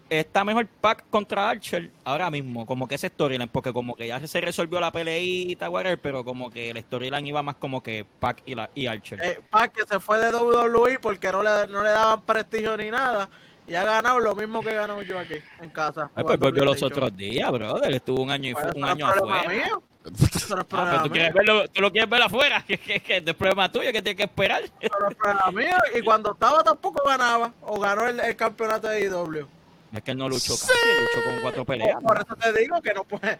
está 0.09 0.43
mejor 0.43 0.67
Pac 0.67 1.05
contra 1.09 1.49
Archer 1.49 1.89
ahora 2.03 2.29
mismo, 2.31 2.65
como 2.65 2.87
que 2.87 2.95
ese 2.95 3.07
storyline, 3.07 3.49
porque 3.49 3.73
como 3.73 3.95
que 3.95 4.07
ya 4.07 4.25
se 4.27 4.41
resolvió 4.41 4.79
la 4.79 4.91
peleita, 4.91 5.69
whatever, 5.69 5.99
pero 5.99 6.23
como 6.23 6.49
que 6.49 6.69
el 6.71 6.77
storyline 6.81 7.27
iba 7.27 7.41
más 7.43 7.55
como 7.55 7.81
que 7.81 8.05
Pac 8.19 8.41
y, 8.45 8.55
la, 8.55 8.69
y 8.75 8.87
Archer. 8.87 9.19
Eh, 9.23 9.39
Pac 9.49 9.73
que 9.73 9.83
se 9.85 9.99
fue 9.99 10.19
de 10.19 10.31
WWE 10.31 10.99
porque 10.99 11.31
no 11.31 11.41
le, 11.43 11.67
no 11.67 11.83
le 11.83 11.89
daban 11.89 12.21
prestigio 12.21 12.75
ni 12.77 12.89
nada. 12.91 13.29
Y 13.67 13.73
ha 13.73 13.83
ganado 13.83 14.19
lo 14.19 14.35
mismo 14.35 14.61
que 14.61 14.75
ganó 14.75 15.01
yo 15.01 15.17
aquí 15.17 15.35
en 15.59 15.71
casa. 15.71 16.11
Ay, 16.13 16.23
pues 16.23 16.37
volvió 16.37 16.63
los 16.63 16.77
PlayStation. 16.77 17.03
otros 17.05 17.17
días, 17.17 17.51
brother. 17.51 17.91
Estuvo 17.95 18.21
un 18.21 18.29
año, 18.29 18.51
y 18.51 18.53
Pues, 18.53 18.67
un 18.75 18.83
año 18.83 19.07
afuera. 19.07 19.49
mío. 19.49 19.83
Ah, 20.05 20.45
pero 20.49 20.65
problema 20.67 21.03
tú, 21.03 21.09
quieres 21.09 21.33
verlo, 21.33 21.67
tú 21.69 21.81
lo 21.81 21.91
quieres 21.91 22.09
ver 22.09 22.21
afuera, 22.21 22.63
que, 22.67 22.77
que, 22.77 22.99
que 22.99 23.17
es 23.17 23.33
problema 23.33 23.71
tuyo, 23.71 23.91
que 23.91 24.01
tienes 24.01 24.15
que 24.17 24.23
esperar. 24.23 24.63
Es 24.79 24.89
problema 24.89 25.51
mío. 25.51 25.77
Y 25.97 26.01
cuando 26.01 26.33
estaba 26.33 26.63
tampoco 26.63 27.03
ganaba. 27.07 27.53
O 27.61 27.79
ganó 27.79 28.07
el, 28.07 28.19
el 28.19 28.35
campeonato 28.35 28.87
de 28.87 29.05
IW. 29.05 29.47
Es 29.93 30.01
que 30.03 30.11
él 30.11 30.17
no 30.17 30.27
luchó 30.29 30.53
casi, 30.53 30.67
luchó 30.99 31.23
con 31.29 31.41
cuatro 31.41 31.65
peleas. 31.65 32.01
Por 32.01 32.17
eso 32.17 32.35
te 32.35 32.53
digo 32.61 32.81
que 32.81 32.93
no 32.93 33.03
puede. 33.03 33.37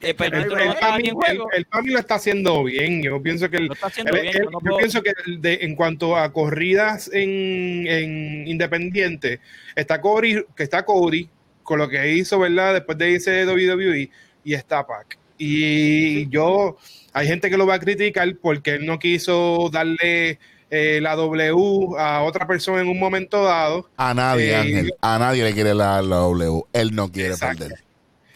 Eh, 0.00 0.14
pero 0.14 0.36
el- 0.36 0.52
El, 0.52 0.74
Pami- 0.74 1.08
el, 1.08 1.12
juego. 1.12 1.48
el 1.52 1.64
Pami 1.66 1.90
lo 1.92 1.98
está 2.00 2.16
haciendo 2.16 2.64
bien. 2.64 3.02
Yo 3.04 3.22
pienso 3.22 3.48
que 3.48 3.58
el, 3.58 3.68
bien. 4.12 4.32
yo 4.32 4.50
no 4.50 4.58
yo 4.60 4.76
pienso 4.76 5.00
que 5.02 5.12
el 5.26 5.40
de- 5.40 5.58
en 5.62 5.76
cuanto 5.76 6.16
a 6.16 6.32
corridas 6.32 7.08
en, 7.12 7.86
en 7.86 8.48
Independiente, 8.48 9.38
está 9.76 10.00
Cody, 10.00 10.44
que 10.56 10.64
está 10.64 10.84
Cody 10.84 11.30
con 11.62 11.78
lo 11.78 11.88
que 11.88 12.10
hizo, 12.14 12.40
¿verdad? 12.40 12.74
Después 12.74 12.98
de 12.98 13.10
irse 13.12 13.30
de 13.30 13.46
WWE 13.46 14.10
y 14.44 14.54
está 14.54 14.84
Pac. 14.84 15.16
Y 15.38 16.28
yo, 16.28 16.76
hay 17.12 17.26
gente 17.26 17.50
que 17.50 17.56
lo 17.56 17.66
va 17.66 17.74
a 17.74 17.78
criticar 17.78 18.28
porque 18.40 18.74
él 18.76 18.86
no 18.86 18.98
quiso 18.98 19.68
darle 19.72 20.38
eh, 20.70 21.00
la 21.02 21.14
W 21.16 21.98
a 21.98 22.22
otra 22.22 22.46
persona 22.46 22.80
en 22.80 22.88
un 22.88 22.98
momento 22.98 23.42
dado. 23.44 23.88
A 23.96 24.14
nadie, 24.14 24.50
Eh, 24.52 24.56
Ángel, 24.56 24.94
a 25.00 25.18
nadie 25.18 25.44
le 25.44 25.52
quiere 25.52 25.74
la, 25.74 26.00
la 26.02 26.16
W. 26.16 26.62
Él 26.72 26.94
no 26.94 27.10
quiere 27.10 27.30
Exacto. 27.34 27.64
perder. 27.64 27.78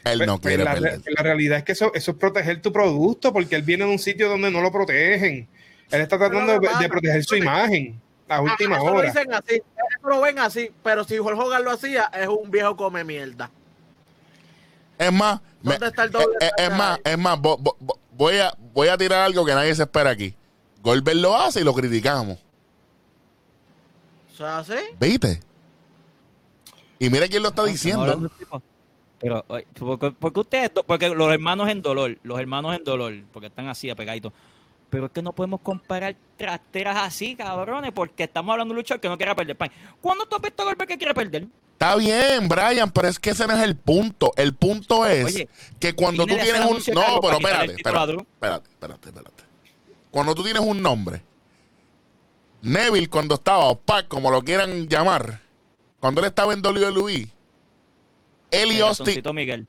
Él 0.05 0.19
Pues- 0.19 0.27
no 0.27 0.39
pues 0.41 0.51
quiere 0.55 0.65
la, 0.65 0.75
perder. 0.75 1.01
la 1.17 1.23
realidad 1.23 1.59
es 1.59 1.65
que 1.65 1.73
eso, 1.73 1.93
eso 1.95 2.11
es 2.13 2.17
proteger 2.17 2.61
tu 2.63 2.73
producto 2.73 3.33
porque 3.33 3.57
él 3.57 3.63
viene 3.63 3.85
de 3.85 3.91
un 3.91 3.99
sitio 3.99 4.29
donde 4.29 4.51
no 4.51 4.61
lo 4.61 4.71
protegen. 4.71 5.49
Él 5.91 6.01
está 6.01 6.19
tratando 6.19 6.61
Pero 6.61 6.79
de, 6.79 6.89
proteger 6.89 7.25
su 7.25 7.37
imagen 7.37 8.01
a 8.29 8.41
última 8.41 8.77
eso 8.77 8.87
lo 8.87 8.93
hora. 8.95 9.09
dicen 9.11 9.33
así. 9.33 9.55
Eso 9.55 10.09
lo 10.09 10.21
ven 10.21 10.39
así. 10.39 10.71
Pero 10.83 11.05
si 11.05 11.19
Hulk 11.19 11.39
Hogan 11.39 11.65
lo 11.65 11.71
hacía, 11.71 12.11
es 12.21 12.27
un 12.29 12.51
viejo 12.51 12.77
come 12.77 13.03
mierda. 13.05 13.51
Es 14.99 15.13
más, 15.13 15.41
me- 15.63 15.73
¿Dónde 15.73 15.87
está 15.89 16.05
el 16.05 16.11
doble 16.11 16.37
eh, 16.41 16.47
eh, 16.47 16.51
es 16.65 16.71
más, 16.77 16.99
es 17.05 17.19
más, 17.19 17.39
vo- 17.39 17.59
vo- 17.59 17.77
vo- 17.81 17.99
voy 18.13 18.39
a, 18.39 18.53
voy 18.73 18.89
a 18.89 18.97
tirar 18.97 19.21
algo 19.21 19.45
que 19.45 19.55
nadie 19.55 19.75
se 19.75 19.83
espera 19.83 20.11
aquí. 20.11 20.35
Goldberg 20.83 21.19
lo 21.19 21.37
hace 21.37 21.61
y 21.61 21.65
lo 21.65 21.75
criticamos. 21.75 22.39
O 24.33 24.37
sea, 24.37 24.59
así. 24.59 24.75
¿Viste? 25.01 25.41
Y 26.99 27.11
mira 27.11 27.29
quién 27.29 27.43
lo 27.43 27.49
está 27.49 27.63
Estamos 27.69 27.73
diciendo. 27.73 28.31
Pero, 29.19 29.45
porque, 29.79 30.11
porque 30.13 30.41
ustedes, 30.41 30.71
porque 30.87 31.09
los 31.09 31.33
hermanos 31.33 31.69
en 31.69 31.81
dolor, 31.83 32.19
los 32.23 32.39
hermanos 32.39 32.77
en 32.77 32.85
dolor, 32.85 33.15
porque 33.33 33.47
están 33.49 33.69
así 33.69 33.89
apegaditos. 33.91 34.33
Pero 34.91 35.07
es 35.07 35.13
que 35.13 35.23
no 35.23 35.33
podemos 35.33 35.61
comparar 35.63 36.15
trasteras 36.37 36.97
así, 36.99 37.35
cabrones, 37.35 37.93
porque 37.93 38.25
estamos 38.25 38.53
hablando 38.53 38.73
de 38.73 38.79
un 38.79 38.83
luchador 38.83 39.01
que 39.01 39.09
no 39.09 39.17
quiere 39.17 39.35
perder. 39.35 39.57
Pan. 39.57 39.71
¿Cuándo 40.01 40.27
tú 40.27 40.37
has 40.37 40.43
visto 40.43 40.63
a 40.63 40.67
Goldberg 40.67 40.89
que 40.89 40.99
quiere 40.99 41.15
perder? 41.15 41.47
Está 41.77 41.95
bien, 41.97 42.49
Brian, 42.49 42.91
pero 42.91 43.07
es 43.07 43.19
que 43.19 43.31
ese 43.31 43.47
no 43.47 43.53
es 43.53 43.63
el 43.63 43.77
punto. 43.77 44.33
El 44.37 44.55
punto 44.55 45.05
es 45.05 45.27
Oye, 45.27 45.49
que 45.79 45.93
cuando 45.93 46.25
tú 46.25 46.35
tienes 46.35 46.65
un... 46.65 46.95
No, 46.95 47.21
pero 47.21 47.37
espérate, 47.37 47.75
espérate, 47.75 48.13
espérate, 48.13 48.71
espérate, 48.71 49.09
espérate. 49.11 49.45
Cuando 50.11 50.35
tú 50.35 50.43
tienes 50.43 50.63
un 50.63 50.81
nombre, 50.81 51.23
Neville 52.63 53.11
cuando 53.11 53.35
estaba, 53.35 53.67
o 53.67 53.79
Pac, 53.79 54.09
como 54.09 54.31
lo 54.31 54.41
quieran 54.41 54.89
llamar, 54.89 55.43
cuando 56.01 56.23
él 56.23 56.29
estaba 56.29 56.55
en 56.55 56.65
WWE, 56.65 57.29
él 58.51 58.73
y 58.73 58.77
El 58.77 58.83
Austin, 58.83 59.23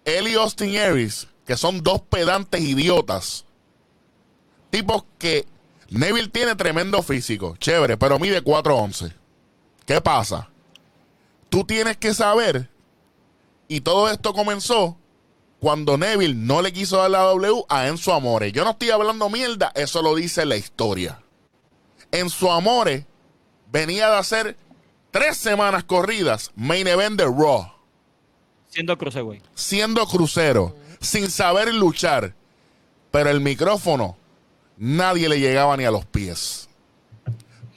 él 0.05 0.27
y 0.29 0.35
Austin 0.35 0.77
Aries, 0.77 1.27
que 1.45 1.57
son 1.57 1.83
dos 1.83 1.99
pedantes 2.03 2.61
idiotas, 2.61 3.43
tipos 4.69 5.03
que 5.17 5.45
Neville 5.89 6.29
tiene 6.29 6.55
tremendo 6.55 7.03
físico, 7.03 7.57
chévere, 7.57 7.97
pero 7.97 8.17
mide 8.17 8.41
4'11. 8.41 9.13
¿Qué 9.85 9.99
pasa? 9.99 10.49
Tú 11.49 11.63
tienes 11.63 11.97
que 11.97 12.13
saber, 12.13 12.69
y 13.67 13.81
todo 13.81 14.09
esto 14.09 14.33
comenzó 14.33 14.97
cuando 15.59 15.97
Neville 15.97 16.35
no 16.35 16.61
le 16.61 16.71
quiso 16.71 16.97
dar 16.97 17.09
la 17.09 17.19
W 17.23 17.65
a 17.69 17.87
Enzo 17.87 18.13
Amore. 18.13 18.51
Yo 18.51 18.63
no 18.63 18.71
estoy 18.71 18.91
hablando 18.91 19.29
mierda, 19.29 19.71
eso 19.75 20.01
lo 20.01 20.13
dice 20.15 20.45
la 20.45 20.55
historia. 20.55 21.21
Enzo 22.11 22.51
Amore 22.51 23.05
venía 23.71 24.09
de 24.09 24.17
hacer 24.17 24.57
tres 25.11 25.37
semanas 25.37 25.83
corridas 25.83 26.51
main 26.55 26.87
event 26.87 27.17
de 27.19 27.25
Raw 27.25 27.71
Siendo 28.69 28.97
cruceweight. 28.97 29.43
siendo 29.55 30.05
crucero, 30.05 30.75
sin 30.99 31.29
saber 31.31 31.73
luchar, 31.73 32.35
pero 33.11 33.29
el 33.29 33.41
micrófono 33.41 34.15
nadie 34.77 35.27
le 35.27 35.39
llegaba 35.39 35.75
ni 35.75 35.85
a 35.85 35.91
los 35.91 36.05
pies. 36.05 36.66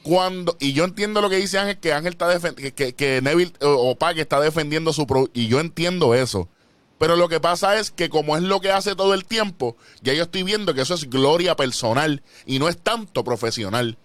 Cuando, 0.03 0.57
y 0.61 0.73
yo 0.73 0.85
entiendo 0.85 1.21
lo 1.21 1.29
que 1.29 1.37
dice 1.37 1.59
Ángel, 1.59 1.79
que 1.79 1.93
Ángel 1.93 2.13
está 2.15 2.29
defendiendo, 2.29 2.75
que, 2.75 2.95
que 2.95 3.21
Neville 3.21 3.53
o, 3.61 3.91
o 3.91 3.97
Pac 3.97 4.17
está 4.17 4.41
defendiendo 4.41 4.93
su 4.93 5.07
pro, 5.07 5.29
y 5.35 5.49
yo 5.49 5.61
entiendo 5.61 6.15
eso. 6.15 6.49
Pero 6.99 7.17
lo 7.17 7.29
que 7.29 7.41
pasa 7.41 7.79
es 7.79 7.91
que 7.91 8.11
como 8.11 8.37
es 8.37 8.43
lo 8.43 8.61
que 8.61 8.71
hace 8.71 8.95
todo 8.95 9.15
el 9.15 9.25
tiempo, 9.25 9.77
ya 10.03 10.13
yo 10.13 10.25
estoy 10.25 10.43
viendo 10.43 10.75
que 10.75 10.83
eso 10.83 10.95
es 10.95 11.09
gloria 11.09 11.57
personal 11.57 12.23
y 12.45 12.59
no 12.59 12.69
es 12.69 12.77
tanto 12.77 13.25
profesional. 13.25 13.97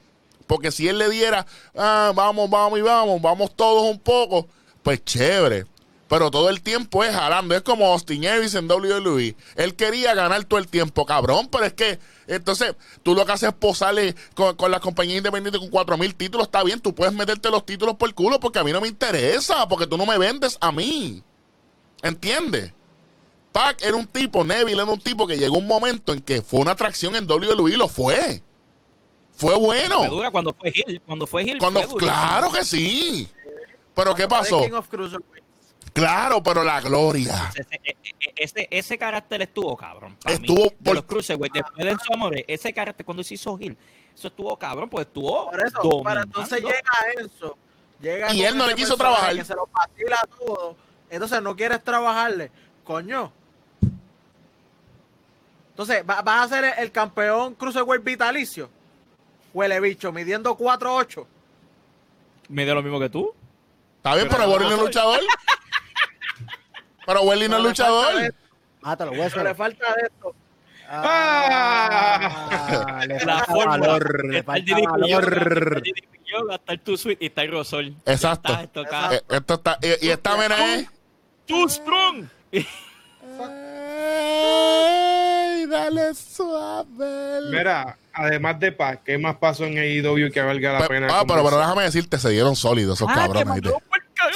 Porque 0.48 0.72
si 0.72 0.88
él 0.88 0.98
le 0.98 1.10
diera, 1.10 1.46
ah, 1.76 2.14
vamos, 2.16 2.50
vamos 2.50 2.80
y 2.80 2.82
vamos, 2.82 3.22
vamos 3.22 3.56
todos 3.56 3.90
un 3.90 4.00
poco, 4.00 4.48
pues 4.84 5.04
chévere. 5.04 5.66
Pero 6.08 6.30
todo 6.30 6.50
el 6.50 6.62
tiempo 6.62 7.04
es 7.04 7.14
jalando. 7.14 7.56
Es 7.56 7.64
como 7.64 7.88
Austin 7.88 8.28
Aries 8.28 8.54
en 8.56 8.70
WWE. 8.70 9.36
Él 9.56 9.76
quería 9.76 10.14
ganar 10.14 10.44
todo 10.46 10.60
el 10.60 10.68
tiempo, 10.68 11.06
cabrón. 11.06 11.50
Pero 11.52 11.66
es 11.66 11.74
que, 11.74 12.00
entonces, 12.28 12.76
tú 13.04 13.14
lo 13.14 13.26
que 13.26 13.32
haces 13.34 13.50
es 13.50 13.56
posarle 13.56 14.16
con, 14.34 14.56
con 14.56 14.72
la 14.72 14.80
compañía 14.80 15.18
independiente 15.18 15.60
con 15.60 15.70
4000 15.70 16.16
títulos. 16.16 16.48
Está 16.48 16.64
bien, 16.64 16.80
tú 16.80 16.94
puedes 16.96 17.14
meterte 17.14 17.50
los 17.50 17.66
títulos 17.66 17.96
por 17.96 18.10
el 18.10 18.16
culo 18.16 18.40
porque 18.40 18.60
a 18.60 18.64
mí 18.64 18.72
no 18.72 18.82
me 18.82 18.88
interesa. 18.88 19.68
Porque 19.68 19.88
tú 19.88 19.98
no 19.98 20.06
me 20.06 20.18
vendes 20.18 20.58
a 20.62 20.72
mí. 20.72 21.24
¿Entiendes? 22.02 22.74
Pac 23.52 23.82
era 23.84 23.96
un 23.96 24.06
tipo, 24.06 24.44
Neville 24.44 24.82
era 24.82 24.84
un 24.84 25.00
tipo 25.00 25.26
que 25.26 25.38
llegó 25.38 25.58
un 25.58 25.68
momento 25.68 26.12
en 26.12 26.20
que 26.20 26.42
fue 26.42 26.60
una 26.60 26.72
atracción 26.72 27.16
en 27.16 27.30
WWE 27.30 27.72
y 27.72 27.78
lo 27.78 27.88
fue. 27.88 28.44
Fue 29.32 29.56
bueno. 29.56 30.00
Fue 30.00 30.10
dura 30.10 30.32
cuando 30.32 30.54
fue 30.54 30.74
Hill. 30.76 31.02
Cuando 31.06 31.26
fue 31.26 31.44
Hill. 31.44 31.58
Cuando, 31.58 31.82
fue 31.84 32.00
claro 32.00 32.52
que 32.52 32.66
sí. 32.66 33.30
Pero 33.94 34.14
¿qué 34.14 34.28
pasó? 34.28 34.62
Claro, 35.96 36.44
pero 36.44 36.62
la 36.62 36.82
gloria. 36.82 37.50
Ese, 37.56 37.80
ese, 37.82 38.34
ese, 38.36 38.68
ese 38.70 38.98
carácter 38.98 39.42
estuvo 39.44 39.78
cabrón. 39.78 40.18
para 40.22 40.38
mí. 40.38 40.46
Estuvo 40.46 40.66
De 40.66 40.72
por- 40.84 40.96
los 40.96 41.06
cruiserweight, 41.06 41.54
después 41.54 41.86
de 41.86 41.96
su 42.06 42.14
amor, 42.14 42.34
ese 42.48 42.74
carácter 42.74 43.06
cuando 43.06 43.24
se 43.24 43.36
hizo 43.36 43.58
Hill, 43.58 43.78
eso 44.14 44.28
estuvo 44.28 44.58
cabrón, 44.60 44.90
pues 44.90 45.08
estuvo. 45.08 45.50
Por 45.50 45.66
eso, 45.66 45.78
dominando. 45.82 46.04
para 46.04 46.22
entonces 46.24 46.60
llega 46.62 46.82
Enzo. 47.18 47.58
Llega 48.02 48.34
Y 48.34 48.44
él 48.44 48.58
no 48.58 48.68
le 48.68 48.76
quiso 48.76 48.98
trabajar. 48.98 49.34
Que 49.36 49.46
se 49.46 49.56
lo 49.56 49.70
vacila 49.72 50.20
todo. 50.38 50.76
Entonces 51.10 51.42
no 51.42 51.56
quieres 51.56 51.82
trabajarle. 51.82 52.52
Coño. 52.84 53.32
Entonces, 55.70 56.04
¿va- 56.10 56.22
¿vas 56.22 56.52
a 56.52 56.56
ser 56.56 56.74
el, 56.78 56.92
campeón 56.92 57.54
Cruiserweight 57.56 58.04
vitalicio? 58.04 58.70
Huele 59.54 59.80
bicho, 59.80 60.12
midiendo 60.12 60.58
4'8". 60.58 61.26
Me 62.50 62.66
dio 62.66 62.76
lo 62.76 62.84
mismo 62.84 63.00
que 63.00 63.10
tú. 63.10 63.34
¿Está 63.98 64.14
bien? 64.16 64.28
Pero 64.28 64.40
Pero 64.44 64.52
Welly 64.52 64.66
no 64.66 64.72
es 64.72 64.78
no. 64.78 64.84
luchador. 64.86 65.20
Pero 67.06 67.22
Welly 67.24 67.50
no 67.50 67.58
es 67.58 67.64
le 67.64 67.70
falta 67.76 67.90
luchador. 67.92 68.34
Mátalo, 68.82 69.12
Pero 69.12 69.24
hueso. 69.24 69.44
le 69.44 69.56
falta 69.56 69.86
de 69.96 70.02
esto. 70.08 70.36
Ah, 70.88 72.30
le 73.08 73.16
la 73.16 73.20
falta 73.40 73.46
fórmula. 73.46 73.78
valor, 73.78 74.26
le 74.26 74.44
falta 74.44 74.78
está 74.78 74.92
valor. 74.92 75.34
el 75.78 75.84
DDP 75.84 76.20
Yoga, 76.26 76.56
está 76.56 76.74
el 76.74 76.80
Too 76.82 76.98
Sweet 76.98 77.18
y 77.22 77.26
está 77.28 77.42
el 77.44 77.52
Rosol. 77.52 77.96
Exacto. 78.06 78.54
Está. 78.82 79.16
Eh, 79.16 79.22
esto 79.30 79.54
está, 79.56 79.78
y, 79.82 80.08
y 80.08 80.10
esta 80.12 80.38
mena 80.38 80.76
es. 80.76 80.88
Too 81.48 81.70
Strong. 81.70 82.26
Ey, 84.18 85.66
dale 85.70 86.14
suave. 86.14 87.42
Mira, 87.52 87.98
además 88.14 88.60
de 88.60 88.72
Paz, 88.72 89.00
¿qué 89.06 89.18
más 89.18 89.36
pasó 89.38 89.66
en 89.66 89.78
AEW 89.78 90.32
que 90.32 90.42
valga 90.42 90.74
la 90.74 90.80
Pe- 90.82 90.88
pena? 90.88 91.08
ah, 91.12 91.24
pero, 91.28 91.44
pero 91.44 91.58
déjame 91.58 91.84
decirte, 91.84 92.18
se 92.20 92.30
dieron 92.30 92.56
sólidos 92.56 92.98
esos 93.00 93.08
Ah, 93.10 93.14
que 93.14 93.20
cabrones. 93.22 93.46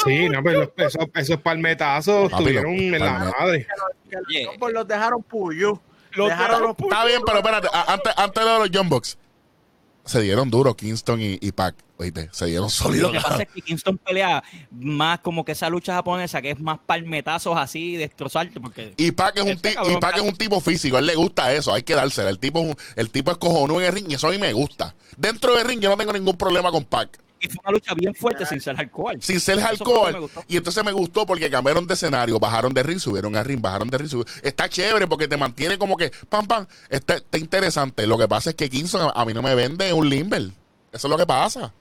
Sí, 0.03 0.29
no, 0.29 0.43
pero 0.43 0.59
los- 0.61 0.69
esos, 0.77 1.05
esos 1.15 1.37
palmetazos 1.41 2.31
estuvieron 2.31 2.73
en 2.73 2.99
la 2.99 3.33
madre. 3.39 3.67
Que 4.09 4.47
los 4.59 4.71
los 4.73 4.87
dejaron 4.87 5.23
puyú. 5.23 5.79
Los 6.13 6.29
dejaron 6.29 6.63
los. 6.63 6.75
Está 6.79 7.05
bien, 7.05 7.21
pero 7.25 7.37
espérate, 7.39 7.67
antes, 7.87 8.13
antes 8.17 8.43
de 8.43 8.49
los 8.59 8.69
John 8.73 8.89
Box, 8.89 9.17
se 10.05 10.21
dieron 10.21 10.49
duro 10.49 10.75
Kingston 10.75 11.21
y, 11.21 11.37
y 11.39 11.51
Pac. 11.51 11.75
Oíste, 11.97 12.29
se 12.31 12.45
dieron 12.45 12.63
Lo 12.63 12.69
sólidos. 12.69 13.11
que 13.11 13.19
pasa 13.19 13.43
es 13.43 13.49
que 13.49 13.61
Kingston 13.61 13.97
pelea 13.97 14.41
más 14.71 15.19
como 15.19 15.43
que 15.45 15.51
esa 15.51 15.69
lucha 15.69 15.93
japonesa 15.93 16.41
que 16.41 16.51
es 16.51 16.59
más 16.59 16.79
palmetazos 16.85 17.57
así, 17.57 17.97
destrozarte, 17.97 18.59
porque 18.61 18.93
Y 18.97 19.11
Pac 19.11 19.35
es 19.37 19.43
un, 19.43 19.49
Este 19.49 19.73
cabrón 19.75 19.93
y 19.93 19.97
Pac 19.97 20.15
es 20.15 20.21
un 20.23 20.35
tipo 20.35 20.61
físico, 20.61 20.95
a 20.95 20.99
él 20.99 21.05
le 21.07 21.15
gusta 21.15 21.53
eso, 21.53 21.73
hay 21.73 21.83
que 21.83 21.93
dársela. 21.93 22.29
El 22.29 22.39
tipo, 22.39 22.65
el 22.95 23.09
tipo 23.11 23.31
es 23.31 23.37
cojonudo 23.37 23.81
en 23.81 23.87
el 23.87 23.93
ring 23.93 24.05
y 24.09 24.13
eso 24.15 24.27
a 24.29 24.31
mí 24.31 24.37
me 24.39 24.53
gusta. 24.53 24.95
Dentro 25.17 25.53
del 25.55 25.67
ring 25.67 25.81
yo 25.81 25.89
no 25.89 25.97
tengo 25.97 26.13
ningún 26.13 26.37
problema 26.37 26.71
con 26.71 26.85
Pac. 26.85 27.19
Y 27.41 27.47
fue 27.47 27.57
una 27.63 27.71
lucha 27.71 27.93
bien 27.93 28.13
fuerte 28.13 28.45
sin 28.45 28.59
ser 28.59 28.75
alcohol. 28.77 29.17
Sin 29.21 29.39
ser 29.39 29.59
gustó. 29.59 30.43
Y 30.47 30.57
entonces 30.57 30.83
me 30.83 30.91
gustó 30.91 31.25
porque 31.25 31.49
cambiaron 31.49 31.87
de 31.87 31.93
escenario, 31.93 32.39
bajaron 32.39 32.73
de 32.73 32.83
ring, 32.83 32.99
subieron 32.99 33.35
a 33.35 33.43
ring, 33.43 33.61
bajaron 33.61 33.89
de 33.89 33.97
ring, 33.97 34.09
subieron. 34.09 34.33
Está 34.43 34.67
chévere 34.67 35.07
porque 35.07 35.27
te 35.27 35.37
mantiene 35.37 35.77
como 35.77 35.95
que, 35.95 36.11
pam, 36.27 36.45
pam, 36.47 36.67
está, 36.89 37.15
está 37.15 37.37
interesante. 37.37 38.05
Lo 38.07 38.17
que 38.17 38.27
pasa 38.27 38.49
es 38.49 38.55
que 38.55 38.69
Kingston 38.69 39.01
a, 39.15 39.21
a 39.21 39.25
mí 39.25 39.33
no 39.33 39.41
me 39.41 39.55
vende 39.55 39.91
un 39.93 40.09
Limber. 40.09 40.41
Eso 40.91 41.07
es 41.07 41.11
lo 41.11 41.17
que 41.17 41.25
pasa. 41.25 41.73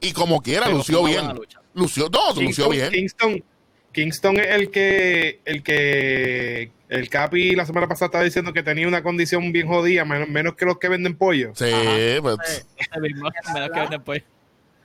Y 0.00 0.12
como 0.12 0.40
quiera, 0.42 0.66
Pero 0.66 0.78
lució 0.78 1.04
bien. 1.04 1.38
Lució, 1.74 2.08
no, 2.08 2.40
lució 2.40 2.68
bien. 2.68 2.90
Kingston, 2.90 3.44
Kingston 3.92 4.38
es 4.38 4.48
el 4.48 4.70
que, 4.70 5.40
el 5.44 5.62
que 5.62 6.70
el 6.88 7.08
Capi 7.08 7.54
la 7.56 7.66
semana 7.66 7.88
pasada 7.88 8.06
estaba 8.06 8.24
diciendo 8.24 8.52
que 8.52 8.62
tenía 8.62 8.86
una 8.86 9.02
condición 9.02 9.50
bien 9.52 9.66
jodida, 9.66 10.04
menos, 10.04 10.28
menos 10.28 10.54
que 10.54 10.64
los 10.66 10.78
que 10.78 10.88
venden 10.88 11.16
pollo. 11.16 11.52
Sí, 11.54 11.64
pues, 12.20 12.66
Ese 12.76 13.00
mismo, 13.00 13.28
me 13.52 13.60
da 13.60 13.70
que 13.70 13.88
después. 13.90 14.22
bú- 14.22 14.33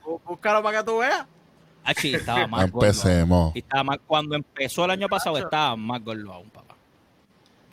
Búscalo 0.04 0.62
para 0.62 0.78
que 0.78 0.84
tú 0.84 0.98
veas. 0.98 1.26
Ah, 1.84 1.94
sí, 1.96 2.14
estaba 2.14 2.46
más 2.46 2.70
gordo. 2.70 2.86
empecemos. 2.86 3.56
Y 3.56 3.60
estaba 3.60 3.84
más, 3.84 3.98
cuando 4.06 4.34
empezó 4.36 4.84
el 4.84 4.90
año 4.92 5.08
pasado 5.08 5.38
estaba 5.38 5.76
más 5.76 6.02
gordo 6.04 6.32
aún, 6.32 6.50
papá. 6.50 6.76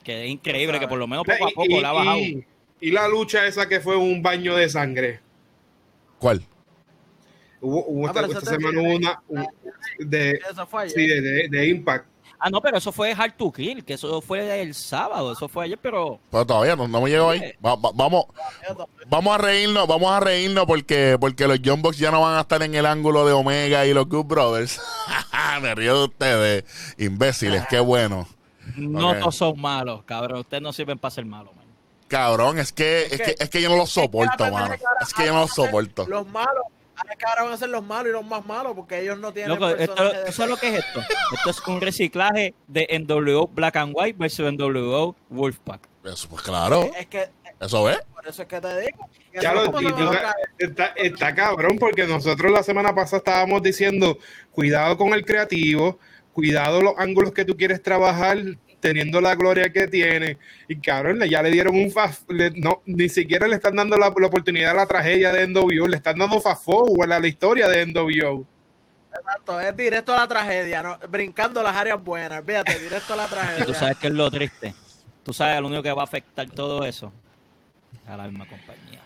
Que 0.04 0.26
es 0.26 0.30
increíble 0.32 0.68
sabes. 0.76 0.82
que 0.82 0.88
por 0.88 0.98
lo 1.00 1.08
menos 1.08 1.26
poco 1.26 1.46
a 1.48 1.50
poco 1.50 1.66
y, 1.68 1.82
la 1.82 1.90
ha 1.90 1.94
bajado. 1.94 2.18
y- 2.18 2.46
y 2.80 2.92
la 2.92 3.08
lucha 3.08 3.46
esa 3.48 3.68
que 3.68 3.80
fue 3.80 3.96
un 3.98 4.22
baño 4.22 4.56
de 4.56 4.70
sangre. 4.70 5.20
¿Cuál? 6.20 6.42
Hubo, 7.60 7.84
hubo 7.88 8.08
Ah, 8.08 8.14
esta, 8.28 8.42
semana 8.42 8.82
una 8.82 9.22
un- 9.28 9.48
de, 10.00 10.40
sí, 10.94 11.08
de, 11.08 11.22
de- 11.22 11.48
de 11.50 11.68
Impact. 11.68 12.06
Ah, 12.40 12.50
no, 12.52 12.62
pero 12.62 12.78
eso 12.78 12.92
fue 12.92 13.14
Hard 13.14 13.34
to 13.36 13.52
Kill, 13.52 13.84
que 13.84 13.94
eso 13.96 14.22
fue 14.22 14.62
el 14.62 14.76
sábado, 14.76 15.32
eso 15.34 15.48
fue 15.50 15.66
ayer, 15.66 15.80
pero 15.82 16.20
Pero 16.30 16.46
todavía 16.46 16.76
no, 16.76 16.88
no 16.88 17.02
me 17.02 17.10
llegó 17.10 17.32
ahí. 17.32 17.42
Va- 17.66 17.76
va- 17.76 17.92
vamos, 17.96 18.26
vamos 19.08 19.34
a 19.34 19.38
reírnos, 19.40 19.88
vamos 19.88 20.12
a 20.12 20.20
reírnos 20.20 20.66
porque, 20.66 21.18
porque 21.20 21.48
los 21.48 21.60
John 21.66 21.82
Box 21.82 21.98
ya 21.98 22.12
no 22.12 22.22
van 22.22 22.38
a 22.38 22.42
estar 22.42 22.62
en 22.62 22.76
el 22.76 22.86
ángulo 22.86 23.26
de 23.26 23.34
Omega 23.34 23.86
y 23.88 23.94
los 23.94 24.08
Good 24.08 24.26
Brothers. 24.26 24.80
me 25.62 25.74
río 25.74 25.98
de 25.98 26.06
ustedes, 26.06 26.94
imbéciles, 27.00 27.64
qué 27.70 27.80
bueno. 27.80 28.28
no 28.76 29.16
todos 29.16 29.36
son 29.36 29.60
malos, 29.60 30.04
cabrón. 30.04 30.40
Ustedes 30.42 30.62
no 30.62 30.72
sirven 30.74 31.00
para 31.00 31.12
ser 31.12 31.26
malos, 31.26 31.56
man. 31.56 31.66
Cabrón, 32.08 32.60
es 32.60 32.72
que, 32.72 33.06
es 33.10 33.20
que, 33.20 33.36
es 33.40 33.50
que 33.50 33.62
yo 33.62 33.70
no 33.70 33.78
los 33.78 33.90
soporto, 33.90 34.50
mano. 34.52 34.76
Es 35.02 35.14
que 35.14 35.26
yo 35.26 35.34
no 35.34 35.42
los 35.42 35.52
soporto. 35.52 36.06
Los 36.08 36.28
malos. 36.28 36.64
Ahora 36.98 37.16
que 37.16 37.26
ahora 37.26 37.43
van 37.43 37.54
a 37.54 37.58
ser 37.58 37.70
los 37.70 37.84
malos 37.84 38.10
y 38.10 38.12
los 38.14 38.26
más 38.26 38.45
malos 38.45 38.74
porque 38.76 39.00
ellos 39.02 39.18
no 39.20 39.32
tienen 39.32 39.52
Loco, 39.52 39.70
esto, 39.70 40.04
de- 40.12 40.26
¿tú 40.26 40.32
sabes 40.32 40.50
lo 40.52 40.58
que 40.58 40.68
es 40.70 40.86
esto? 40.86 41.02
Esto 41.36 41.50
es 41.52 41.68
un 41.68 41.82
reciclaje 41.82 42.54
de 42.68 42.88
NWO 43.08 43.48
Black 43.48 43.76
and 43.78 43.93
White 43.95 44.18
versus 44.18 44.52
NWO 44.52 45.16
Wolfpack. 45.30 45.82
Eso, 46.06 46.28
pues 46.30 46.41
claro, 46.41 46.89
Es 46.98 47.08
que 47.08 47.30
eso 47.60 47.84
ves. 47.84 48.00
por 48.14 48.28
eso 48.28 48.41
es 48.41 48.48
que 48.48 48.62
te 48.62 48.82
digo. 48.82 49.10
Ya 49.41 49.52
eso 49.54 49.72
lo- 49.72 50.12
es 50.14 50.20
está, 50.58 50.86
está 50.95 51.36
cabrón 51.36 51.78
porque 51.80 52.06
nosotros 52.08 52.52
la 52.52 52.64
semana 52.64 52.95
pasada 52.95 53.18
estábamos 53.18 53.62
diciendo 53.62 54.18
cuidado 54.52 54.98
con 54.98 55.14
el 55.14 55.24
creativo, 55.26 56.00
cuidado 56.34 56.82
los 56.82 56.93
ángulos 56.98 57.32
que 57.34 57.45
tú 57.45 57.56
quieres 57.58 57.82
trabajar 57.84 58.38
teniendo 58.80 59.20
la 59.22 59.36
gloria 59.36 59.72
que 59.74 59.88
tiene 59.88 60.38
y 60.68 60.76
cabrón 60.80 61.20
ya 61.30 61.42
le 61.42 61.50
dieron 61.50 61.76
un 61.76 61.90
fast 61.92 62.30
le- 62.30 62.52
no 62.52 62.84
ni 62.86 63.10
siquiera 63.10 63.48
le 63.48 63.56
están 63.56 63.76
dando 63.76 63.98
la, 63.98 64.14
la 64.16 64.28
oportunidad 64.28 64.72
a 64.72 64.76
la 64.76 64.86
tragedia 64.86 65.32
de 65.34 65.48
NWO 65.48 65.88
le 65.88 65.98
están 65.98 66.18
dando 66.20 66.40
fast 66.40 66.64
forward 66.64 67.12
a 67.12 67.20
la 67.20 67.28
historia 67.28 67.68
de 67.68 67.86
NWO 67.88 68.46
Exacto, 69.20 69.60
es 69.60 69.76
directo 69.76 70.14
a 70.14 70.18
la 70.18 70.28
tragedia, 70.28 70.84
¿no? 70.84 71.00
brincando 71.10 71.64
las 71.64 71.76
áreas 71.76 72.02
buenas. 72.04 72.44
Fíjate, 72.46 72.78
directo 72.78 73.14
a 73.14 73.16
la 73.18 73.24
Y 73.24 73.28
tú 73.30 73.34
tragedia. 73.36 73.74
sabes 73.74 73.98
que 73.98 74.08
es 74.08 74.14
lo 74.14 74.30
triste. 74.30 74.76
Tú 75.24 75.34
sabes 75.34 75.60
lo 75.60 75.68
único 75.68 75.82
que 75.82 75.92
va 75.92 76.02
a 76.02 76.06
afectar 76.06 76.48
todo 76.52 76.86
eso. 76.86 77.12
A 78.06 78.16
la 78.16 78.26
misma 78.28 78.46
compañía. 78.46 79.02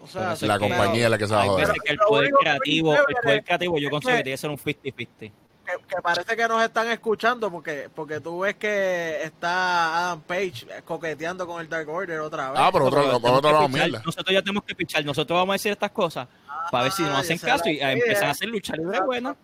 O 0.00 0.06
sea, 0.06 0.34
La 0.40 0.58
compañía 0.58 1.04
es 1.04 1.10
la 1.10 1.18
que 1.18 1.26
se 1.26 1.34
va 1.34 1.42
a 1.42 1.46
joder. 1.46 1.68
el 1.84 1.98
poder 1.98 2.30
creativo, 2.40 2.94
el 2.94 3.00
poder 3.22 3.44
creativo 3.44 3.78
yo 3.78 3.90
considero 3.90 4.16
que- 4.16 4.18
que 4.18 4.24
tiene 4.24 4.34
que 4.34 4.38
ser 4.38 4.50
un 4.50 4.58
50-50. 4.58 5.32
Que, 5.66 5.72
que 5.96 6.02
parece 6.02 6.36
que 6.36 6.48
nos 6.48 6.62
están 6.62 6.88
escuchando 6.88 7.50
porque 7.50 7.90
porque 7.94 8.20
tú 8.20 8.40
ves 8.40 8.54
que 8.56 9.22
está 9.22 10.06
Adam 10.08 10.20
Page 10.22 10.66
coqueteando 10.84 11.46
con 11.46 11.60
el 11.60 11.68
Dark 11.68 11.88
Order 11.88 12.20
otra 12.20 12.50
vez. 12.52 12.60
Ah, 12.62 12.70
pero 12.72 12.86
otro, 12.86 13.00
Nosotros 13.02 13.20
por 13.20 13.30
otro 13.32 13.40
tenemos 13.42 13.52
lado, 13.52 13.66
que 13.66 13.72
pichar, 13.72 13.88
mierda. 13.90 14.02
Nosotros 14.06 14.32
ya 14.34 14.42
tenemos 14.42 14.64
que 14.64 14.74
pichar. 14.74 15.04
Nosotros 15.04 15.36
vamos 15.36 15.52
a 15.52 15.56
decir 15.56 15.72
estas 15.72 15.90
cosas 15.90 16.28
para 16.70 16.84
ver 16.84 16.92
si 16.92 17.02
nos 17.02 17.12
Ah, 17.12 17.18
hacen 17.18 17.38
caso 17.38 17.68
y 17.68 17.76
eh, 17.78 17.90
empiezan 17.92 18.16
idea. 18.16 18.28
a 18.28 18.30
hacer 18.30 18.48
lucha 18.48 18.74
libre 18.76 19.00
buena. 19.00 19.36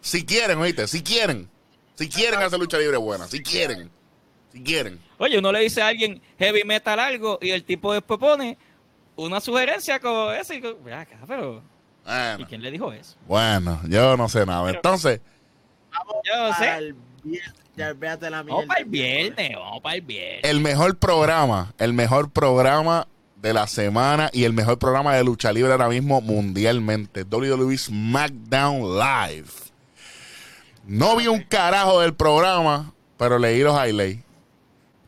Si 0.00 0.24
quieren, 0.24 0.58
oíste, 0.58 0.86
si 0.88 1.02
quieren. 1.02 1.48
Si 1.94 2.08
quieren 2.08 2.40
hacer 2.40 2.58
lucha 2.58 2.78
libre 2.78 2.96
buena, 2.96 3.26
si 3.26 3.42
quieren. 3.42 3.90
Si 4.52 4.62
quieren. 4.62 5.00
Oye, 5.18 5.38
uno 5.38 5.52
le 5.52 5.60
dice 5.60 5.82
a 5.82 5.88
alguien 5.88 6.20
heavy 6.38 6.64
metal 6.64 6.98
algo 6.98 7.38
y 7.40 7.50
el 7.50 7.62
tipo 7.64 7.92
después 7.92 8.18
pone 8.18 8.56
una 9.16 9.40
sugerencia 9.40 10.00
como 10.00 10.32
esa 10.32 10.54
y 10.54 10.60
como, 10.62 10.82
"Ve 10.82 10.94
¿y 12.38 12.44
quién 12.44 12.62
le 12.62 12.70
dijo 12.70 12.92
eso? 12.92 13.16
bueno, 13.26 13.80
yo 13.88 14.16
no 14.16 14.28
sé 14.28 14.46
nada. 14.46 14.70
Entonces, 14.70 15.20
Yo 16.24 16.48
no 16.48 16.54
sé. 16.54 16.68
Al 16.68 16.94
viernes, 17.22 17.54
ya 17.76 17.92
véate 17.92 18.30
la 18.30 18.42
Vamos 18.42 18.66
para 18.66 18.80
el 18.80 18.86
viernes, 18.86 19.56
vamos 19.56 19.80
para 19.80 19.94
el 19.96 20.02
viernes. 20.02 20.40
el 20.44 20.60
mejor 20.60 20.98
programa, 20.98 21.72
el 21.78 21.92
mejor 21.92 22.30
programa 22.30 23.06
de 23.36 23.54
la 23.54 23.66
semana 23.66 24.28
y 24.32 24.44
el 24.44 24.52
mejor 24.52 24.78
programa 24.78 25.14
de 25.14 25.24
lucha 25.24 25.52
libre 25.52 25.72
ahora 25.72 25.88
mismo 25.88 26.20
mundialmente. 26.20 27.24
WWE 27.24 27.76
SmackDown 27.78 28.98
Live. 28.98 29.50
No 30.84 31.16
vi 31.16 31.26
un 31.28 31.42
carajo 31.42 32.00
del 32.00 32.14
programa, 32.14 32.92
pero 33.16 33.38
leí 33.38 33.60
los 33.62 33.74
highlights. 33.74 34.24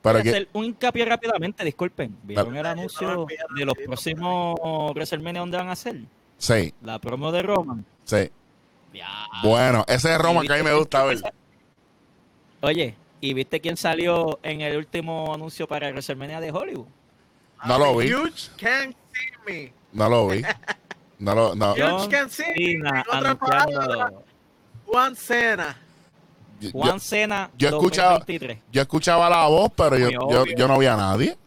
Pero 0.02 0.18
Voy 0.18 0.28
a 0.28 0.30
hacer 0.32 0.48
un 0.52 0.64
hincapié 0.64 1.04
rápidamente, 1.04 1.64
disculpen. 1.64 2.16
¿Vieron 2.24 2.56
el 2.56 2.66
anuncio 2.66 3.26
de 3.56 3.64
los 3.64 3.74
próximos 3.76 4.56
WrestleMania 4.94 5.40
donde 5.40 5.56
van 5.56 5.68
a 5.68 5.72
hacer? 5.72 6.00
Sí, 6.42 6.74
La 6.82 6.98
promo 6.98 7.30
de 7.32 7.42
Roman. 7.42 7.84
sí. 8.04 8.30
Ya. 8.92 9.08
Bueno, 9.42 9.84
ese 9.88 10.12
es 10.12 10.18
Roma 10.18 10.44
¿Y 10.44 10.46
que 10.48 10.52
a 10.52 10.56
mí 10.58 10.62
me 10.64 10.74
gusta 10.74 11.02
ver. 11.04 11.18
Oye, 12.60 12.94
¿y 13.22 13.32
viste 13.34 13.60
quién 13.60 13.76
salió 13.78 14.38
en 14.42 14.60
el 14.60 14.76
último 14.76 15.32
anuncio 15.34 15.66
para 15.66 15.86
el 15.88 15.94
WrestleMania 15.94 16.40
de 16.40 16.50
Hollywood? 16.50 16.86
No 17.64 17.78
lo 17.78 17.96
vi. 17.96 18.12
Huge 18.12 18.50
can't 18.58 18.94
see 19.14 19.30
me. 19.46 19.72
No 19.92 20.08
lo 20.10 20.28
vi. 20.28 20.42
No 21.18 21.34
lo, 21.34 21.54
no. 21.54 21.74
Yo- 21.76 21.98
John 22.00 22.10
can 22.10 22.28
see, 22.28 22.44
Cena 22.44 22.90
en 22.90 22.98
otras 23.00 23.24
anunciando 23.24 23.80
palabras. 23.88 24.12
Juan 24.86 25.16
Cena. 25.16 25.76
Yo, 26.60 26.70
Juan 26.72 27.00
Cena 27.00 27.50
yo 27.56 27.68
escuchaba- 27.68 28.18
2023. 28.18 28.58
yo 28.72 28.82
escuchaba 28.82 29.30
la 29.30 29.46
voz, 29.46 29.70
pero 29.76 29.96
yo, 29.96 30.10
yo, 30.10 30.44
yo 30.44 30.68
no 30.68 30.78
vi 30.78 30.86
a 30.86 30.96
nadie. 30.96 31.38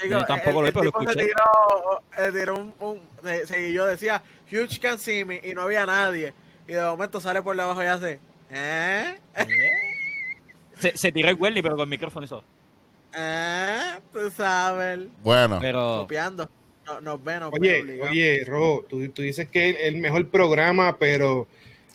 Chico, 0.00 0.18
Yo 0.18 0.24
tampoco 0.24 0.50
el- 0.50 0.54
lo 0.54 0.66
el 0.66 0.72
pero 0.72 0.84
lo 0.84 0.90
tipo 0.92 1.04
se 1.04 1.10
escuché. 1.10 1.26
tiró, 1.26 2.02
eh, 2.26 2.32
tiró 2.32 2.54
un, 2.56 2.74
un 2.80 3.00
se- 3.22 3.46
se- 3.46 3.72
yo 3.72 3.86
decía 3.86 4.22
Huge 4.50 4.80
can 4.80 4.98
see 4.98 5.24
me 5.24 5.40
y 5.44 5.52
no 5.54 5.62
había 5.62 5.84
nadie. 5.86 6.32
Y 6.66 6.72
de 6.72 6.82
momento 6.82 7.20
sale 7.20 7.42
por 7.42 7.56
debajo 7.56 7.82
y 7.82 7.86
hace, 7.86 8.20
¿eh? 8.50 9.16
Se, 10.78 10.96
se 10.96 11.12
tiró 11.12 11.28
el 11.28 11.36
Welly, 11.38 11.62
pero 11.62 11.76
con 11.76 11.82
el 11.84 11.90
micrófono 11.90 12.24
y 12.24 12.28
todo. 12.28 12.44
¿Eh? 13.16 13.78
Tú 14.12 14.30
sabes. 14.30 15.00
Bueno, 15.22 15.58
Pero 15.60 15.98
Copiando. 16.02 16.48
No, 16.86 17.00
nos 17.00 17.22
ven, 17.22 17.40
nos 17.40 17.50
ven 17.52 17.60
Oye, 17.62 17.80
obligados. 17.82 18.10
oye, 18.10 18.44
Ro, 18.46 18.84
tú, 18.88 19.08
tú 19.10 19.22
dices 19.22 19.48
que 19.48 19.70
es 19.70 19.76
el 19.82 19.96
mejor 19.98 20.26
programa, 20.28 20.96
pero 20.98 21.46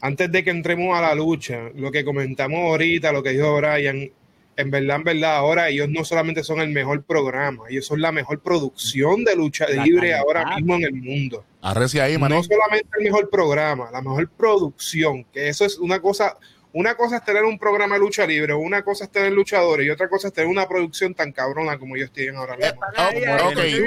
antes 0.01 0.31
de 0.31 0.43
que 0.43 0.51
entremos 0.51 0.97
a 0.97 1.01
la 1.01 1.15
lucha, 1.15 1.69
lo 1.75 1.91
que 1.91 2.05
comentamos 2.05 2.59
ahorita, 2.59 3.11
lo 3.11 3.23
que 3.23 3.31
dijo 3.31 3.57
Brian, 3.57 4.09
en 4.57 4.71
verdad, 4.71 4.97
en 4.97 5.03
verdad, 5.03 5.35
ahora 5.37 5.69
ellos 5.69 5.89
no 5.89 6.03
solamente 6.05 6.43
son 6.43 6.59
el 6.61 6.69
mejor 6.69 7.03
programa, 7.03 7.63
ellos 7.69 7.85
son 7.85 8.01
la 8.01 8.11
mejor 8.11 8.39
producción 8.39 9.23
de 9.23 9.35
lucha 9.35 9.65
La 9.69 9.83
libre 9.83 10.11
calidad. 10.11 10.19
ahora 10.19 10.55
mismo 10.55 10.75
en 10.75 10.83
el 10.83 10.93
mundo. 10.93 11.43
arrece 11.61 12.01
ahí. 12.01 12.17
No 12.17 12.43
solamente 12.43 12.87
el 12.97 13.03
mejor 13.03 13.29
programa, 13.29 13.89
la 13.91 14.01
mejor 14.01 14.29
producción, 14.29 15.23
que 15.25 15.49
eso 15.49 15.65
es 15.65 15.77
una 15.77 15.99
cosa, 16.01 16.37
una 16.73 16.95
cosa 16.95 17.17
es 17.17 17.25
tener 17.25 17.43
un 17.43 17.57
programa 17.59 17.95
de 17.95 18.01
lucha 18.01 18.25
libre, 18.25 18.53
una 18.53 18.83
cosa 18.83 19.05
es 19.05 19.11
tener 19.11 19.31
luchadores 19.33 19.85
y 19.85 19.89
otra 19.89 20.07
cosa 20.09 20.27
es 20.29 20.33
tener 20.33 20.49
una 20.49 20.67
producción 20.67 21.13
tan 21.13 21.31
cabrona 21.31 21.77
como 21.77 21.95
ellos 21.95 22.11
tienen 22.11 22.35
ahora 22.37 22.55
mismo. 22.57 22.81
Están 22.89 23.57
ahí, 23.59 23.85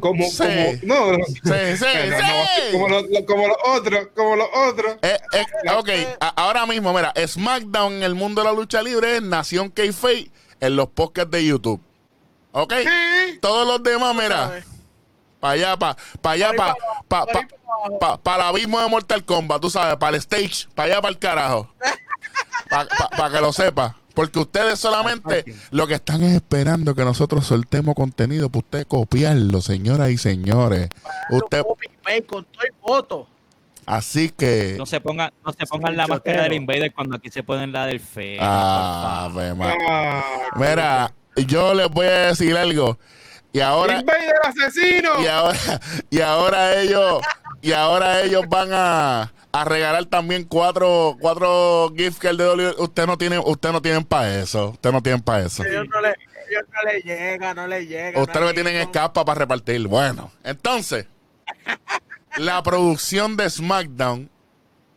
Como, 0.00 0.24
sí. 0.28 0.36
como, 0.38 0.72
no, 0.82 1.12
no, 1.18 1.24
Sí, 1.26 1.76
sí, 1.76 1.84
no, 2.10 2.18
no, 2.18 2.26
sí. 2.26 2.72
como, 2.72 2.88
los, 2.88 3.02
lo- 3.10 3.26
como 3.26 3.46
los 3.48 3.56
otros, 3.64 4.08
como 4.14 4.36
los 4.36 4.48
otros. 4.68 4.96
Eh, 5.02 5.18
eh, 5.32 5.44
ok, 5.76 5.88
ahora 6.36 6.66
mismo, 6.66 6.92
mira, 6.92 7.12
SmackDown 7.26 7.94
en 7.94 8.02
el 8.02 8.14
mundo 8.14 8.42
de 8.42 8.48
la 8.48 8.52
lucha 8.54 8.82
libre 8.82 9.16
es 9.16 9.22
Nación 9.22 9.70
K-Fake 9.70 10.30
en 10.60 10.76
los 10.76 10.88
podcasts 10.88 11.30
de 11.30 11.44
YouTube. 11.46 11.80
¿Ok? 12.52 12.72
Todos 13.40 13.66
los 13.66 13.82
demás, 13.82 14.14
mira, 14.14 14.62
para 15.40 15.52
allá, 15.54 15.76
para 15.76 15.96
pa 16.22 16.30
allá, 16.32 16.52
para 16.56 16.74
pa, 17.06 17.26
pa, 17.26 17.40
pa- 18.00 18.16
pa 18.18 18.34
el 18.36 18.40
abismo 18.42 18.80
de 18.80 18.88
Mortal 18.88 19.24
Kombat, 19.24 19.60
tú 19.60 19.68
sabes, 19.70 19.96
para 19.96 20.16
el 20.16 20.22
stage, 20.22 20.66
para 20.74 20.92
allá, 20.92 21.02
para 21.02 21.12
el 21.12 21.18
carajo. 21.18 21.70
Para 22.68 23.30
que 23.30 23.40
lo 23.40 23.52
sepa. 23.52 23.96
Porque 24.16 24.38
ustedes 24.38 24.78
solamente 24.80 25.44
lo 25.72 25.86
que 25.86 25.92
están 25.92 26.22
es 26.22 26.34
esperando 26.34 26.94
que 26.94 27.04
nosotros 27.04 27.46
soltemos 27.46 27.94
contenido 27.94 28.48
para 28.48 28.60
usted 28.60 28.86
copiarlo, 28.86 29.60
señoras 29.60 30.08
y 30.08 30.16
señores. 30.16 30.88
Usted, 31.28 31.62
Copy 31.62 31.86
con 32.26 32.46
todo 32.46 32.62
y 32.64 32.72
foto. 32.80 33.28
así 33.84 34.30
que. 34.30 34.76
No 34.78 34.86
se 34.86 35.02
pongan, 35.02 35.30
no 35.44 35.52
se 35.52 35.66
pongan 35.66 35.98
la 35.98 36.06
máscara 36.06 36.44
del 36.44 36.54
Invader 36.54 36.94
cuando 36.94 37.16
aquí 37.16 37.28
se 37.28 37.42
ponen 37.42 37.72
la 37.72 37.84
del 37.84 38.00
feo. 38.00 38.40
Ah. 38.40 39.30
Ah, 39.30 40.24
Mira, 40.56 41.12
yo 41.46 41.74
les 41.74 41.90
voy 41.90 42.06
a 42.06 42.28
decir 42.28 42.56
algo. 42.56 42.98
Y 43.52 43.60
ahora, 43.60 44.00
Invader 44.00 44.32
asesino. 44.44 45.22
y 45.22 45.26
ahora, 45.26 45.58
y 46.10 46.20
ahora 46.22 46.80
ellos, 46.80 47.20
y 47.60 47.72
ahora 47.72 48.22
ellos 48.22 48.44
van 48.48 48.70
a, 48.72 49.32
a 49.60 49.64
regalar 49.64 50.04
también 50.06 50.44
cuatro, 50.44 51.16
cuatro 51.18 51.92
gift 51.96 52.18
cards 52.18 52.38
de 52.38 52.44
WWE. 52.46 52.74
Usted 52.78 53.06
no 53.06 53.16
tiene, 53.16 53.38
usted 53.38 53.72
no 53.72 53.80
tienen 53.80 54.04
para 54.04 54.40
eso. 54.40 54.70
Usted 54.70 54.92
no 54.92 55.02
tienen 55.02 55.22
para 55.22 55.46
eso. 55.46 55.64
Ellos 55.64 55.86
no 55.88 56.00
le, 56.00 56.08
ellos 56.08 56.64
no 56.72 56.90
le 56.90 57.00
llega, 57.00 57.54
no 57.54 57.66
le 57.66 57.86
llega. 57.86 58.20
Ustedes 58.20 58.40
no 58.40 58.46
me 58.46 58.54
tienen 58.54 58.76
escapa 58.76 59.24
para 59.24 59.40
repartir. 59.40 59.88
Bueno, 59.88 60.30
entonces, 60.44 61.06
la 62.36 62.62
producción 62.62 63.36
de 63.36 63.48
SmackDown, 63.48 64.30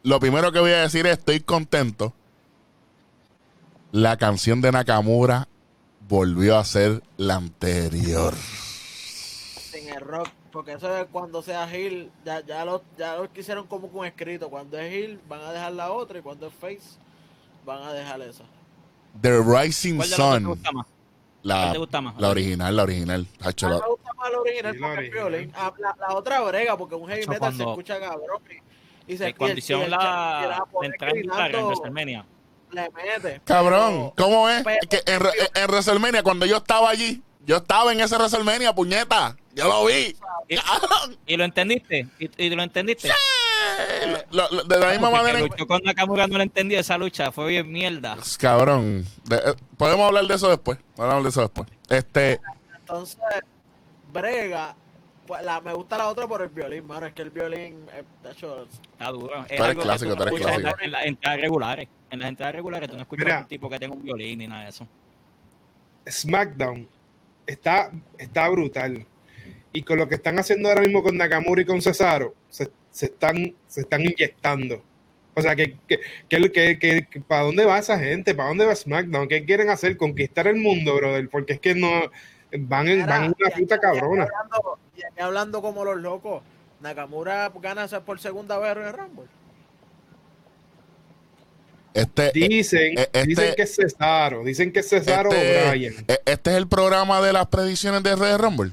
lo 0.03 0.19
primero 0.19 0.51
que 0.51 0.59
voy 0.59 0.71
a 0.71 0.81
decir 0.81 1.05
es 1.07 1.19
estoy 1.19 1.39
contento. 1.39 2.13
La 3.91 4.17
canción 4.17 4.61
de 4.61 4.71
Nakamura 4.71 5.47
volvió 6.07 6.57
a 6.57 6.65
ser 6.65 7.01
la 7.17 7.35
anterior. 7.35 8.33
en 9.73 9.89
el 9.89 10.01
rock, 10.01 10.29
porque 10.51 10.73
eso 10.73 10.97
es 10.97 11.07
cuando 11.11 11.41
sea 11.41 11.67
Hill, 11.75 12.11
ya, 12.25 12.41
ya 12.45 12.65
lo, 12.65 12.81
ya 12.97 13.15
lo 13.17 13.29
hicieron 13.35 13.67
como 13.67 13.89
con 13.89 14.05
escrito, 14.05 14.49
cuando 14.49 14.77
es 14.79 14.93
Hill 14.93 15.19
van 15.27 15.41
a 15.41 15.51
dejar 15.51 15.71
la 15.73 15.91
otra 15.91 16.19
y 16.19 16.21
cuando 16.21 16.47
es 16.47 16.53
Face 16.53 16.97
van 17.65 17.81
a 17.83 17.93
dejar 17.93 18.21
esa. 18.21 18.43
The 19.21 19.39
Rising 19.41 19.97
¿Cuál 19.97 20.09
de 20.09 20.15
dos 20.15 20.29
te 20.31 20.35
Sun. 20.39 20.47
gusta 20.47 20.71
más? 20.71 20.87
La, 21.41 21.55
¿Cuál 21.55 21.71
te 21.71 21.77
gusta 21.79 22.01
más? 22.01 22.15
la 22.19 22.29
original, 22.29 22.75
la 22.75 22.83
original. 22.83 23.27
Hacho, 23.41 23.67
A 23.67 23.69
mí 23.69 23.75
la- 23.75 23.81
me 23.81 23.89
gusta 23.89 24.13
más 24.13 24.31
la 24.31 24.39
original 24.39 24.73
Sí, 24.73 24.79
la 24.79 24.87
porque 24.87 24.93
es 25.07 25.09
original. 25.13 25.29
violín. 25.31 25.53
Ah, 25.55 25.73
La, 25.79 25.95
la 26.07 26.15
otra 26.15 26.41
brega, 26.41 26.77
porque 26.77 26.95
un 26.95 27.07
heavy 27.07 27.27
metal 27.27 27.55
se 27.55 27.63
escucha 27.63 27.99
cabrón. 27.99 28.41
Y, 29.07 29.13
y 29.13 29.17
se 29.17 29.27
el- 29.29 29.35
y 29.59 29.89
la, 29.89 29.97
la 29.97 30.47
la 30.47 30.65
en 30.83 32.25
le 32.71 32.89
mete. 32.91 33.41
Cabrón, 33.45 34.11
¿cómo 34.15 34.47
es? 34.49 34.63
pero- 34.63 34.77
que 34.87 35.01
en, 35.11 35.21
en 35.55 35.67
WrestleMania, 35.71 36.21
cuando 36.23 36.45
yo 36.45 36.57
estaba 36.57 36.89
allí, 36.89 37.21
yo 37.49 37.57
estaba 37.57 37.91
en 37.91 37.99
ese 37.99 38.15
WrestleMania, 38.15 38.73
puñeta. 38.75 39.35
Yo 39.55 39.67
lo 39.67 39.85
vi. 39.85 40.15
Y- 40.47 40.55
Cabrón. 40.55 41.17
¿Y 41.25 41.35
lo 41.35 41.43
entendiste? 41.45 42.07
¿Y, 42.19 42.29
y 42.45 42.49
lo 42.51 42.61
entendiste? 42.61 43.09
Lo- 44.29 44.47
lo- 44.51 44.63
de 44.65 44.79
la 44.79 44.91
misma 44.91 45.09
Porque 45.09 45.23
manera. 45.23 45.39
luchó 45.39 45.65
con 45.67 45.81
Nakamura 45.83 46.27
no 46.27 46.37
lo 46.37 46.43
entendí 46.43 46.75
esa 46.75 46.95
lucha, 46.99 47.31
fue 47.31 47.47
bien 47.47 47.71
mierda. 47.71 48.17
Cabrón. 48.37 49.03
De- 49.25 49.37
eh, 49.37 49.55
podemos 49.77 50.05
hablar 50.07 50.25
de 50.25 50.35
eso 50.35 50.47
después. 50.47 50.77
Podemos 50.95 51.15
hablar 51.15 51.23
de 51.23 51.29
eso 51.29 51.41
después. 51.41 51.67
Este, 51.89 52.39
Entonces, 52.81 53.17
brega. 54.13 54.75
Pues 55.25 55.43
la, 55.43 55.59
me 55.61 55.73
gusta 55.73 55.97
la 55.97 56.07
otra 56.07 56.27
por 56.27 56.43
el 56.43 56.49
violín, 56.49 56.85
mano. 56.85 57.07
Es 57.07 57.13
que 57.13 57.23
el 57.23 57.31
violín, 57.31 57.83
eh, 57.93 58.03
de 58.23 58.31
hecho, 58.31 58.67
Está 58.93 59.09
duro. 59.11 59.43
Es 59.49 59.59
algo 59.59 59.81
que 59.81 59.85
clásico, 59.87 60.15
tú 60.15 60.23
escuchas 60.23 60.57
clásico. 60.59 60.81
en 60.83 60.91
las 60.91 61.05
entradas 61.05 61.41
regulares. 61.41 61.87
En 62.11 62.19
las 62.19 62.29
entradas 62.29 62.53
regulares 62.55 62.89
tú 62.89 62.95
no 62.95 63.01
escuchas 63.01 63.25
Mira. 63.25 63.37
a 63.37 63.41
un 63.41 63.47
tipo 63.47 63.69
que 63.71 63.79
tenga 63.79 63.95
un 63.95 64.03
violín 64.03 64.37
ni 64.39 64.47
nada 64.47 64.63
de 64.65 64.69
eso. 64.69 64.87
SmackDown 66.07 66.87
está, 67.49 67.91
está 68.17 68.47
brutal. 68.49 69.05
Y 69.71 69.83
con 69.83 69.97
lo 69.97 70.07
que 70.07 70.15
están 70.15 70.39
haciendo 70.39 70.69
ahora 70.69 70.81
mismo 70.81 71.03
con 71.03 71.15
Nakamura 71.17 71.61
y 71.61 71.65
con 71.65 71.81
Cesaro, 71.81 72.33
se, 72.49 72.69
se 72.89 73.05
están, 73.07 73.55
se 73.67 73.81
están 73.81 74.01
inyectando. 74.01 74.83
O 75.35 75.41
sea, 75.41 75.55
que, 75.55 75.77
que, 75.87 75.99
que, 76.29 76.79
que- 76.79 77.21
¿para 77.27 77.43
dónde 77.43 77.63
va 77.65 77.77
esa 77.79 77.97
gente? 77.99 78.33
¿Para 78.35 78.49
dónde 78.49 78.65
va 78.65 78.75
SmackDown? 78.75 79.27
¿Qué 79.27 79.45
quieren 79.45 79.69
hacer? 79.69 79.95
¿Conquistar 79.95 80.47
el 80.47 80.55
mundo, 80.57 80.95
brother? 80.95 81.29
Porque 81.29 81.53
es 81.53 81.59
que 81.59 81.75
no 81.75 81.89
van 82.57 82.87
en, 82.87 83.05
van 83.05 83.25
en 83.25 83.35
una 83.39 83.49
puta 83.55 83.75
y 83.75 83.79
cabrona. 83.79 84.23
hablando- 84.23 84.79
Y 84.97 85.03
aquí 85.03 85.19
hablando 85.21 85.61
como 85.61 85.85
los 85.85 85.97
locos, 85.97 86.41
Nakamura 86.81 87.51
gana 87.61 87.87
por 88.05 88.19
segunda 88.19 88.57
vez 88.57 88.75
en 88.75 88.93
Rumble. 88.93 89.25
Este, 91.93 92.27
eh, 92.27 92.31
Dicen, 92.49 92.97
eh, 92.99 93.09
este- 93.13 93.25
dicen 93.25 93.55
que 93.55 93.61
es 93.63 93.75
Cesaro, 93.75 94.43
dicen 94.43 94.71
que 94.71 94.79
es 94.79 94.89
Cesaro 94.89 95.31
este, 95.31 95.63
o 95.65 95.69
Bryan. 95.71 95.93
eh, 96.07 96.19
este 96.25 96.51
es 96.51 96.57
el 96.57 96.67
programa 96.67 97.21
de 97.21 97.33
las 97.33 97.47
predicciones 97.47 98.03
de 98.03 98.15
Red 98.15 98.37
Rumble. 98.37 98.71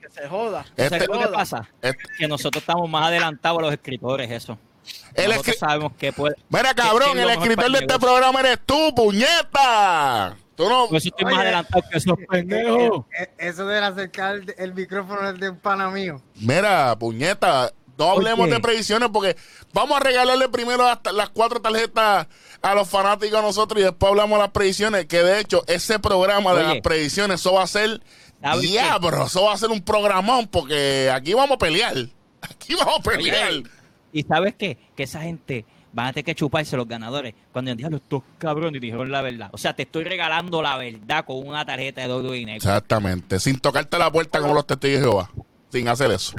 Que 0.00 0.08
se 0.10 0.28
joda. 0.28 0.64
Este- 0.76 0.88
¿Sabes 0.90 1.08
lo 1.08 1.14
que 1.18 1.24
joda. 1.26 1.32
pasa? 1.36 1.68
Este- 1.82 2.02
Que 2.18 2.28
nosotros 2.28 2.62
estamos 2.62 2.88
más 2.88 3.06
adelantados 3.06 3.58
a 3.58 3.62
los 3.62 3.72
escritores, 3.72 4.30
eso. 4.30 4.58
El 5.14 5.30
nosotros 5.30 5.56
sabemos 5.58 5.92
que 5.98 6.12
puede. 6.12 6.36
Mira, 6.48 6.72
cabrón, 6.74 7.10
¿Quién 7.14 7.18
es 7.18 7.24
el 7.24 7.30
escritor 7.42 7.64
de 7.64 7.72
este 7.78 7.86
negocio? 7.86 7.98
programa 8.08 8.40
eres 8.40 8.58
tú, 8.64 8.94
puñeta. 8.94 10.36
Tú 10.54 10.68
no. 10.68 10.86
Por 10.88 10.96
eso 10.96 11.08
estoy 11.08 11.24
más 11.24 11.34
Oye, 11.34 11.42
adelantado 11.42 11.84
que 11.90 11.98
esos 11.98 12.18
pendejos. 12.30 13.04
Eso 13.36 13.66
de 13.66 13.78
acercar 13.78 14.36
el, 14.36 14.54
el 14.56 14.74
micrófono 14.74 15.28
es 15.30 15.38
de 15.40 15.50
un 15.50 15.56
pana 15.58 15.90
mío. 15.90 16.22
Mira, 16.36 16.96
puñeta, 16.98 17.72
no 17.98 18.10
hablemos 18.10 18.50
de 18.50 18.60
predicciones 18.60 19.08
porque 19.12 19.36
vamos 19.72 19.96
a 19.96 20.00
regalarle 20.00 20.48
primero 20.48 20.84
las 21.12 21.28
cuatro 21.30 21.60
tarjetas 21.60 22.26
a 22.62 22.74
los 22.74 22.88
fanáticos 22.88 23.38
a 23.38 23.42
nosotros 23.42 23.80
y 23.80 23.84
después 23.84 24.10
hablamos 24.10 24.38
de 24.38 24.42
las 24.42 24.52
predicciones. 24.52 25.06
Que 25.06 25.22
de 25.22 25.40
hecho, 25.40 25.64
ese 25.66 25.98
programa 25.98 26.54
de 26.54 26.62
las 26.62 26.80
predicciones, 26.80 27.40
eso 27.40 27.54
va 27.54 27.62
a 27.62 27.66
ser. 27.66 28.00
Diablo, 28.60 29.26
eso 29.26 29.44
va 29.44 29.54
a 29.54 29.56
ser 29.56 29.70
un 29.70 29.80
programón 29.80 30.46
porque 30.46 31.10
aquí 31.12 31.34
vamos 31.34 31.52
a 31.52 31.58
pelear. 31.58 31.94
Aquí 32.42 32.74
vamos 32.74 33.00
a 33.00 33.02
pelear. 33.02 33.48
Oye, 33.48 33.62
¿Y 34.12 34.22
sabes 34.22 34.54
qué? 34.56 34.78
Que 34.94 35.02
esa 35.02 35.22
gente 35.22 35.64
van 35.92 36.08
a 36.08 36.12
tener 36.12 36.26
que 36.26 36.34
chuparse 36.34 36.76
los 36.76 36.86
ganadores. 36.86 37.34
Cuando 37.52 37.74
diablo, 37.74 37.96
estos 37.96 38.22
cabrones 38.38 38.80
dijeron 38.80 39.10
la 39.10 39.22
verdad. 39.22 39.48
O 39.52 39.58
sea, 39.58 39.74
te 39.74 39.82
estoy 39.82 40.04
regalando 40.04 40.62
la 40.62 40.76
verdad 40.76 41.24
con 41.24 41.46
una 41.46 41.64
tarjeta 41.64 42.02
de 42.02 42.08
WWE 42.08 42.44
Network. 42.44 42.56
Exactamente, 42.56 43.40
sin 43.40 43.58
tocarte 43.58 43.98
la 43.98 44.12
puerta 44.12 44.40
como 44.40 44.54
los 44.54 44.66
testigos 44.66 45.00
de 45.00 45.06
Jehová. 45.06 45.30
Sin 45.76 45.88
hacer 45.88 46.10
eso. 46.10 46.34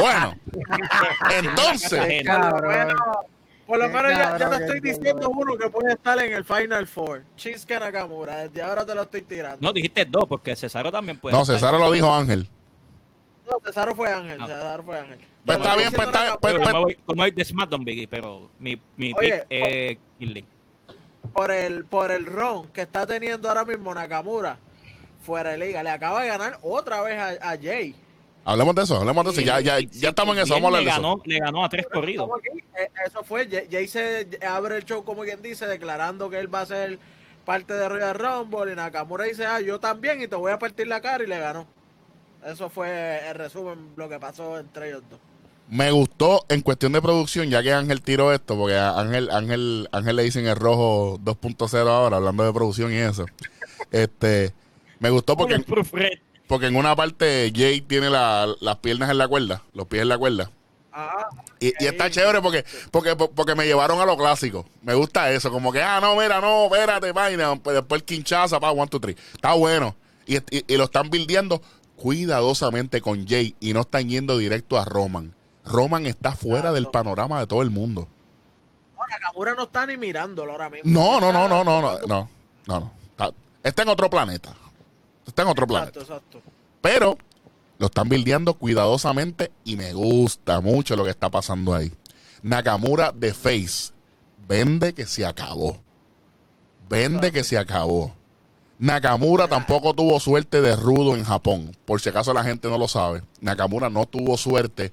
Bueno, 0.00 0.34
entonces, 1.38 2.24
Por 2.26 2.62
lo 2.62 2.68
menos, 2.68 2.94
por 3.66 3.78
lo 3.78 3.86
Qué 3.86 3.92
menos 3.94 4.10
ya, 4.12 4.36
ya 4.36 4.50
te 4.50 4.56
estoy 4.64 4.80
diciendo 4.80 5.30
uno 5.30 5.56
que 5.56 5.70
puede 5.70 5.92
estar 5.92 6.18
en 6.18 6.32
el 6.32 6.44
Final 6.44 6.86
Four. 6.88 7.22
Shinsuke 7.36 7.78
Nakamura. 7.78 8.38
Desde 8.48 8.62
ahora 8.62 8.84
te 8.84 8.94
lo 8.96 9.02
estoy 9.02 9.22
tirando. 9.22 9.58
No, 9.60 9.72
dijiste 9.72 10.04
dos, 10.06 10.24
porque 10.28 10.56
Cesaro 10.56 10.90
también 10.90 11.18
puede. 11.18 11.36
no, 11.36 11.42
estar. 11.42 11.54
Cesaro 11.54 11.78
lo 11.78 11.92
dijo 11.92 12.12
Ángel. 12.12 12.48
No, 13.48 13.58
Cesaro 13.64 13.94
fue 13.94 14.12
Ángel. 14.12 14.38
Ah. 14.40 14.46
Cesaro 14.48 14.82
fue 14.82 14.98
Ángel. 14.98 15.18
Pues 15.46 15.58
está 15.58 15.76
bien, 15.76 15.92
pues 15.92 16.06
está- 16.08 16.18
Nakamura 16.20 16.40
pues- 16.40 16.54
Pero 16.66 16.82
pues- 16.82 16.96
como 17.06 17.22
hay 17.22 17.30
de 17.30 17.44
SmackDown, 17.44 17.84
Biggie, 17.84 18.08
pero 18.08 18.50
mi, 18.58 18.80
mi 18.96 19.12
Oye, 19.16 19.32
pick 19.38 19.46
es 19.50 19.98
Kinley. 20.18 20.44
por 21.32 21.50
el 21.52 21.84
por 21.84 22.10
el 22.10 22.26
ron 22.26 22.66
que 22.68 22.82
está 22.82 23.06
teniendo 23.06 23.48
ahora 23.48 23.64
mismo 23.64 23.94
Nakamura 23.94 24.58
fuera 25.22 25.50
de 25.50 25.58
liga. 25.58 25.82
Le 25.84 25.90
acaba 25.90 26.22
de 26.22 26.28
ganar 26.28 26.58
otra 26.62 27.02
vez 27.02 27.18
a, 27.20 27.52
a 27.52 27.56
Jay. 27.56 27.94
Hablemos 28.44 28.74
de 28.74 28.82
eso, 28.82 28.96
hablemos 28.96 29.24
de 29.24 29.30
eso. 29.32 29.40
Ya, 29.42 29.60
ya, 29.60 29.78
Sí, 29.78 29.88
ya 29.92 30.08
estamos 30.10 30.36
en 30.36 30.42
eso, 30.42 30.54
vamos 30.54 30.72
a 30.74 30.78
hablar 30.78 30.82
le 30.82 30.86
de 30.86 30.90
eso. 30.92 31.02
ganó, 31.02 31.22
le 31.24 31.38
ganó 31.38 31.64
a 31.64 31.68
tres 31.68 31.86
corridos. 31.92 32.28
Eh, 32.78 32.88
Eso 33.06 33.22
fue. 33.22 33.48
Jay, 33.70 33.86
se 33.86 34.28
abre 34.46 34.76
el 34.78 34.84
show, 34.84 35.04
como 35.04 35.22
quien 35.22 35.42
dice, 35.42 35.66
declarando 35.66 36.30
que 36.30 36.38
él 36.38 36.52
va 36.52 36.62
a 36.62 36.66
ser 36.66 36.98
parte 37.44 37.74
de 37.74 37.88
Royal 37.88 38.14
Rumble. 38.14 38.72
Y 38.72 38.76
Nakamura 38.76 39.24
dice, 39.24 39.44
ah, 39.46 39.60
yo 39.60 39.78
también, 39.78 40.22
y 40.22 40.28
te 40.28 40.36
voy 40.36 40.52
a 40.52 40.58
partir 40.58 40.86
la 40.86 41.00
cara, 41.00 41.22
y 41.22 41.26
le 41.26 41.38
ganó. 41.38 41.66
Eso 42.44 42.70
fue 42.70 43.20
el 43.28 43.34
resumen, 43.34 43.90
lo 43.96 44.08
que 44.08 44.18
pasó 44.18 44.58
entre 44.58 44.88
ellos 44.88 45.02
dos. 45.10 45.20
Me 45.68 45.92
gustó 45.92 46.44
en 46.48 46.62
cuestión 46.62 46.92
de 46.92 47.00
producción, 47.02 47.48
ya 47.48 47.62
que 47.62 47.72
Ángel 47.72 48.02
tiró 48.02 48.32
esto, 48.32 48.56
porque 48.56 48.74
a 48.74 48.98
Ángel, 48.98 49.30
Ángel, 49.30 49.88
Ángel 49.92 50.16
le 50.16 50.24
dicen 50.24 50.46
el 50.48 50.56
rojo 50.56 51.18
2.0 51.18 51.86
ahora, 51.88 52.16
hablando 52.16 52.44
de 52.44 52.52
producción 52.52 52.92
y 52.92 52.96
eso. 52.96 53.26
Este, 53.92 54.52
me 54.98 55.08
gustó 55.10 55.36
porque. 55.36 55.56
Porque 56.50 56.66
en 56.66 56.74
una 56.74 56.96
parte 56.96 57.52
Jay 57.54 57.80
tiene 57.80 58.10
la, 58.10 58.52
las 58.58 58.78
piernas 58.78 59.08
en 59.08 59.18
la 59.18 59.28
cuerda, 59.28 59.62
los 59.72 59.86
pies 59.86 60.02
en 60.02 60.08
la 60.08 60.18
cuerda. 60.18 60.50
Ah, 60.92 61.28
y, 61.60 61.72
está 61.78 62.10
chévere 62.10 62.42
porque, 62.42 62.64
porque, 62.90 63.14
porque 63.14 63.54
me 63.54 63.66
llevaron 63.66 64.00
a 64.00 64.04
lo 64.04 64.16
clásico. 64.16 64.66
Me 64.82 64.94
gusta 64.94 65.30
eso. 65.30 65.52
Como 65.52 65.70
que, 65.70 65.80
ah, 65.80 66.00
no, 66.00 66.16
mira, 66.16 66.40
no, 66.40 66.64
espérate, 66.64 67.12
vaina. 67.12 67.54
Pues 67.54 67.76
después 67.76 68.00
el 68.00 68.04
quinchaza, 68.04 68.58
pa, 68.58 68.72
one, 68.72 68.88
two, 68.88 68.98
three. 68.98 69.16
Está 69.32 69.52
bueno. 69.52 69.94
Y, 70.26 70.38
y, 70.38 70.64
y 70.66 70.76
lo 70.76 70.82
están 70.82 71.08
bildeando 71.08 71.62
cuidadosamente 71.94 73.00
con 73.00 73.28
Jay 73.28 73.54
y 73.60 73.72
no 73.72 73.82
están 73.82 74.08
yendo 74.08 74.36
directo 74.36 74.76
a 74.76 74.84
Roman. 74.84 75.32
Roman 75.64 76.06
está 76.06 76.32
fuera 76.32 76.72
del 76.72 76.88
panorama 76.88 77.38
de 77.38 77.46
todo 77.46 77.62
el 77.62 77.70
mundo. 77.70 78.08
No, 78.98 79.06
Nakamura 79.06 79.54
no 79.54 79.62
está 79.62 79.86
ni 79.86 79.96
mirándolo 79.96 80.50
ahora 80.50 80.68
mismo. 80.68 80.90
No, 80.90 81.20
no, 81.20 81.32
no, 81.32 81.48
no, 81.48 81.62
no, 81.62 81.80
no, 81.80 82.06
no, 82.08 82.28
no. 82.66 82.92
Está, 83.12 83.30
está 83.62 83.82
en 83.82 83.88
otro 83.88 84.10
planeta. 84.10 84.52
Está 85.26 85.42
en 85.42 85.48
otro 85.48 85.66
planeta. 85.66 86.00
Exacto, 86.00 86.38
exacto. 86.38 86.52
Pero 86.80 87.18
lo 87.78 87.86
están 87.86 88.08
bildeando 88.08 88.54
cuidadosamente 88.54 89.52
y 89.64 89.76
me 89.76 89.92
gusta 89.92 90.60
mucho 90.60 90.96
lo 90.96 91.04
que 91.04 91.10
está 91.10 91.30
pasando 91.30 91.74
ahí. 91.74 91.92
Nakamura 92.42 93.12
de 93.12 93.32
Face. 93.32 93.92
Vende 94.46 94.92
que 94.92 95.06
se 95.06 95.24
acabó. 95.24 95.80
Vende 96.88 97.32
que 97.32 97.44
se 97.44 97.56
acabó. 97.56 98.14
Nakamura 98.78 99.46
tampoco 99.46 99.94
tuvo 99.94 100.18
suerte 100.20 100.60
de 100.60 100.74
rudo 100.74 101.14
en 101.14 101.24
Japón. 101.24 101.76
Por 101.84 102.00
si 102.00 102.08
acaso 102.08 102.32
la 102.32 102.42
gente 102.42 102.68
no 102.68 102.78
lo 102.78 102.88
sabe. 102.88 103.22
Nakamura 103.40 103.90
no 103.90 104.06
tuvo 104.06 104.36
suerte 104.36 104.92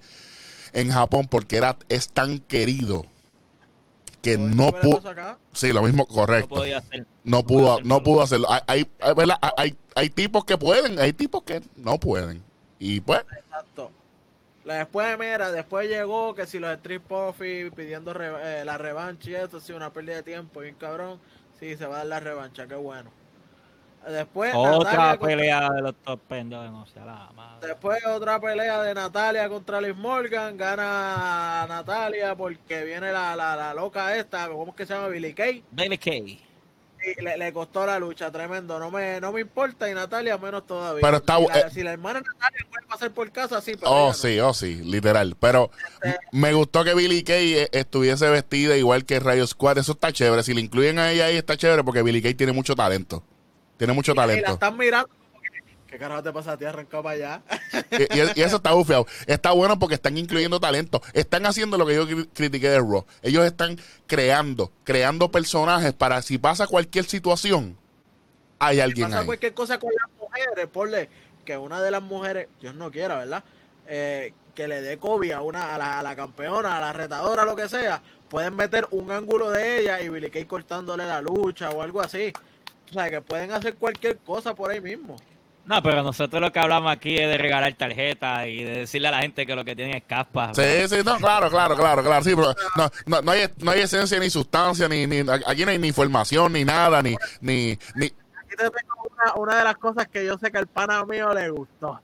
en 0.74 0.92
Japón 0.92 1.28
porque 1.30 1.58
era, 1.58 1.78
es 1.90 2.10
tan 2.10 2.40
querido 2.40 3.06
que 4.32 4.38
no 4.38 4.72
¿qué 4.72 4.78
le 4.88 4.96
pudo. 5.00 5.38
Sí, 5.54 5.72
lo 5.74 5.82
mismo, 5.84 6.06
No 6.10 6.16
correcto. 6.16 6.56
podía 6.56 6.78
hacer. 6.80 7.06
No 7.24 7.44
pudo, 7.44 7.74
hacer 7.74 7.86
no 7.86 8.04
pudo 8.04 8.22
hacerlo. 8.22 8.48
Hay, 8.52 8.62
hay, 8.68 8.88
hay, 9.00 9.14
¿verdad? 9.16 9.38
hay, 9.58 9.78
hay 9.96 10.10
tipos 10.10 10.46
que 10.46 10.58
pueden, 10.58 11.00
hay 11.00 11.14
tipos 11.14 11.44
que 11.44 11.62
no 11.76 11.98
pueden. 12.00 12.44
Y 12.80 13.00
pues, 13.02 13.22
Exacto. 13.38 13.92
La- 14.66 14.76
Después, 14.80 15.18
mira, 15.18 15.52
después 15.52 15.88
llegó 15.88 16.36
que 16.36 16.46
si 16.46 16.60
los 16.60 16.72
Street 16.74 17.02
Profits 17.08 17.74
pidiendo 17.74 18.14
re- 18.14 18.62
eh, 18.62 18.66
la 18.66 18.78
revancha 18.78 19.30
y 19.30 19.36
eso, 19.36 19.60
sí, 19.62 19.72
una 19.72 19.92
pérdida 19.94 20.16
de 20.18 20.24
tiempo, 20.24 20.60
bien 20.60 20.76
cabrón. 20.76 21.20
Sí, 21.60 21.76
se 21.78 21.86
va 21.88 21.96
a 21.96 21.98
dar 22.00 22.08
la 22.08 22.20
revancha, 22.20 22.68
qué 22.68 22.76
bueno. 22.76 23.10
Después, 24.10 24.54
Otra 24.56 24.72
Natalia 24.92 25.10
contra- 25.18 25.28
pelea 25.28 25.70
de 25.72 25.82
los 25.82 25.96
top 26.04 26.20
pendejos, 26.28 26.72
no 26.72 26.86
sea 26.88 27.06
la 27.06 27.30
madre. 27.36 27.68
Después 27.68 28.06
otra 28.06 28.40
pelea 28.40 28.82
de 28.84 28.94
Natalia 28.94 29.50
contra 29.50 29.82
Liz 29.82 29.96
Morgan. 29.96 30.56
Gana 30.58 31.66
Natalia 31.68 32.36
porque 32.36 32.84
viene 32.84 33.12
la, 33.12 33.36
la, 33.36 33.56
la 33.56 33.74
loca 33.74 34.16
esta, 34.16 34.48
¿cómo 34.48 34.70
es 34.72 34.76
que 34.76 34.86
se 34.86 34.94
llama? 34.94 35.08
Billy 35.10 35.34
Kay. 35.34 35.64
Baby 35.72 35.98
K. 35.98 36.12
Y 37.00 37.22
le, 37.22 37.38
le 37.38 37.54
costó 37.54 37.86
la 37.86 38.00
lucha, 38.00 38.32
tremendo. 38.32 38.80
No 38.80 38.90
me, 38.90 39.22
no 39.22 39.32
me 39.32 39.42
importa 39.42 39.90
y 39.90 39.94
Natalia 39.94 40.38
menos 40.38 40.66
todavía. 40.66 41.02
Pero 41.02 41.18
está 41.18 41.38
si, 41.38 41.46
la, 41.48 41.60
eh. 41.60 41.70
si 41.72 41.84
la 41.84 41.92
hermana 41.94 42.22
Natalia 42.22 42.66
puede 42.72 42.88
pasar 42.88 43.12
por 43.12 43.32
casa, 43.32 43.62
sí, 43.62 43.74
pero 43.80 43.92
oh 43.92 44.08
no. 44.08 44.14
sí, 44.14 44.40
oh 44.40 44.54
sí, 44.54 44.82
literal. 44.84 45.36
Pero 45.40 45.70
Este- 46.02 46.18
me 46.32 46.54
gustó 46.54 46.84
que 46.84 46.96
Billy 46.96 47.24
Kay 47.24 47.54
eh, 47.54 47.70
estuviese 47.72 48.28
vestida 48.30 48.76
igual 48.78 49.06
que 49.06 49.20
Rayo 49.20 49.46
Squad. 49.46 49.78
Eso 49.78 49.92
está 49.92 50.12
chévere. 50.12 50.42
Si 50.44 50.54
le 50.54 50.62
incluyen 50.62 50.98
a 50.98 51.12
ella 51.12 51.26
ahí, 51.26 51.38
está 51.38 51.56
chévere 51.56 51.84
porque 51.84 52.02
Billy 52.02 52.22
Kay 52.22 52.34
tiene 52.34 52.52
mucho 52.52 52.76
talento. 52.76 53.24
Tiene 53.78 53.94
mucho 53.94 54.12
Y 54.12 54.16
la 54.16 54.22
talento. 54.24 54.52
están 54.54 54.78
mirando. 54.78 55.10
¿Qué 55.88 55.98
carajo 55.98 56.22
te 56.22 56.34
pasa 56.34 56.52
a 56.54 56.58
ti? 56.58 56.66
Arrancado 56.66 57.02
para 57.04 57.16
allá. 57.16 57.42
Y, 57.92 58.04
y- 58.20 58.32
y 58.36 58.42
eso 58.42 58.58
está 58.58 58.74
bufeado. 58.74 59.08
Está 59.26 59.52
bueno 59.52 59.80
porque 59.80 59.96
están 59.96 60.18
incluyendo 60.18 60.60
talento. 60.60 61.02
Están 61.14 61.46
haciendo 61.46 61.78
lo 61.78 61.86
que 61.86 61.96
yo 61.96 62.06
cri- 62.08 62.28
critiqué 62.34 62.70
de 62.70 62.80
Raw. 62.80 63.06
Ellos 63.22 63.46
están 63.46 63.80
creando, 64.06 64.70
creando 64.84 65.32
personajes 65.32 65.94
para 65.94 66.22
si 66.22 66.38
pasa 66.38 66.68
cualquier 66.68 67.06
situación, 67.06 67.78
hay 68.60 68.76
Si 68.76 68.82
alguien 68.82 69.08
pasa 69.08 69.20
ahí. 69.22 69.26
cualquier 69.28 69.54
cosa 69.54 69.80
con 69.80 69.92
las 69.94 70.10
mujeres, 70.20 70.68
ponle 70.68 71.10
que 71.46 71.56
una 71.58 71.82
de 71.82 71.92
las 71.92 72.02
mujeres, 72.02 72.50
Dios 72.60 72.76
no 72.76 72.92
quiera, 72.92 73.16
¿verdad? 73.20 73.44
Eh, 73.88 74.34
que 74.54 74.68
le 74.68 74.82
dé 74.82 74.98
COVID 74.98 75.32
a, 75.32 75.42
una, 75.42 75.74
a, 75.74 75.78
la, 75.78 76.00
a 76.00 76.04
la 76.04 76.16
campeona, 76.18 76.76
a 76.78 76.82
la 76.82 76.92
retadora, 76.92 77.46
lo 77.46 77.56
que 77.56 77.70
sea, 77.70 78.02
pueden 78.28 78.56
meter 78.58 78.88
un 78.92 79.10
ángulo 79.12 79.52
de 79.52 79.80
ella 79.80 80.02
y 80.02 80.10
Billy 80.10 80.30
Kay 80.32 80.44
cortándole 80.46 81.06
la 81.06 81.22
lucha 81.22 81.70
o 81.70 81.82
algo 81.82 82.02
así. 82.02 82.34
O 82.90 82.94
sea, 82.94 83.10
que 83.10 83.22
pueden 83.22 83.52
hacer 83.52 83.76
cualquier 83.76 84.18
cosa 84.20 84.56
por 84.56 84.72
ahí 84.72 84.82
mismo. 84.82 85.18
No, 85.66 85.84
pero 85.84 86.02
nosotros 86.02 86.42
lo 86.42 86.52
que 86.52 86.60
hablamos 86.60 86.90
aquí 86.90 87.18
es 87.18 87.28
de 87.28 87.38
regalar 87.38 87.74
tarjetas 87.74 88.48
y 88.48 88.64
de 88.64 88.80
decirle 88.80 89.10
a 89.10 89.12
la 89.12 89.20
gente 89.20 89.46
que 89.46 89.54
lo 89.54 89.66
que 89.66 89.76
tienen 89.76 89.98
es 89.98 90.04
caspas. 90.04 90.56
Sí, 90.56 90.88
sí, 90.88 90.96
no, 91.04 91.18
claro, 91.18 91.50
claro, 91.50 91.76
claro, 91.76 92.02
claro, 92.02 92.24
sí, 92.24 92.34
pero 92.34 92.56
no, 92.78 92.90
no, 93.06 93.22
no 93.22 93.32
hay, 93.32 93.50
no 93.58 93.72
hay 93.72 93.82
esencia 93.82 94.18
ni 94.18 94.30
sustancia, 94.30 94.88
ni, 94.88 95.06
ni 95.06 95.26
aquí 95.46 95.66
no 95.66 95.72
hay 95.72 95.78
ni 95.78 95.90
información, 95.90 96.54
ni 96.54 96.64
nada, 96.64 97.02
ni, 97.02 97.18
ni, 97.42 97.78
ni, 97.96 98.06
Aquí 98.06 98.56
te 98.56 98.70
tengo 98.70 99.10
una, 99.12 99.34
una 99.36 99.58
de 99.58 99.64
las 99.66 99.76
cosas 99.76 100.08
que 100.08 100.26
yo 100.26 100.38
sé 100.38 100.52
que 100.52 100.58
al 100.58 100.68
pana 100.68 101.04
mío 101.04 101.34
le 101.34 101.50
gustó. 101.50 102.00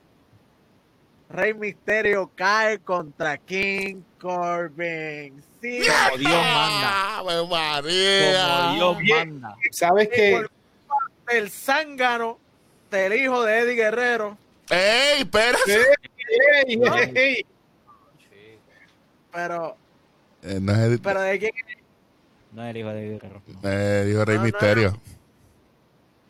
Rey 1.30 1.54
Misterio 1.54 2.30
cae 2.34 2.80
contra 2.80 3.38
King 3.38 4.02
Corbin. 4.20 5.42
Sí, 5.62 5.80
Como 5.80 6.18
Dios 6.18 6.32
manda. 6.32 7.18
¡Ave 7.18 7.48
María! 7.48 8.76
Como 8.78 9.00
Dios 9.00 9.18
manda. 9.18 9.56
¿Sabes 9.72 10.08
Y 10.12 10.44
del 11.30 11.50
zángano 11.50 12.38
del 12.90 13.12
hijo 13.14 13.42
de 13.44 13.58
Eddie 13.60 13.74
Guerrero. 13.74 14.38
¡Ey, 14.70 15.22
espera! 15.22 15.58
¡Ey, 15.66 16.80
ey, 16.80 17.12
ey! 17.14 17.46
Pero, 19.32 19.76
Eh, 20.42 20.58
no 20.60 20.72
es 20.74 21.00
pero 21.00 21.20
de 21.22 21.38
quién 21.38 21.52
No 22.52 22.62
es 22.64 22.70
el 22.70 22.76
hijo 22.76 22.88
de 22.90 23.08
Guerrero. 23.08 23.42
no. 23.46 23.68
eh, 23.68 24.04
dijo 24.06 24.24
Rey 24.24 24.36
No, 24.36 24.40
no, 24.42 24.46
Misterio. 24.46 25.00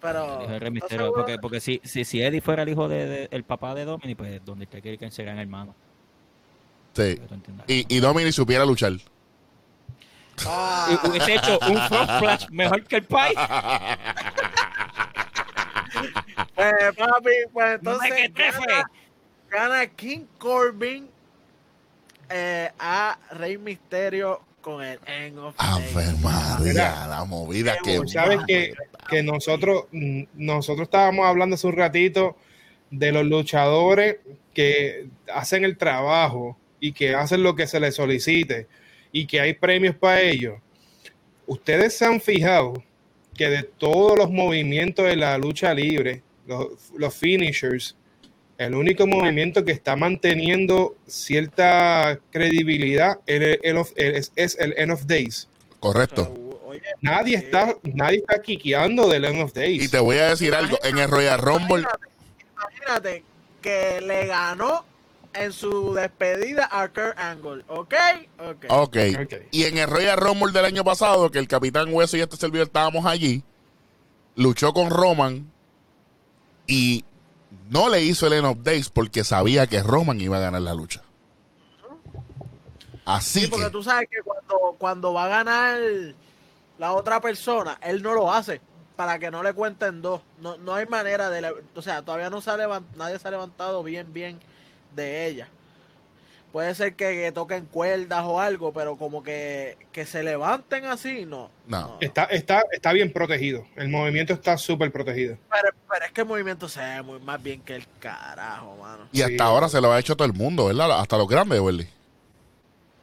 Pero. 0.00 0.24
El 0.24 0.42
hijo 0.42 0.52
de 0.52 0.58
Rey 0.58 0.68
¿estás 0.68 0.72
Misterio. 0.72 1.12
Porque, 1.12 1.38
porque 1.38 1.60
si, 1.60 1.80
si, 1.84 2.04
si 2.04 2.22
Eddie 2.22 2.40
fuera 2.40 2.62
el 2.62 2.68
hijo 2.70 2.88
de, 2.88 3.06
de- 3.06 3.28
el 3.30 3.44
papá 3.44 3.74
de 3.74 3.84
Dominic, 3.84 4.16
pues 4.16 4.44
donde 4.44 4.64
usted 4.64 4.80
quiere 4.82 4.98
que 4.98 5.10
serían 5.10 5.38
hermanos. 5.38 5.74
Sí. 6.94 7.20
Y, 7.66 7.96
y 7.96 8.00
Dominic 8.00 8.32
supiera 8.32 8.64
luchar. 8.64 8.92
Ah, 10.46 10.88
Y 11.04 11.08
hubiese 11.08 11.34
hecho 11.36 11.58
un 11.68 11.78
front 11.88 12.10
flash 12.18 12.46
mejor 12.50 12.82
que 12.84 12.96
el 12.96 13.04
Pai. 13.04 13.34
pues, 16.55 16.74
papi, 16.97 17.31
pues 17.52 17.82
No 17.82 17.93
entonces. 17.93 18.31
que 18.35 18.51
gana, 18.51 18.90
gana 19.51 19.86
King 19.86 20.26
Corbin 20.39 21.09
eh, 22.31 22.70
a 22.78 23.18
Rey 23.32 23.59
Misterio 23.59 24.40
con 24.60 24.82
el 24.82 24.98
End 25.06 25.39
of 25.39 25.55
¡Ave. 25.59 26.12
María! 26.22 27.06
La 27.06 27.24
movida 27.24 27.76
que... 27.85 28.01
¿Sabes 28.06 28.40
que, 28.47 28.74
que 29.10 29.22
nosotros, 29.22 29.85
nosotros 29.93 30.86
estábamos 30.86 31.26
hablando 31.26 31.55
hace 31.55 31.66
un 31.66 31.76
ratito 31.76 32.36
de 32.90 33.12
los 33.12 33.26
luchadores 33.26 34.16
que 34.55 35.09
hacen 35.32 35.64
el 35.64 35.76
trabajo 35.76 36.56
y 36.81 36.93
que 36.93 37.14
hacen 37.14 37.43
lo 37.43 37.55
que 37.55 37.66
se 37.66 37.78
les 37.78 37.94
solicite 37.94 38.66
y 39.12 39.26
que 39.26 39.40
hay 39.40 39.52
premios 39.52 39.94
para 39.97 40.22
ellos? 40.22 40.59
Ustedes 41.47 41.97
se 41.98 42.06
han 42.06 42.20
fijado 42.20 42.82
que 43.35 43.48
de 43.48 43.62
todos 43.65 44.16
los 44.19 44.31
movimientos 44.31 45.05
de 45.06 45.16
la 45.16 45.36
lucha 45.39 45.74
libre, 45.74 46.23
los, 46.47 46.69
los 46.97 47.15
finishers, 47.15 47.97
el 48.59 48.74
único 48.74 49.06
movimiento 49.06 49.65
que 49.65 49.73
está 49.73 49.97
manteniendo 49.97 50.94
cierta 51.06 52.19
credibilidad 52.31 53.19
es 53.27 53.40
el, 53.43 53.61
end 53.62 53.78
of- 53.78 53.93
es- 53.97 54.32
es 54.36 54.56
el 54.61 54.74
End 54.77 54.93
of 54.93 55.06
Days. 55.06 55.48
Correcto. 55.81 56.32
Oye, 56.66 56.81
Nadie 57.02 57.36
está, 57.36 57.77
nadie 57.82 58.19
está 58.19 58.40
quiqueando 58.40 59.09
del 59.09 59.24
End 59.24 59.43
of 59.43 59.52
Days. 59.52 59.82
Y 59.85 59.89
te 59.89 59.98
voy 59.98 60.19
a 60.19 60.31
decir 60.31 60.55
algo. 60.55 60.78
En 60.85 60.98
el 60.98 61.09
Royal 61.11 61.39
Rumble... 61.40 61.81
Imagínate, 61.82 62.09
imagínate 62.56 63.23
que 63.61 64.01
le 64.01 64.27
ganó 64.27 64.85
en 65.35 65.52
su 65.52 65.94
despedida 65.94 66.69
a 66.70 66.89
Kurt 66.89 67.19
Angle, 67.19 67.65
¿ok? 67.69 67.94
Ok. 68.39 68.65
Ok. 68.69 68.97
Ok. 69.23 69.35
Y 69.51 69.65
en 69.65 69.78
el 69.78 69.89
Royal 69.89 70.16
Rumble 70.19 70.52
del 70.52 70.65
año 70.65 70.85
pasado, 70.85 71.31
que 71.31 71.39
el 71.39 71.48
Capitán 71.48 71.93
Hueso 71.93 72.16
y 72.16 72.20
este 72.20 72.36
servidor 72.36 72.66
estábamos 72.66 73.06
allí, 73.06 73.43
luchó 74.36 74.73
con 74.73 74.90
Roman 74.90 75.51
y 76.66 77.05
no 77.69 77.89
le 77.89 78.02
hizo 78.02 78.27
el 78.27 78.35
End 78.35 78.47
of 78.47 78.59
Days 78.62 78.89
porque 78.89 79.24
sabía 79.24 79.66
que 79.66 79.82
Roman 79.82 80.20
iba 80.20 80.36
a 80.39 80.40
ganar 80.40 80.62
la 80.62 80.74
lucha. 80.74 81.02
Así 83.05 83.40
Sí, 83.43 83.47
porque 83.48 83.66
que, 83.66 83.70
tú 83.70 83.82
sabes 83.82 84.09
que 84.11 84.23
cuando, 84.23 84.77
cuando 84.78 85.12
va 85.12 85.24
a 85.27 85.28
ganar 85.28 85.78
la 86.78 86.93
otra 86.94 87.20
persona, 87.20 87.78
él 87.82 88.02
no 88.02 88.15
lo 88.15 88.32
hace 88.32 88.61
para 88.97 89.19
que 89.19 89.31
no 89.31 89.43
le 89.43 89.52
cuenten 89.52 90.01
dos. 90.01 90.23
No, 90.40 90.56
no 90.56 90.74
hay 90.74 90.86
manera 90.86 91.28
de... 91.28 91.52
o 91.74 91.82
sea, 91.82 92.02
todavía 92.02 92.31
no 92.31 92.40
se 92.40 92.51
ha 92.51 92.56
levan- 92.56 92.86
nadie 92.97 93.19
se 93.19 93.28
ha 93.28 93.31
levantado 93.31 93.82
bien, 93.82 94.12
bien 94.12 94.40
de 94.94 95.26
ella. 95.26 95.48
Puede 96.52 96.72
ser 96.76 96.94
que, 96.94 97.10
que 97.14 97.32
toquen 97.32 97.64
cuerdas 97.66 98.22
o 98.24 98.38
algo, 98.40 98.72
pero 98.72 98.96
como 98.96 99.24
que, 99.24 99.76
que 99.90 100.06
se 100.06 100.22
levanten 100.22 100.84
así, 100.84 101.26
no. 101.26 101.50
No. 101.66 101.96
Está, 102.00 102.24
está, 102.26 102.62
está 102.70 102.92
bien 102.92 103.12
protegido. 103.12 103.66
El 103.74 103.88
movimiento 103.88 104.32
está 104.34 104.56
súper 104.56 104.92
protegido. 104.92 105.36
Pero, 105.50 105.74
pero 105.90 106.04
es 106.04 106.12
que 106.12 106.20
el 106.20 106.26
movimiento 106.28 106.68
se 106.68 106.78
ve 106.80 107.02
muy 107.02 107.18
más 107.18 107.42
bien 107.42 107.60
que 107.62 107.74
el 107.74 107.84
carajo, 107.98 108.76
mano. 108.76 109.08
y 109.10 109.16
Sí. 109.16 109.22
hasta 109.24 109.42
ahora 109.44 109.68
se 109.68 109.80
lo 109.80 109.90
ha 109.92 109.98
hecho 109.98 110.14
todo 110.14 110.26
el 110.26 110.32
mundo, 110.34 110.66
¿verdad? 110.66 111.00
Hasta 111.00 111.18
los 111.18 111.26
grandes, 111.26 111.58
Welly. 111.58 111.88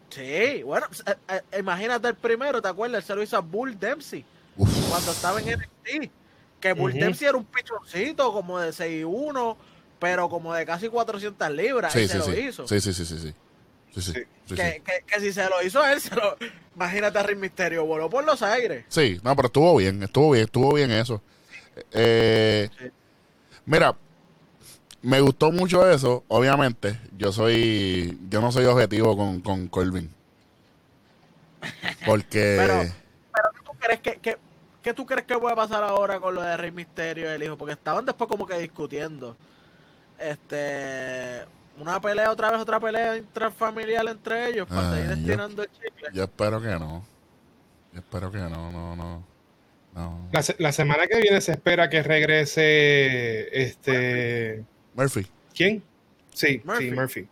Sí, 0.10 0.64
bueno, 0.64 0.88
eh, 1.08 1.42
eh, 1.52 1.60
imagínate 1.60 2.08
el 2.10 2.16
primero, 2.16 2.62
¿te 2.62 2.68
acuerdas? 2.68 3.00
Él 3.04 3.08
se 3.08 3.16
lo 3.16 3.24
hizo 3.24 3.38
a 3.38 3.42
Bull 3.42 3.80
Dempsey 3.80 4.26
Uf. 4.58 4.70
cuando 4.90 5.12
estaba 5.12 5.40
en 5.40 5.48
NXT. 5.60 6.12
Que 6.60 6.74
Bull. 6.74 6.94
Dempsey 6.94 7.28
era 7.28 7.38
un 7.38 7.46
pichoncito 7.46 8.32
como 8.34 8.60
de 8.60 8.70
6'1, 8.72 9.56
pero 10.02 10.28
como 10.30 10.54
de 10.54 10.66
casi 10.66 10.90
400 10.90 11.50
libras. 11.52 11.94
Sí, 11.94 12.00
y 12.00 12.02
sí, 12.08 12.08
se 12.10 12.18
lo 12.18 12.26
sí. 12.26 12.32
hizo. 12.40 12.68
Sí, 12.68 12.82
sí, 12.82 12.92
sí, 12.92 13.06
sí, 13.06 13.20
sí. 13.20 13.34
Sí, 13.94 14.02
sí, 14.02 14.14
que, 14.14 14.24
sí. 14.56 14.56
que- 14.56 15.04
que 15.06 15.20
si 15.20 15.32
se 15.32 15.48
lo 15.48 15.62
hizo 15.62 15.86
él, 15.86 16.02
se 16.02 16.16
lo... 16.16 16.36
imagínate 16.76 17.20
a 17.20 17.24
Rey 17.24 17.36
Misterio, 17.36 17.86
voló 17.86 18.10
por 18.10 18.24
los 18.24 18.42
aires. 18.42 18.84
Sí, 18.90 19.20
no, 19.24 19.36
pero 19.36 19.46
estuvo 19.48 19.76
bien, 19.76 20.02
estuvo 20.02 20.32
bien, 20.32 20.46
estuvo 20.46 20.74
bien 20.74 20.92
eso. 20.92 21.22
Eh, 21.92 22.68
Sí. 22.80 22.86
Mira, 23.66 23.96
me 25.04 25.22
gustó 25.22 25.52
mucho 25.52 25.88
eso, 25.90 26.24
obviamente. 26.30 27.00
Yo 27.18 27.32
soy, 27.32 28.18
yo 28.30 28.42
no 28.42 28.52
soy 28.52 28.66
objetivo 28.66 29.16
con, 29.16 29.40
con 29.42 29.68
Corbin. 29.68 30.10
Porque. 32.06 32.56
Pero- 32.60 32.82
¿Qué 32.84 33.64
tú 33.66 33.72
crees 33.80 34.00
que, 34.02 34.16
que- 34.20 34.38
qué 34.82 34.94
tú 34.94 35.06
crees 35.06 35.26
que 35.26 35.38
puede 35.38 35.56
pasar 35.56 35.84
ahora 35.84 36.20
con 36.20 36.34
lo 36.36 36.42
de 36.42 36.58
Rey 36.58 36.72
Misterio 36.72 37.26
y 37.26 37.34
el 37.36 37.44
hijo? 37.44 37.58
Porque 37.58 37.74
estaban 37.74 38.06
después 38.06 38.28
como 38.30 38.46
que 38.48 38.58
discutiendo. 38.58 39.36
Este. 40.22 41.46
Una 41.80 42.00
pelea, 42.00 42.30
otra 42.32 42.52
vez 42.52 42.60
otra 42.62 42.80
pelea 42.80 43.18
intrafamiliar 43.18 44.08
entre 44.08 44.50
ellos 44.50 44.68
para 44.68 44.92
Ay, 44.92 44.96
seguir 45.02 45.08
yo- 45.10 45.14
estirando 45.22 45.64
el 45.64 45.70
chicle. 45.72 46.10
Yo 46.14 46.24
espero 46.24 46.62
que 46.62 46.68
no. 46.70 47.04
Yo 47.94 48.00
espero 48.00 48.32
que 48.32 48.38
no, 48.38 48.72
no, 48.72 48.96
no. 48.96 49.24
No. 49.94 50.30
La, 50.32 50.42
se- 50.44 50.56
la 50.60 50.72
semana 50.72 51.08
que 51.08 51.20
viene 51.20 51.42
se 51.42 51.52
espera 51.54 51.90
que 51.90 52.02
regrese 52.04 53.62
este. 53.64 54.64
Murphy. 54.96 55.28
¿Quién? 55.56 55.84
Sí, 56.34 56.62
Murphy. 56.64 56.90
sí, 56.90 56.92
Murphy. 56.96 57.28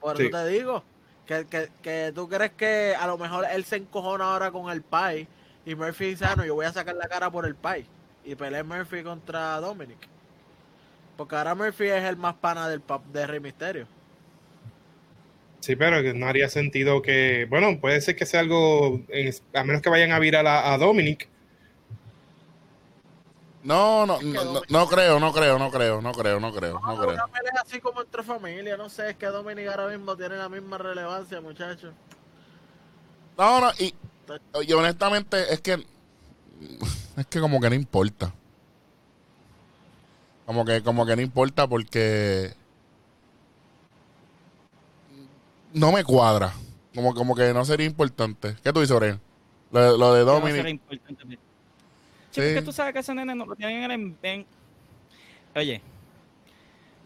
Por 0.00 0.16
Sí. 0.16 0.22
eso 0.26 0.30
te 0.38 0.46
digo. 0.48 0.84
Que, 1.26 1.44
que, 1.46 1.68
que 1.82 2.12
tú 2.14 2.28
crees 2.28 2.52
que 2.52 2.94
a 2.98 3.06
lo 3.06 3.18
mejor 3.18 3.46
él 3.52 3.64
se 3.64 3.76
encojona 3.76 4.24
ahora 4.32 4.50
con 4.50 4.70
el 4.70 4.80
Pai 4.82 5.28
y 5.66 5.74
Murphy 5.74 6.06
dice, 6.10 6.24
ah, 6.24 6.34
no, 6.36 6.44
yo 6.44 6.54
voy 6.54 6.64
a 6.66 6.72
sacar 6.72 6.94
la 6.94 7.06
cara 7.08 7.30
por 7.30 7.44
el 7.46 7.54
Pai. 7.54 7.84
Y 8.24 8.34
pelea 8.34 8.64
Murphy 8.64 9.02
contra 9.02 9.60
Dominic. 9.60 9.98
Porque 11.18 11.34
ahora 11.34 11.56
Murphy 11.56 11.88
es 11.88 12.04
el 12.04 12.16
más 12.16 12.36
pana 12.36 12.68
del 12.68 12.80
pap 12.80 13.04
de 13.06 13.26
Rey 13.26 13.40
Misterio. 13.40 13.88
Sí, 15.58 15.74
pero 15.74 16.00
que 16.00 16.14
no 16.14 16.28
haría 16.28 16.48
sentido 16.48 17.02
que. 17.02 17.48
Bueno, 17.50 17.80
puede 17.80 18.00
ser 18.00 18.14
que 18.14 18.24
sea 18.24 18.38
algo. 18.40 19.00
en- 19.08 19.34
a 19.52 19.64
menos 19.64 19.82
que 19.82 19.90
vayan 19.90 20.12
a 20.12 20.20
virar 20.20 20.46
a, 20.46 20.72
a 20.72 20.78
Dominic. 20.78 21.28
No, 23.64 24.06
no, 24.06 24.22
no, 24.22 24.44
no, 24.44 24.62
no 24.68 24.86
creo, 24.86 25.18
no 25.18 25.32
creo, 25.32 25.58
no 25.58 25.70
creo, 25.72 26.00
no 26.00 26.12
creo, 26.12 26.38
no 26.38 26.52
creo, 26.54 26.74
no 26.80 26.94
No, 26.94 27.00
creo. 27.00 27.14
una 27.14 27.26
pelea 27.26 27.62
así 27.66 27.80
como 27.80 28.00
entre 28.00 28.22
familia, 28.22 28.76
no 28.76 28.88
sé, 28.88 29.10
es 29.10 29.16
que 29.16 29.26
Dominic 29.26 29.66
ahora 29.66 29.88
mismo 29.88 30.16
tiene 30.16 30.36
la 30.36 30.48
misma 30.48 30.78
relevancia, 30.78 31.40
muchachos. 31.40 31.92
No, 33.36 33.60
no, 33.60 33.70
y, 33.80 33.92
y 34.62 34.72
honestamente 34.72 35.52
es 35.52 35.60
que 35.60 35.72
es 37.16 37.26
que 37.26 37.40
como 37.40 37.60
que 37.60 37.68
no 37.68 37.74
importa. 37.74 38.32
Como 40.48 40.64
que, 40.64 40.82
como 40.82 41.04
que 41.04 41.14
no 41.14 41.20
importa 41.20 41.66
porque 41.68 42.54
no 45.74 45.92
me 45.92 46.02
cuadra. 46.04 46.54
Como, 46.94 47.12
como 47.12 47.34
que 47.34 47.52
no 47.52 47.66
sería 47.66 47.84
importante. 47.84 48.56
¿Qué 48.64 48.72
tú 48.72 48.80
dices, 48.80 48.98
Brian? 48.98 49.20
Lo, 49.70 49.92
de- 49.92 49.98
lo 49.98 50.14
de 50.14 50.20
Que 50.20 50.24
va 50.24 50.38
a 50.38 50.40
ser 50.40 50.56
Dominic. 50.56 50.70
importante. 50.70 51.22
Sí. 51.28 51.38
Sí, 52.30 52.40
porque 52.40 52.62
tú 52.62 52.72
sabes 52.72 52.94
que 52.94 53.00
ese 53.00 53.14
nene 53.14 53.34
no 53.34 53.44
lo 53.44 53.54
tienen 53.56 53.82
en 53.82 53.90
el 53.90 54.16
en- 54.22 54.46
Oye, 55.54 55.82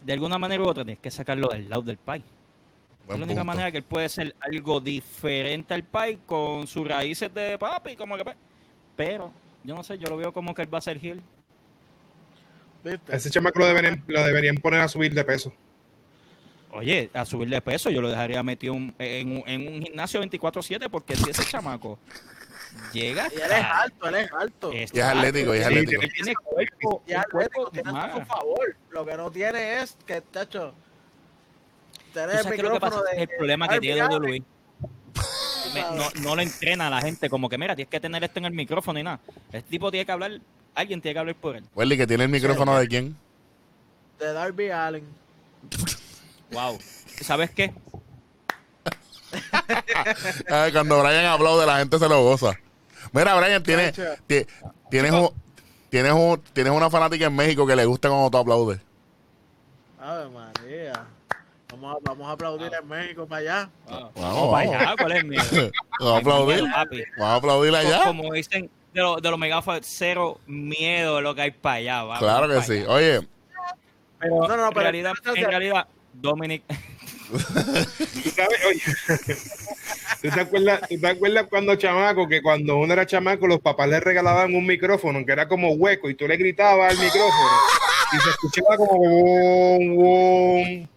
de 0.05 0.13
alguna 0.13 0.37
manera 0.37 0.63
u 0.63 0.67
otra 0.69 0.85
tienes 0.85 1.01
que 1.01 1.11
sacarlo 1.11 1.49
del 1.49 1.69
lado 1.69 1.81
del 1.81 1.97
país. 1.97 2.23
Es 3.03 3.09
la 3.09 3.15
única 3.15 3.27
punto. 3.41 3.43
manera 3.43 3.71
que 3.73 3.79
él 3.79 3.83
puede 3.83 4.07
ser 4.07 4.33
algo 4.39 4.79
diferente 4.79 5.73
al 5.73 5.83
país 5.83 6.17
con 6.25 6.65
sus 6.65 6.87
raíces 6.87 7.33
de 7.33 7.57
papi, 7.57 7.97
como 7.97 8.15
que... 8.15 8.23
pues, 8.23 8.37
Pero, 8.95 9.33
yo 9.65 9.75
no 9.75 9.83
sé, 9.83 9.97
yo 9.97 10.07
lo 10.07 10.15
veo 10.15 10.31
como 10.31 10.53
que 10.55 10.61
él 10.61 10.73
va 10.73 10.77
a 10.77 10.81
ser 10.81 10.97
heel. 11.03 11.21
Ese 13.09 13.29
chamaco 13.29 13.59
lo 13.59 13.67
deberían, 13.67 14.03
lo 14.07 14.23
deberían 14.23 14.55
poner 14.57 14.81
a 14.81 14.87
subir 14.87 15.13
de 15.13 15.23
peso. 15.23 15.53
Oye, 16.71 17.09
a 17.13 17.23
subirle 17.25 17.61
peso 17.61 17.89
yo 17.91 18.01
lo 18.01 18.09
dejaría 18.09 18.41
metido 18.41 18.73
un- 18.73 18.95
en, 18.97 19.37
un, 19.37 19.43
en 19.47 19.67
un 19.75 19.81
gimnasio 19.83 20.21
24-7 20.23 20.89
porque 20.89 21.15
si 21.15 21.29
ese 21.29 21.45
chamaco 21.45 21.99
llega... 22.91 23.27
Y 23.31 23.35
él 23.41 23.51
es 23.51 23.63
alto, 23.63 24.07
él 24.09 24.15
es 24.15 24.31
alto. 24.31 24.73
Y 24.73 24.77
es 24.77 24.91
atlético, 25.03 25.53
y 25.53 25.59
es 25.59 25.65
atlético. 25.67 26.01
Él 26.01 26.11
tiene 26.11 26.33
cuerpo, 26.35 27.03
Y 27.05 27.11
es 27.11 27.17
atlético, 27.19 27.69
tiene 27.71 27.91
de 27.91 27.97
a 27.99 28.13
su 28.15 28.25
favor. 28.25 28.75
Lo 28.89 29.05
que 29.05 29.17
no 29.17 29.31
tiene 29.31 29.81
es 29.81 29.95
que, 30.05 30.21
tacho, 30.21 30.73
¿Tú 32.11 32.19
tener 32.19 32.29
el 32.31 32.37
es 32.37 32.45
lo 32.45 32.51
que 32.51 32.57
pasa? 32.79 32.97
micrófono 32.97 33.03
de 33.03 33.11
es 33.11 33.17
el 33.29 33.37
problema 33.37 33.67
que 33.67 33.79
tiene 33.79 34.03
WWE. 34.07 34.43
Me- 35.73 35.81
no, 35.97 36.09
no 36.21 36.35
le 36.35 36.43
entrena 36.43 36.87
a 36.87 36.89
la 36.89 37.01
gente 37.01 37.29
como 37.29 37.49
que 37.49 37.57
mira, 37.57 37.75
tienes 37.75 37.89
que 37.89 37.99
tener 37.99 38.23
esto 38.23 38.39
en 38.39 38.45
el 38.45 38.53
micrófono 38.53 38.99
y 38.99 39.03
nada. 39.03 39.19
Este 39.51 39.69
tipo 39.69 39.89
tiene 39.91 40.05
que 40.05 40.11
hablar, 40.11 40.39
alguien 40.75 41.01
tiene 41.01 41.13
que 41.13 41.19
hablar 41.19 41.35
por 41.35 41.55
él. 41.55 41.63
Welly, 41.75 41.97
que 41.97 42.07
tiene 42.07 42.23
el 42.25 42.29
micrófono 42.29 42.77
de 42.77 42.87
quién? 42.87 43.17
De 44.19 44.31
Darby 44.33 44.69
Allen. 44.69 45.05
Wow. 46.51 46.77
¿Sabes 47.21 47.49
qué? 47.51 47.73
Ay, 50.49 50.71
cuando 50.71 51.01
Brian 51.01 51.25
aplaude, 51.25 51.65
la 51.65 51.79
gente 51.79 51.97
se 51.97 52.07
lo 52.07 52.21
goza. 52.23 52.53
Mira, 53.11 53.35
Brian, 53.35 53.63
tienes, 53.63 53.93
tienes, 54.27 55.11
un- 55.11 55.29
tienes, 55.89 56.11
un- 56.13 56.41
tienes 56.53 56.71
una 56.73 56.89
fanática 56.89 57.25
en 57.25 57.35
México 57.35 57.65
que 57.65 57.75
le 57.75 57.85
gusta 57.85 58.09
cuando 58.09 58.29
tú 58.29 58.37
aplaudes. 58.37 58.79
Ave 59.99 60.29
María. 60.29 61.05
Vamos 61.83 61.97
a, 61.97 62.09
vamos 62.09 62.29
a 62.29 62.31
aplaudir 62.31 62.71
en 62.81 62.87
México 62.87 63.27
para 63.27 63.41
allá. 63.41 63.69
Wow. 63.89 64.11
Vamos, 64.15 64.51
para 64.53 64.69
allá, 64.69 64.95
¿cuál 64.97 65.11
es 65.11 65.25
miedo? 65.25 65.43
Vamos 65.99 66.13
a 66.13 66.17
aplaudir. 66.17 66.61
Vamos 66.63 67.19
a 67.19 67.35
aplaudir 67.35 67.75
allá. 67.75 68.03
Como 68.05 68.31
dicen 68.33 68.69
de, 68.93 69.01
lo- 69.01 69.17
de 69.17 69.29
los 69.29 69.37
megáfonos, 69.37 69.81
cero 69.83 70.39
miedo 70.47 71.19
lo 71.19 71.35
que 71.35 71.41
hay 71.41 71.51
para 71.51 71.75
allá. 71.75 72.03
vamos 72.03 72.19
Claro 72.19 72.47
que 72.47 72.61
sí. 72.61 72.77
allá. 72.79 72.89
Oye, 72.89 73.27
Pero, 74.17 74.47
No, 74.47 74.49
no, 74.55 74.63
en, 74.67 74.69
pero- 74.69 74.79
realidad, 74.81 75.11
en 75.35 75.45
realidad, 75.45 75.87
Dominic, 76.13 76.63
¿Tú 77.29 77.39
sabes? 78.29 78.65
Oye, 78.65 78.81
¿tú 80.21 80.29
te, 80.29 80.39
acuerdas, 80.39 80.81
tú 80.87 80.99
te 81.01 81.07
acuerdas 81.07 81.47
cuando 81.49 81.75
chamaco, 81.75 82.29
que 82.29 82.41
cuando 82.41 82.77
uno 82.77 82.93
era 82.93 83.05
chamaco, 83.05 83.45
los 83.47 83.59
papás 83.59 83.89
le 83.89 83.99
regalaban 83.99 84.55
un 84.55 84.65
micrófono 84.65 85.25
que 85.25 85.33
era 85.33 85.49
como 85.49 85.73
hueco 85.73 86.09
y 86.09 86.15
tú 86.15 86.27
le 86.29 86.37
gritabas 86.37 86.93
al 86.93 86.97
micrófono 87.03 87.49
y 88.13 88.19
se 88.21 88.29
escuchaba 88.29 88.77
como. 88.77 90.87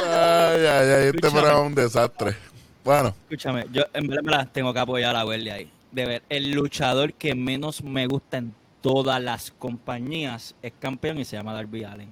ay, 0.04 0.66
ay, 0.66 0.90
ay, 0.90 1.06
este 1.08 1.30
programa 1.32 1.60
es 1.62 1.66
un 1.68 1.76
desastre. 1.76 2.36
Bueno, 2.84 3.16
escúchame, 3.24 3.66
yo 3.72 3.84
en 3.94 4.08
verdad, 4.08 4.20
en 4.20 4.26
verdad 4.26 4.48
tengo 4.52 4.74
que 4.74 4.80
apoyar 4.80 5.16
a 5.16 5.26
Welly 5.26 5.50
ahí. 5.50 5.72
De 5.92 6.06
ver, 6.06 6.24
el 6.30 6.52
luchador 6.52 7.14
que 7.14 7.36
menos 7.36 7.84
me 7.84 8.08
gusta 8.08 8.38
en 8.38 8.54
todas 8.82 9.22
las 9.22 9.52
compañías 9.52 10.56
es 10.62 10.74
campeón 10.80 11.20
y 11.20 11.26
se 11.26 11.38
llama 11.38 11.54
Darby 11.54 11.84
Allen. 11.86 12.10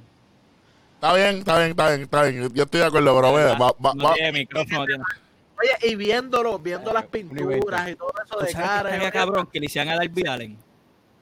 está 0.95 1.13
bien, 1.15 1.37
está 1.39 1.57
bien, 1.57 1.71
está 1.71 1.89
bien, 1.89 2.01
está 2.03 2.23
bien. 2.23 2.53
Yo 2.53 2.63
estoy 2.63 2.79
de 2.79 2.85
acuerdo, 2.85 3.15
pero 3.15 3.33
ve, 3.33 3.43
va, 3.45 3.55
va, 3.57 3.93
no 3.95 4.03
va- 4.05 4.13
tiene 4.13 4.31
micrófono, 4.31 4.85
tiene. 4.85 5.03
Oye, 5.59 5.91
y 5.91 5.95
viéndolo, 5.95 6.57
viendo 6.57 6.91
las 6.93 7.05
pinturas 7.05 7.89
y 7.89 7.95
todo 7.95 8.13
eso 8.25 8.37
¿Tú 8.39 8.45
de 8.45 8.51
cara. 8.53 8.97
que 8.99 9.11
cabrón 9.11 9.47
que 9.51 9.59
le 9.59 9.65
hicieran 9.67 9.89
a 9.93 9.97
Darby 9.97 10.25
Allen? 10.27 10.57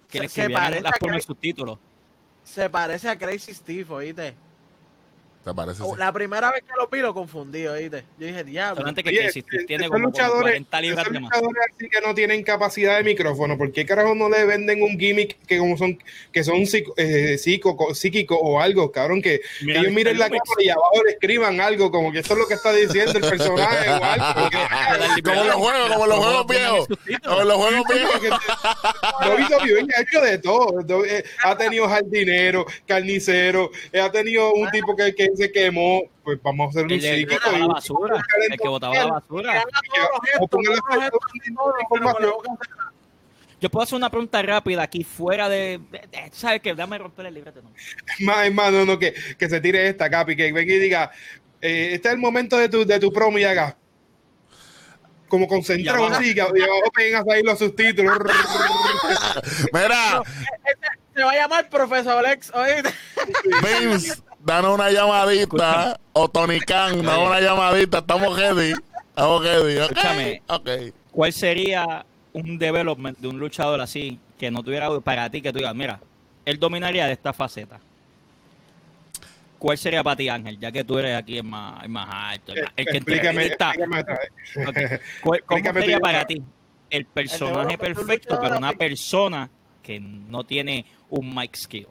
Que 0.09 0.17
Se- 0.17 0.23
le 0.23 0.29
se 0.29 0.49
parece 0.49 0.81
las 0.81 0.93
a 0.93 0.97
por 0.99 1.09
Craig- 1.11 1.21
sus 1.25 1.37
títulos. 1.39 1.77
Se 2.43 2.69
parece 2.69 3.09
a 3.09 3.17
Crazy 3.17 3.53
Steve, 3.53 3.85
oíste. 3.93 4.35
¿Te 5.43 5.53
parece? 5.53 5.81
sí? 5.81 5.89
La 5.97 6.11
primera 6.11 6.51
vez 6.51 6.63
que 6.63 6.73
lo 6.77 6.87
vi 6.89 6.99
lo 6.99 7.13
confundí, 7.13 7.65
oíste. 7.65 8.03
Yo 8.19 8.27
dije, 8.27 8.43
diablo. 8.43 8.75
Solamente 8.81 9.03
que 9.03 9.29
Steve 9.29 9.45
eh, 9.53 9.65
tiene 9.65 9.87
como, 9.87 9.93
como 9.99 10.07
luchadores, 10.09 10.41
40 10.51 10.81
libras 10.81 11.05
de 11.05 11.19
más. 11.19 11.21
luchadores 11.31 11.63
así 11.75 11.89
que 11.89 12.01
no 12.05 12.13
tienen 12.13 12.43
capacidad 12.43 12.97
de 12.97 13.03
micrófono, 13.05 13.57
¿por 13.57 13.71
qué 13.71 13.85
carajo 13.85 14.13
no 14.15 14.29
le 14.29 14.43
venden 14.45 14.83
un 14.83 14.99
gimmick 14.99 15.37
que 15.47 15.57
como 15.57 15.77
son 15.77 15.97
que 16.33 16.43
son 16.43 16.65
psico, 16.67 16.93
eh, 16.97 17.37
psico- 17.37 17.95
psíquico 17.95 18.35
o 18.35 18.59
algo, 18.59 18.91
cabrón, 18.91 19.21
que, 19.21 19.39
que 19.39 19.65
Mira, 19.65 19.79
ellos 19.79 19.93
miren 19.93 20.19
la 20.19 20.25
cámara 20.25 20.43
y 20.61 20.69
abajo 20.69 21.03
le 21.05 21.11
escriban 21.11 21.61
algo, 21.61 21.89
como 21.89 22.11
que 22.11 22.19
esto 22.19 22.33
es 22.33 22.39
lo 22.39 22.47
que 22.47 22.53
está 22.55 22.73
diciendo 22.73 23.13
el 23.13 23.21
personaje 23.21 23.89
o 23.89 24.03
algo? 24.03 24.25
porque- 24.43 25.21
Como 25.23 25.41
en 25.41 25.47
los 25.47 25.55
juegos, 25.55 25.89
como 25.93 26.07
los 26.07 26.17
juegos 26.17 26.47
viejos. 26.47 26.87
Como 27.23 27.43
los 27.43 27.57
juegos 27.57 27.85
viejos. 29.63 29.89
Ha 29.97 30.01
hecho 30.01 30.21
de 30.21 30.37
todo. 30.39 30.81
Do- 30.83 31.03
Ha 31.43 31.57
tenido 31.57 31.87
jardinero, 31.87 32.65
carnicero, 32.85 33.71
ha 34.03 34.11
tenido 34.11 34.53
un 34.53 34.69
tipo 34.71 34.95
que, 34.95 35.15
que 35.15 35.28
se 35.35 35.51
quemó. 35.51 36.03
Pues 36.23 36.39
vamos 36.43 36.67
a 36.67 36.69
hacer 36.69 36.83
un 36.83 36.87
de- 36.89 37.09
el 37.15 37.27
que 37.27 37.33
botaba 37.35 37.57
la 37.59 37.67
basura. 37.67 38.25
El 38.49 38.57
que 38.59 38.67
botaba 38.67 38.95
la 38.95 39.05
basura. 39.07 39.63
Yo 43.61 43.69
puedo 43.69 43.83
hacer 43.83 43.97
una 43.97 44.09
pregunta 44.09 44.41
rápida 44.41 44.83
aquí 44.83 45.03
fuera 45.03 45.49
de. 45.49 45.81
¿Sabes 46.31 46.61
qué? 46.61 46.73
Dame 46.73 46.97
romper 46.97 47.25
el 47.25 47.33
librete. 47.33 47.61
No. 47.61 47.71
Más, 48.21 48.45
hermano, 48.47 48.85
no, 48.85 48.97
que, 48.97 49.13
que 49.37 49.49
se 49.49 49.59
tire 49.59 49.85
esta, 49.89 50.09
Capi, 50.09 50.35
que 50.35 50.51
venga 50.53 50.73
y 50.73 50.79
diga, 50.79 51.11
eh, 51.61 51.89
este 51.93 52.07
es 52.07 52.13
el 52.13 52.19
momento 52.21 52.57
de 52.57 52.69
tu, 52.69 52.85
de 52.85 52.99
tu 52.99 53.11
promo 53.11 53.37
y 53.37 53.43
haga. 53.43 53.75
Como 55.27 55.45
concentrado 55.47 56.07
así, 56.07 56.33
que 56.33 56.43
pegan 56.95 57.25
ahí 57.29 57.43
los 57.43 57.59
subtítulos. 57.59 58.17
Mira, 59.73 60.23
Se 61.13 61.23
va 61.23 61.31
a 61.31 61.35
llamar 61.35 61.69
Profesor 61.69 62.25
Alex, 62.25 62.51
oíste. 62.55 62.89
Danos 64.49 64.73
una 64.73 64.89
llamadita. 64.89 65.99
O 66.13 66.27
Tony 66.27 66.59
Khan, 66.59 67.03
danos 67.03 67.27
una 67.27 67.39
llamadita. 67.39 67.99
Estamos 67.99 68.35
ready. 68.35 68.73
Estamos 69.09 69.43
ready. 69.43 69.77
Escúchame. 69.77 70.41
Ok. 70.47 70.69
¿Cuál 71.11 71.33
sería 71.33 72.03
un 72.33 72.57
development 72.57 73.19
de 73.19 73.27
un 73.27 73.37
luchador 73.37 73.79
así 73.79 74.17
que 74.39 74.49
no 74.49 74.63
tuviera 74.63 74.89
para 75.01 75.29
ti 75.29 75.43
que 75.43 75.51
tú 75.51 75.59
digas, 75.59 75.75
mira, 75.75 75.99
él 76.45 76.57
dominaría 76.57 77.05
de 77.05 77.13
esta 77.13 77.31
faceta? 77.31 77.79
¿Cuál 79.59 79.77
sería 79.77 80.03
para 80.03 80.15
ti, 80.15 80.29
Ángel? 80.29 80.57
Ya 80.59 80.71
que 80.71 80.83
tú 80.83 80.97
eres 80.97 81.15
aquí 81.15 81.37
el 81.37 81.43
más, 81.43 81.83
el 81.83 81.89
más 81.89 82.09
alto, 82.11 82.53
el, 82.75 82.85
que 82.87 82.97
explícame. 82.97 83.51
¿Cuál- 83.55 83.75
¿Cómo 85.21 85.35
Explícame 85.35 85.81
sería 85.81 85.99
para 85.99 86.25
ti 86.25 86.41
el 86.89 87.05
personaje 87.05 87.77
perfecto, 87.77 88.39
pero 88.41 88.57
una 88.57 88.73
persona 88.73 89.47
que 89.83 89.99
no 89.99 90.43
tiene 90.43 90.87
un 91.11 91.35
mic 91.35 91.55
skill? 91.55 91.85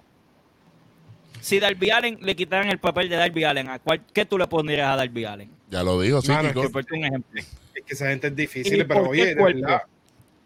Si 1.49 1.59
Darby 1.61 1.91
Allen 1.91 2.19
le 2.21 2.37
quitaran 2.37 2.69
el 2.69 2.79
papel 2.79 3.09
de 3.09 3.17
Darby 3.17 3.45
Allen, 3.45 3.69
¿a 3.71 3.79
cuál, 3.79 4.05
¿qué 4.13 4.27
tú 4.27 4.37
le 4.37 4.47
pondrías 4.47 4.89
a 4.93 4.97
Darby 4.97 5.25
Allen? 5.25 5.51
Ya 5.71 5.83
lo 5.83 6.01
dijo, 6.01 6.21
Mano, 6.29 6.41
psíquico. 6.51 6.63
Por 6.63 6.71
ponerte 6.73 6.95
un 6.95 7.05
ejemplo. 7.05 7.41
Es 7.41 7.85
que 7.87 7.95
esa 7.95 8.09
gente 8.09 8.27
es 8.27 8.33
¿Y 8.33 8.37
difícil, 8.37 8.79
por 8.87 8.89
pero 8.89 9.03
qué 9.05 9.09
oye, 9.09 9.35
verdad, 9.35 9.83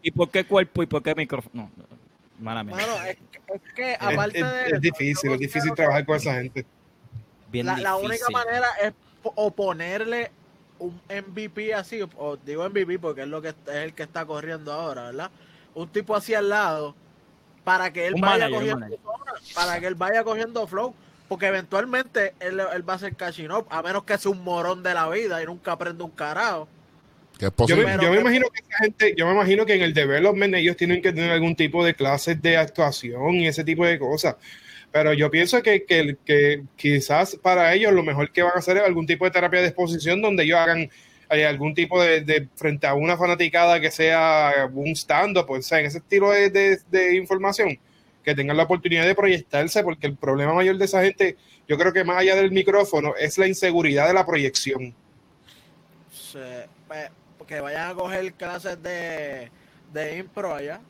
¿Y 0.02 0.10
por 0.12 0.30
qué 0.30 0.44
cuerpo 0.44 0.82
y 0.82 0.86
por 0.86 1.02
qué 1.02 1.14
micrófono? 1.14 1.70
No, 1.76 1.84
mala 2.38 2.62
mía. 2.62 2.76
Mano, 2.76 2.96
es, 3.04 3.16
es 3.54 3.74
que 3.74 3.92
es, 3.92 3.98
aparte 4.00 4.38
es- 4.38 4.44
de 4.44 4.60
es 4.62 4.66
eso, 4.72 4.80
difícil, 4.80 5.32
es 5.32 5.38
difícil 5.40 5.72
trabajar 5.74 6.04
con 6.06 6.16
esa 6.16 6.34
gente. 6.34 6.64
Bien 7.50 7.66
la, 7.66 7.96
única 7.96 8.28
manera 8.30 8.66
es 8.82 8.92
po- 9.22 9.32
o 9.36 9.50
ponerle 9.50 10.30
un 10.78 11.00
MVP 11.08 11.74
así, 11.74 12.00
o 12.16 12.36
digo 12.36 12.68
MVP 12.68 12.98
porque 12.98 13.22
es 13.22 13.28
lo 13.28 13.42
que 13.42 13.48
es 13.48 13.54
el 13.72 13.92
que 13.92 14.02
está 14.04 14.24
corriendo 14.24 14.72
ahora, 14.72 15.04
¿verdad? 15.04 15.30
Un 15.74 15.88
tipo 15.88 16.14
así 16.16 16.34
al 16.34 16.48
lado 16.48 16.94
para 17.64 17.92
que 17.92 18.06
él 18.06 18.14
Un 18.14 18.20
vaya 18.20 18.48
manager, 18.48 18.76
cogiendo 18.76 18.98
zona, 19.02 19.32
para 19.54 19.80
que 19.80 19.86
él 19.86 19.94
vaya 19.94 20.24
cogiendo 20.24 20.66
flow, 20.66 20.94
porque 21.28 21.46
eventualmente 21.46 22.34
él, 22.40 22.60
él 22.60 22.88
va 22.88 22.94
a 22.94 22.98
ser 22.98 23.14
catching 23.14 23.50
up, 23.50 23.66
a 23.70 23.82
menos 23.82 24.04
que 24.04 24.18
sea 24.18 24.30
un 24.30 24.42
morón 24.42 24.82
de 24.82 24.94
la 24.94 25.08
vida 25.08 25.42
y 25.42 25.46
nunca 25.46 25.72
aprenda 25.72 26.04
un 26.04 26.10
carajo. 26.10 26.68
Que 27.38 27.46
es 27.46 27.52
Yo 27.66 27.76
me, 27.76 27.96
yo 28.00 28.14
imagino 28.14 28.46
que 28.50 28.60
esa 28.60 28.78
gente, 28.78 29.14
yo 29.16 29.26
me 29.26 29.32
imagino 29.32 29.64
que 29.64 29.74
en 29.74 29.82
el 29.82 29.94
development 29.94 30.54
ellos 30.54 30.76
tienen 30.76 31.00
que 31.00 31.12
tener 31.12 31.30
algún 31.30 31.56
tipo 31.56 31.84
de 31.84 31.94
clases 31.94 32.40
de 32.40 32.56
actuación 32.56 33.34
y 33.36 33.48
ese 33.48 33.64
tipo 33.64 33.86
de 33.86 33.98
cosas. 33.98 34.36
Pero 34.92 35.14
yo 35.14 35.30
pienso 35.30 35.62
que, 35.62 35.84
que, 35.84 36.18
que 36.24 36.64
quizás 36.76 37.36
para 37.36 37.72
ellos 37.72 37.92
lo 37.92 38.02
mejor 38.02 38.30
que 38.30 38.42
van 38.42 38.52
a 38.54 38.58
hacer 38.58 38.76
es 38.76 38.82
algún 38.84 39.06
tipo 39.06 39.24
de 39.24 39.30
terapia 39.30 39.60
de 39.60 39.68
exposición 39.68 40.20
donde 40.20 40.44
ellos 40.44 40.58
hagan 40.58 40.90
eh, 41.32 41.46
algún 41.46 41.74
tipo 41.74 42.00
de, 42.02 42.20
de- 42.20 42.48
frente 42.56 42.86
a 42.86 42.94
una 42.94 43.16
fanaticada 43.16 43.80
que 43.80 43.90
sea 43.90 44.68
un 44.72 44.88
stand-up, 44.94 45.50
o 45.50 45.62
sea, 45.62 45.80
en 45.80 45.86
ese 45.86 45.98
estilo 45.98 46.30
de, 46.30 46.50
de- 46.50 46.80
de 46.90 47.16
información, 47.16 47.78
que 48.24 48.34
tengan 48.34 48.56
la 48.56 48.64
oportunidad 48.64 49.04
de 49.04 49.14
proyectarse, 49.14 49.82
porque 49.82 50.06
el 50.06 50.16
problema 50.16 50.54
mayor 50.54 50.76
de 50.78 50.84
esa 50.84 51.02
gente, 51.02 51.36
yo 51.68 51.76
creo 51.78 51.92
que 51.92 52.04
más 52.04 52.18
allá 52.18 52.36
del 52.36 52.50
micrófono, 52.52 53.14
es 53.18 53.36
la 53.38 53.46
inseguridad 53.48 54.06
de 54.06 54.14
la 54.14 54.24
proyección. 54.26 54.94
Se- 56.12 56.68
pues, 56.86 57.10
que 57.46 57.60
vayan 57.60 57.90
a 57.90 57.94
coger 57.94 58.32
clases 58.34 58.80
de, 58.82 59.50
de 59.92 60.18
impro 60.18 60.54
allá. 60.54 60.80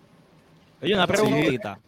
Oye, 0.83 0.95
una 0.95 1.07
Sí. 1.07 1.13
preguntita. 1.13 1.79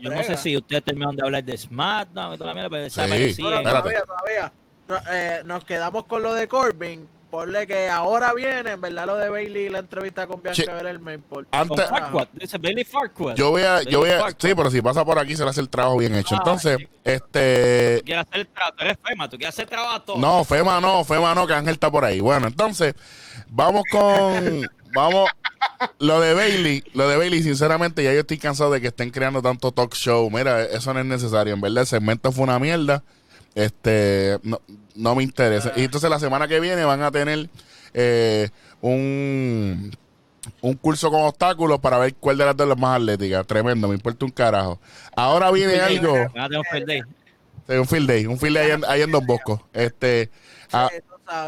Yo 0.00 0.10
no 0.10 0.22
sé 0.24 0.36
si 0.36 0.56
ustedes 0.56 0.82
terminaron 0.82 1.14
de 1.16 1.22
hablar 1.22 1.44
de 1.44 1.56
SmackDown 1.56 2.34
y 2.34 2.38
toda 2.38 2.48
la 2.48 2.54
mierda, 2.54 2.70
pero 2.70 2.90
Sí. 2.90 3.34
sí, 3.34 3.42
No, 3.42 3.50
no, 3.50 3.62
todavía, 3.62 4.02
todavía. 4.02 4.52
No, 4.88 4.96
eh, 5.12 5.42
nos 5.44 5.64
quedamos 5.64 6.04
con 6.06 6.22
lo 6.22 6.34
de 6.34 6.48
Corbin. 6.48 7.06
Ponle 7.30 7.66
que 7.66 7.90
ahora 7.90 8.32
viene, 8.32 8.70
en 8.72 8.80
verdad, 8.80 9.06
lo 9.06 9.16
de 9.16 9.28
Bailey 9.28 9.66
y 9.66 9.68
la 9.68 9.80
entrevista 9.80 10.26
con 10.26 10.42
Bianca 10.42 10.62
por 11.28 11.46
con 11.46 11.60
Antes, 11.60 11.88
Farquaad. 11.88 12.28
Dice 12.32 12.56
Bailey 12.56 12.84
Farquaad. 12.84 13.34
yo 13.36 13.50
voy 13.50 13.62
a, 13.62 13.82
yo 13.82 13.98
voy 13.98 14.08
a, 14.10 14.20
Farquaad. 14.20 14.36
sí, 14.38 14.54
pero 14.54 14.70
si 14.70 14.80
pasa 14.80 15.04
por 15.04 15.18
aquí 15.18 15.36
se 15.36 15.44
le 15.44 15.50
hace 15.50 15.60
el 15.60 15.68
trabajo 15.68 15.98
bien 15.98 16.14
hecho. 16.14 16.34
Ah, 16.36 16.38
Entonces, 16.38 16.78
sí. 16.78 16.88
este, 17.04 17.98
Tú 17.98 18.04
quieres 18.06 18.26
hacer 18.26 18.40
el 18.40 18.46
trabajo, 18.48 18.76
eres 18.80 18.96
FEMA, 19.06 19.28
tú 19.28 19.36
quieres 19.36 19.54
hacer 19.54 19.66
trabajo. 19.66 20.14
no, 20.16 20.44
Fema 20.44 20.80
no, 20.80 21.04
Fema 21.04 21.34
no, 21.34 21.46
que 21.46 21.52
Ángel 21.52 21.74
está 21.74 21.90
por 21.90 22.04
ahí. 22.06 22.20
Bueno, 22.20 22.46
entonces, 22.46 22.94
vamos 23.48 23.82
con, 23.92 24.66
vamos, 24.94 25.28
lo 25.98 26.20
de 26.20 26.32
Bailey, 26.32 26.82
lo 26.94 27.08
de 27.08 27.18
Bailey, 27.18 27.42
sinceramente, 27.42 28.02
ya 28.02 28.14
yo 28.14 28.20
estoy 28.20 28.38
cansado 28.38 28.70
de 28.70 28.80
que 28.80 28.86
estén 28.88 29.10
creando 29.10 29.42
tanto 29.42 29.70
talk 29.72 29.94
show. 29.94 30.30
Mira, 30.30 30.62
eso 30.62 30.94
no 30.94 31.00
es 31.00 31.06
necesario. 31.06 31.52
En 31.52 31.60
verdad, 31.60 31.82
el 31.82 31.86
segmento 31.86 32.32
fue 32.32 32.44
una 32.44 32.58
mierda. 32.58 33.02
Este, 33.54 34.38
no, 34.42 34.60
no 34.94 35.14
me 35.14 35.22
interesa. 35.22 35.72
Y 35.76 35.84
entonces 35.84 36.08
la 36.08 36.18
semana 36.18 36.48
que 36.48 36.60
viene 36.60 36.84
van 36.84 37.02
a 37.02 37.10
tener 37.10 37.48
eh, 37.94 38.50
un 38.80 39.90
un 40.60 40.74
curso 40.74 41.10
con 41.10 41.22
obstáculos 41.22 41.78
para 41.80 41.98
ver 41.98 42.14
cuál 42.14 42.38
de 42.38 42.44
las 42.44 42.56
dos 42.56 42.70
es 42.70 42.78
más 42.78 42.96
atlética. 42.96 43.44
Tremendo, 43.44 43.88
me 43.88 43.94
importa 43.94 44.24
un 44.24 44.30
carajo. 44.30 44.80
Ahora 45.14 45.50
viene 45.50 45.80
algo, 45.80 46.14
un 46.14 46.64
field 46.70 46.86
day. 46.86 47.02
sí, 47.66 47.72
un 47.74 47.86
field 47.86 48.08
day, 48.08 48.26
un 48.26 48.38
field 48.38 48.56
day 48.56 48.66
ahí 48.66 48.72
en, 48.72 48.84
ahí 48.86 49.02
en 49.02 49.10
Don 49.10 49.26
Bosco. 49.26 49.66
Este, 49.72 50.30
a, 50.72 50.90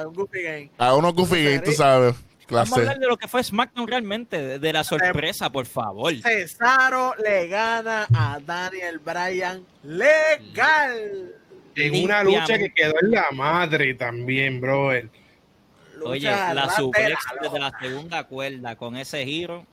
un 0.07 0.15
goofy 0.15 0.43
game. 0.43 0.71
unos 0.97 1.15
goofy 1.15 1.45
games, 1.45 1.65
tú 1.65 1.73
sabes, 1.73 2.15
Vamos 2.51 2.73
a 2.73 2.81
hablar 2.81 2.99
de 2.99 3.07
lo 3.07 3.17
que 3.17 3.29
fue 3.29 3.45
SmackDown 3.45 3.87
realmente, 3.87 4.43
de, 4.43 4.59
de 4.59 4.73
la 4.73 4.83
sorpresa, 4.83 5.51
por 5.51 5.67
favor. 5.67 6.13
Cesaro 6.21 7.15
le 7.23 7.47
gana 7.47 8.09
a 8.13 8.41
Daniel 8.45 8.99
Bryan 8.99 9.65
legal. 9.85 11.40
En 11.77 12.05
una 12.05 12.23
lucha 12.25 12.59
que 12.59 12.73
quedó 12.73 12.95
en 13.03 13.11
la 13.13 13.31
madre 13.33 13.95
también, 13.95 14.61
brother. 14.61 15.09
Lucha 15.97 16.11
Oye, 16.11 16.31
la 16.55 16.71
suplex 16.71 17.09
la 17.11 17.43
desde 17.43 17.59
la 17.59 17.79
segunda 17.79 18.25
cuerda 18.25 18.77
con 18.77 18.97
ese 18.97 19.25
giro. 19.25 19.65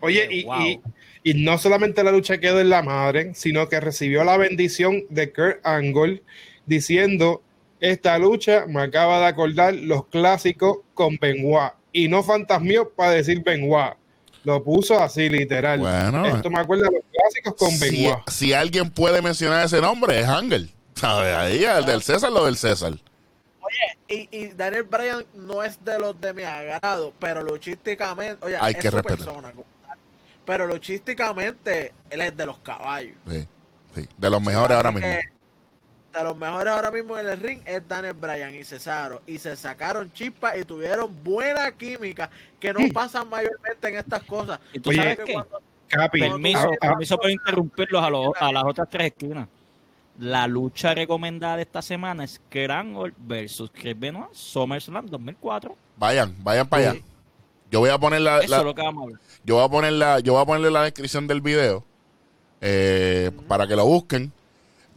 Oye, 0.00 0.28
y, 0.30 0.44
wow. 0.44 0.60
y- 0.60 0.80
y 1.22 1.34
no 1.42 1.56
solamente 1.56 2.04
la 2.04 2.12
lucha 2.12 2.38
quedó 2.38 2.60
en 2.60 2.68
la 2.68 2.82
madre, 2.82 3.32
sino 3.34 3.68
que 3.68 3.80
recibió 3.80 4.24
la 4.24 4.36
bendición 4.36 5.04
de 5.08 5.32
Kurt 5.32 5.64
Angle 5.66 6.22
diciendo, 6.66 7.42
esta 7.80 8.18
lucha 8.18 8.66
me 8.66 8.82
acaba 8.82 9.20
de 9.20 9.26
acordar 9.26 9.74
los 9.74 10.06
clásicos 10.08 10.78
con 10.92 11.16
Benoit. 11.16 11.72
Y 11.92 12.08
no 12.08 12.22
fantasmió 12.22 12.90
para 12.90 13.12
decir 13.12 13.42
Benoit. 13.42 13.94
Lo 14.44 14.62
puso 14.62 15.00
así, 15.00 15.30
literal. 15.30 15.78
Bueno. 15.80 16.26
Esto 16.26 16.50
me 16.50 16.58
acuerda 16.60 16.88
a 16.88 16.90
los 16.90 17.00
clásicos 17.32 17.54
con 17.54 17.70
Si, 18.32 18.52
alguien 18.52 18.90
puede 18.90 19.22
mencionar 19.22 19.64
ese 19.66 19.80
nombre, 19.80 20.20
es 20.20 20.28
Ángel. 20.28 20.70
¿Sabes? 20.94 21.34
Ahí, 21.34 21.64
el 21.64 21.84
del 21.86 22.02
César, 22.02 22.30
lo 22.30 22.44
del 22.44 22.56
César. 22.56 22.94
Y, 24.08 24.28
y 24.30 24.48
Daniel 24.48 24.84
Bryan 24.84 25.24
no 25.34 25.62
es 25.64 25.82
de 25.84 25.98
los 25.98 26.20
de 26.20 26.32
mi 26.32 26.42
agrado, 26.44 27.12
pero 27.18 27.42
luchísticamente, 27.42 28.44
oye, 28.44 28.56
Hay 28.60 28.74
es 28.74 28.78
que 28.80 28.90
su 28.90 28.96
respetar. 28.96 29.16
persona 29.18 29.50
como 29.50 29.64
tal. 29.86 29.98
Pero 30.44 30.66
luchísticamente, 30.66 31.92
él 32.10 32.20
es 32.20 32.36
de 32.36 32.46
los 32.46 32.58
caballos. 32.58 33.16
Sí, 33.28 33.46
sí, 33.96 34.08
de 34.16 34.30
los 34.30 34.40
mejores 34.42 34.76
ahora 34.76 34.92
mismo. 34.92 35.08
que, 35.08 36.18
De 36.18 36.22
los 36.24 36.36
mejores 36.36 36.72
ahora 36.72 36.90
mismo 36.92 37.18
en 37.18 37.26
el 37.26 37.40
ring 37.40 37.60
es 37.64 37.82
Daniel 37.88 38.12
Bryan 38.14 38.54
y 38.54 38.62
Cesaro. 38.62 39.22
Y 39.26 39.38
se 39.38 39.56
sacaron 39.56 40.12
chispas 40.12 40.56
y 40.58 40.64
tuvieron 40.64 41.24
buena 41.24 41.72
química 41.72 42.30
que 42.60 42.72
no 42.72 42.80
pasa 42.92 43.24
mayormente 43.24 43.88
en 43.88 43.96
estas 43.96 44.22
cosas. 44.24 44.60
¿Y 44.72 44.78
tú 44.78 44.90
Oye, 44.90 44.98
sabes 44.98 45.16
Que 45.18 45.24
qué? 45.24 45.32
cuando- 45.32 45.62
Capi, 45.94 46.20
Permiso, 46.20 46.58
ah, 46.58 46.76
ah, 46.80 46.88
permiso 46.88 47.16
por 47.18 47.30
interrumpirlos 47.30 48.02
a, 48.02 48.10
los- 48.10 48.32
a 48.38 48.52
las 48.52 48.64
otras 48.64 48.88
tres 48.90 49.06
esquinas. 49.08 49.48
La 50.18 50.46
lucha 50.46 50.94
recomendada 50.94 51.56
de 51.56 51.62
esta 51.62 51.82
semana 51.82 52.22
es 52.24 52.40
Kerangol 52.48 53.12
versus 53.18 53.70
Chris 53.72 53.98
Benoit, 53.98 54.32
SummerSlam 54.32 55.06
2004. 55.06 55.76
Vayan, 55.96 56.34
vayan 56.44 56.68
para 56.68 56.90
allá. 56.90 57.00
Yo 57.70 57.80
voy 57.80 57.90
a 57.90 57.98
poner 57.98 58.20
la, 58.20 58.38
Eso 58.38 58.50
la- 58.50 58.58
es 58.58 58.64
lo 58.64 58.74
que 58.74 58.82
vamos 58.82 59.00
a 59.00 59.04
hablar. 59.06 59.20
yo 59.44 59.54
voy 59.56 59.64
a 59.64 59.68
poner 59.68 59.92
la, 59.94 60.20
yo 60.20 60.34
voy 60.34 60.42
a 60.42 60.46
ponerle 60.46 60.70
la 60.70 60.82
descripción 60.84 61.26
del 61.26 61.40
video 61.40 61.84
eh, 62.60 63.30
para 63.48 63.66
que 63.66 63.74
lo 63.76 63.84
busquen. 63.86 64.32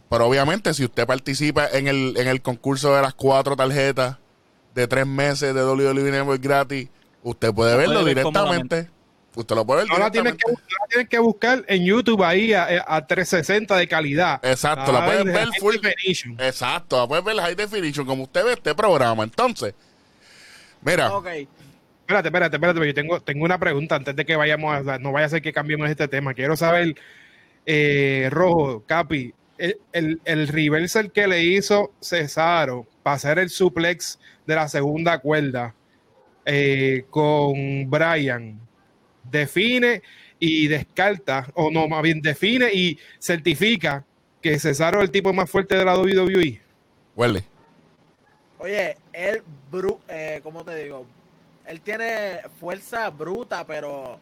Pero 0.10 0.26
obviamente, 0.28 0.74
si 0.74 0.86
usted 0.86 1.06
participa 1.06 1.68
en 1.68 1.88
el, 1.88 2.16
en 2.18 2.28
el 2.28 2.42
concurso 2.42 2.96
de 2.96 3.02
las 3.02 3.14
cuatro 3.14 3.56
tarjetas 3.56 4.18
de 4.76 4.88
tres 4.88 5.06
meses 5.08 5.54
de 5.54 5.66
WWE 5.66 6.12
Network 6.12 6.42
gratis, 6.42 6.90
usted 7.24 7.54
puede 7.54 7.72
Lo 7.74 7.78
verlo 7.80 7.94
puede 8.02 8.06
ver 8.06 8.16
directamente. 8.24 8.90
Usted 9.38 9.56
lo 9.56 9.66
puede 9.66 9.82
ver 9.82 9.90
no 9.90 9.98
la 10.00 10.12
tienes 10.12 10.34
que, 10.34 10.52
no 10.52 10.58
la 10.96 11.06
que 11.06 11.20
buscar 11.20 11.64
en 11.68 11.86
YouTube 11.86 12.24
ahí 12.24 12.54
a, 12.54 12.84
a 12.88 13.06
360 13.06 13.76
de 13.78 13.88
calidad. 13.88 14.40
Exacto, 14.44 14.92
la 14.92 15.04
Ah, 15.04 15.06
puedes 15.06 15.26
de 15.26 15.32
ver 15.32 15.48
full. 15.60 15.76
definition. 15.76 16.36
Exacto, 16.40 16.98
la 17.00 17.08
puedes 17.08 17.24
ver 17.24 17.36
high 17.38 17.56
definition, 17.56 18.06
como 18.06 18.24
usted 18.24 18.44
ve 18.44 18.54
este 18.54 18.74
programa. 18.74 19.24
Entonces, 19.24 19.74
mira, 20.82 21.14
Ok, 21.14 21.28
Espérate, 21.28 22.30
espérate, 22.30 22.56
espérate, 22.56 22.88
yo 22.88 22.94
tengo, 22.94 23.20
tengo 23.20 23.44
una 23.44 23.60
pregunta 23.60 23.96
antes 23.96 24.16
de 24.16 24.26
que 24.26 24.36
vayamos 24.38 24.88
a. 24.88 24.98
No 24.98 25.12
vaya 25.12 25.26
a 25.26 25.30
ser 25.30 25.42
que 25.42 25.52
cambiemos 25.52 25.90
este 25.90 26.08
tema. 26.08 26.34
Quiero 26.34 26.56
saber, 26.56 26.96
eh, 27.66 28.30
Rojo, 28.32 28.82
Capi, 28.88 29.34
el, 29.58 29.78
el, 29.92 30.22
el 30.24 30.48
reversal 30.48 31.12
que 31.12 31.28
le 31.28 31.44
hizo 31.44 31.92
Cesaro 32.02 32.88
para 33.04 33.18
hacer 33.18 33.40
el 33.40 33.50
suplex 33.50 34.20
de 34.46 34.56
la 34.56 34.70
segunda 34.70 35.20
cuerda 35.20 35.76
eh, 36.46 37.04
con 37.10 37.90
Brian, 37.90 38.58
define 39.30 40.02
y 40.40 40.68
descarta, 40.68 41.48
o 41.56 41.72
no, 41.72 41.88
más 41.88 42.02
bien 42.04 42.22
define 42.22 42.72
y 42.74 43.00
certifica 43.20 44.06
que 44.42 44.60
Cesaro 44.60 45.00
es 45.00 45.06
el 45.06 45.12
tipo 45.12 45.34
más 45.34 45.50
fuerte 45.50 45.76
de 45.76 45.86
la 45.86 45.98
WWE. 45.98 46.62
huele. 47.16 47.44
oye, 48.60 48.98
él, 49.14 49.42
bru 49.72 50.00
eh, 50.08 50.40
¿cómo 50.44 50.64
te 50.64 50.76
digo? 50.84 51.06
Él 51.66 51.82
tiene 51.82 52.42
fuerza 52.60 53.10
bruta, 53.10 53.66
pero 53.66 54.20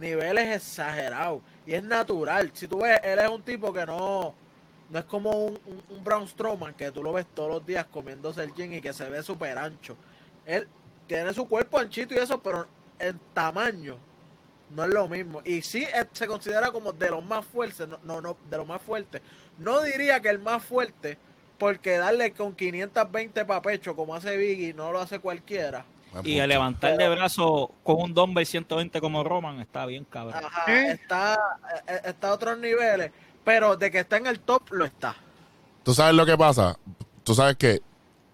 niveles 0.00 0.56
exagerados. 0.56 1.42
Y 1.66 1.74
es 1.74 1.82
natural. 1.82 2.50
Si 2.54 2.66
tú 2.66 2.80
ves, 2.80 3.00
él 3.02 3.18
es 3.18 3.28
un 3.28 3.42
tipo 3.42 3.72
que 3.72 3.84
no, 3.84 4.34
no 4.88 4.98
es 4.98 5.04
como 5.04 5.30
un, 5.30 5.58
un, 5.66 5.82
un 5.90 6.04
Braun 6.04 6.26
Strowman 6.26 6.74
que 6.74 6.90
tú 6.90 7.02
lo 7.02 7.12
ves 7.12 7.26
todos 7.34 7.50
los 7.50 7.66
días 7.66 7.84
comiéndose 7.86 8.42
el 8.42 8.54
gin 8.54 8.72
y 8.72 8.80
que 8.80 8.92
se 8.92 9.08
ve 9.10 9.22
súper 9.22 9.58
ancho. 9.58 9.96
Él 10.46 10.66
tiene 11.06 11.34
su 11.34 11.46
cuerpo 11.46 11.78
anchito 11.78 12.14
y 12.14 12.18
eso, 12.18 12.40
pero 12.40 12.66
en 12.98 13.18
tamaño 13.34 13.98
no 14.70 14.84
es 14.84 14.90
lo 14.90 15.08
mismo. 15.08 15.40
Y 15.44 15.62
sí 15.62 15.84
eh, 15.84 16.06
se 16.12 16.26
considera 16.26 16.70
como 16.70 16.92
de 16.92 17.10
los 17.10 17.24
más 17.24 17.44
fuertes, 17.44 17.88
no, 17.88 17.98
no, 18.04 18.20
no, 18.20 18.36
de 18.50 18.56
los 18.56 18.66
más 18.66 18.82
fuertes. 18.82 19.22
No 19.58 19.82
diría 19.82 20.20
que 20.20 20.28
el 20.28 20.38
más 20.38 20.64
fuerte, 20.64 21.18
porque 21.58 21.98
darle 21.98 22.32
con 22.32 22.54
520 22.54 23.44
pa' 23.44 23.62
pecho 23.62 23.96
como 23.96 24.14
hace 24.14 24.36
Biggie 24.36 24.74
no 24.74 24.92
lo 24.92 25.00
hace 25.00 25.18
cualquiera. 25.18 25.84
Y 26.24 26.38
a 26.38 26.46
levantar 26.46 26.96
de 26.96 27.08
brazo 27.10 27.72
con 27.82 28.00
un 28.00 28.14
dumbbell 28.14 28.46
120 28.46 29.00
como 29.00 29.22
Roman 29.22 29.60
está 29.60 29.84
bien 29.84 30.04
cabrón. 30.04 30.42
Ajá, 30.44 30.72
¿Eh? 30.72 30.92
está, 30.92 31.38
eh, 31.86 32.00
está 32.04 32.28
a 32.28 32.32
otros 32.32 32.58
niveles, 32.58 33.10
pero 33.44 33.76
de 33.76 33.90
que 33.90 33.98
está 34.00 34.16
en 34.16 34.26
el 34.26 34.40
top, 34.40 34.62
lo 34.70 34.86
está. 34.86 35.14
Tú 35.82 35.92
sabes 35.92 36.14
lo 36.14 36.24
que 36.24 36.36
pasa. 36.36 36.78
Tú 37.22 37.34
sabes 37.34 37.56
que 37.56 37.82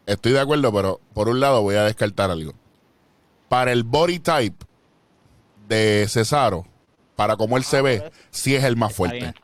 estoy 0.07 0.33
de 0.33 0.41
acuerdo, 0.41 0.73
pero 0.73 1.01
por 1.13 1.29
un 1.29 1.41
lado 1.41 1.63
voy 1.63 1.75
a 1.75 1.83
descartar 1.83 2.31
algo. 2.31 2.53
Para 3.49 3.73
el 3.73 3.83
body 3.83 4.21
type 4.21 4.65
de 5.73 6.07
Cesaro, 6.09 6.67
para 7.17 7.37
cómo 7.37 7.57
él 7.57 7.65
se 7.65 7.79
Ah, 7.79 7.83
ve, 7.83 8.13
sí 8.31 8.55
es 8.55 8.65
el 8.65 8.77
más 8.77 8.89
bien, 8.91 8.97
fuerte. 8.97 9.35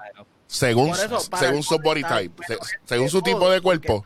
Según, 0.47 0.91
eso, 0.91 1.21
según 1.39 1.63
su 1.63 1.79
body 1.79 2.03
type, 2.03 2.31
pero 2.47 2.65
se- 2.65 2.79
según 2.85 3.09
su 3.11 3.21
tipo 3.23 3.51
de 3.51 3.61
cuerpo. 3.61 4.05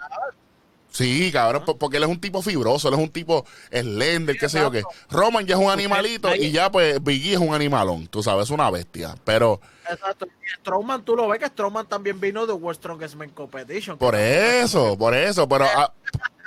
Sí, 0.90 1.30
cabrón, 1.32 1.64
po- 1.64 1.78
porque 1.78 1.96
él 1.96 2.02
es 2.02 2.08
un 2.10 2.20
tipo 2.20 2.42
fibroso, 2.42 2.88
él 2.88 2.94
es 2.94 3.00
un 3.00 3.08
tipo 3.08 3.46
slender, 3.70 4.36
qué 4.36 4.48
sé 4.50 4.58
yo 4.58 4.70
qué. 4.70 4.82
Roman 5.08 5.46
ya 5.46 5.54
es 5.54 5.60
un 5.62 5.70
animalito 5.70 6.34
y 6.36 6.50
ya 6.50 6.70
pues 6.70 7.02
Biggie 7.02 7.32
es 7.32 7.38
un 7.38 7.54
animalón, 7.54 8.06
tú 8.08 8.22
sabes, 8.22 8.44
es 8.44 8.50
una 8.50 8.70
bestia. 8.70 9.14
Pero 9.24 9.58
Exacto. 9.90 10.26
Y 10.26 10.60
Strowman, 10.60 11.02
tú 11.02 11.16
lo 11.16 11.26
ves 11.28 11.38
que 11.40 11.46
Strowman 11.46 11.86
también 11.86 12.20
vino 12.20 12.46
de 12.46 12.52
World 12.52 12.78
Strongest 12.78 13.14
Man 13.14 13.30
Competition. 13.30 13.96
por 13.96 14.14
eso, 14.14 14.98
por 14.98 15.14
eso, 15.14 15.48
pero 15.48 15.64
ah, 15.74 15.92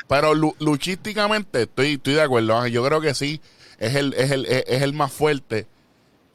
pero 0.08 0.36
lu- 0.36 0.56
luchísticamente 0.60 1.64
estoy, 1.64 1.94
estoy 1.96 2.14
de 2.14 2.22
acuerdo, 2.22 2.56
Ángel, 2.56 2.72
yo 2.74 2.86
creo 2.86 3.02
que 3.02 3.16
sí, 3.16 3.42
es 3.80 3.96
el, 3.96 4.14
es 4.14 4.32
el, 4.32 4.46
es, 4.46 4.64
es 4.68 4.82
el 4.82 4.94
más 4.94 5.12
fuerte. 5.12 5.68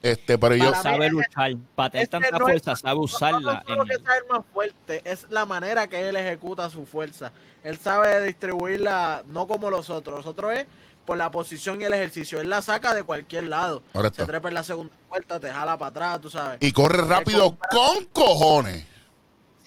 Este, 0.02 0.38
pero 0.38 0.54
yo, 0.56 0.70
Para 0.72 0.76
mí 0.78 0.82
Sabe 0.82 1.06
es- 1.06 1.12
luchar. 1.12 1.52
Para 1.74 1.90
tener 1.90 2.02
es 2.04 2.08
que 2.08 2.10
tanta 2.12 2.30
no 2.30 2.36
es- 2.36 2.42
fuerza, 2.62 2.76
sabe 2.76 2.94
No, 2.96 3.00
usarla. 3.02 3.62
no 3.68 3.82
en- 3.82 3.88
sea 3.88 4.16
el 4.16 4.26
más 4.30 4.42
fuerte, 4.52 5.02
es 5.04 5.26
la 5.28 5.44
manera 5.44 5.86
que 5.88 6.08
él 6.08 6.16
ejecuta 6.16 6.70
su 6.70 6.86
fuerza. 6.86 7.32
Él 7.62 7.76
sabe 7.78 8.22
distribuirla 8.26 9.22
no 9.28 9.46
como 9.46 9.68
los 9.70 9.90
otros. 9.90 10.16
Los 10.18 10.26
otros 10.26 10.54
es 10.54 10.66
por 11.04 11.18
la 11.18 11.30
posición 11.30 11.80
y 11.82 11.84
el 11.84 11.92
ejercicio. 11.92 12.40
Él 12.40 12.48
la 12.48 12.62
saca 12.62 12.94
de 12.94 13.02
cualquier 13.02 13.44
lado. 13.44 13.82
Correcto. 13.92 14.22
Se 14.22 14.26
trepa 14.26 14.48
en 14.48 14.54
la 14.54 14.62
segunda 14.62 14.94
vuelta, 15.10 15.38
te 15.38 15.50
jala 15.50 15.76
para 15.76 15.90
atrás, 15.90 16.20
tú 16.22 16.30
sabes. 16.30 16.58
y 16.60 16.72
corre 16.72 17.02
rápido 17.02 17.58
con 17.70 18.04
cojones. 18.06 18.86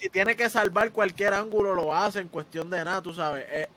si 0.00 0.10
tiene 0.10 0.34
que 0.36 0.50
salvar 0.50 0.90
cualquier 0.90 1.32
ángulo, 1.32 1.74
lo 1.74 1.94
hace 1.94 2.18
en 2.18 2.28
cuestión 2.28 2.68
de 2.68 2.84
nada, 2.84 3.00
tú 3.00 3.14
sabes. 3.14 3.46
Eh, 3.48 3.68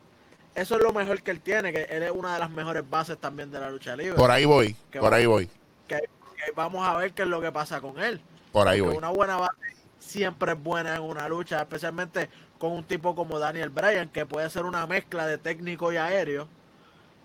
eso 0.57 0.75
es 0.75 0.81
lo 0.81 0.91
mejor 0.91 1.21
que 1.21 1.31
él 1.31 1.39
tiene, 1.41 1.71
que 1.71 1.83
él 1.83 2.03
es 2.03 2.11
una 2.11 2.33
de 2.33 2.39
las 2.39 2.49
mejores 2.49 2.83
bases 2.89 3.17
también 3.17 3.51
de 3.51 3.59
la 3.59 3.69
lucha 3.69 3.95
libre. 3.95 4.15
Por 4.15 4.31
ahí 4.31 4.45
voy, 4.45 4.75
por 4.99 5.13
ahí 5.13 5.25
voy, 5.25 5.49
Que, 5.87 5.97
que 5.97 6.51
vamos 6.55 6.85
a 6.87 6.95
ver 6.97 7.13
qué 7.13 7.21
es 7.21 7.27
lo 7.27 7.39
que 7.41 7.51
pasa 7.51 7.79
con 7.79 7.99
él. 7.99 8.19
por 8.51 8.67
ahí 8.67 8.79
Porque 8.79 8.89
voy. 8.95 8.97
una 8.97 9.09
buena 9.09 9.37
base 9.37 9.55
siempre 9.99 10.53
es 10.53 10.63
buena 10.63 10.95
en 10.95 11.01
una 11.03 11.27
lucha, 11.29 11.61
especialmente 11.61 12.29
con 12.57 12.71
un 12.71 12.83
tipo 12.83 13.13
como 13.15 13.37
Daniel 13.39 13.69
Bryan, 13.69 14.09
que 14.09 14.25
puede 14.25 14.49
ser 14.49 14.65
una 14.65 14.87
mezcla 14.87 15.27
de 15.27 15.37
técnico 15.37 15.91
y 15.93 15.97
aéreo. 15.97 16.47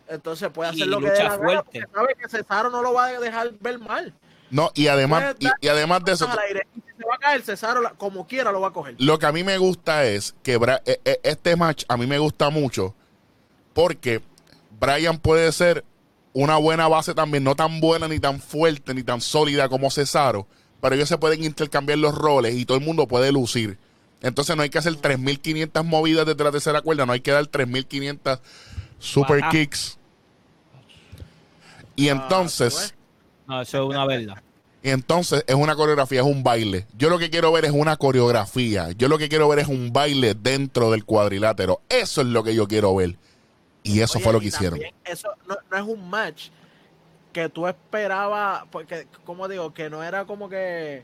Entonces 0.08 0.50
puede 0.50 0.70
Y 0.72 0.74
hacer 0.82 0.88
lo 0.88 0.98
que 1.00 1.06
lucha 1.06 1.14
dé 1.16 1.24
la 1.28 1.36
gana, 1.38 1.62
porque 1.62 1.82
sabe 1.94 2.14
que 2.20 2.28
Cesaro 2.28 2.70
no 2.70 2.82
lo 2.82 2.92
va 2.92 3.06
a 3.06 3.20
dejar 3.20 3.50
ver 3.60 3.78
mal. 3.78 4.12
No, 4.50 4.70
y 4.74 4.88
además, 4.88 5.36
y, 5.38 5.48
y 5.62 5.68
además 5.68 6.04
de 6.04 6.12
eso. 6.12 6.26
Y 6.26 6.80
se 6.98 7.04
va 7.08 7.14
a 7.14 7.18
caer, 7.18 7.40
Cesaro 7.42 7.80
como 7.96 8.26
quiera 8.26 8.52
lo 8.52 8.60
va 8.60 8.68
a 8.68 8.72
coger. 8.72 8.96
lo 8.98 9.18
que 9.18 9.24
a 9.24 9.32
mí 9.32 9.42
me 9.42 9.56
gusta 9.56 10.04
es 10.04 10.34
que 10.42 10.58
Bra- 10.60 10.82
e- 10.84 11.00
e- 11.04 11.20
este 11.22 11.56
match 11.56 11.84
a 11.88 11.96
mí 11.96 12.06
me 12.06 12.18
gusta 12.18 12.50
mucho 12.50 12.94
porque 13.74 14.20
Brian 14.78 15.18
puede 15.18 15.50
ser 15.52 15.84
una 16.32 16.56
buena 16.56 16.88
base 16.88 17.14
también, 17.14 17.44
no 17.44 17.54
tan 17.54 17.80
buena 17.80 18.08
ni 18.08 18.18
tan 18.18 18.40
fuerte 18.40 18.94
ni 18.94 19.02
tan 19.02 19.20
sólida 19.20 19.68
como 19.68 19.90
Cesaro, 19.90 20.46
pero 20.80 20.94
ellos 20.94 21.08
se 21.08 21.18
pueden 21.18 21.44
intercambiar 21.44 21.98
los 21.98 22.14
roles 22.14 22.54
y 22.54 22.64
todo 22.64 22.78
el 22.78 22.84
mundo 22.84 23.06
puede 23.06 23.32
lucir. 23.32 23.78
Entonces 24.22 24.56
no 24.56 24.62
hay 24.62 24.70
que 24.70 24.78
hacer 24.78 24.94
3.500 24.94 25.84
movidas 25.84 26.26
desde 26.26 26.44
la 26.44 26.52
tercera 26.52 26.80
cuerda, 26.80 27.06
no 27.06 27.12
hay 27.12 27.20
que 27.20 27.32
dar 27.32 27.44
3.500 27.44 28.40
super 28.98 29.42
kicks. 29.50 29.98
Y 31.96 32.08
Ah, 32.08 32.12
entonces... 32.12 32.72
pues. 32.74 32.94
No, 33.46 33.60
eso 33.60 33.78
es 33.82 33.84
una 33.90 34.06
verdad. 34.06 34.42
Y 34.84 34.90
entonces 34.90 35.44
es 35.46 35.54
una 35.54 35.76
coreografía, 35.76 36.20
es 36.20 36.26
un 36.26 36.42
baile. 36.42 36.86
Yo 36.96 37.08
lo 37.10 37.18
que 37.18 37.30
quiero 37.30 37.52
ver 37.52 37.64
es 37.64 37.70
una 37.72 37.96
coreografía. 37.96 38.90
Yo 38.92 39.08
lo 39.08 39.18
que 39.18 39.28
quiero 39.28 39.48
ver 39.48 39.60
es 39.60 39.68
un 39.68 39.92
baile 39.92 40.34
dentro 40.34 40.90
del 40.90 41.04
cuadrilátero. 41.04 41.82
Eso 41.88 42.20
es 42.22 42.26
lo 42.28 42.42
que 42.42 42.54
yo 42.54 42.66
quiero 42.66 42.94
ver. 42.94 43.16
Y 43.82 44.00
eso 44.00 44.18
Oye, 44.18 44.24
fue 44.24 44.32
lo 44.32 44.40
que 44.40 44.46
hicieron. 44.46 44.80
Eso 45.04 45.28
no, 45.48 45.56
no 45.70 45.76
es 45.76 45.82
un 45.82 46.08
match 46.08 46.48
que 47.32 47.48
tú 47.48 47.66
esperabas, 47.66 48.64
porque, 48.70 49.06
como 49.24 49.48
digo, 49.48 49.72
que 49.72 49.88
no 49.90 50.02
era 50.02 50.24
como 50.24 50.48
que 50.48 51.02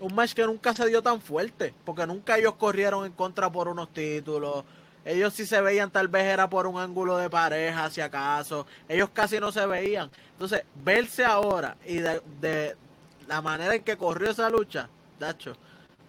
un 0.00 0.14
match 0.14 0.32
que 0.32 0.44
nunca 0.44 0.74
se 0.74 0.86
dio 0.88 1.02
tan 1.02 1.20
fuerte, 1.20 1.74
porque 1.84 2.06
nunca 2.06 2.38
ellos 2.38 2.54
corrieron 2.54 3.04
en 3.06 3.12
contra 3.12 3.50
por 3.50 3.68
unos 3.68 3.92
títulos. 3.92 4.64
Ellos 5.04 5.32
sí 5.34 5.46
se 5.46 5.60
veían, 5.60 5.90
tal 5.90 6.08
vez 6.08 6.24
era 6.24 6.50
por 6.50 6.66
un 6.66 6.78
ángulo 6.80 7.16
de 7.16 7.30
pareja, 7.30 7.88
si 7.90 8.00
acaso. 8.00 8.66
Ellos 8.88 9.10
casi 9.12 9.38
no 9.38 9.52
se 9.52 9.64
veían. 9.66 10.10
Entonces, 10.32 10.64
verse 10.82 11.24
ahora 11.24 11.76
y 11.86 11.98
de, 11.98 12.20
de 12.40 12.76
la 13.28 13.40
manera 13.40 13.74
en 13.76 13.84
que 13.84 13.96
corrió 13.96 14.30
esa 14.30 14.50
lucha, 14.50 14.88
Dacho, 15.20 15.52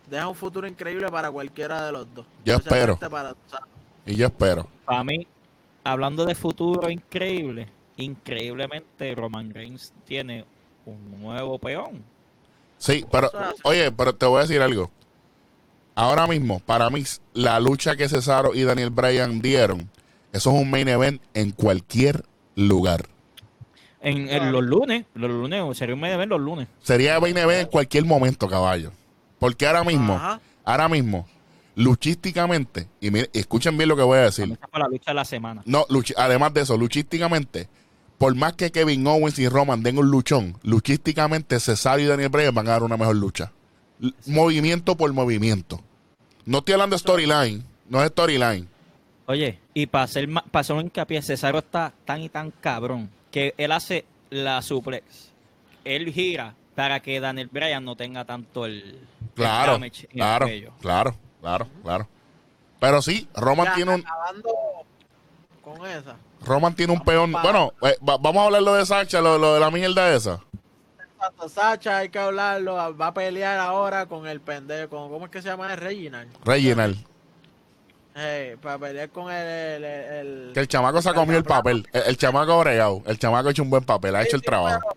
deja 0.10 0.28
un 0.28 0.36
futuro 0.36 0.68
increíble 0.68 1.08
para 1.10 1.30
cualquiera 1.30 1.86
de 1.86 1.92
los 1.92 2.12
dos. 2.14 2.26
Yo 2.44 2.56
espero. 2.56 2.94
Especialmente 2.94 3.10
para- 3.10 3.32
o 3.32 3.50
sea, 3.50 3.60
Y 4.06 4.16
yo 4.16 4.26
espero. 4.28 4.68
Para 4.84 5.04
mí, 5.04 5.28
hablando 5.88 6.26
de 6.26 6.36
futuro 6.36 6.90
increíble, 6.90 7.68
increíblemente 7.96 9.16
Roman 9.16 9.54
Reigns 9.54 9.94
tiene 10.06 10.46
un 10.86 11.22
nuevo 11.22 11.58
peón. 11.60 12.04
Sí, 12.78 13.06
pero, 13.12 13.32
oye, 13.64 13.92
pero 13.92 14.14
te 14.14 14.26
voy 14.26 14.40
a 14.40 14.42
decir 14.42 14.62
algo. 14.62 14.92
Ahora 15.96 16.28
mismo, 16.28 16.60
para 16.60 16.90
mí, 16.90 17.04
la 17.34 17.60
lucha 17.60 17.96
que 17.96 18.08
Cesaro 18.08 18.54
y 18.54 18.64
Daniel 18.64 18.92
Bryan 18.92 19.42
dieron, 19.42 19.90
eso 20.32 20.52
es 20.52 20.62
un 20.62 20.70
main 20.70 20.88
event 20.88 21.22
en 21.34 21.52
cualquier 21.52 22.24
lugar. 22.56 23.06
En, 24.02 24.30
en 24.30 24.52
los 24.52 24.64
lunes, 24.64 25.06
los 25.16 25.32
lunes, 25.32 25.78
sería 25.78 25.96
un 25.96 26.02
medio 26.02 26.16
event 26.16 26.30
los 26.30 26.42
lunes. 26.42 26.68
Sería 26.84 27.20
main 27.20 27.36
event 27.36 27.62
en 27.62 27.68
cualquier 27.68 28.06
momento, 28.06 28.48
caballo. 28.48 28.92
Porque 29.40 29.66
ahora 29.66 29.84
mismo, 29.84 30.14
Ajá. 30.14 30.40
ahora 30.64 30.88
mismo, 30.88 31.28
luchísticamente, 31.78 32.88
y 33.00 33.12
miren, 33.12 33.30
escuchen 33.34 33.78
bien 33.78 33.90
lo 33.90 33.96
que 33.96 34.02
voy 34.04 34.18
a 34.18 34.22
decir. 34.24 34.46
Esa 34.52 34.68
fue 34.68 34.80
la 34.80 34.88
lucha 34.88 35.12
de 35.12 35.16
la 35.16 35.26
semana. 35.26 35.62
No, 35.66 35.86
luchi- 35.88 36.14
además 36.18 36.54
de 36.54 36.62
eso, 36.62 36.78
luchísticamente, 36.78 37.70
por 38.18 38.36
más 38.36 38.54
que 38.54 38.72
Kevin 38.72 39.06
Owens 39.08 39.38
y 39.40 39.48
Roman 39.48 39.84
den 39.84 39.98
un 39.98 40.10
luchón, 40.10 40.58
luchísticamente 40.64 41.60
Cesaro 41.60 42.02
y 42.02 42.06
Daniel 42.06 42.30
Bryan 42.30 42.54
van 42.54 42.68
a 42.68 42.72
dar 42.72 42.84
una 42.84 42.98
mejor 42.98 43.16
lucha. 43.16 43.52
L- 44.02 44.14
Movimiento 44.26 44.96
por 44.98 45.12
movimiento. 45.14 45.82
No 46.46 46.60
estoy 46.60 46.74
hablando 46.74 46.96
de 46.96 47.00
storyline, 47.00 47.64
no 47.90 48.02
es 48.04 48.10
storyline. 48.10 48.68
Oye, 49.28 49.60
y 49.74 49.86
para 49.88 50.06
hacer, 50.06 50.30
para 50.30 50.62
hacer 50.62 50.76
un 50.76 50.84
hincapié, 50.84 51.22
Cesaro 51.22 51.60
está 51.60 51.94
tan 52.06 52.22
y 52.22 52.30
tan 52.30 52.52
cabrón 52.52 53.10
que 53.32 53.54
él 53.58 53.72
hace 53.72 54.06
la 54.30 54.62
suplex. 54.62 55.32
Él 55.84 56.12
gira 56.14 56.56
para 56.76 57.02
que 57.02 57.20
Daniel 57.20 57.50
Bryan 57.52 57.84
no 57.84 57.96
tenga 57.96 58.24
tanto 58.26 58.66
el, 58.66 58.74
el 58.82 58.98
Claro, 59.36 59.74
damage 59.74 60.06
en 60.06 60.10
el 60.12 60.16
claro, 60.18 60.48
claro, 60.80 61.16
claro, 61.42 61.68
claro. 61.84 62.08
Pero 62.80 63.02
sí, 63.02 63.28
Roman 63.36 63.66
Ya, 63.68 63.74
tiene 63.76 63.96
un 63.96 64.06
con 65.64 65.86
esa. 65.86 66.16
Roman 66.46 66.76
tiene 66.76 66.94
un 66.94 67.02
peón. 67.02 67.32
Bueno, 67.32 67.74
eh, 67.82 67.98
va- 68.08 68.18
vamos 68.18 68.42
a 68.42 68.46
hablar 68.46 68.62
lo 68.62 68.74
de 68.76 68.86
Sacha, 68.86 69.20
lo, 69.22 69.38
lo 69.38 69.56
de 69.56 69.60
la 69.60 69.72
mierda 69.72 70.14
esa. 70.14 70.40
Exacto, 71.16 71.50
Sacha, 71.50 71.98
hay 71.98 72.10
que 72.10 72.20
hablarlo. 72.20 72.76
Va 72.96 73.08
a 73.08 73.14
pelear 73.14 73.60
ahora 73.60 74.06
con 74.06 74.28
el 74.28 74.40
pendejo. 74.40 75.10
¿Cómo 75.10 75.26
es 75.26 75.32
que 75.32 75.42
se 75.42 75.48
llama? 75.50 75.76
Reginald. 75.76 76.30
Reginald. 76.46 76.98
Hey, 78.16 78.56
para 78.62 78.78
pelear 78.80 79.10
con 79.10 79.32
el. 79.32 79.84
el, 79.84 79.84
el- 79.84 80.52
Que 80.54 80.60
el 80.62 80.68
chamaco 80.68 81.02
se 81.02 81.14
comió 81.14 81.38
el 81.38 81.44
papel. 81.44 81.88
El, 81.92 82.04
el 82.04 82.18
chamaco 82.18 82.60
bregado. 82.60 83.02
El 83.06 83.18
chamaco 83.20 83.48
ha 83.48 83.52
hecho 83.52 83.64
un 83.64 83.70
buen 83.70 83.84
papel, 83.84 84.16
ha 84.16 84.22
Sí, 84.22 84.28
hecho 84.28 84.36
el 84.38 84.42
sí, 84.42 84.46
trabajo. 84.48 84.96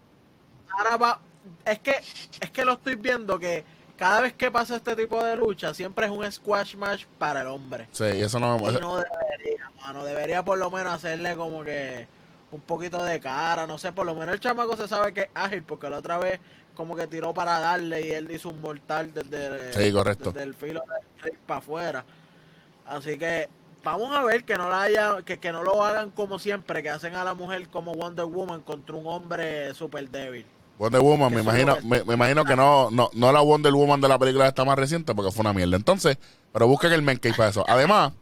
Ahora 0.70 0.96
va. 0.96 1.20
Es 1.64 1.78
que, 1.80 1.96
es 2.40 2.50
que 2.50 2.64
lo 2.64 2.74
estoy 2.74 2.94
viendo 2.96 3.38
que 3.38 3.64
cada 4.00 4.22
vez 4.22 4.32
que 4.32 4.50
pasa 4.50 4.76
este 4.76 4.96
tipo 4.96 5.22
de 5.22 5.36
lucha, 5.36 5.74
siempre 5.74 6.06
es 6.06 6.10
un 6.10 6.32
squash 6.32 6.74
match 6.74 7.04
para 7.18 7.42
el 7.42 7.48
hombre. 7.48 7.86
Sí, 7.92 8.04
eso 8.04 8.40
no. 8.40 8.56
Y 8.56 8.80
no 8.80 8.96
debería, 8.96 9.70
mano. 9.82 10.02
Debería 10.06 10.42
por 10.42 10.56
lo 10.56 10.70
menos 10.70 10.94
hacerle 10.94 11.36
como 11.36 11.62
que 11.62 12.08
un 12.50 12.62
poquito 12.62 13.04
de 13.04 13.20
cara. 13.20 13.66
No 13.66 13.76
sé, 13.76 13.92
por 13.92 14.06
lo 14.06 14.14
menos 14.14 14.32
el 14.34 14.40
chamaco 14.40 14.74
se 14.74 14.88
sabe 14.88 15.12
que 15.12 15.20
es 15.20 15.28
ágil, 15.34 15.62
porque 15.64 15.90
la 15.90 15.98
otra 15.98 16.16
vez 16.16 16.40
como 16.74 16.96
que 16.96 17.06
tiró 17.08 17.34
para 17.34 17.60
darle 17.60 18.00
y 18.06 18.10
él 18.12 18.30
hizo 18.30 18.48
un 18.48 18.62
mortal 18.62 19.12
desde, 19.12 19.74
Sí, 19.74 19.92
correcto. 19.92 20.32
desde 20.32 20.44
el 20.46 20.54
filo 20.54 20.82
del 21.22 21.34
para 21.46 21.58
afuera. 21.58 22.04
Así 22.86 23.18
que 23.18 23.50
vamos 23.84 24.16
a 24.16 24.24
ver 24.24 24.44
que 24.44 24.56
no 24.56 24.70
la 24.70 24.80
haya, 24.80 25.16
que, 25.26 25.38
que 25.38 25.52
no 25.52 25.62
lo 25.62 25.84
hagan 25.84 26.10
como 26.10 26.38
siempre, 26.38 26.82
que 26.82 26.88
hacen 26.88 27.14
a 27.16 27.22
la 27.24 27.34
mujer 27.34 27.68
como 27.68 27.92
Wonder 27.92 28.24
Woman 28.24 28.62
contra 28.62 28.96
un 28.96 29.06
hombre 29.06 29.74
súper 29.74 30.08
débil. 30.08 30.46
Wonder 30.80 31.02
Woman, 31.02 31.34
me 31.34 31.42
imagino, 31.42 31.76
me, 31.84 32.02
me 32.04 32.14
imagino 32.14 32.42
que 32.46 32.56
no, 32.56 32.90
no, 32.90 33.10
no 33.12 33.32
la 33.32 33.42
Wonder 33.42 33.70
Woman 33.74 34.00
de 34.00 34.08
la 34.08 34.18
película 34.18 34.48
esta 34.48 34.64
más 34.64 34.78
reciente 34.78 35.14
porque 35.14 35.30
fue 35.30 35.42
una 35.42 35.52
mierda. 35.52 35.76
Entonces, 35.76 36.16
pero 36.52 36.66
busquen 36.66 36.92
el 36.94 37.02
Menkey 37.02 37.32
para 37.34 37.50
eso. 37.50 37.64
Además, 37.68 38.12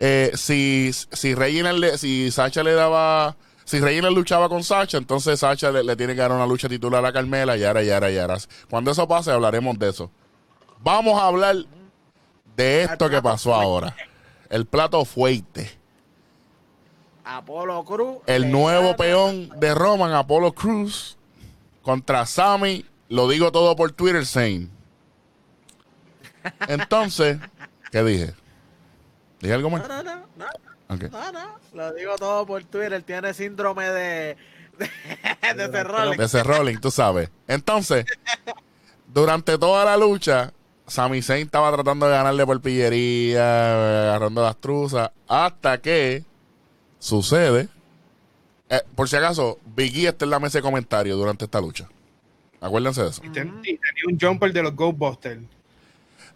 eh, 0.00 0.32
si, 0.34 0.90
si 0.92 1.34
Reginald 1.36 1.78
le- 1.78 1.96
si 1.98 2.32
Sacha 2.32 2.64
le 2.64 2.72
daba, 2.72 3.36
si 3.64 3.78
Reginald 3.78 4.16
luchaba 4.16 4.48
con 4.48 4.64
Sacha, 4.64 4.98
entonces 4.98 5.38
Sacha 5.38 5.70
le, 5.70 5.84
le 5.84 5.94
tiene 5.94 6.14
que 6.16 6.20
dar 6.22 6.32
una 6.32 6.44
lucha 6.44 6.68
titular 6.68 7.06
a 7.06 7.12
Carmela, 7.12 7.56
y 7.56 7.62
ahora, 7.62 7.84
y 7.84 7.90
ahora, 7.90 8.10
y 8.10 8.18
ahora. 8.18 8.36
Cuando 8.68 8.90
eso 8.90 9.06
pase, 9.06 9.30
hablaremos 9.30 9.78
de 9.78 9.90
eso. 9.90 10.10
Vamos 10.80 11.20
a 11.22 11.26
hablar 11.28 11.54
de 12.56 12.82
esto 12.82 13.08
que 13.08 13.22
pasó 13.22 13.54
ahora. 13.54 13.94
El 14.50 14.66
plato 14.66 15.04
fuerte. 15.04 15.70
Apolo 17.24 17.84
Cruz. 17.84 18.16
El 18.26 18.50
nuevo 18.50 18.96
peón 18.96 19.50
de 19.60 19.72
Roman, 19.72 20.12
Apollo 20.12 20.52
Cruz, 20.52 21.16
contra 21.82 22.24
Sammy. 22.26 22.84
Lo 23.08 23.28
digo 23.28 23.52
todo 23.52 23.76
por 23.76 23.92
Twitter, 23.92 24.24
Zane. 24.26 24.68
Entonces, 26.68 27.38
¿qué 27.90 28.02
dije? 28.02 28.34
¿Dije 29.40 29.54
algo 29.54 29.70
más? 29.70 29.86
No, 29.88 30.02
no, 30.02 30.16
no, 30.16 30.26
no, 30.36 30.46
Ok. 30.94 31.04
no, 31.10 31.32
no. 31.32 31.58
Lo 31.74 31.92
digo 31.94 32.16
todo 32.16 32.46
por 32.46 32.64
Twitter. 32.64 33.02
Tiene 33.02 33.32
síndrome 33.34 33.84
de. 33.90 34.36
de, 34.78 35.54
de 35.56 35.64
ese 35.64 35.84
Rolex. 35.84 36.18
De 36.18 36.24
ese 36.24 36.42
rolling, 36.42 36.76
tú 36.78 36.90
sabes. 36.90 37.30
Entonces, 37.46 38.06
durante 39.06 39.58
toda 39.58 39.84
la 39.84 39.96
lucha, 39.96 40.52
Sami 40.86 41.22
Zayn 41.22 41.46
estaba 41.46 41.72
tratando 41.72 42.06
de 42.06 42.12
ganarle 42.12 42.44
por 42.46 42.60
pillería, 42.60 44.08
agarrando 44.08 44.42
las 44.42 44.56
truzas, 44.56 45.10
hasta 45.28 45.78
que 45.78 46.24
sucede. 46.98 47.68
Eh, 48.72 48.82
por 48.94 49.08
si 49.08 49.16
acaso, 49.16 49.58
Biggie 49.76 50.08
está 50.08 50.24
en 50.24 50.30
la 50.30 50.40
mesa 50.40 50.58
de 50.58 50.62
comentarios 50.62 51.16
durante 51.18 51.44
esta 51.44 51.60
lucha. 51.60 51.88
Acuérdense 52.60 53.02
de 53.02 53.08
eso. 53.10 53.22
Y, 53.24 53.28
ten- 53.30 53.58
y 53.64 53.76
tenía 53.76 54.02
un 54.08 54.18
jumper 54.18 54.52
de 54.52 54.62
los 54.62 54.74
Ghostbusters. 54.74 55.40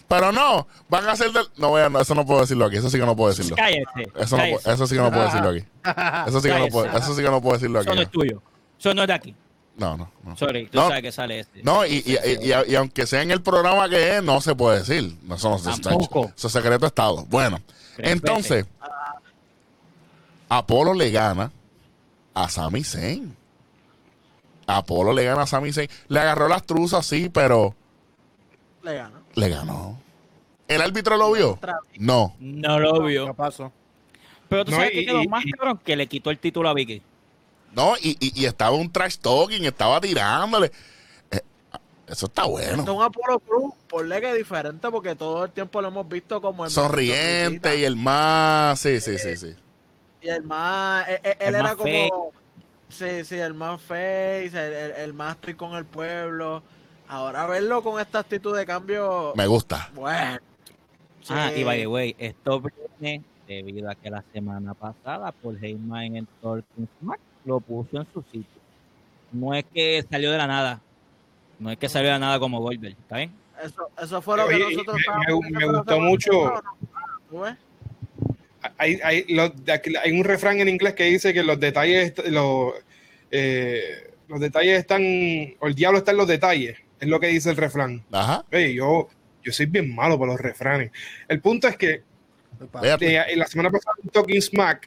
Pero 0.09 0.31
no, 0.33 0.69
van 0.89 1.09
a 1.09 1.17
ser 1.17 1.33
del. 1.33 1.47
No, 1.57 1.71
voy 1.71 1.83
a- 1.83 1.89
no, 1.89 2.01
eso 2.01 2.15
no 2.15 2.25
puedo 2.27 2.41
decirlo 2.41 2.67
aquí. 2.67 2.77
Eso 2.77 2.91
sí 2.91 2.99
que 2.99 3.05
no 3.07 3.17
puedo 3.17 3.31
decirlo. 3.31 3.57
Cállate. 3.57 4.03
Eso, 4.17 4.37
cállate. 4.37 4.87
sí 4.87 4.95
que 4.95 5.01
no 5.03 5.11
puedo 5.11 5.25
decirlo 5.25 5.49
aquí. 5.51 5.65
Eso 6.29 6.41
sí 6.41 6.49
que 6.49 6.59
no 6.59 6.67
puedo, 6.69 6.87
Cállese. 6.87 7.05
eso 7.05 7.17
sí 7.17 7.23
que 7.23 7.31
no 7.31 7.41
puedo 7.43 7.55
decirlo 7.55 7.79
aquí. 7.81 7.89
Eso 7.89 7.95
no 7.97 8.03
es 8.03 8.11
tuyo. 8.11 8.43
Eso 8.79 8.95
no 8.95 9.03
es 9.03 9.09
de 9.09 9.15
aquí. 9.15 9.35
No, 9.77 9.97
no, 9.97 10.11
no. 10.25 10.37
Sorry, 10.37 10.67
tú 10.69 10.79
No. 10.79 10.89
sabes 10.89 11.03
que 11.03 11.13
sale 11.13 11.41
este. 11.41 11.63
No, 11.63 11.85
y, 11.85 11.97
y, 12.07 12.13
y- 12.13 12.51
y- 12.51 12.71
y 12.73 12.75
aunque 12.77 13.07
sea 13.07 13.21
en 13.23 13.31
el 13.31 13.43
programa 13.43 13.89
que 13.89 14.17
es, 14.17 14.23
no 14.23 14.41
se 14.41 14.55
puede 14.55 14.79
decir. 14.79 15.17
No, 15.23 15.35
Eso 15.35 15.51
no 15.51 15.59
se. 15.59 15.71
Eso 15.71 16.47
es 16.47 16.53
secreto 16.53 16.79
de 16.79 16.87
Estado. 16.87 17.25
Bueno, 17.29 17.61
Respete. 17.97 18.11
entonces, 18.11 18.67
Apolo 20.49 20.95
le 20.95 21.11
gana 21.11 21.51
a 22.37 22.49
Sami 22.51 22.85
Zayn. 22.85 23.35
Apolo 24.67 25.13
le 25.13 25.25
gana 25.25 25.43
a 25.43 25.47
Sami 25.47 25.73
Zayn. 25.73 25.89
Le 26.09 26.21
agarró 26.21 26.49
las 26.49 26.65
truzas, 26.65 27.07
sí, 27.07 27.29
pero 27.31 27.75
Le 28.83 28.95
ganó. 28.95 29.19
le 29.35 29.49
ganó. 29.49 30.01
¿El 30.69 30.83
árbitro 30.83 31.17
lo 31.17 31.33
vio? 31.33 31.59
No. 31.99 32.35
No 32.39 32.79
lo 32.79 33.03
vio. 33.05 33.27
¿Qué 33.29 33.35
pasó? 33.35 33.73
Pero 34.49 34.65
tú 34.65 34.73
No, 34.73 34.77
sabes 34.77 34.93
y- 34.93 34.95
que 34.97 35.07
quedó 35.07 35.23
y- 35.23 35.29
más 35.29 35.45
cabrón 35.57 35.81
que 35.85 35.97
le 35.97 36.07
quitó 36.09 36.31
el 36.31 36.39
título 36.39 36.69
a 36.69 36.75
Vicky. 36.75 37.01
No, 37.75 37.95
y, 38.03 38.17
y, 38.21 38.41
y 38.43 38.45
estaba 38.47 38.77
un 38.77 38.91
trash 38.93 39.17
talking, 39.19 39.65
estaba 39.65 40.01
tirándole. 40.01 40.71
Eh, 41.31 41.41
eso 42.09 42.27
está 42.27 42.45
bueno. 42.45 42.79
Esto 42.81 42.93
es 42.93 42.97
un 42.99 43.03
Apolo 43.03 43.39
Cruz, 43.41 43.75
por 43.89 44.09
que 44.09 44.31
es 44.31 44.37
diferente 44.37 44.91
porque 44.91 45.15
todo 45.15 45.45
el 45.45 45.53
tiempo 45.53 45.81
lo 45.81 45.89
hemos 45.89 46.09
visto 46.09 46.41
como 46.41 46.65
el 46.65 46.71
Sonriente 46.71 47.79
y 47.79 47.85
el 47.85 47.97
más. 47.97 48.79
Sí, 48.81 49.01
sí, 49.01 49.19
sí, 49.19 49.37
sí. 49.37 49.55
Y 50.27 50.31
el 50.31 50.43
más 50.43 51.09
él, 51.09 51.21
él- 51.23 51.37
El 51.41 51.49
él 51.49 51.55
era 51.55 51.63
más 51.63 51.75
como 51.77 51.85
fake. 51.91 52.13
sí, 52.89 53.25
sí, 53.25 53.35
el 53.39 53.55
más 53.55 53.81
face, 53.81 54.47
el, 54.47 54.73
el- 54.73 54.93
el 54.93 55.13
más 55.15 55.35
estoy 55.37 55.55
con 55.55 55.75
el 55.75 55.85
pueblo. 55.85 56.63
Ahora 57.09 57.47
verlo 57.47 57.83
con 57.83 58.01
esta 58.01 58.19
actitud 58.21 58.57
de 58.57 58.67
cambio, 58.67 59.33
Me 59.37 59.47
gusta. 59.47 59.91
bueno. 59.95 60.39
Ah, 61.29 61.51
y 61.55 61.65
by 61.65 61.79
the 61.81 61.87
way, 61.87 62.15
esto 62.19 62.61
viene 63.01 63.23
debido 63.47 63.91
a 63.91 63.95
que 63.95 64.11
la 64.11 64.23
semana 64.33 64.75
pasada 64.75 65.33
Paul 65.33 65.59
Heyman 65.63 66.03
en 66.05 66.17
el 66.17 66.27
Talking 66.43 66.89
Smack 67.01 67.21
lo 67.45 67.61
puso 67.61 67.99
en 67.99 68.07
su 68.13 68.23
sitio. 68.23 68.61
No 69.33 69.55
es 69.55 69.65
que 69.73 70.05
salió 70.11 70.31
de 70.33 70.39
la 70.39 70.47
nada. 70.47 70.81
No 71.59 71.71
es 71.71 71.79
que 71.79 71.89
salió 71.89 72.09
de 72.09 72.13
la 72.15 72.19
nada 72.19 72.39
como 72.39 72.61
Goldberg, 72.61 72.97
¿está 72.99 73.17
bien? 73.19 73.33
Eso, 73.63 73.89
eso 74.01 74.21
fue 74.23 74.37
lo 74.37 74.45
Oye, 74.47 74.59
que 74.59 74.65
nosotros 74.73 74.95
me- 74.97 75.01
estábamos 75.01 75.27
me- 75.29 75.35
diciendo 75.49 75.67
me 75.67 75.73
la 75.73 75.79
gustó 75.79 76.01
mucho. 76.01 76.31
pasada, 76.43 76.63
¿no? 76.65 76.89
¿Tú 77.31 77.41
ves? 77.41 77.57
Hay, 78.79 79.01
hay, 79.03 79.25
un 80.13 80.25
refrán 80.25 80.61
en 80.61 80.69
inglés 80.69 80.95
que 80.95 81.05
dice 81.05 81.33
que 81.33 81.43
los 81.43 81.59
detalles, 81.59 82.13
los, 82.27 82.75
eh, 83.31 84.13
los 84.29 84.41
detalles 84.41 84.79
están, 84.79 85.03
o 85.61 85.67
el 85.67 85.75
diablo 85.75 85.99
está 85.99 86.11
en 86.13 86.17
los 86.17 86.29
detalles, 86.29 86.79
es 87.01 87.09
lo 87.09 87.21
que 87.21 87.29
dice 87.29 87.51
el 87.51 87.57
refrán. 87.57 88.05
Ajá. 88.13 88.45
Oye, 88.53 88.75
yo, 88.75 89.09
yo 89.43 89.53
soy 89.53 89.67
bien 89.67 89.95
malo 89.95 90.19
para 90.19 90.33
los 90.33 90.41
refranes. 90.41 90.91
El 91.29 91.41
punto 91.41 91.69
es 91.69 91.77
que 91.77 92.03
Fíjate. 92.81 93.17
eh, 93.17 93.25
en 93.29 93.39
la 93.39 93.47
semana 93.47 93.71
pasada 93.71 93.95
en 94.03 94.09
Talking 94.11 94.43
Smack, 94.43 94.87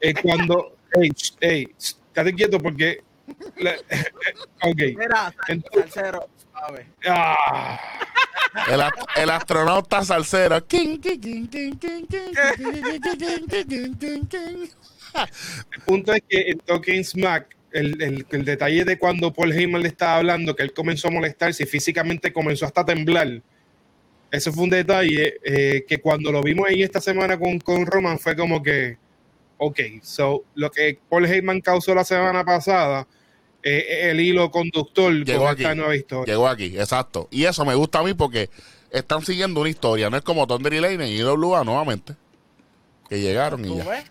eh, 0.00 0.14
cuando, 0.20 0.76
hey, 0.92 1.10
hey, 1.40 1.68
estate 1.78 2.34
quieto 2.34 2.58
porque, 2.58 3.00
la- 3.56 3.76
ok, 4.62 4.80
Mira, 4.96 5.34
Entonces-. 5.48 6.02
Ah, 7.06 7.78
el, 8.70 8.80
el 9.16 9.30
astronauta 9.30 10.04
salsero. 10.04 10.56
el 15.72 15.82
punto 15.84 16.12
es 16.12 16.22
que 16.28 16.50
en 16.50 16.58
Talking 16.60 17.04
Smack, 17.04 17.56
el, 17.72 18.00
el, 18.00 18.26
el, 18.30 18.44
detalle 18.44 18.84
de 18.84 18.98
cuando 18.98 19.32
Paul 19.32 19.52
Heyman 19.52 19.82
le 19.82 19.88
estaba 19.88 20.16
hablando, 20.16 20.54
que 20.54 20.62
él 20.62 20.72
comenzó 20.72 21.08
a 21.08 21.10
molestarse 21.10 21.64
y 21.64 21.66
físicamente 21.66 22.32
comenzó 22.32 22.66
hasta 22.66 22.82
a 22.82 22.86
temblar. 22.86 23.42
Eso 24.30 24.52
fue 24.52 24.64
un 24.64 24.70
detalle 24.70 25.38
que 25.86 25.98
cuando 25.98 26.32
lo 26.32 26.42
vimos 26.42 26.68
ahí 26.68 26.82
esta 26.82 27.00
semana 27.00 27.38
con, 27.38 27.58
con 27.60 27.86
Roman 27.86 28.18
fue 28.18 28.36
como 28.36 28.62
que, 28.62 28.98
ok, 29.58 29.80
so 30.02 30.44
lo 30.54 30.70
que 30.70 30.98
Paul 31.08 31.26
Heyman 31.26 31.60
causó 31.60 31.94
la 31.94 32.04
semana 32.04 32.44
pasada, 32.44 33.06
eh, 33.64 33.86
es 33.88 34.04
el 34.06 34.20
hilo 34.20 34.50
conductor 34.50 35.12
Llegó 35.12 35.40
con 35.44 35.48
aquí. 35.52 35.62
esta 35.62 35.74
nueva 35.74 35.96
historia. 35.96 36.34
Llegó 36.34 36.46
aquí, 36.48 36.78
exacto. 36.78 37.28
Y 37.30 37.44
eso 37.44 37.64
me 37.64 37.74
gusta 37.74 38.00
a 38.00 38.02
mí 38.02 38.14
porque 38.14 38.50
están 38.90 39.24
siguiendo 39.24 39.60
una 39.60 39.70
historia. 39.70 40.10
No 40.10 40.16
es 40.16 40.22
como 40.22 40.46
Thunder 40.46 40.74
y 40.74 40.80
Lane 40.80 41.10
y 41.10 41.18
IWA 41.18 41.64
nuevamente. 41.64 42.14
Que 43.08 43.20
llegaron 43.20 43.64
y 43.64 43.68
¿Tú 43.68 43.78
ya. 43.78 43.88
ves? 43.88 44.04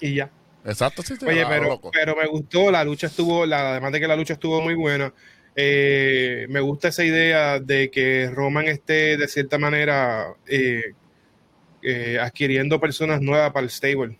Y 0.00 0.14
ya. 0.14 0.30
Exacto, 0.64 1.02
sí, 1.02 1.14
sí. 1.18 1.26
Oye, 1.26 1.44
pero, 1.46 1.64
loco. 1.68 1.90
pero 1.90 2.14
me 2.16 2.26
gustó, 2.26 2.70
la 2.70 2.84
lucha 2.84 3.06
estuvo, 3.08 3.46
la, 3.46 3.72
además 3.72 3.92
de 3.92 4.00
que 4.00 4.08
la 4.08 4.16
lucha 4.16 4.34
estuvo 4.34 4.60
muy 4.60 4.74
buena, 4.74 5.12
eh, 5.56 6.46
me 6.48 6.60
gusta 6.60 6.88
esa 6.88 7.04
idea 7.04 7.58
de 7.58 7.90
que 7.90 8.30
Roman 8.32 8.66
esté 8.66 9.16
de 9.16 9.26
cierta 9.26 9.58
manera 9.58 10.34
eh, 10.46 10.94
eh, 11.82 12.18
adquiriendo 12.20 12.78
personas 12.78 13.20
nuevas 13.20 13.52
para 13.52 13.64
el 13.64 13.70
stable. 13.70 14.18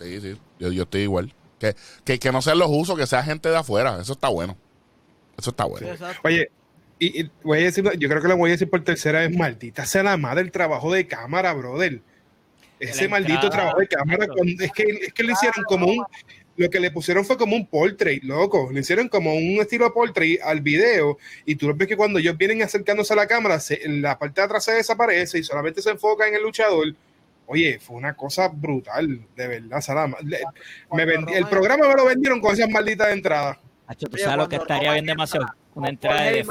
Sí, 0.00 0.20
sí. 0.20 0.36
Yo, 0.58 0.72
yo 0.72 0.82
estoy 0.82 1.02
igual. 1.02 1.32
Que, 1.58 1.74
que, 2.04 2.18
que 2.18 2.30
no 2.32 2.40
sean 2.42 2.58
los 2.58 2.68
usos, 2.70 2.96
que 2.98 3.06
sea 3.06 3.22
gente 3.22 3.48
de 3.48 3.56
afuera. 3.56 3.98
Eso 4.00 4.12
está 4.12 4.28
bueno. 4.28 4.56
Eso 5.36 5.50
está 5.50 5.64
bueno. 5.64 5.88
Oye, 6.24 6.50
y, 6.98 7.20
y 7.22 7.30
voy 7.42 7.60
a 7.60 7.64
decir, 7.64 7.84
yo 7.98 8.08
creo 8.08 8.20
que 8.22 8.28
lo 8.28 8.36
voy 8.36 8.50
a 8.50 8.52
decir 8.52 8.68
por 8.70 8.82
tercera 8.84 9.20
vez, 9.20 9.36
maldita 9.36 9.86
sea 9.86 10.02
la 10.02 10.16
madre 10.16 10.42
el 10.42 10.50
trabajo 10.50 10.92
de 10.92 11.06
cámara, 11.06 11.52
brother. 11.52 12.00
Ese 12.80 13.08
maldito 13.08 13.34
entrada, 13.46 13.50
trabajo 13.56 13.80
de 13.80 13.88
cámara, 13.88 14.26
cuando- 14.28 14.62
es 14.64 14.72
que, 14.72 14.82
es 14.84 15.12
que 15.12 15.22
lo 15.24 15.32
hicieron 15.32 15.64
como 15.64 15.86
un, 15.86 16.04
lo 16.56 16.70
que 16.70 16.78
le 16.80 16.90
pusieron 16.92 17.24
fue 17.24 17.36
como 17.36 17.56
un 17.56 17.66
portrait, 17.66 18.22
loco. 18.22 18.70
Le 18.72 18.80
hicieron 18.80 19.08
como 19.08 19.34
un 19.34 19.58
estilo 19.60 19.92
portrait 19.92 20.40
al 20.42 20.60
video 20.60 21.18
y 21.44 21.56
tú 21.56 21.72
ves 21.74 21.88
que 21.88 21.96
cuando 21.96 22.18
ellos 22.20 22.36
vienen 22.38 22.62
acercándose 22.62 23.12
a 23.12 23.16
la 23.16 23.26
cámara, 23.26 23.58
se- 23.60 23.80
la 23.88 24.16
parte 24.18 24.40
de 24.40 24.44
atrás 24.44 24.64
se 24.64 24.72
desaparece 24.72 25.38
y 25.38 25.42
solamente 25.44 25.82
se 25.82 25.90
enfoca 25.90 26.26
en 26.28 26.34
el 26.36 26.42
luchador. 26.42 26.94
Oye, 27.50 27.78
fue 27.80 27.96
una 27.96 28.14
cosa 28.14 28.48
brutal, 28.48 29.22
de 29.34 29.48
verdad, 29.48 29.80
Salama. 29.80 30.18
Le- 30.22 30.42
me 30.92 31.06
vendí- 31.06 31.32
el 31.34 31.46
programa 31.48 31.88
me 31.88 31.94
lo 31.94 32.04
vendieron 32.04 32.40
con 32.42 32.52
esas 32.52 32.68
malditas 32.68 33.08
entradas. 33.10 33.56
Hacho, 33.86 34.06
tú 34.06 34.18
sabes 34.18 34.36
lo 34.36 34.48
que 34.48 34.56
estaría 34.56 34.92
bien 34.92 35.06
demasiado. 35.06 35.46
Una 35.74 35.88
entrada 35.88 36.22
de 36.24 36.42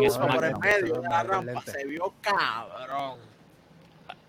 Uso 0.00 0.20
por 0.28 0.44
el 0.44 0.58
medio 0.58 1.00
de 1.00 1.08
la 1.08 1.22
rampa. 1.22 1.62
Se 1.62 1.86
vio 1.86 2.12
cabrón. 2.20 3.18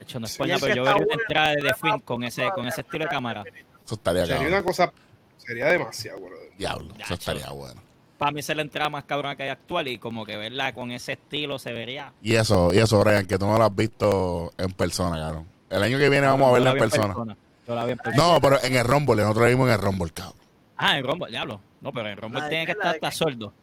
Hacho, 0.02 0.20
no 0.22 0.26
es 0.26 0.38
pero 0.38 0.58
yo 0.58 0.84
vería 0.84 0.96
una 0.96 1.14
entrada 1.16 1.50
de 1.50 1.68
es 1.68 2.04
con 2.06 2.24
ese, 2.24 2.50
con 2.52 2.66
ese 2.68 2.82
estilo 2.82 3.04
de 3.04 3.10
cámara. 3.10 3.44
Eso 3.86 3.96
estaría 3.96 4.22
Sería 4.22 4.36
cabrón. 4.38 4.54
una 4.54 4.64
cosa, 4.64 4.94
sería 5.38 5.66
demasiado, 5.68 6.20
brother. 6.22 6.50
Diablo. 6.58 6.94
Eso 6.98 7.14
estaría 7.14 7.50
bueno. 7.50 7.82
Para 8.18 8.32
mí 8.32 8.40
es 8.40 8.48
la 8.56 8.62
entrada 8.62 8.90
más 8.90 9.04
cabrona 9.06 9.36
que 9.36 9.44
hay 9.44 9.50
actual 9.50 9.88
y 9.90 9.98
como 9.98 10.26
que 10.26 10.38
verla 10.38 10.74
con 10.74 10.92
ese 10.92 11.14
estilo 11.14 11.58
se 11.60 11.74
vería. 11.74 12.14
Y 12.22 12.36
eso, 12.36 12.74
y 12.74 12.78
eso, 12.78 13.00
Brian, 13.02 13.26
que 13.26 13.38
tú 13.38 13.46
no 13.46 13.58
lo 13.58 13.64
has 13.66 13.76
visto 13.76 14.54
en 14.58 14.72
persona, 14.72 15.18
cabrón. 15.18 15.48
El 15.70 15.84
año 15.84 15.98
que 15.98 16.10
viene 16.10 16.28
vamos 16.28 16.50
a 16.50 16.54
verlo 16.54 16.70
Yo 16.70 16.74
la 16.76 16.80
en 16.80 16.86
vi 16.86 17.96
persona. 17.96 18.16
No, 18.16 18.40
pero 18.42 18.64
en 18.64 18.76
el 18.76 18.84
Rumble, 18.86 19.22
nosotros 19.22 19.48
vimos 19.48 19.68
en 19.68 19.74
el 19.76 19.82
Rumble, 19.82 20.12
cabrón. 20.12 20.36
Ah, 20.78 20.98
en 20.98 21.06
Rumble, 21.06 21.30
diablo. 21.30 21.62
No, 21.82 21.92
pero 21.92 22.10
en 22.10 22.18
Rumble 22.18 22.40
La 22.40 22.46
de 22.46 22.50
tiene 22.50 22.66
que 22.66 22.72
estar 22.72 22.96
hasta 22.96 23.12
sordo. 23.12 23.54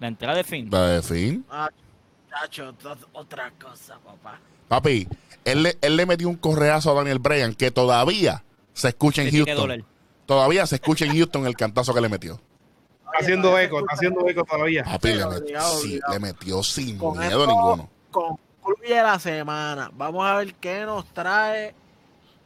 La 0.00 0.08
entrada 0.08 0.34
de 0.36 0.44
Finn. 0.44 0.68
La 0.70 0.86
de 0.88 1.02
Finn. 1.02 1.44
Ah, 1.50 1.68
to- 2.54 2.74
otra 3.12 3.50
cosa, 3.62 3.98
papá. 4.04 4.38
Papi, 4.68 5.08
él 5.44 5.62
le, 5.62 5.78
él 5.80 5.96
le 5.96 6.06
metió 6.06 6.28
un 6.28 6.36
correazo 6.36 6.90
a 6.90 6.94
Daniel 6.94 7.18
Bryan 7.18 7.54
que 7.54 7.70
todavía 7.70 8.42
se 8.72 8.88
escucha 8.88 9.22
en 9.22 9.30
Houston. 9.30 9.84
Todavía 10.26 10.66
se 10.66 10.76
escucha 10.76 11.04
en 11.04 11.16
Houston 11.16 11.46
el 11.46 11.56
cantazo 11.56 11.94
que 11.94 12.00
le 12.00 12.08
metió. 12.08 12.34
Está 13.04 13.18
haciendo 13.20 13.58
eco, 13.58 13.78
está 13.80 13.94
haciendo 13.94 14.28
eco 14.28 14.44
todavía. 14.44 14.82
Papi, 14.84 15.14
le, 15.14 15.26
metió, 15.26 15.60
sí, 15.60 16.00
le 16.10 16.18
metió 16.18 16.62
sin 16.62 16.98
Con 16.98 17.18
miedo 17.18 17.44
esto 17.44 17.46
ninguno. 17.46 17.90
Concluye 18.66 19.00
la 19.00 19.18
semana. 19.20 19.90
Vamos 19.94 20.26
a 20.26 20.38
ver 20.38 20.54
qué 20.54 20.84
nos 20.84 21.04
trae 21.06 21.72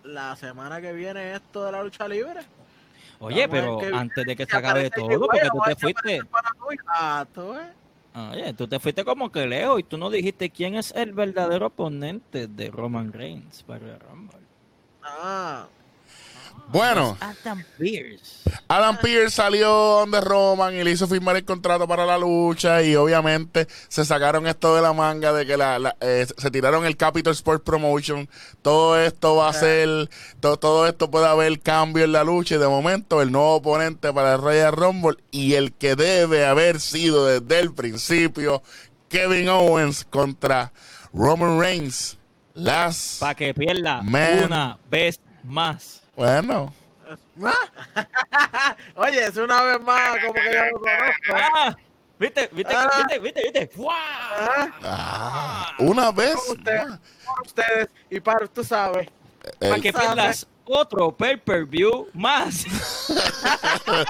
la 0.04 0.36
semana 0.36 0.78
que 0.78 0.92
viene 0.92 1.34
esto 1.34 1.64
de 1.64 1.72
la 1.72 1.82
lucha 1.82 2.06
libre. 2.06 2.40
Oye, 3.20 3.46
Vamos 3.46 3.80
pero 3.80 3.96
antes 3.96 4.26
de 4.26 4.36
que 4.36 4.44
se 4.44 4.54
acabe 4.54 4.90
todo, 4.90 5.08
porque 5.08 5.48
tú 5.50 5.60
te 5.64 5.76
fuiste. 5.76 6.20
Ah, 6.88 7.26
tú 7.32 7.52
ves. 7.52 7.68
oye, 8.14 8.52
tú 8.52 8.68
te 8.68 8.78
fuiste 8.78 9.02
como 9.02 9.32
que 9.32 9.46
lejos 9.46 9.80
y 9.80 9.82
tú 9.82 9.96
no 9.96 10.10
dijiste 10.10 10.50
quién 10.50 10.74
es 10.74 10.92
el 10.94 11.14
verdadero 11.14 11.68
oponente 11.68 12.48
de 12.48 12.70
Roman 12.70 13.14
Reigns 13.14 13.62
para 13.62 13.98
Rumble. 13.98 14.40
Ah, 15.02 15.66
Bueno, 16.68 17.16
Adam 17.20 17.64
Pierce. 17.78 18.48
Adam 18.68 18.96
Pierce 18.98 19.30
salió 19.36 19.68
donde 19.68 20.20
Roman 20.20 20.74
y 20.74 20.84
le 20.84 20.92
hizo 20.92 21.08
firmar 21.08 21.36
el 21.36 21.44
contrato 21.44 21.88
para 21.88 22.06
la 22.06 22.16
lucha 22.18 22.82
y 22.82 22.94
obviamente 22.94 23.66
se 23.88 24.04
sacaron 24.04 24.46
esto 24.46 24.76
de 24.76 24.82
la 24.82 24.92
manga 24.92 25.32
de 25.32 25.46
que 25.46 25.56
la, 25.56 25.78
la- 25.80 25.96
eh, 26.00 26.26
se 26.36 26.50
tiraron 26.50 26.86
el 26.86 26.96
Capital 26.96 27.32
Sports 27.32 27.64
Promotion. 27.64 28.28
Todo 28.62 29.00
esto 29.00 29.34
va 29.36 29.48
a 29.48 29.52
ser, 29.52 30.08
to- 30.38 30.56
todo 30.58 30.86
esto 30.86 31.10
puede 31.10 31.26
haber 31.26 31.58
cambio 31.60 32.04
en 32.04 32.12
la 32.12 32.22
lucha 32.22 32.54
y 32.54 32.58
de 32.58 32.68
momento 32.68 33.20
el 33.22 33.32
nuevo 33.32 33.56
oponente 33.56 34.12
para 34.12 34.34
el 34.34 34.40
Royal 34.40 34.72
Rumble 34.72 35.16
y 35.32 35.54
el 35.54 35.72
que 35.72 35.96
debe 35.96 36.46
haber 36.46 36.78
sido 36.80 37.26
desde 37.26 37.58
el 37.60 37.74
principio 37.74 38.62
Kevin 39.08 39.48
Owens 39.48 40.04
contra 40.08 40.72
Roman 41.12 41.58
Reigns. 41.58 42.16
Las 42.54 43.16
Para 43.20 43.34
que 43.34 43.54
pierda 43.54 44.02
Man. 44.02 44.44
una 44.44 44.78
vez 44.90 45.18
más. 45.44 45.99
Bueno, 46.20 46.72
Oye, 48.94 49.24
es 49.24 49.36
una 49.38 49.62
vez 49.62 49.80
más 49.80 50.18
como 50.18 50.34
que 50.34 50.52
yo 50.52 50.64
lo 50.66 50.78
conozco. 50.80 51.32
¡Ah! 51.34 51.74
¿Viste? 52.18 52.50
¿Viste? 52.52 52.74
Ah. 52.76 52.90
¿Viste? 52.98 53.18
¿Viste? 53.18 53.42
¿Viste? 53.42 53.70
¡Guau! 53.74 53.96
Ah, 53.98 54.68
ah, 54.84 55.72
una 55.78 56.12
vez. 56.12 56.36
Ustedes, 56.50 56.84
por 57.24 57.40
ustedes 57.46 57.88
y 58.10 58.20
para, 58.20 58.46
tú 58.48 58.62
sabes. 58.62 59.08
El- 59.60 59.70
Para 59.70 59.80
que 59.80 59.92
sabe. 59.92 60.04
pierdas 60.06 60.46
otro 60.66 61.10
pay-per-view 61.16 62.08
más. 62.12 62.66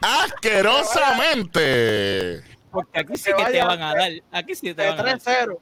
asquerosamente. 0.00 2.42
Porque 2.70 3.00
aquí 3.00 3.16
sí 3.16 3.30
Que 3.36 3.44
que 3.44 3.50
te 3.52 3.62
van 3.62 3.82
a 3.82 3.94
dar. 3.94 4.10
Aquí 4.32 4.54
sí 4.54 4.72
te 4.72 4.88
van 4.88 4.98
a 4.98 5.02
dar. 5.02 5.18
3-0. 5.18 5.58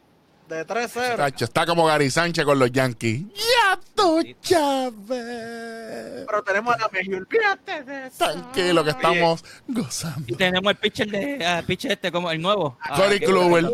De 0.49 0.67
3-0. 0.67 1.17
Tacho, 1.17 1.45
está 1.45 1.67
como 1.67 1.85
Gary 1.87 2.11
Sánchez 2.11 2.45
con 2.45 2.59
los 2.59 2.73
Yankees. 2.73 3.21
Ya 3.35 3.79
tú 3.95 4.23
Chávez. 4.41 6.25
Pero 6.27 6.43
tenemos 6.43 6.75
a 6.75 6.79
la 6.79 6.89
mejor. 6.89 7.29
De 7.29 8.07
eso. 8.07 8.17
Tranquilo 8.25 8.83
que 8.83 8.91
estamos 8.91 9.45
gozando. 9.67 10.25
Y 10.27 10.35
tenemos 10.37 10.71
el 10.71 10.77
pitcher 10.79 11.09
de 11.11 11.45
ah, 11.47 11.63
pitcher 11.67 11.93
este 11.93 12.11
como 12.11 12.31
el 12.31 12.41
nuevo. 12.41 12.79
Ah, 12.83 12.97
Corey 12.97 13.19
que- 13.21 13.27
Kluber. 13.27 13.67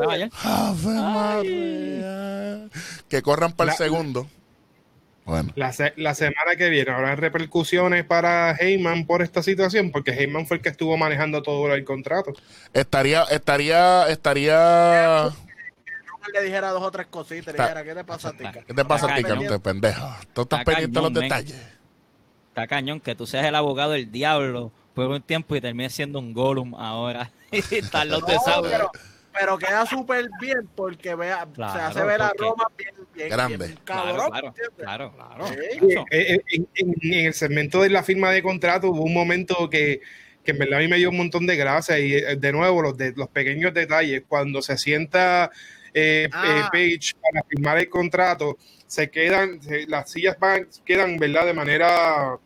que 3.09 3.23
corran 3.23 3.53
para 3.53 3.71
el 3.73 3.77
segundo. 3.77 4.29
Bueno, 5.25 5.53
La, 5.57 5.73
se- 5.73 5.95
la 5.97 6.15
semana 6.15 6.55
que 6.59 6.69
viene 6.69 6.91
habrá 6.91 7.17
repercusiones 7.17 8.05
para 8.05 8.55
Heyman 8.57 9.07
por 9.07 9.23
esta 9.23 9.43
situación, 9.43 9.91
porque 9.91 10.11
Heyman 10.11 10.47
fue 10.47 10.59
el 10.59 10.63
que 10.63 10.69
estuvo 10.69 10.99
manejando 10.99 11.43
todo 11.43 11.73
el 11.73 11.85
contrato. 11.85 12.33
estaría, 12.75 13.23
estaría, 13.31 14.07
estaría. 14.09 15.31
Le 16.33 16.43
dijera 16.43 16.71
dos 16.71 16.83
o 16.83 16.91
tres 16.91 17.07
cositas. 17.09 17.47
Le 17.47 17.51
Está- 17.53 17.63
dijera, 17.65 17.85
¿qué 17.85 17.95
te 17.95 18.05
pasa 18.05 18.29
a 18.29 18.33
ti? 18.33 18.45
¿Qué 18.67 18.75
te 18.75 18.85
pasa 18.85 19.07
a 19.13 19.17
ti, 19.17 19.23
Cañón. 19.23 19.39
canto 19.39 19.53
de 19.53 19.61
pendejo? 19.61 20.17
Tú 20.33 20.43
estás 20.43 20.61
Está 20.61 20.73
pendiente 20.73 20.99
de 20.99 21.03
los 21.03 21.13
men. 21.13 21.23
detalles. 21.23 21.57
Está 22.49 22.67
cañón 22.69 23.01
que 23.01 23.15
tú 23.15 23.27
seas 23.27 23.45
el 23.47 23.55
abogado 23.57 23.93
del 23.93 24.11
diablo 24.13 24.71
por 24.95 25.07
un 25.09 25.21
tiempo 25.23 25.57
y 25.57 25.61
termines 25.61 25.93
siendo 25.93 26.19
un 26.21 26.33
Gollum 26.33 26.75
ahora. 26.77 27.31
y 27.53 27.59
están 27.75 28.09
los 28.09 28.21
No, 28.21 28.29
pero, 28.63 28.91
pero 29.33 29.59
queda 29.59 29.85
súper 29.87 30.29
bien 30.41 30.69
porque 30.77 31.17
vea, 31.17 31.47
Claro, 31.53 31.73
se 31.73 31.81
hace 31.81 32.05
ver 32.05 32.23
a 32.23 32.31
Roma 32.39 32.67
bien, 32.79 32.95
bien, 33.13 33.29
Grande. 33.29 33.57
bien 33.57 33.79
cabrón. 33.85 34.31
Claro, 34.31 34.53
claro, 34.77 35.13
claro, 35.13 35.13
claro. 35.17 35.47
Eh, 36.11 36.35
eh, 36.37 36.41
En, 36.53 36.69
en- 36.77 36.95
en 37.03 37.27
el 37.27 37.35
segmento 37.35 37.83
de 37.83 37.91
la 37.91 38.05
firma 38.05 38.31
de 38.31 38.41
contrato 38.43 38.89
hubo 38.91 39.03
un 39.03 39.13
momento 39.13 39.69
que, 39.69 40.01
que 40.45 40.53
en 40.53 40.59
verdad 40.59 40.79
a 40.79 40.83
mí 40.83 40.87
me 40.87 40.97
dio 40.99 41.11
un 41.11 41.17
montón 41.17 41.47
de 41.47 41.57
gracia 41.57 41.99
y 41.99 42.13
eh, 42.13 42.37
de 42.37 42.53
nuevo 42.53 42.81
los, 42.83 42.97
de, 42.97 43.13
los 43.17 43.29
pequeños 43.31 43.75
detalles, 43.75 44.23
cuando 44.29 44.63
se 44.63 44.79
sienta 44.79 45.51
eh, 45.95 46.29
Ah. 46.33 46.69
eh, 46.73 46.97
Page 46.99 47.15
para 47.23 47.43
firmar 47.49 47.79
el 47.79 47.89
contrato, 47.89 48.59
se 48.87 49.09
quedan, 49.11 49.63
se- 49.63 49.87
las 49.87 50.11
sillas 50.11 50.37
van, 50.39 50.69
quedan, 50.85 51.17
¿verdad? 51.17 51.47
De 51.47 51.55
manera, 51.55 52.37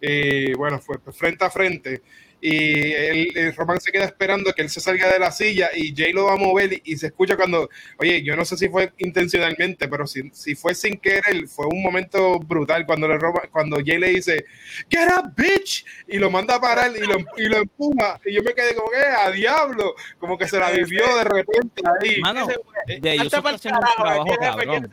eh, 0.00 0.54
bueno, 0.56 0.78
fue 0.80 0.96
frente 1.12 1.44
a 1.44 1.50
frente. 1.50 2.02
Y 2.44 2.92
el, 2.92 3.38
el 3.38 3.54
Roman 3.54 3.80
se 3.80 3.92
queda 3.92 4.04
esperando 4.04 4.52
que 4.52 4.62
él 4.62 4.68
se 4.68 4.80
salga 4.80 5.12
de 5.12 5.20
la 5.20 5.30
silla 5.30 5.70
y 5.76 5.94
Jay 5.96 6.12
lo 6.12 6.24
va 6.24 6.32
a 6.32 6.36
mover 6.36 6.72
y, 6.72 6.82
y 6.86 6.96
se 6.96 7.06
escucha 7.06 7.36
cuando, 7.36 7.70
oye, 7.98 8.20
yo 8.24 8.34
no 8.34 8.44
sé 8.44 8.56
si 8.56 8.68
fue 8.68 8.92
intencionalmente, 8.98 9.86
pero 9.86 10.08
si, 10.08 10.28
si 10.32 10.56
fue 10.56 10.74
sin 10.74 10.98
querer, 10.98 11.46
fue 11.46 11.66
un 11.66 11.80
momento 11.80 12.40
brutal 12.40 12.84
cuando 12.84 13.06
le 13.06 13.16
roba, 13.16 13.42
cuando 13.52 13.76
Jay 13.76 13.98
le 13.98 14.08
dice, 14.08 14.44
get 14.90 15.08
up, 15.16 15.32
bitch, 15.36 15.84
y 16.08 16.18
lo 16.18 16.32
manda 16.32 16.56
a 16.56 16.60
parar 16.60 16.90
y 16.96 17.06
lo, 17.06 17.16
y 17.36 17.44
lo 17.44 17.58
empuja. 17.58 18.20
Y 18.24 18.34
yo 18.34 18.42
me 18.42 18.54
quedé 18.54 18.74
como 18.74 18.90
que, 18.90 18.98
a 18.98 19.30
diablo, 19.30 19.94
como 20.18 20.36
que 20.36 20.48
se 20.48 20.58
la 20.58 20.72
vivió 20.72 21.16
de 21.18 21.24
repente 21.24 21.82
ahí. 22.00 22.20
Mano, 22.20 22.48
de 22.86 23.00
carajo, 23.00 23.58
trabajo 23.60 24.04
aquí 24.04 24.30
el 24.30 24.38
jefe 24.38 24.66
cabrón. 24.66 24.90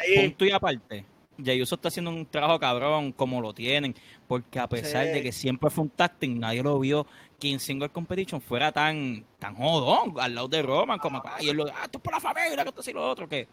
ahí. 0.00 0.28
punto 0.28 0.44
y 0.46 0.50
aparte. 0.50 1.15
Jay 1.44 1.60
Uso 1.60 1.74
está 1.74 1.88
haciendo 1.88 2.10
un 2.10 2.24
trabajo 2.26 2.58
cabrón 2.58 3.12
como 3.12 3.40
lo 3.40 3.52
tienen, 3.52 3.94
porque 4.26 4.58
a 4.58 4.68
pesar 4.68 5.06
Sí. 5.06 5.12
de 5.12 5.22
que 5.22 5.32
siempre 5.32 5.70
fue 5.70 5.84
un 5.84 5.90
tacting, 5.90 6.38
nadie 6.40 6.62
lo 6.62 6.78
vio 6.78 7.06
que 7.38 7.50
en 7.50 7.60
Single 7.60 7.90
Competition 7.90 8.40
fuera 8.40 8.72
tan, 8.72 9.24
tan 9.38 9.54
jodón 9.54 10.14
al 10.18 10.34
lado 10.34 10.48
de 10.48 10.62
Roman, 10.62 10.98
como 10.98 11.22
ah, 11.24 11.36
y 11.40 11.48
él 11.50 11.56
lo, 11.58 11.66
ah, 11.66 11.82
esto 11.84 11.98
es 11.98 12.02
por 12.02 12.14
la 12.14 12.20
familia, 12.20 12.62
que 12.64 12.68
esto 12.70 12.90
y 12.90 12.94
lo 12.94 13.06
otro, 13.08 13.28
que, 13.28 13.46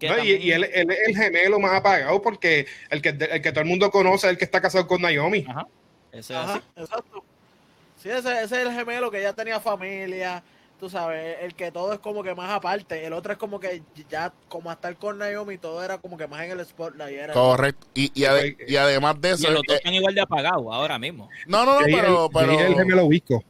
que 0.00 0.08
No, 0.08 0.14
y, 0.14 0.16
también- 0.18 0.42
y 0.42 0.50
él, 0.52 0.64
él 0.72 0.90
es 0.90 1.08
el 1.08 1.16
gemelo 1.16 1.60
más 1.60 1.72
apagado 1.74 2.22
porque 2.22 2.66
el 2.90 3.02
que, 3.02 3.10
el 3.10 3.42
que 3.42 3.52
todo 3.52 3.60
el 3.60 3.66
mundo 3.68 3.90
conoce 3.90 4.26
es 4.26 4.32
el 4.32 4.38
que 4.38 4.44
está 4.46 4.60
casado 4.62 4.86
con 4.86 5.02
Naomi. 5.02 5.44
Ajá, 5.46 5.66
ese 6.12 6.32
es 6.32 6.38
Ajá, 6.38 6.54
así. 6.54 6.62
exacto. 6.76 7.24
Sí, 8.02 8.08
ese, 8.08 8.30
ese 8.42 8.42
es 8.42 8.52
el 8.52 8.72
gemelo 8.72 9.10
que 9.10 9.20
ya 9.20 9.32
tenía 9.34 9.60
familia, 9.60 10.42
tú 10.80 10.90
sabes, 10.90 11.36
el 11.42 11.54
que 11.54 11.70
todo 11.72 11.92
es 11.92 11.98
como 12.00 12.22
que 12.22 12.34
más 12.34 12.50
aparte, 12.50 13.04
el 13.06 13.12
otro 13.12 13.32
es 13.32 13.38
como 13.38 13.58
que 13.60 13.82
ya, 14.08 14.32
como 14.48 14.70
hasta 14.70 14.88
el 14.88 14.96
con 14.96 15.18
Naomi, 15.18 15.58
todo 15.58 15.82
era 15.82 15.98
como 15.98 16.16
que 16.16 16.26
más 16.26 16.42
en 16.42 16.52
el 16.52 16.64
spotlight. 16.66 17.16
Era, 17.16 17.32
Correcto. 17.32 17.86
Y, 17.94 18.10
y, 18.14 18.24
ade- 18.24 18.56
y 18.66 18.76
además 18.76 19.20
de 19.20 19.28
Y 19.30 19.32
eso. 19.32 19.50
los 19.50 19.62
dos 19.66 19.74
eh, 19.74 19.78
están 19.78 19.94
igual 19.94 20.14
de 20.14 20.20
apagados 20.20 20.66
ahora 20.70 20.98
mismo. 20.98 21.28
no, 21.46 21.64
no, 21.64 21.80
no, 21.80 21.86
pero. 21.86 22.26
es 22.26 22.60
el 22.60 22.66
pero 22.66 22.76
gemelo 22.78 23.08
visco. 23.08 23.42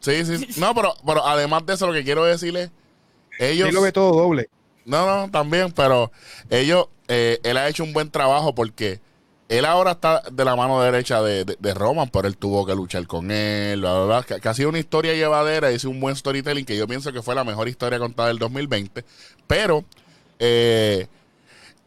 sí, 0.00 0.24
sí. 0.24 0.38
sí. 0.38 0.60
No, 0.60 0.74
pero, 0.74 0.94
pero 1.04 1.26
además 1.26 1.64
de 1.66 1.74
eso, 1.74 1.86
lo 1.86 1.92
que 1.92 2.04
quiero 2.04 2.24
decirles. 2.24 2.70
Ellos. 3.38 3.66
Jay 3.66 3.74
lo 3.74 3.82
ve 3.82 3.92
todo 3.92 4.12
doble. 4.12 4.48
No, 4.84 5.04
no, 5.06 5.30
también, 5.30 5.70
pero 5.72 6.10
ellos, 6.50 6.86
eh, 7.08 7.38
él 7.42 7.56
ha 7.56 7.68
hecho 7.68 7.84
un 7.84 7.92
buen 7.92 8.10
trabajo 8.10 8.54
porque 8.54 9.00
él 9.48 9.64
ahora 9.64 9.92
está 9.92 10.22
de 10.30 10.44
la 10.44 10.54
mano 10.56 10.80
derecha 10.82 11.22
de, 11.22 11.44
de, 11.44 11.74
Roman, 11.74 12.10
pero 12.10 12.28
él 12.28 12.36
tuvo 12.36 12.66
que 12.66 12.74
luchar 12.74 13.06
con 13.06 13.30
él, 13.30 13.80
bla, 13.80 14.04
bla, 14.04 14.22
bla, 14.22 14.40
que 14.40 14.48
ha 14.48 14.54
sido 14.54 14.68
una 14.68 14.78
historia 14.78 15.14
llevadera, 15.14 15.72
hizo 15.72 15.88
un 15.88 16.00
buen 16.00 16.14
storytelling 16.14 16.66
que 16.66 16.76
yo 16.76 16.86
pienso 16.86 17.12
que 17.12 17.22
fue 17.22 17.34
la 17.34 17.44
mejor 17.44 17.66
historia 17.68 17.98
contada 17.98 18.28
del 18.28 18.38
2020, 18.38 19.04
pero 19.46 19.84
eh, 20.38 21.06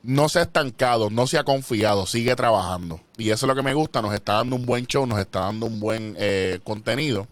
no 0.03 0.29
se 0.29 0.39
ha 0.39 0.41
estancado, 0.43 1.11
no 1.11 1.27
se 1.27 1.38
ha 1.38 1.43
confiado, 1.43 2.07
sigue 2.07 2.35
trabajando. 2.35 2.99
Y 3.17 3.29
eso 3.29 3.45
es 3.45 3.47
lo 3.47 3.55
que 3.55 3.61
me 3.61 3.75
gusta, 3.75 4.01
nos 4.01 4.13
está 4.13 4.33
dando 4.33 4.55
un 4.55 4.65
buen 4.65 4.88
show, 4.88 5.05
nos 5.05 5.19
está 5.19 5.41
dando 5.41 5.67
un 5.67 5.79
buen 5.79 6.15
eh, 6.17 6.59
contenido, 6.63 7.27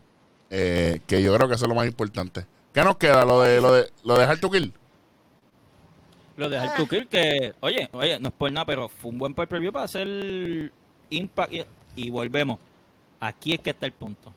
eh, 0.52 1.02
que 1.08 1.24
yo 1.24 1.34
creo 1.36 1.48
que 1.48 1.56
eso 1.56 1.66
es 1.66 1.70
lo 1.70 1.76
más 1.76 1.88
importante. 1.88 2.46
¿Qué 2.74 2.84
nos 2.84 2.98
queda? 2.98 3.26
Lo 3.26 3.42
de, 3.42 3.62
lo 3.62 3.74
de, 3.74 3.92
lo 4.04 4.18
de 4.18 4.26
Hard 4.26 4.40
to 4.40 4.52
Kill. 4.52 4.74
Lo 6.40 6.50
de 6.50 6.60
Kill, 6.90 7.08
que, 7.08 7.54
oye, 7.60 7.90
oye, 7.92 8.20
no 8.20 8.30
es 8.30 8.34
por 8.34 8.52
nada, 8.52 8.66
pero 8.66 8.88
fue 8.90 9.12
un 9.12 9.18
buen 9.20 9.34
pay-per-view 9.34 9.72
para 9.72 9.86
hacer 9.86 10.72
Impact 11.10 11.54
y, 11.54 11.66
y 11.96 12.10
volvemos. 12.10 12.60
Aquí 13.20 13.54
es 13.54 13.60
que 13.60 13.72
está 13.72 13.86
el 13.86 13.92
punto. 13.92 14.34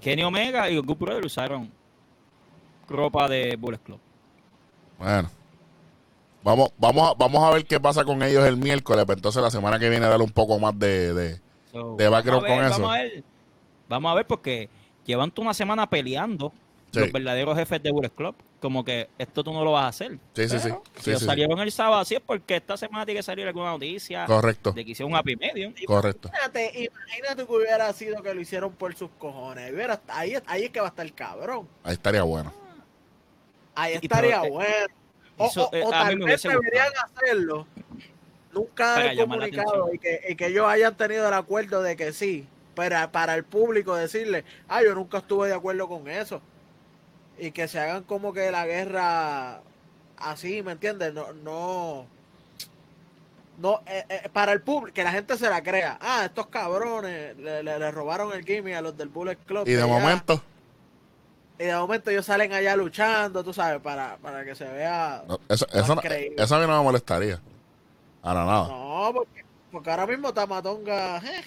Kenny 0.00 0.22
Omega 0.22 0.70
y 0.70 0.78
Good 0.78 0.96
Brother 0.96 1.26
usaron 1.26 1.70
ropa 2.88 3.28
de 3.28 3.56
Bullet 3.56 3.78
Club. 3.78 4.00
Bueno. 4.98 5.30
Vamos, 6.42 6.72
vamos, 6.76 7.10
a, 7.10 7.14
vamos 7.14 7.44
a 7.44 7.50
ver 7.50 7.64
qué 7.66 7.78
pasa 7.78 8.04
con 8.04 8.22
ellos 8.22 8.44
el 8.46 8.56
miércoles. 8.56 9.04
Pero 9.06 9.18
entonces 9.18 9.40
la 9.42 9.50
semana 9.50 9.78
que 9.78 9.88
viene 9.88 10.06
darle 10.06 10.24
un 10.24 10.32
poco 10.32 10.58
más 10.58 10.76
de... 10.78 11.14
de- 11.14 11.40
So, 11.72 11.96
De 11.96 12.06
background 12.08 12.42
ver, 12.42 12.52
con 12.56 12.64
eso. 12.66 12.74
Vamos 12.82 12.90
a 12.90 12.98
ver, 13.02 13.24
vamos 13.88 14.12
a 14.12 14.14
ver 14.14 14.26
porque 14.26 14.68
llevan 15.06 15.30
toda 15.30 15.46
una 15.46 15.54
semana 15.54 15.88
peleando 15.88 16.52
Sí. 16.92 17.00
los 17.00 17.12
verdaderos 17.12 17.56
jefes 17.56 17.82
de 17.82 17.90
Bullet 17.90 18.10
Club. 18.10 18.34
Como 18.62 18.84
que 18.84 19.10
esto 19.18 19.42
tú 19.42 19.52
no 19.52 19.64
lo 19.64 19.72
vas 19.72 19.84
a 19.86 19.88
hacer. 19.88 20.12
Sí, 20.34 20.48
sí, 20.48 20.58
sí. 20.60 20.68
Si 20.68 20.68
ellos 20.70 20.78
sí, 21.02 21.16
sí. 21.16 21.24
salieron 21.24 21.58
el 21.58 21.72
sábado 21.72 22.00
así 22.00 22.14
es 22.14 22.20
porque 22.20 22.54
esta 22.54 22.76
semana 22.76 23.04
tiene 23.04 23.18
que 23.18 23.24
salir 23.24 23.44
alguna 23.44 23.70
noticia 23.72 24.24
Correcto, 24.24 24.70
de 24.70 24.84
que 24.84 24.92
hicieron 24.92 25.10
un 25.12 25.18
happy 25.18 25.34
medium. 25.34 25.74
correcto. 25.84 26.28
Imagínate, 26.28 26.84
imagínate 26.84 27.44
que 27.44 27.52
hubiera 27.52 27.92
sido 27.92 28.22
que 28.22 28.32
lo 28.32 28.40
hicieron 28.40 28.72
por 28.72 28.94
sus 28.94 29.10
cojones. 29.18 29.72
Hubiera- 29.72 30.00
ahí, 30.06 30.34
ahí 30.46 30.62
es 30.66 30.70
que 30.70 30.78
va 30.78 30.86
a 30.86 30.90
estar 30.90 31.12
cabrón. 31.12 31.68
Ahí 31.82 31.94
estaría 31.94 32.22
bueno. 32.22 32.54
Ahí 33.74 33.94
Y 33.94 33.96
estaría 34.06 34.40
pero, 34.42 34.44
eh, 34.46 34.50
bueno. 34.50 34.94
O, 35.38 35.46
eso, 35.46 35.68
o- 35.68 35.74
eh, 35.74 35.82
o 35.84 35.90
tal 35.90 36.18
vez 36.20 36.42
deberían 36.42 36.92
hacerlo. 37.04 37.66
Nunca 38.52 39.02
la 39.02 39.16
comunicado 39.16 39.92
y 39.92 39.98
que, 39.98 40.20
y 40.28 40.36
que 40.36 40.46
ellos 40.46 40.66
hayan 40.68 40.96
tenido 40.96 41.26
el 41.26 41.34
acuerdo 41.34 41.82
de 41.82 41.96
que 41.96 42.12
sí. 42.12 42.46
Pero 42.76 43.10
para 43.10 43.34
el 43.34 43.42
público 43.44 43.96
decirle, 43.96 44.44
ah, 44.68 44.82
yo 44.84 44.94
nunca 44.94 45.18
estuve 45.18 45.48
de 45.48 45.54
acuerdo 45.54 45.88
con 45.88 46.08
eso. 46.08 46.40
Y 47.38 47.50
que 47.52 47.66
se 47.68 47.80
hagan 47.80 48.04
como 48.04 48.32
que 48.32 48.50
la 48.50 48.66
guerra 48.66 49.60
así, 50.18 50.62
¿me 50.62 50.72
entiendes? 50.72 51.12
No, 51.14 51.32
no. 51.32 52.06
No, 53.58 53.80
eh, 53.86 54.04
eh, 54.08 54.28
para 54.32 54.52
el 54.52 54.62
público, 54.62 54.94
que 54.94 55.04
la 55.04 55.12
gente 55.12 55.36
se 55.36 55.48
la 55.48 55.62
crea. 55.62 55.98
Ah, 56.00 56.22
estos 56.24 56.46
cabrones 56.48 57.36
le, 57.36 57.62
le- 57.62 57.78
le 57.78 57.90
robaron 57.90 58.32
el 58.32 58.44
gimmick 58.44 58.74
a 58.74 58.80
los 58.80 58.96
del 58.96 59.08
Bullet 59.08 59.36
Club. 59.36 59.68
Y 59.68 59.72
de 59.72 59.84
momento, 59.84 60.42
y 61.58 61.64
de 61.64 61.74
momento 61.76 62.10
ellos 62.10 62.24
salen 62.26 62.52
allá 62.52 62.74
luchando, 62.76 63.44
tú 63.44 63.52
sabes, 63.52 63.80
para, 63.80 64.16
para 64.16 64.44
que 64.44 64.54
se 64.54 64.64
vea. 64.64 65.22
no, 65.28 65.38
eso, 65.48 65.66
eso, 65.72 65.94
no, 65.94 66.00
eso 66.02 66.56
a 66.56 66.58
mí 66.60 66.66
no 66.66 66.78
me 66.78 66.82
molestaría. 66.84 67.40
Para 68.22 68.44
nada. 68.44 68.68
No, 68.68 69.10
porque, 69.14 69.44
Porque 69.70 69.90
ahora 69.90 70.06
mismo 70.06 70.32
Tamatonga. 70.32 71.18
eh, 71.18 71.44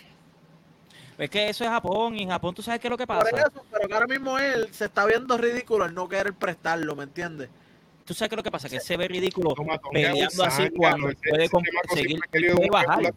Es 1.18 1.30
que 1.30 1.50
eso 1.50 1.64
es 1.64 1.70
Japón 1.70 2.16
y 2.18 2.24
en 2.24 2.30
Japón 2.30 2.54
tú 2.54 2.62
sabes 2.62 2.80
qué 2.82 2.88
es 2.88 2.92
lo 2.92 2.98
que 2.98 3.08
por 3.08 3.18
pasa. 3.20 3.30
eso, 3.38 3.66
pero 3.72 3.88
que 3.88 3.94
ahora 3.94 4.08
mismo 4.08 4.38
él 4.38 4.68
se 4.74 4.86
está 4.86 5.06
viendo 5.06 5.38
ridículo 5.38 5.86
el 5.86 5.94
no 5.94 6.10
querer 6.10 6.34
prestarlo, 6.34 6.96
¿me 6.96 7.04
entiendes? 7.04 7.50
Tú 8.04 8.14
sabes 8.14 8.30
qué 8.30 8.36
es 8.36 8.38
lo 8.38 8.44
que 8.44 8.52
pasa, 8.52 8.68
que 8.70 8.76
él 8.76 8.82
se 8.82 8.98
ve 8.98 9.08
ridículo 9.08 9.54
Toma, 9.54 9.80
peleando 9.92 10.44
así 10.44 10.70
cuando 10.72 11.08
no, 11.08 11.10
ese- 11.14 11.30
puede 11.30 11.46
ese 11.46 11.54
comp- 11.56 11.66
chamaco 11.66 11.96
seguir- 11.96 12.08
siempre 12.08 12.28
ha 12.28 12.32
querido 12.32 12.56
puede 12.58 12.70
bajar. 12.70 13.14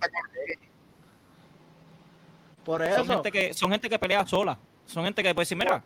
Por 2.64 2.80
Son 2.82 2.90
eso. 2.92 3.04
gente 3.14 3.32
que 3.32 3.54
son 3.54 3.70
gente 3.70 3.88
que 3.90 3.98
pelea 3.98 4.26
sola. 4.26 4.58
Son 4.86 5.04
gente 5.04 5.22
que 5.22 5.34
puede 5.34 5.42
decir, 5.44 5.56
mira, 5.58 5.82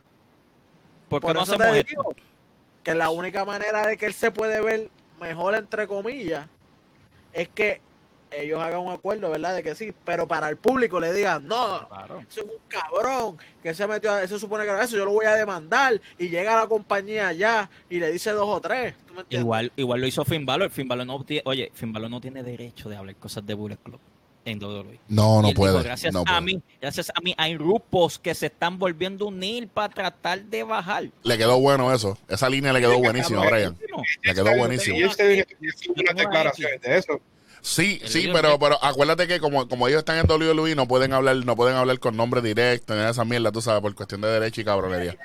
¿por 1.09 1.21
qué 1.21 1.27
Por 1.27 1.35
no 1.35 1.43
hacemos 1.43 1.67
esto? 1.77 2.15
que 2.83 2.95
la 2.95 3.11
única 3.11 3.45
manera 3.45 3.87
de 3.87 3.97
que 3.97 4.07
él 4.07 4.15
se 4.15 4.31
puede 4.31 4.61
ver 4.61 4.91
mejor, 5.21 5.55
entre 5.55 5.87
comillas, 5.87 6.47
es 7.33 7.49
que 7.49 7.81
ellos 8.37 8.61
hagan 8.61 8.81
un 8.81 8.93
acuerdo, 8.93 9.31
¿verdad? 9.31 9.55
De 9.55 9.63
que 9.63 9.75
sí, 9.75 9.93
pero 10.05 10.27
para 10.27 10.49
el 10.49 10.57
público 10.57 10.99
le 11.01 11.13
digan, 11.13 11.47
no, 11.47 11.87
Claro. 11.89 12.21
ese 12.29 12.41
es 12.41 12.47
un 12.47 12.53
cabrón 12.69 13.37
que 13.63 13.75
se 13.75 13.87
metió, 13.87 14.13
a- 14.13 14.23
eso 14.23 14.39
supone 14.39 14.65
que 14.65 14.71
eso 14.83 14.97
yo 14.97 15.05
lo 15.05 15.13
voy 15.13 15.27
a 15.27 15.35
demandar 15.35 16.01
y 16.19 16.29
llega 16.29 16.55
a 16.55 16.63
la 16.63 16.67
compañía 16.67 17.29
allá 17.29 17.69
y 17.91 17.99
le 17.99 18.11
dice 18.13 18.31
dos 18.33 18.49
o 18.49 18.61
tres. 18.61 18.95
¿tú 19.07 19.15
me 19.15 19.21
entiendes? 19.21 19.45
Igual, 19.45 19.73
igual 19.77 20.01
lo 20.01 20.07
hizo 20.07 20.25
Finn 20.25 20.47
Balor. 20.47 20.71
Finn 20.71 20.89
Balor 20.89 21.07
no 21.07 21.23
tiene, 21.25 21.43
oye, 21.45 21.71
Finn 21.75 21.93
Balor 21.93 22.11
no 22.11 22.21
tiene 22.21 22.43
derecho 22.43 22.89
de 22.89 22.97
hablar 22.97 23.15
cosas 23.17 23.45
de 23.47 23.55
Bullet 23.55 23.77
Club 23.77 24.01
en 24.45 24.59
WWE. 24.59 24.99
No, 25.09 25.39
Y 25.39 25.43
no 25.43 25.49
él 25.51 25.55
puede. 25.55 25.73
dijo, 25.75 25.85
gracias 25.85 26.13
no 26.13 26.23
a 26.23 26.25
puede. 26.25 26.41
mí, 26.41 26.63
gracias 26.81 27.13
a 27.15 27.21
mí 27.21 27.33
hay 27.39 27.55
grupos 27.57 28.19
que 28.19 28.35
se 28.35 28.47
están 28.47 28.77
volviendo 28.79 29.27
a 29.27 29.29
unir 29.29 29.69
para 29.69 29.89
tratar 29.93 30.43
de 30.43 30.65
bajar. 30.65 31.05
Le 31.23 31.39
quedó 31.39 31.61
bueno 31.61 31.93
eso. 31.95 32.19
Esa 32.29 32.49
línea 32.49 32.73
le 32.73 32.81
quedó 32.81 32.99
buenísima, 32.99 33.45
Brian. 33.49 33.77
Le 34.23 34.35
quedó 34.35 34.57
buenísimo. 34.57 34.97
Y 34.97 35.03
este 35.05 35.47
hizo 35.61 35.93
unas 35.93 36.17
declaraciones 36.17 36.81
de 36.81 36.97
eso. 36.99 37.21
Sí, 37.63 38.01
El 38.03 38.09
sí, 38.09 38.29
pero, 38.33 38.59
pero 38.59 38.77
acuérdate 38.83 39.29
que 39.29 39.39
como, 39.39 39.69
como 39.69 39.87
ellos 39.87 40.01
están 40.01 40.19
en 40.19 40.27
WWE 40.29 40.75
no 40.75 40.89
pueden 40.89 41.13
hablar, 41.13 41.37
no 41.37 41.55
pueden 41.55 41.77
hablar 41.77 41.99
con 42.01 42.17
nombre 42.17 42.43
directo, 42.43 42.95
ni 42.95 43.01
esa 43.03 43.25
mierda, 43.25 43.53
tú 43.53 43.63
sabes, 43.63 43.81
por 43.81 43.95
cuestión 43.95 44.21
de 44.21 44.29
derecho 44.29 44.61
y 44.61 44.65
cabronería. 44.65 45.17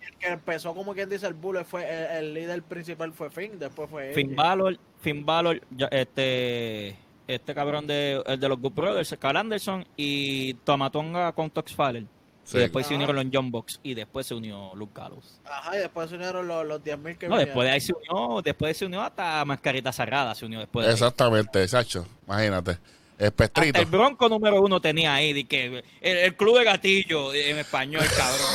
El 0.00 0.14
que 0.18 0.28
empezó, 0.28 0.74
como 0.74 0.92
quien 0.92 1.08
dice, 1.08 1.26
el 1.26 1.32
bullet 1.32 1.64
fue 1.64 1.82
el, 1.84 2.24
el 2.24 2.34
líder 2.34 2.62
principal 2.62 3.14
fue 3.14 3.30
Finn, 3.30 3.58
después 3.58 3.88
fue 3.88 4.12
Finn. 4.12 4.36
Balor, 4.36 4.78
Finn 5.00 5.24
Balor, 5.24 5.58
ya, 5.70 5.86
este, 5.86 6.98
este 7.26 7.54
cabrón 7.54 7.86
de, 7.86 8.22
el 8.26 8.38
de 8.38 8.48
los 8.48 8.60
Good 8.60 8.72
Brothers, 8.72 9.16
Carl 9.18 9.38
Anderson 9.38 9.86
y 9.96 10.52
Tomatonga 10.54 11.32
con 11.32 11.48
Tox 11.48 11.74
Fowler. 11.74 12.04
Sí. 12.50 12.56
Y 12.56 12.60
después 12.60 12.86
se 12.86 12.94
unieron 12.94 13.14
los 13.14 13.26
John 13.32 13.50
Box 13.52 13.78
y 13.84 13.94
después 13.94 14.26
se 14.26 14.34
unió 14.34 14.72
Luke 14.74 14.92
Gallows. 14.94 15.40
Ajá, 15.44 15.76
y 15.76 15.78
después 15.80 16.08
se 16.10 16.16
unieron 16.16 16.48
los, 16.48 16.66
los 16.66 16.80
10.000 16.82 16.84
que 17.16 17.28
No, 17.28 17.36
vinieron. 17.36 17.38
después 17.38 17.66
de 17.66 17.70
ahí 17.72 17.80
se 17.80 17.92
unió, 17.92 18.42
después 18.42 18.76
se 18.76 18.86
unió 18.86 19.02
hasta 19.02 19.44
Mascarita 19.44 19.92
Sagrada, 19.92 20.34
se 20.34 20.46
unió 20.46 20.58
después 20.58 20.84
de. 20.86 20.92
Exactamente, 20.92 21.62
exacto. 21.62 22.04
Imagínate. 22.26 22.72
Hasta 22.72 23.26
Espestrito. 23.26 23.78
el 23.78 23.86
Bronco 23.86 24.28
número 24.28 24.60
uno 24.62 24.80
tenía 24.80 25.14
ahí, 25.14 25.32
de 25.34 25.44
que 25.44 25.66
el, 26.00 26.16
el 26.16 26.34
club 26.36 26.58
de 26.58 26.64
gatillo 26.64 27.32
en 27.34 27.58
español, 27.58 28.02
cabrón. 28.16 28.48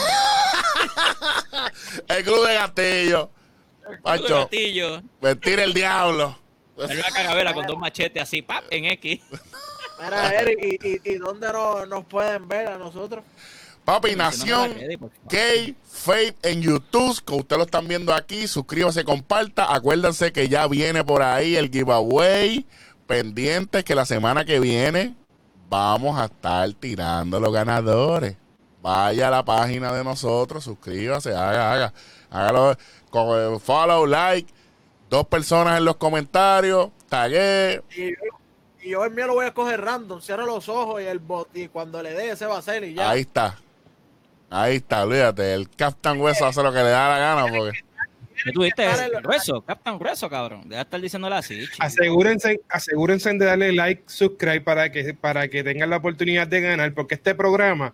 El 2.08 2.24
club 2.24 2.48
de 2.48 2.54
gatillo. 2.56 3.30
El 3.88 4.00
club 4.20 4.28
de 4.28 4.34
gatillo. 4.34 5.02
mentir 5.22 5.60
el 5.60 5.74
diablo. 5.74 6.38
Era 6.78 6.94
una 6.94 7.12
carabela 7.12 7.54
con 7.54 7.66
dos 7.68 7.78
machetes 7.78 8.22
así, 8.22 8.42
pap, 8.42 8.66
en 8.72 8.86
X. 8.86 9.22
Mira, 10.04 10.30
Eric, 10.42 10.60
¿y, 10.84 10.88
y, 11.10 11.14
y 11.14 11.16
dónde 11.16 11.48
no- 11.54 11.86
nos 11.86 12.04
pueden 12.06 12.48
ver 12.50 12.68
a 12.68 12.78
nosotros? 12.78 13.24
Papi, 13.86 14.16
Nación 14.16 14.74
Gay 15.30 15.76
Faith 15.84 16.44
en 16.44 16.64
YouTube, 16.64 17.24
que 17.24 17.34
ustedes 17.36 17.60
lo 17.60 17.66
están 17.66 17.88
viendo 17.88 18.16
aquí. 18.16 18.48
Suscríbase, 18.48 19.04
comparta. 19.04 19.74
Acuérdense 19.74 20.32
que 20.34 20.50
ya 20.50 20.68
viene 20.68 21.04
por 21.04 21.22
ahí 21.22 21.56
el 21.56 21.70
giveaway. 21.70 22.66
Pendientes 23.06 23.84
que 23.84 23.94
la 23.94 24.06
semana 24.06 24.44
que 24.44 24.60
viene 24.60 25.16
vamos 25.70 26.20
a 26.20 26.26
estar 26.26 26.68
tirando 26.74 27.40
los 27.40 27.54
ganadores. 27.54 28.36
Vaya 28.82 29.28
a 29.28 29.32
la 29.32 29.46
página 29.46 29.94
de 29.94 30.04
nosotros, 30.04 30.64
suscríbase, 30.64 31.36
haga, 31.36 31.72
haga. 31.72 31.94
Hágalo 32.32 32.76
con 33.12 33.40
el 33.40 33.60
follow, 33.60 34.08
like. 34.08 34.52
Dos 35.12 35.28
personas 35.28 35.78
en 35.78 35.86
los 35.86 35.98
comentarios. 35.98 36.90
Tagué. 37.08 37.84
Y 37.96 38.10
yo, 38.10 38.16
y 38.82 38.90
yo 38.90 39.06
el 39.06 39.12
mío 39.12 39.28
lo 39.28 39.36
voy 39.36 39.46
a 39.46 39.54
coger 39.54 39.82
random, 39.82 40.22
cierro 40.22 40.48
los 40.48 40.70
ojos 40.70 41.02
y 41.04 41.06
el 41.06 41.20
bot, 41.20 41.56
y 41.56 41.68
cuando 41.68 42.02
le 42.02 42.14
dé 42.14 42.32
ese 42.32 42.48
va 42.48 42.58
a 42.58 42.62
ser 42.64 42.84
y 42.84 42.96
ya. 42.96 43.12
Ahí 43.12 43.22
está. 43.22 43.60
Ahí 44.50 44.78
está, 44.78 45.04
olvídate. 45.04 45.54
El 45.54 45.70
Captain 45.70 46.20
Hueso 46.20 46.46
hace 46.46 46.62
lo 46.64 46.72
que 46.72 46.80
le 46.80 46.90
da 46.90 47.10
la 47.10 47.18
gana 47.18 47.48
porque. 47.54 47.80
¿Qué 48.44 48.52
lo- 48.54 49.22
Grueso, 49.22 49.62
Captain 49.62 49.98
Grueso, 49.98 50.30
cabrón. 50.30 50.62
Deja 50.66 50.76
de 50.76 50.82
estar 50.84 51.02
diciéndole 51.02 51.36
así. 51.36 51.62
chico. 51.66 51.78
Asegúrense, 51.80 52.62
asegúrense 52.70 53.34
de 53.34 53.46
darle 53.46 53.72
like, 53.72 54.04
subscribe 54.08 54.62
para 54.62 54.92
que, 54.92 55.14
para 55.14 55.48
que 55.48 55.64
tengan 55.64 55.90
la 55.90 55.98
oportunidad 55.98 56.48
de 56.48 56.62
ganar, 56.62 56.94
porque 56.94 57.16
este 57.16 57.34
programa 57.34 57.94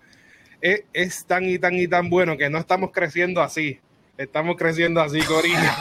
es, 0.60 0.84
es 0.94 1.26
tan 1.26 1.46
y 1.46 1.58
tan 1.60 1.76
y 1.76 1.88
tan 1.88 2.10
bueno 2.10 2.38
que 2.38 2.50
no 2.50 2.58
estamos 2.58 2.92
creciendo 2.92 3.42
así. 3.42 3.80
Estamos 4.18 4.56
creciendo 4.58 5.02
así, 5.02 5.22
Corina. 5.22 5.76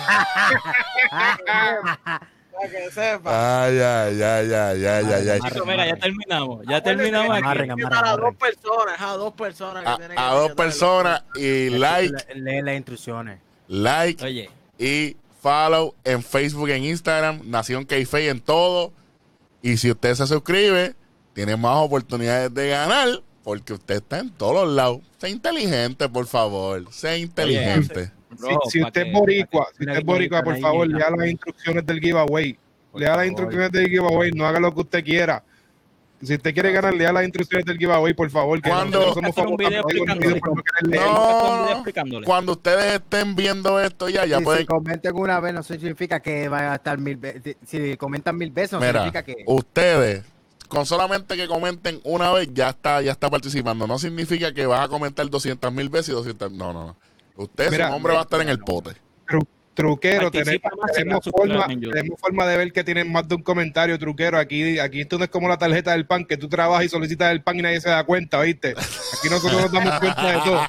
Para 2.60 2.68
que 2.70 2.90
sepa. 2.90 3.64
Ay, 3.64 3.78
ay, 3.78 4.22
ay, 4.22 4.52
ay, 4.52 4.84
ay, 4.84 5.06
ay, 5.12 5.28
ay. 5.30 5.40
Chicos, 5.40 5.66
mira, 5.66 5.86
ya 5.86 5.96
terminamos. 5.96 6.66
Ya 6.68 6.82
terminamos 6.82 7.30
aquí. 7.30 7.38
Amarren, 7.42 7.70
a 7.70 8.16
dos 8.16 8.34
personas, 8.36 9.00
a 9.00 9.12
dos 9.16 9.32
personas 9.34 9.82
que 9.84 9.88
A, 9.90 9.96
tienen 9.96 10.16
que 10.16 10.22
a 10.22 10.34
dos 10.34 10.52
personas 10.52 11.24
y 11.34 11.70
like, 11.70 12.14
Le- 12.34 12.40
Lee 12.40 12.62
las 12.62 12.76
instrucciones. 12.76 13.38
like 13.68 14.24
Oye, 14.24 14.50
y 14.78 15.16
follow 15.42 15.94
en 16.04 16.22
Facebook, 16.22 16.68
en 16.70 16.84
Instagram, 16.84 17.40
Nación 17.44 17.84
Keife 17.86 18.28
en 18.28 18.40
todo. 18.40 18.92
Y 19.62 19.76
si 19.76 19.90
usted 19.90 20.14
se 20.14 20.26
suscribe, 20.26 20.94
tiene 21.34 21.56
más 21.56 21.76
oportunidades 21.78 22.52
de 22.54 22.68
ganar 22.70 23.08
porque 23.42 23.72
usted 23.74 23.96
está 23.96 24.18
en 24.18 24.30
todos 24.30 24.54
los 24.66 24.74
lados. 24.74 25.00
Sea 25.18 25.28
inteligente, 25.30 26.08
por 26.08 26.26
favor. 26.26 26.90
Sea 26.92 27.16
inteligente. 27.16 28.10
Si 28.68 28.80
usted 28.82 29.02
que- 29.02 29.08
es 29.08 29.12
boricua, 29.12 29.66
si 29.76 29.84
usted 29.84 29.98
es 29.98 30.04
boricua, 30.04 30.42
por 30.42 30.58
favor, 30.58 30.86
lea 30.88 31.10
las 31.10 31.28
instrucciones 31.28 31.86
del 31.86 32.00
giveaway. 32.00 32.58
Lea 32.94 33.16
las 33.16 33.26
instrucciones 33.26 33.70
del 33.72 33.88
giveaway, 33.88 34.30
no 34.32 34.46
haga 34.46 34.60
lo 34.60 34.74
que 34.74 34.80
usted 34.80 35.04
quiera. 35.04 35.42
Si 36.22 36.34
usted 36.34 36.52
quiere 36.52 36.70
ganar, 36.70 36.92
lea 36.92 37.12
las 37.12 37.24
instrucciones 37.24 37.64
del 37.64 37.78
giveaway, 37.78 38.12
por 38.12 38.28
favor. 38.30 38.60
Que 38.60 38.68
nosotros 38.68 39.34
somos 39.34 39.52
un 39.52 39.56
video 39.56 39.82
no. 40.84 42.24
Cuando 42.24 42.52
ustedes 42.52 42.94
estén 42.96 43.34
viendo 43.34 43.80
esto 43.80 44.08
ya, 44.08 44.26
ya 44.26 44.38
Si- 44.38 44.44
pueden... 44.44 44.60
Si 44.62 44.66
comenten 44.66 45.16
una 45.16 45.40
vez, 45.40 45.54
no 45.54 45.62
significa 45.62 46.20
que 46.20 46.48
va 46.48 46.72
a 46.72 46.74
estar 46.76 46.98
mil 46.98 47.16
veces. 47.16 47.56
Si 47.66 47.96
comentan 47.96 48.36
mil 48.36 48.50
veces, 48.50 48.72
no 48.72 48.80
Mira, 48.80 48.92
significa 48.92 49.22
que. 49.22 49.36
ustedes, 49.46 50.24
con 50.68 50.84
solamente 50.84 51.36
que 51.36 51.46
comenten 51.48 52.00
una 52.04 52.32
vez, 52.32 52.48
ya 52.52 52.70
está, 52.70 53.00
ya 53.02 53.12
está 53.12 53.30
participando. 53.30 53.86
No 53.86 53.98
significa 53.98 54.52
que 54.52 54.66
vas 54.66 54.84
a 54.84 54.88
comentar 54.88 55.28
200 55.28 55.72
mil 55.72 55.88
veces 55.88 56.10
y 56.10 56.12
200... 56.12 56.52
No, 56.52 56.72
no, 56.72 56.86
no. 56.88 56.96
Usted, 57.40 57.70
Mira, 57.70 57.86
su 57.86 57.92
nombre 57.92 58.12
va 58.12 58.20
a 58.20 58.22
estar 58.22 58.40
en 58.42 58.48
el 58.50 58.58
pote. 58.58 58.90
Tru- 59.26 59.46
truquero, 59.72 60.30
tenemos, 60.30 60.60
tenemos 60.94 61.24
forma, 61.24 61.66
tenemos 61.66 62.20
forma 62.20 62.46
de 62.46 62.56
ver 62.58 62.72
que 62.72 62.84
tienen 62.84 63.10
más 63.10 63.26
de 63.26 63.36
un 63.36 63.42
comentario, 63.42 63.98
truquero. 63.98 64.38
Aquí, 64.38 64.78
aquí 64.78 65.00
esto 65.00 65.16
no 65.16 65.24
es 65.24 65.30
como 65.30 65.48
la 65.48 65.56
tarjeta 65.56 65.92
del 65.92 66.06
pan, 66.06 66.26
que 66.26 66.36
tú 66.36 66.48
trabajas 66.50 66.84
y 66.84 66.88
solicitas 66.90 67.30
el 67.32 67.42
pan 67.42 67.58
y 67.58 67.62
nadie 67.62 67.80
se 67.80 67.88
da 67.88 68.04
cuenta, 68.04 68.40
¿viste? 68.42 68.72
Aquí 68.72 69.30
nosotros 69.30 69.62
nos 69.62 69.72
damos 69.72 69.98
cuenta 70.00 70.26
de 70.32 70.38
todo. 70.44 70.60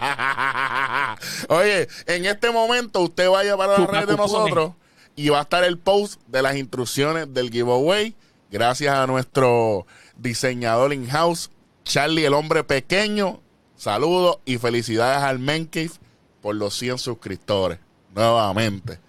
Oye, 1.49 1.87
en 2.07 2.25
este 2.25 2.51
momento 2.51 3.01
usted 3.01 3.29
vaya 3.29 3.57
para 3.57 3.77
la 3.77 3.85
red 3.87 4.07
de 4.07 4.15
nosotros 4.15 4.73
y 5.15 5.27
va 5.27 5.39
a 5.39 5.41
estar 5.41 5.63
el 5.65 5.77
post 5.77 6.21
de 6.27 6.41
las 6.41 6.55
instrucciones 6.55 7.33
del 7.33 7.49
giveaway. 7.49 8.15
Gracias 8.49 8.95
a 8.95 9.07
nuestro 9.07 9.85
diseñador 10.15 10.93
in-house, 10.93 11.51
Charlie 11.83 12.25
el 12.25 12.33
hombre 12.33 12.63
pequeño. 12.63 13.41
Saludos 13.75 14.37
y 14.45 14.57
felicidades 14.57 15.23
al 15.23 15.39
Mencave 15.39 15.89
por 16.41 16.55
los 16.55 16.73
100 16.75 16.97
suscriptores. 16.97 17.79
Nuevamente. 18.13 18.99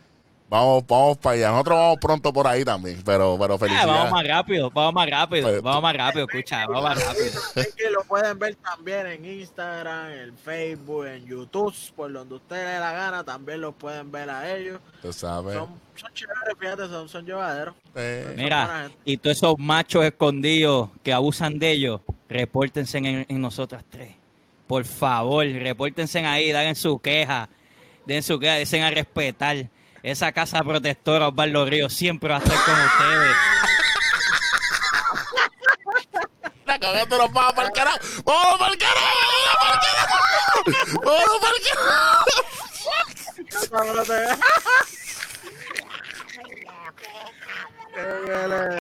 Vamos, 0.49 0.85
vamos 0.87 1.17
para 1.17 1.35
allá. 1.35 1.51
Nosotros 1.51 1.79
vamos 1.79 1.99
pronto 1.99 2.31
por 2.31 2.47
ahí 2.47 2.63
también, 2.63 3.01
pero, 3.07 3.39
pero 3.41 3.55
Ah, 3.55 3.59
felicidades. 3.59 3.87
vamos 3.87 4.11
más 4.13 4.27
rápido, 4.27 4.71
vamos 4.71 4.93
más 4.93 5.09
rápido, 5.09 5.49
Pues- 5.49 5.63
vamos 5.63 5.83
más 5.83 5.97
rápido, 5.97 6.27
escucha, 6.31 6.67
vamos 6.67 6.83
más 6.83 7.03
rápido. 7.07 7.25
Es 7.57 7.75
que 7.75 7.89
lo 7.91 8.05
pueden 8.05 8.39
ver 8.39 8.55
también 8.57 9.07
en 9.07 9.25
Instagram, 9.25 10.11
en 10.11 10.37
Facebook, 10.37 11.07
en 11.07 11.25
YouTube, 11.25 11.75
por 11.97 12.13
donde 12.13 12.35
usted 12.35 12.57
le 12.57 12.71
dé 12.73 12.79
la 12.81 12.93
gana, 12.93 13.25
también 13.25 13.63
los 13.63 13.75
pueden 13.77 14.13
ver 14.13 14.29
a 14.29 14.55
ellos. 14.55 14.79
Tú 15.01 15.11
sabes. 15.11 15.55
Son, 15.57 15.69
son 15.97 16.13
chéveres, 16.13 16.55
fíjate, 16.59 16.87
son, 16.89 17.09
son 17.09 17.25
llevaderos. 17.25 17.75
Eh, 17.95 18.35
Mira, 18.37 18.91
y 19.07 19.17
todos 19.17 19.39
esos 19.39 19.59
machos 19.59 20.05
escondidos 20.05 20.91
que 21.03 21.15
abusan 21.15 21.59
de 21.59 21.71
ellos, 21.71 22.03
repórtense 22.29 22.99
en, 22.99 23.25
en 23.27 23.41
nosotras 23.41 23.85
tres. 23.89 24.17
Por 24.73 24.87
favor, 24.87 25.45
repórtense 25.45 26.25
ahí, 26.25 26.51
den 26.51 26.75
su 26.75 26.99
queja, 26.99 27.51
den 28.07 28.23
su 28.23 28.39
queja, 28.39 28.55
dicen 28.55 28.83
a 28.83 28.91
respetar. 28.91 29.69
Esa 30.03 30.33
casa 30.33 30.65
protectora 30.65 31.29
Osvaldo 31.29 31.67
Ríos 31.67 31.93
siempre 31.93 32.31
va 32.31 32.37
a 32.37 32.39
estar 32.39 32.57
con 32.65 32.73
ustedes. 32.73 33.37
La 36.65 36.79
cagando 36.79 37.19
nos 37.19 37.31
vamos 37.35 37.53
para 37.53 37.69
el 37.69 37.75
carajo. 37.75 37.99
¡Vamos 38.25 38.59
para 38.59 38.73
el 38.73 38.79
carajo! 38.79 38.97
¡Vamos 41.05 41.39
para 41.43 41.53
el 41.55 41.63
carajo! 41.69 42.25
¡Vamos 43.71 44.09
para 44.09 44.23
el 44.23 44.39
carajo! 48.57 48.82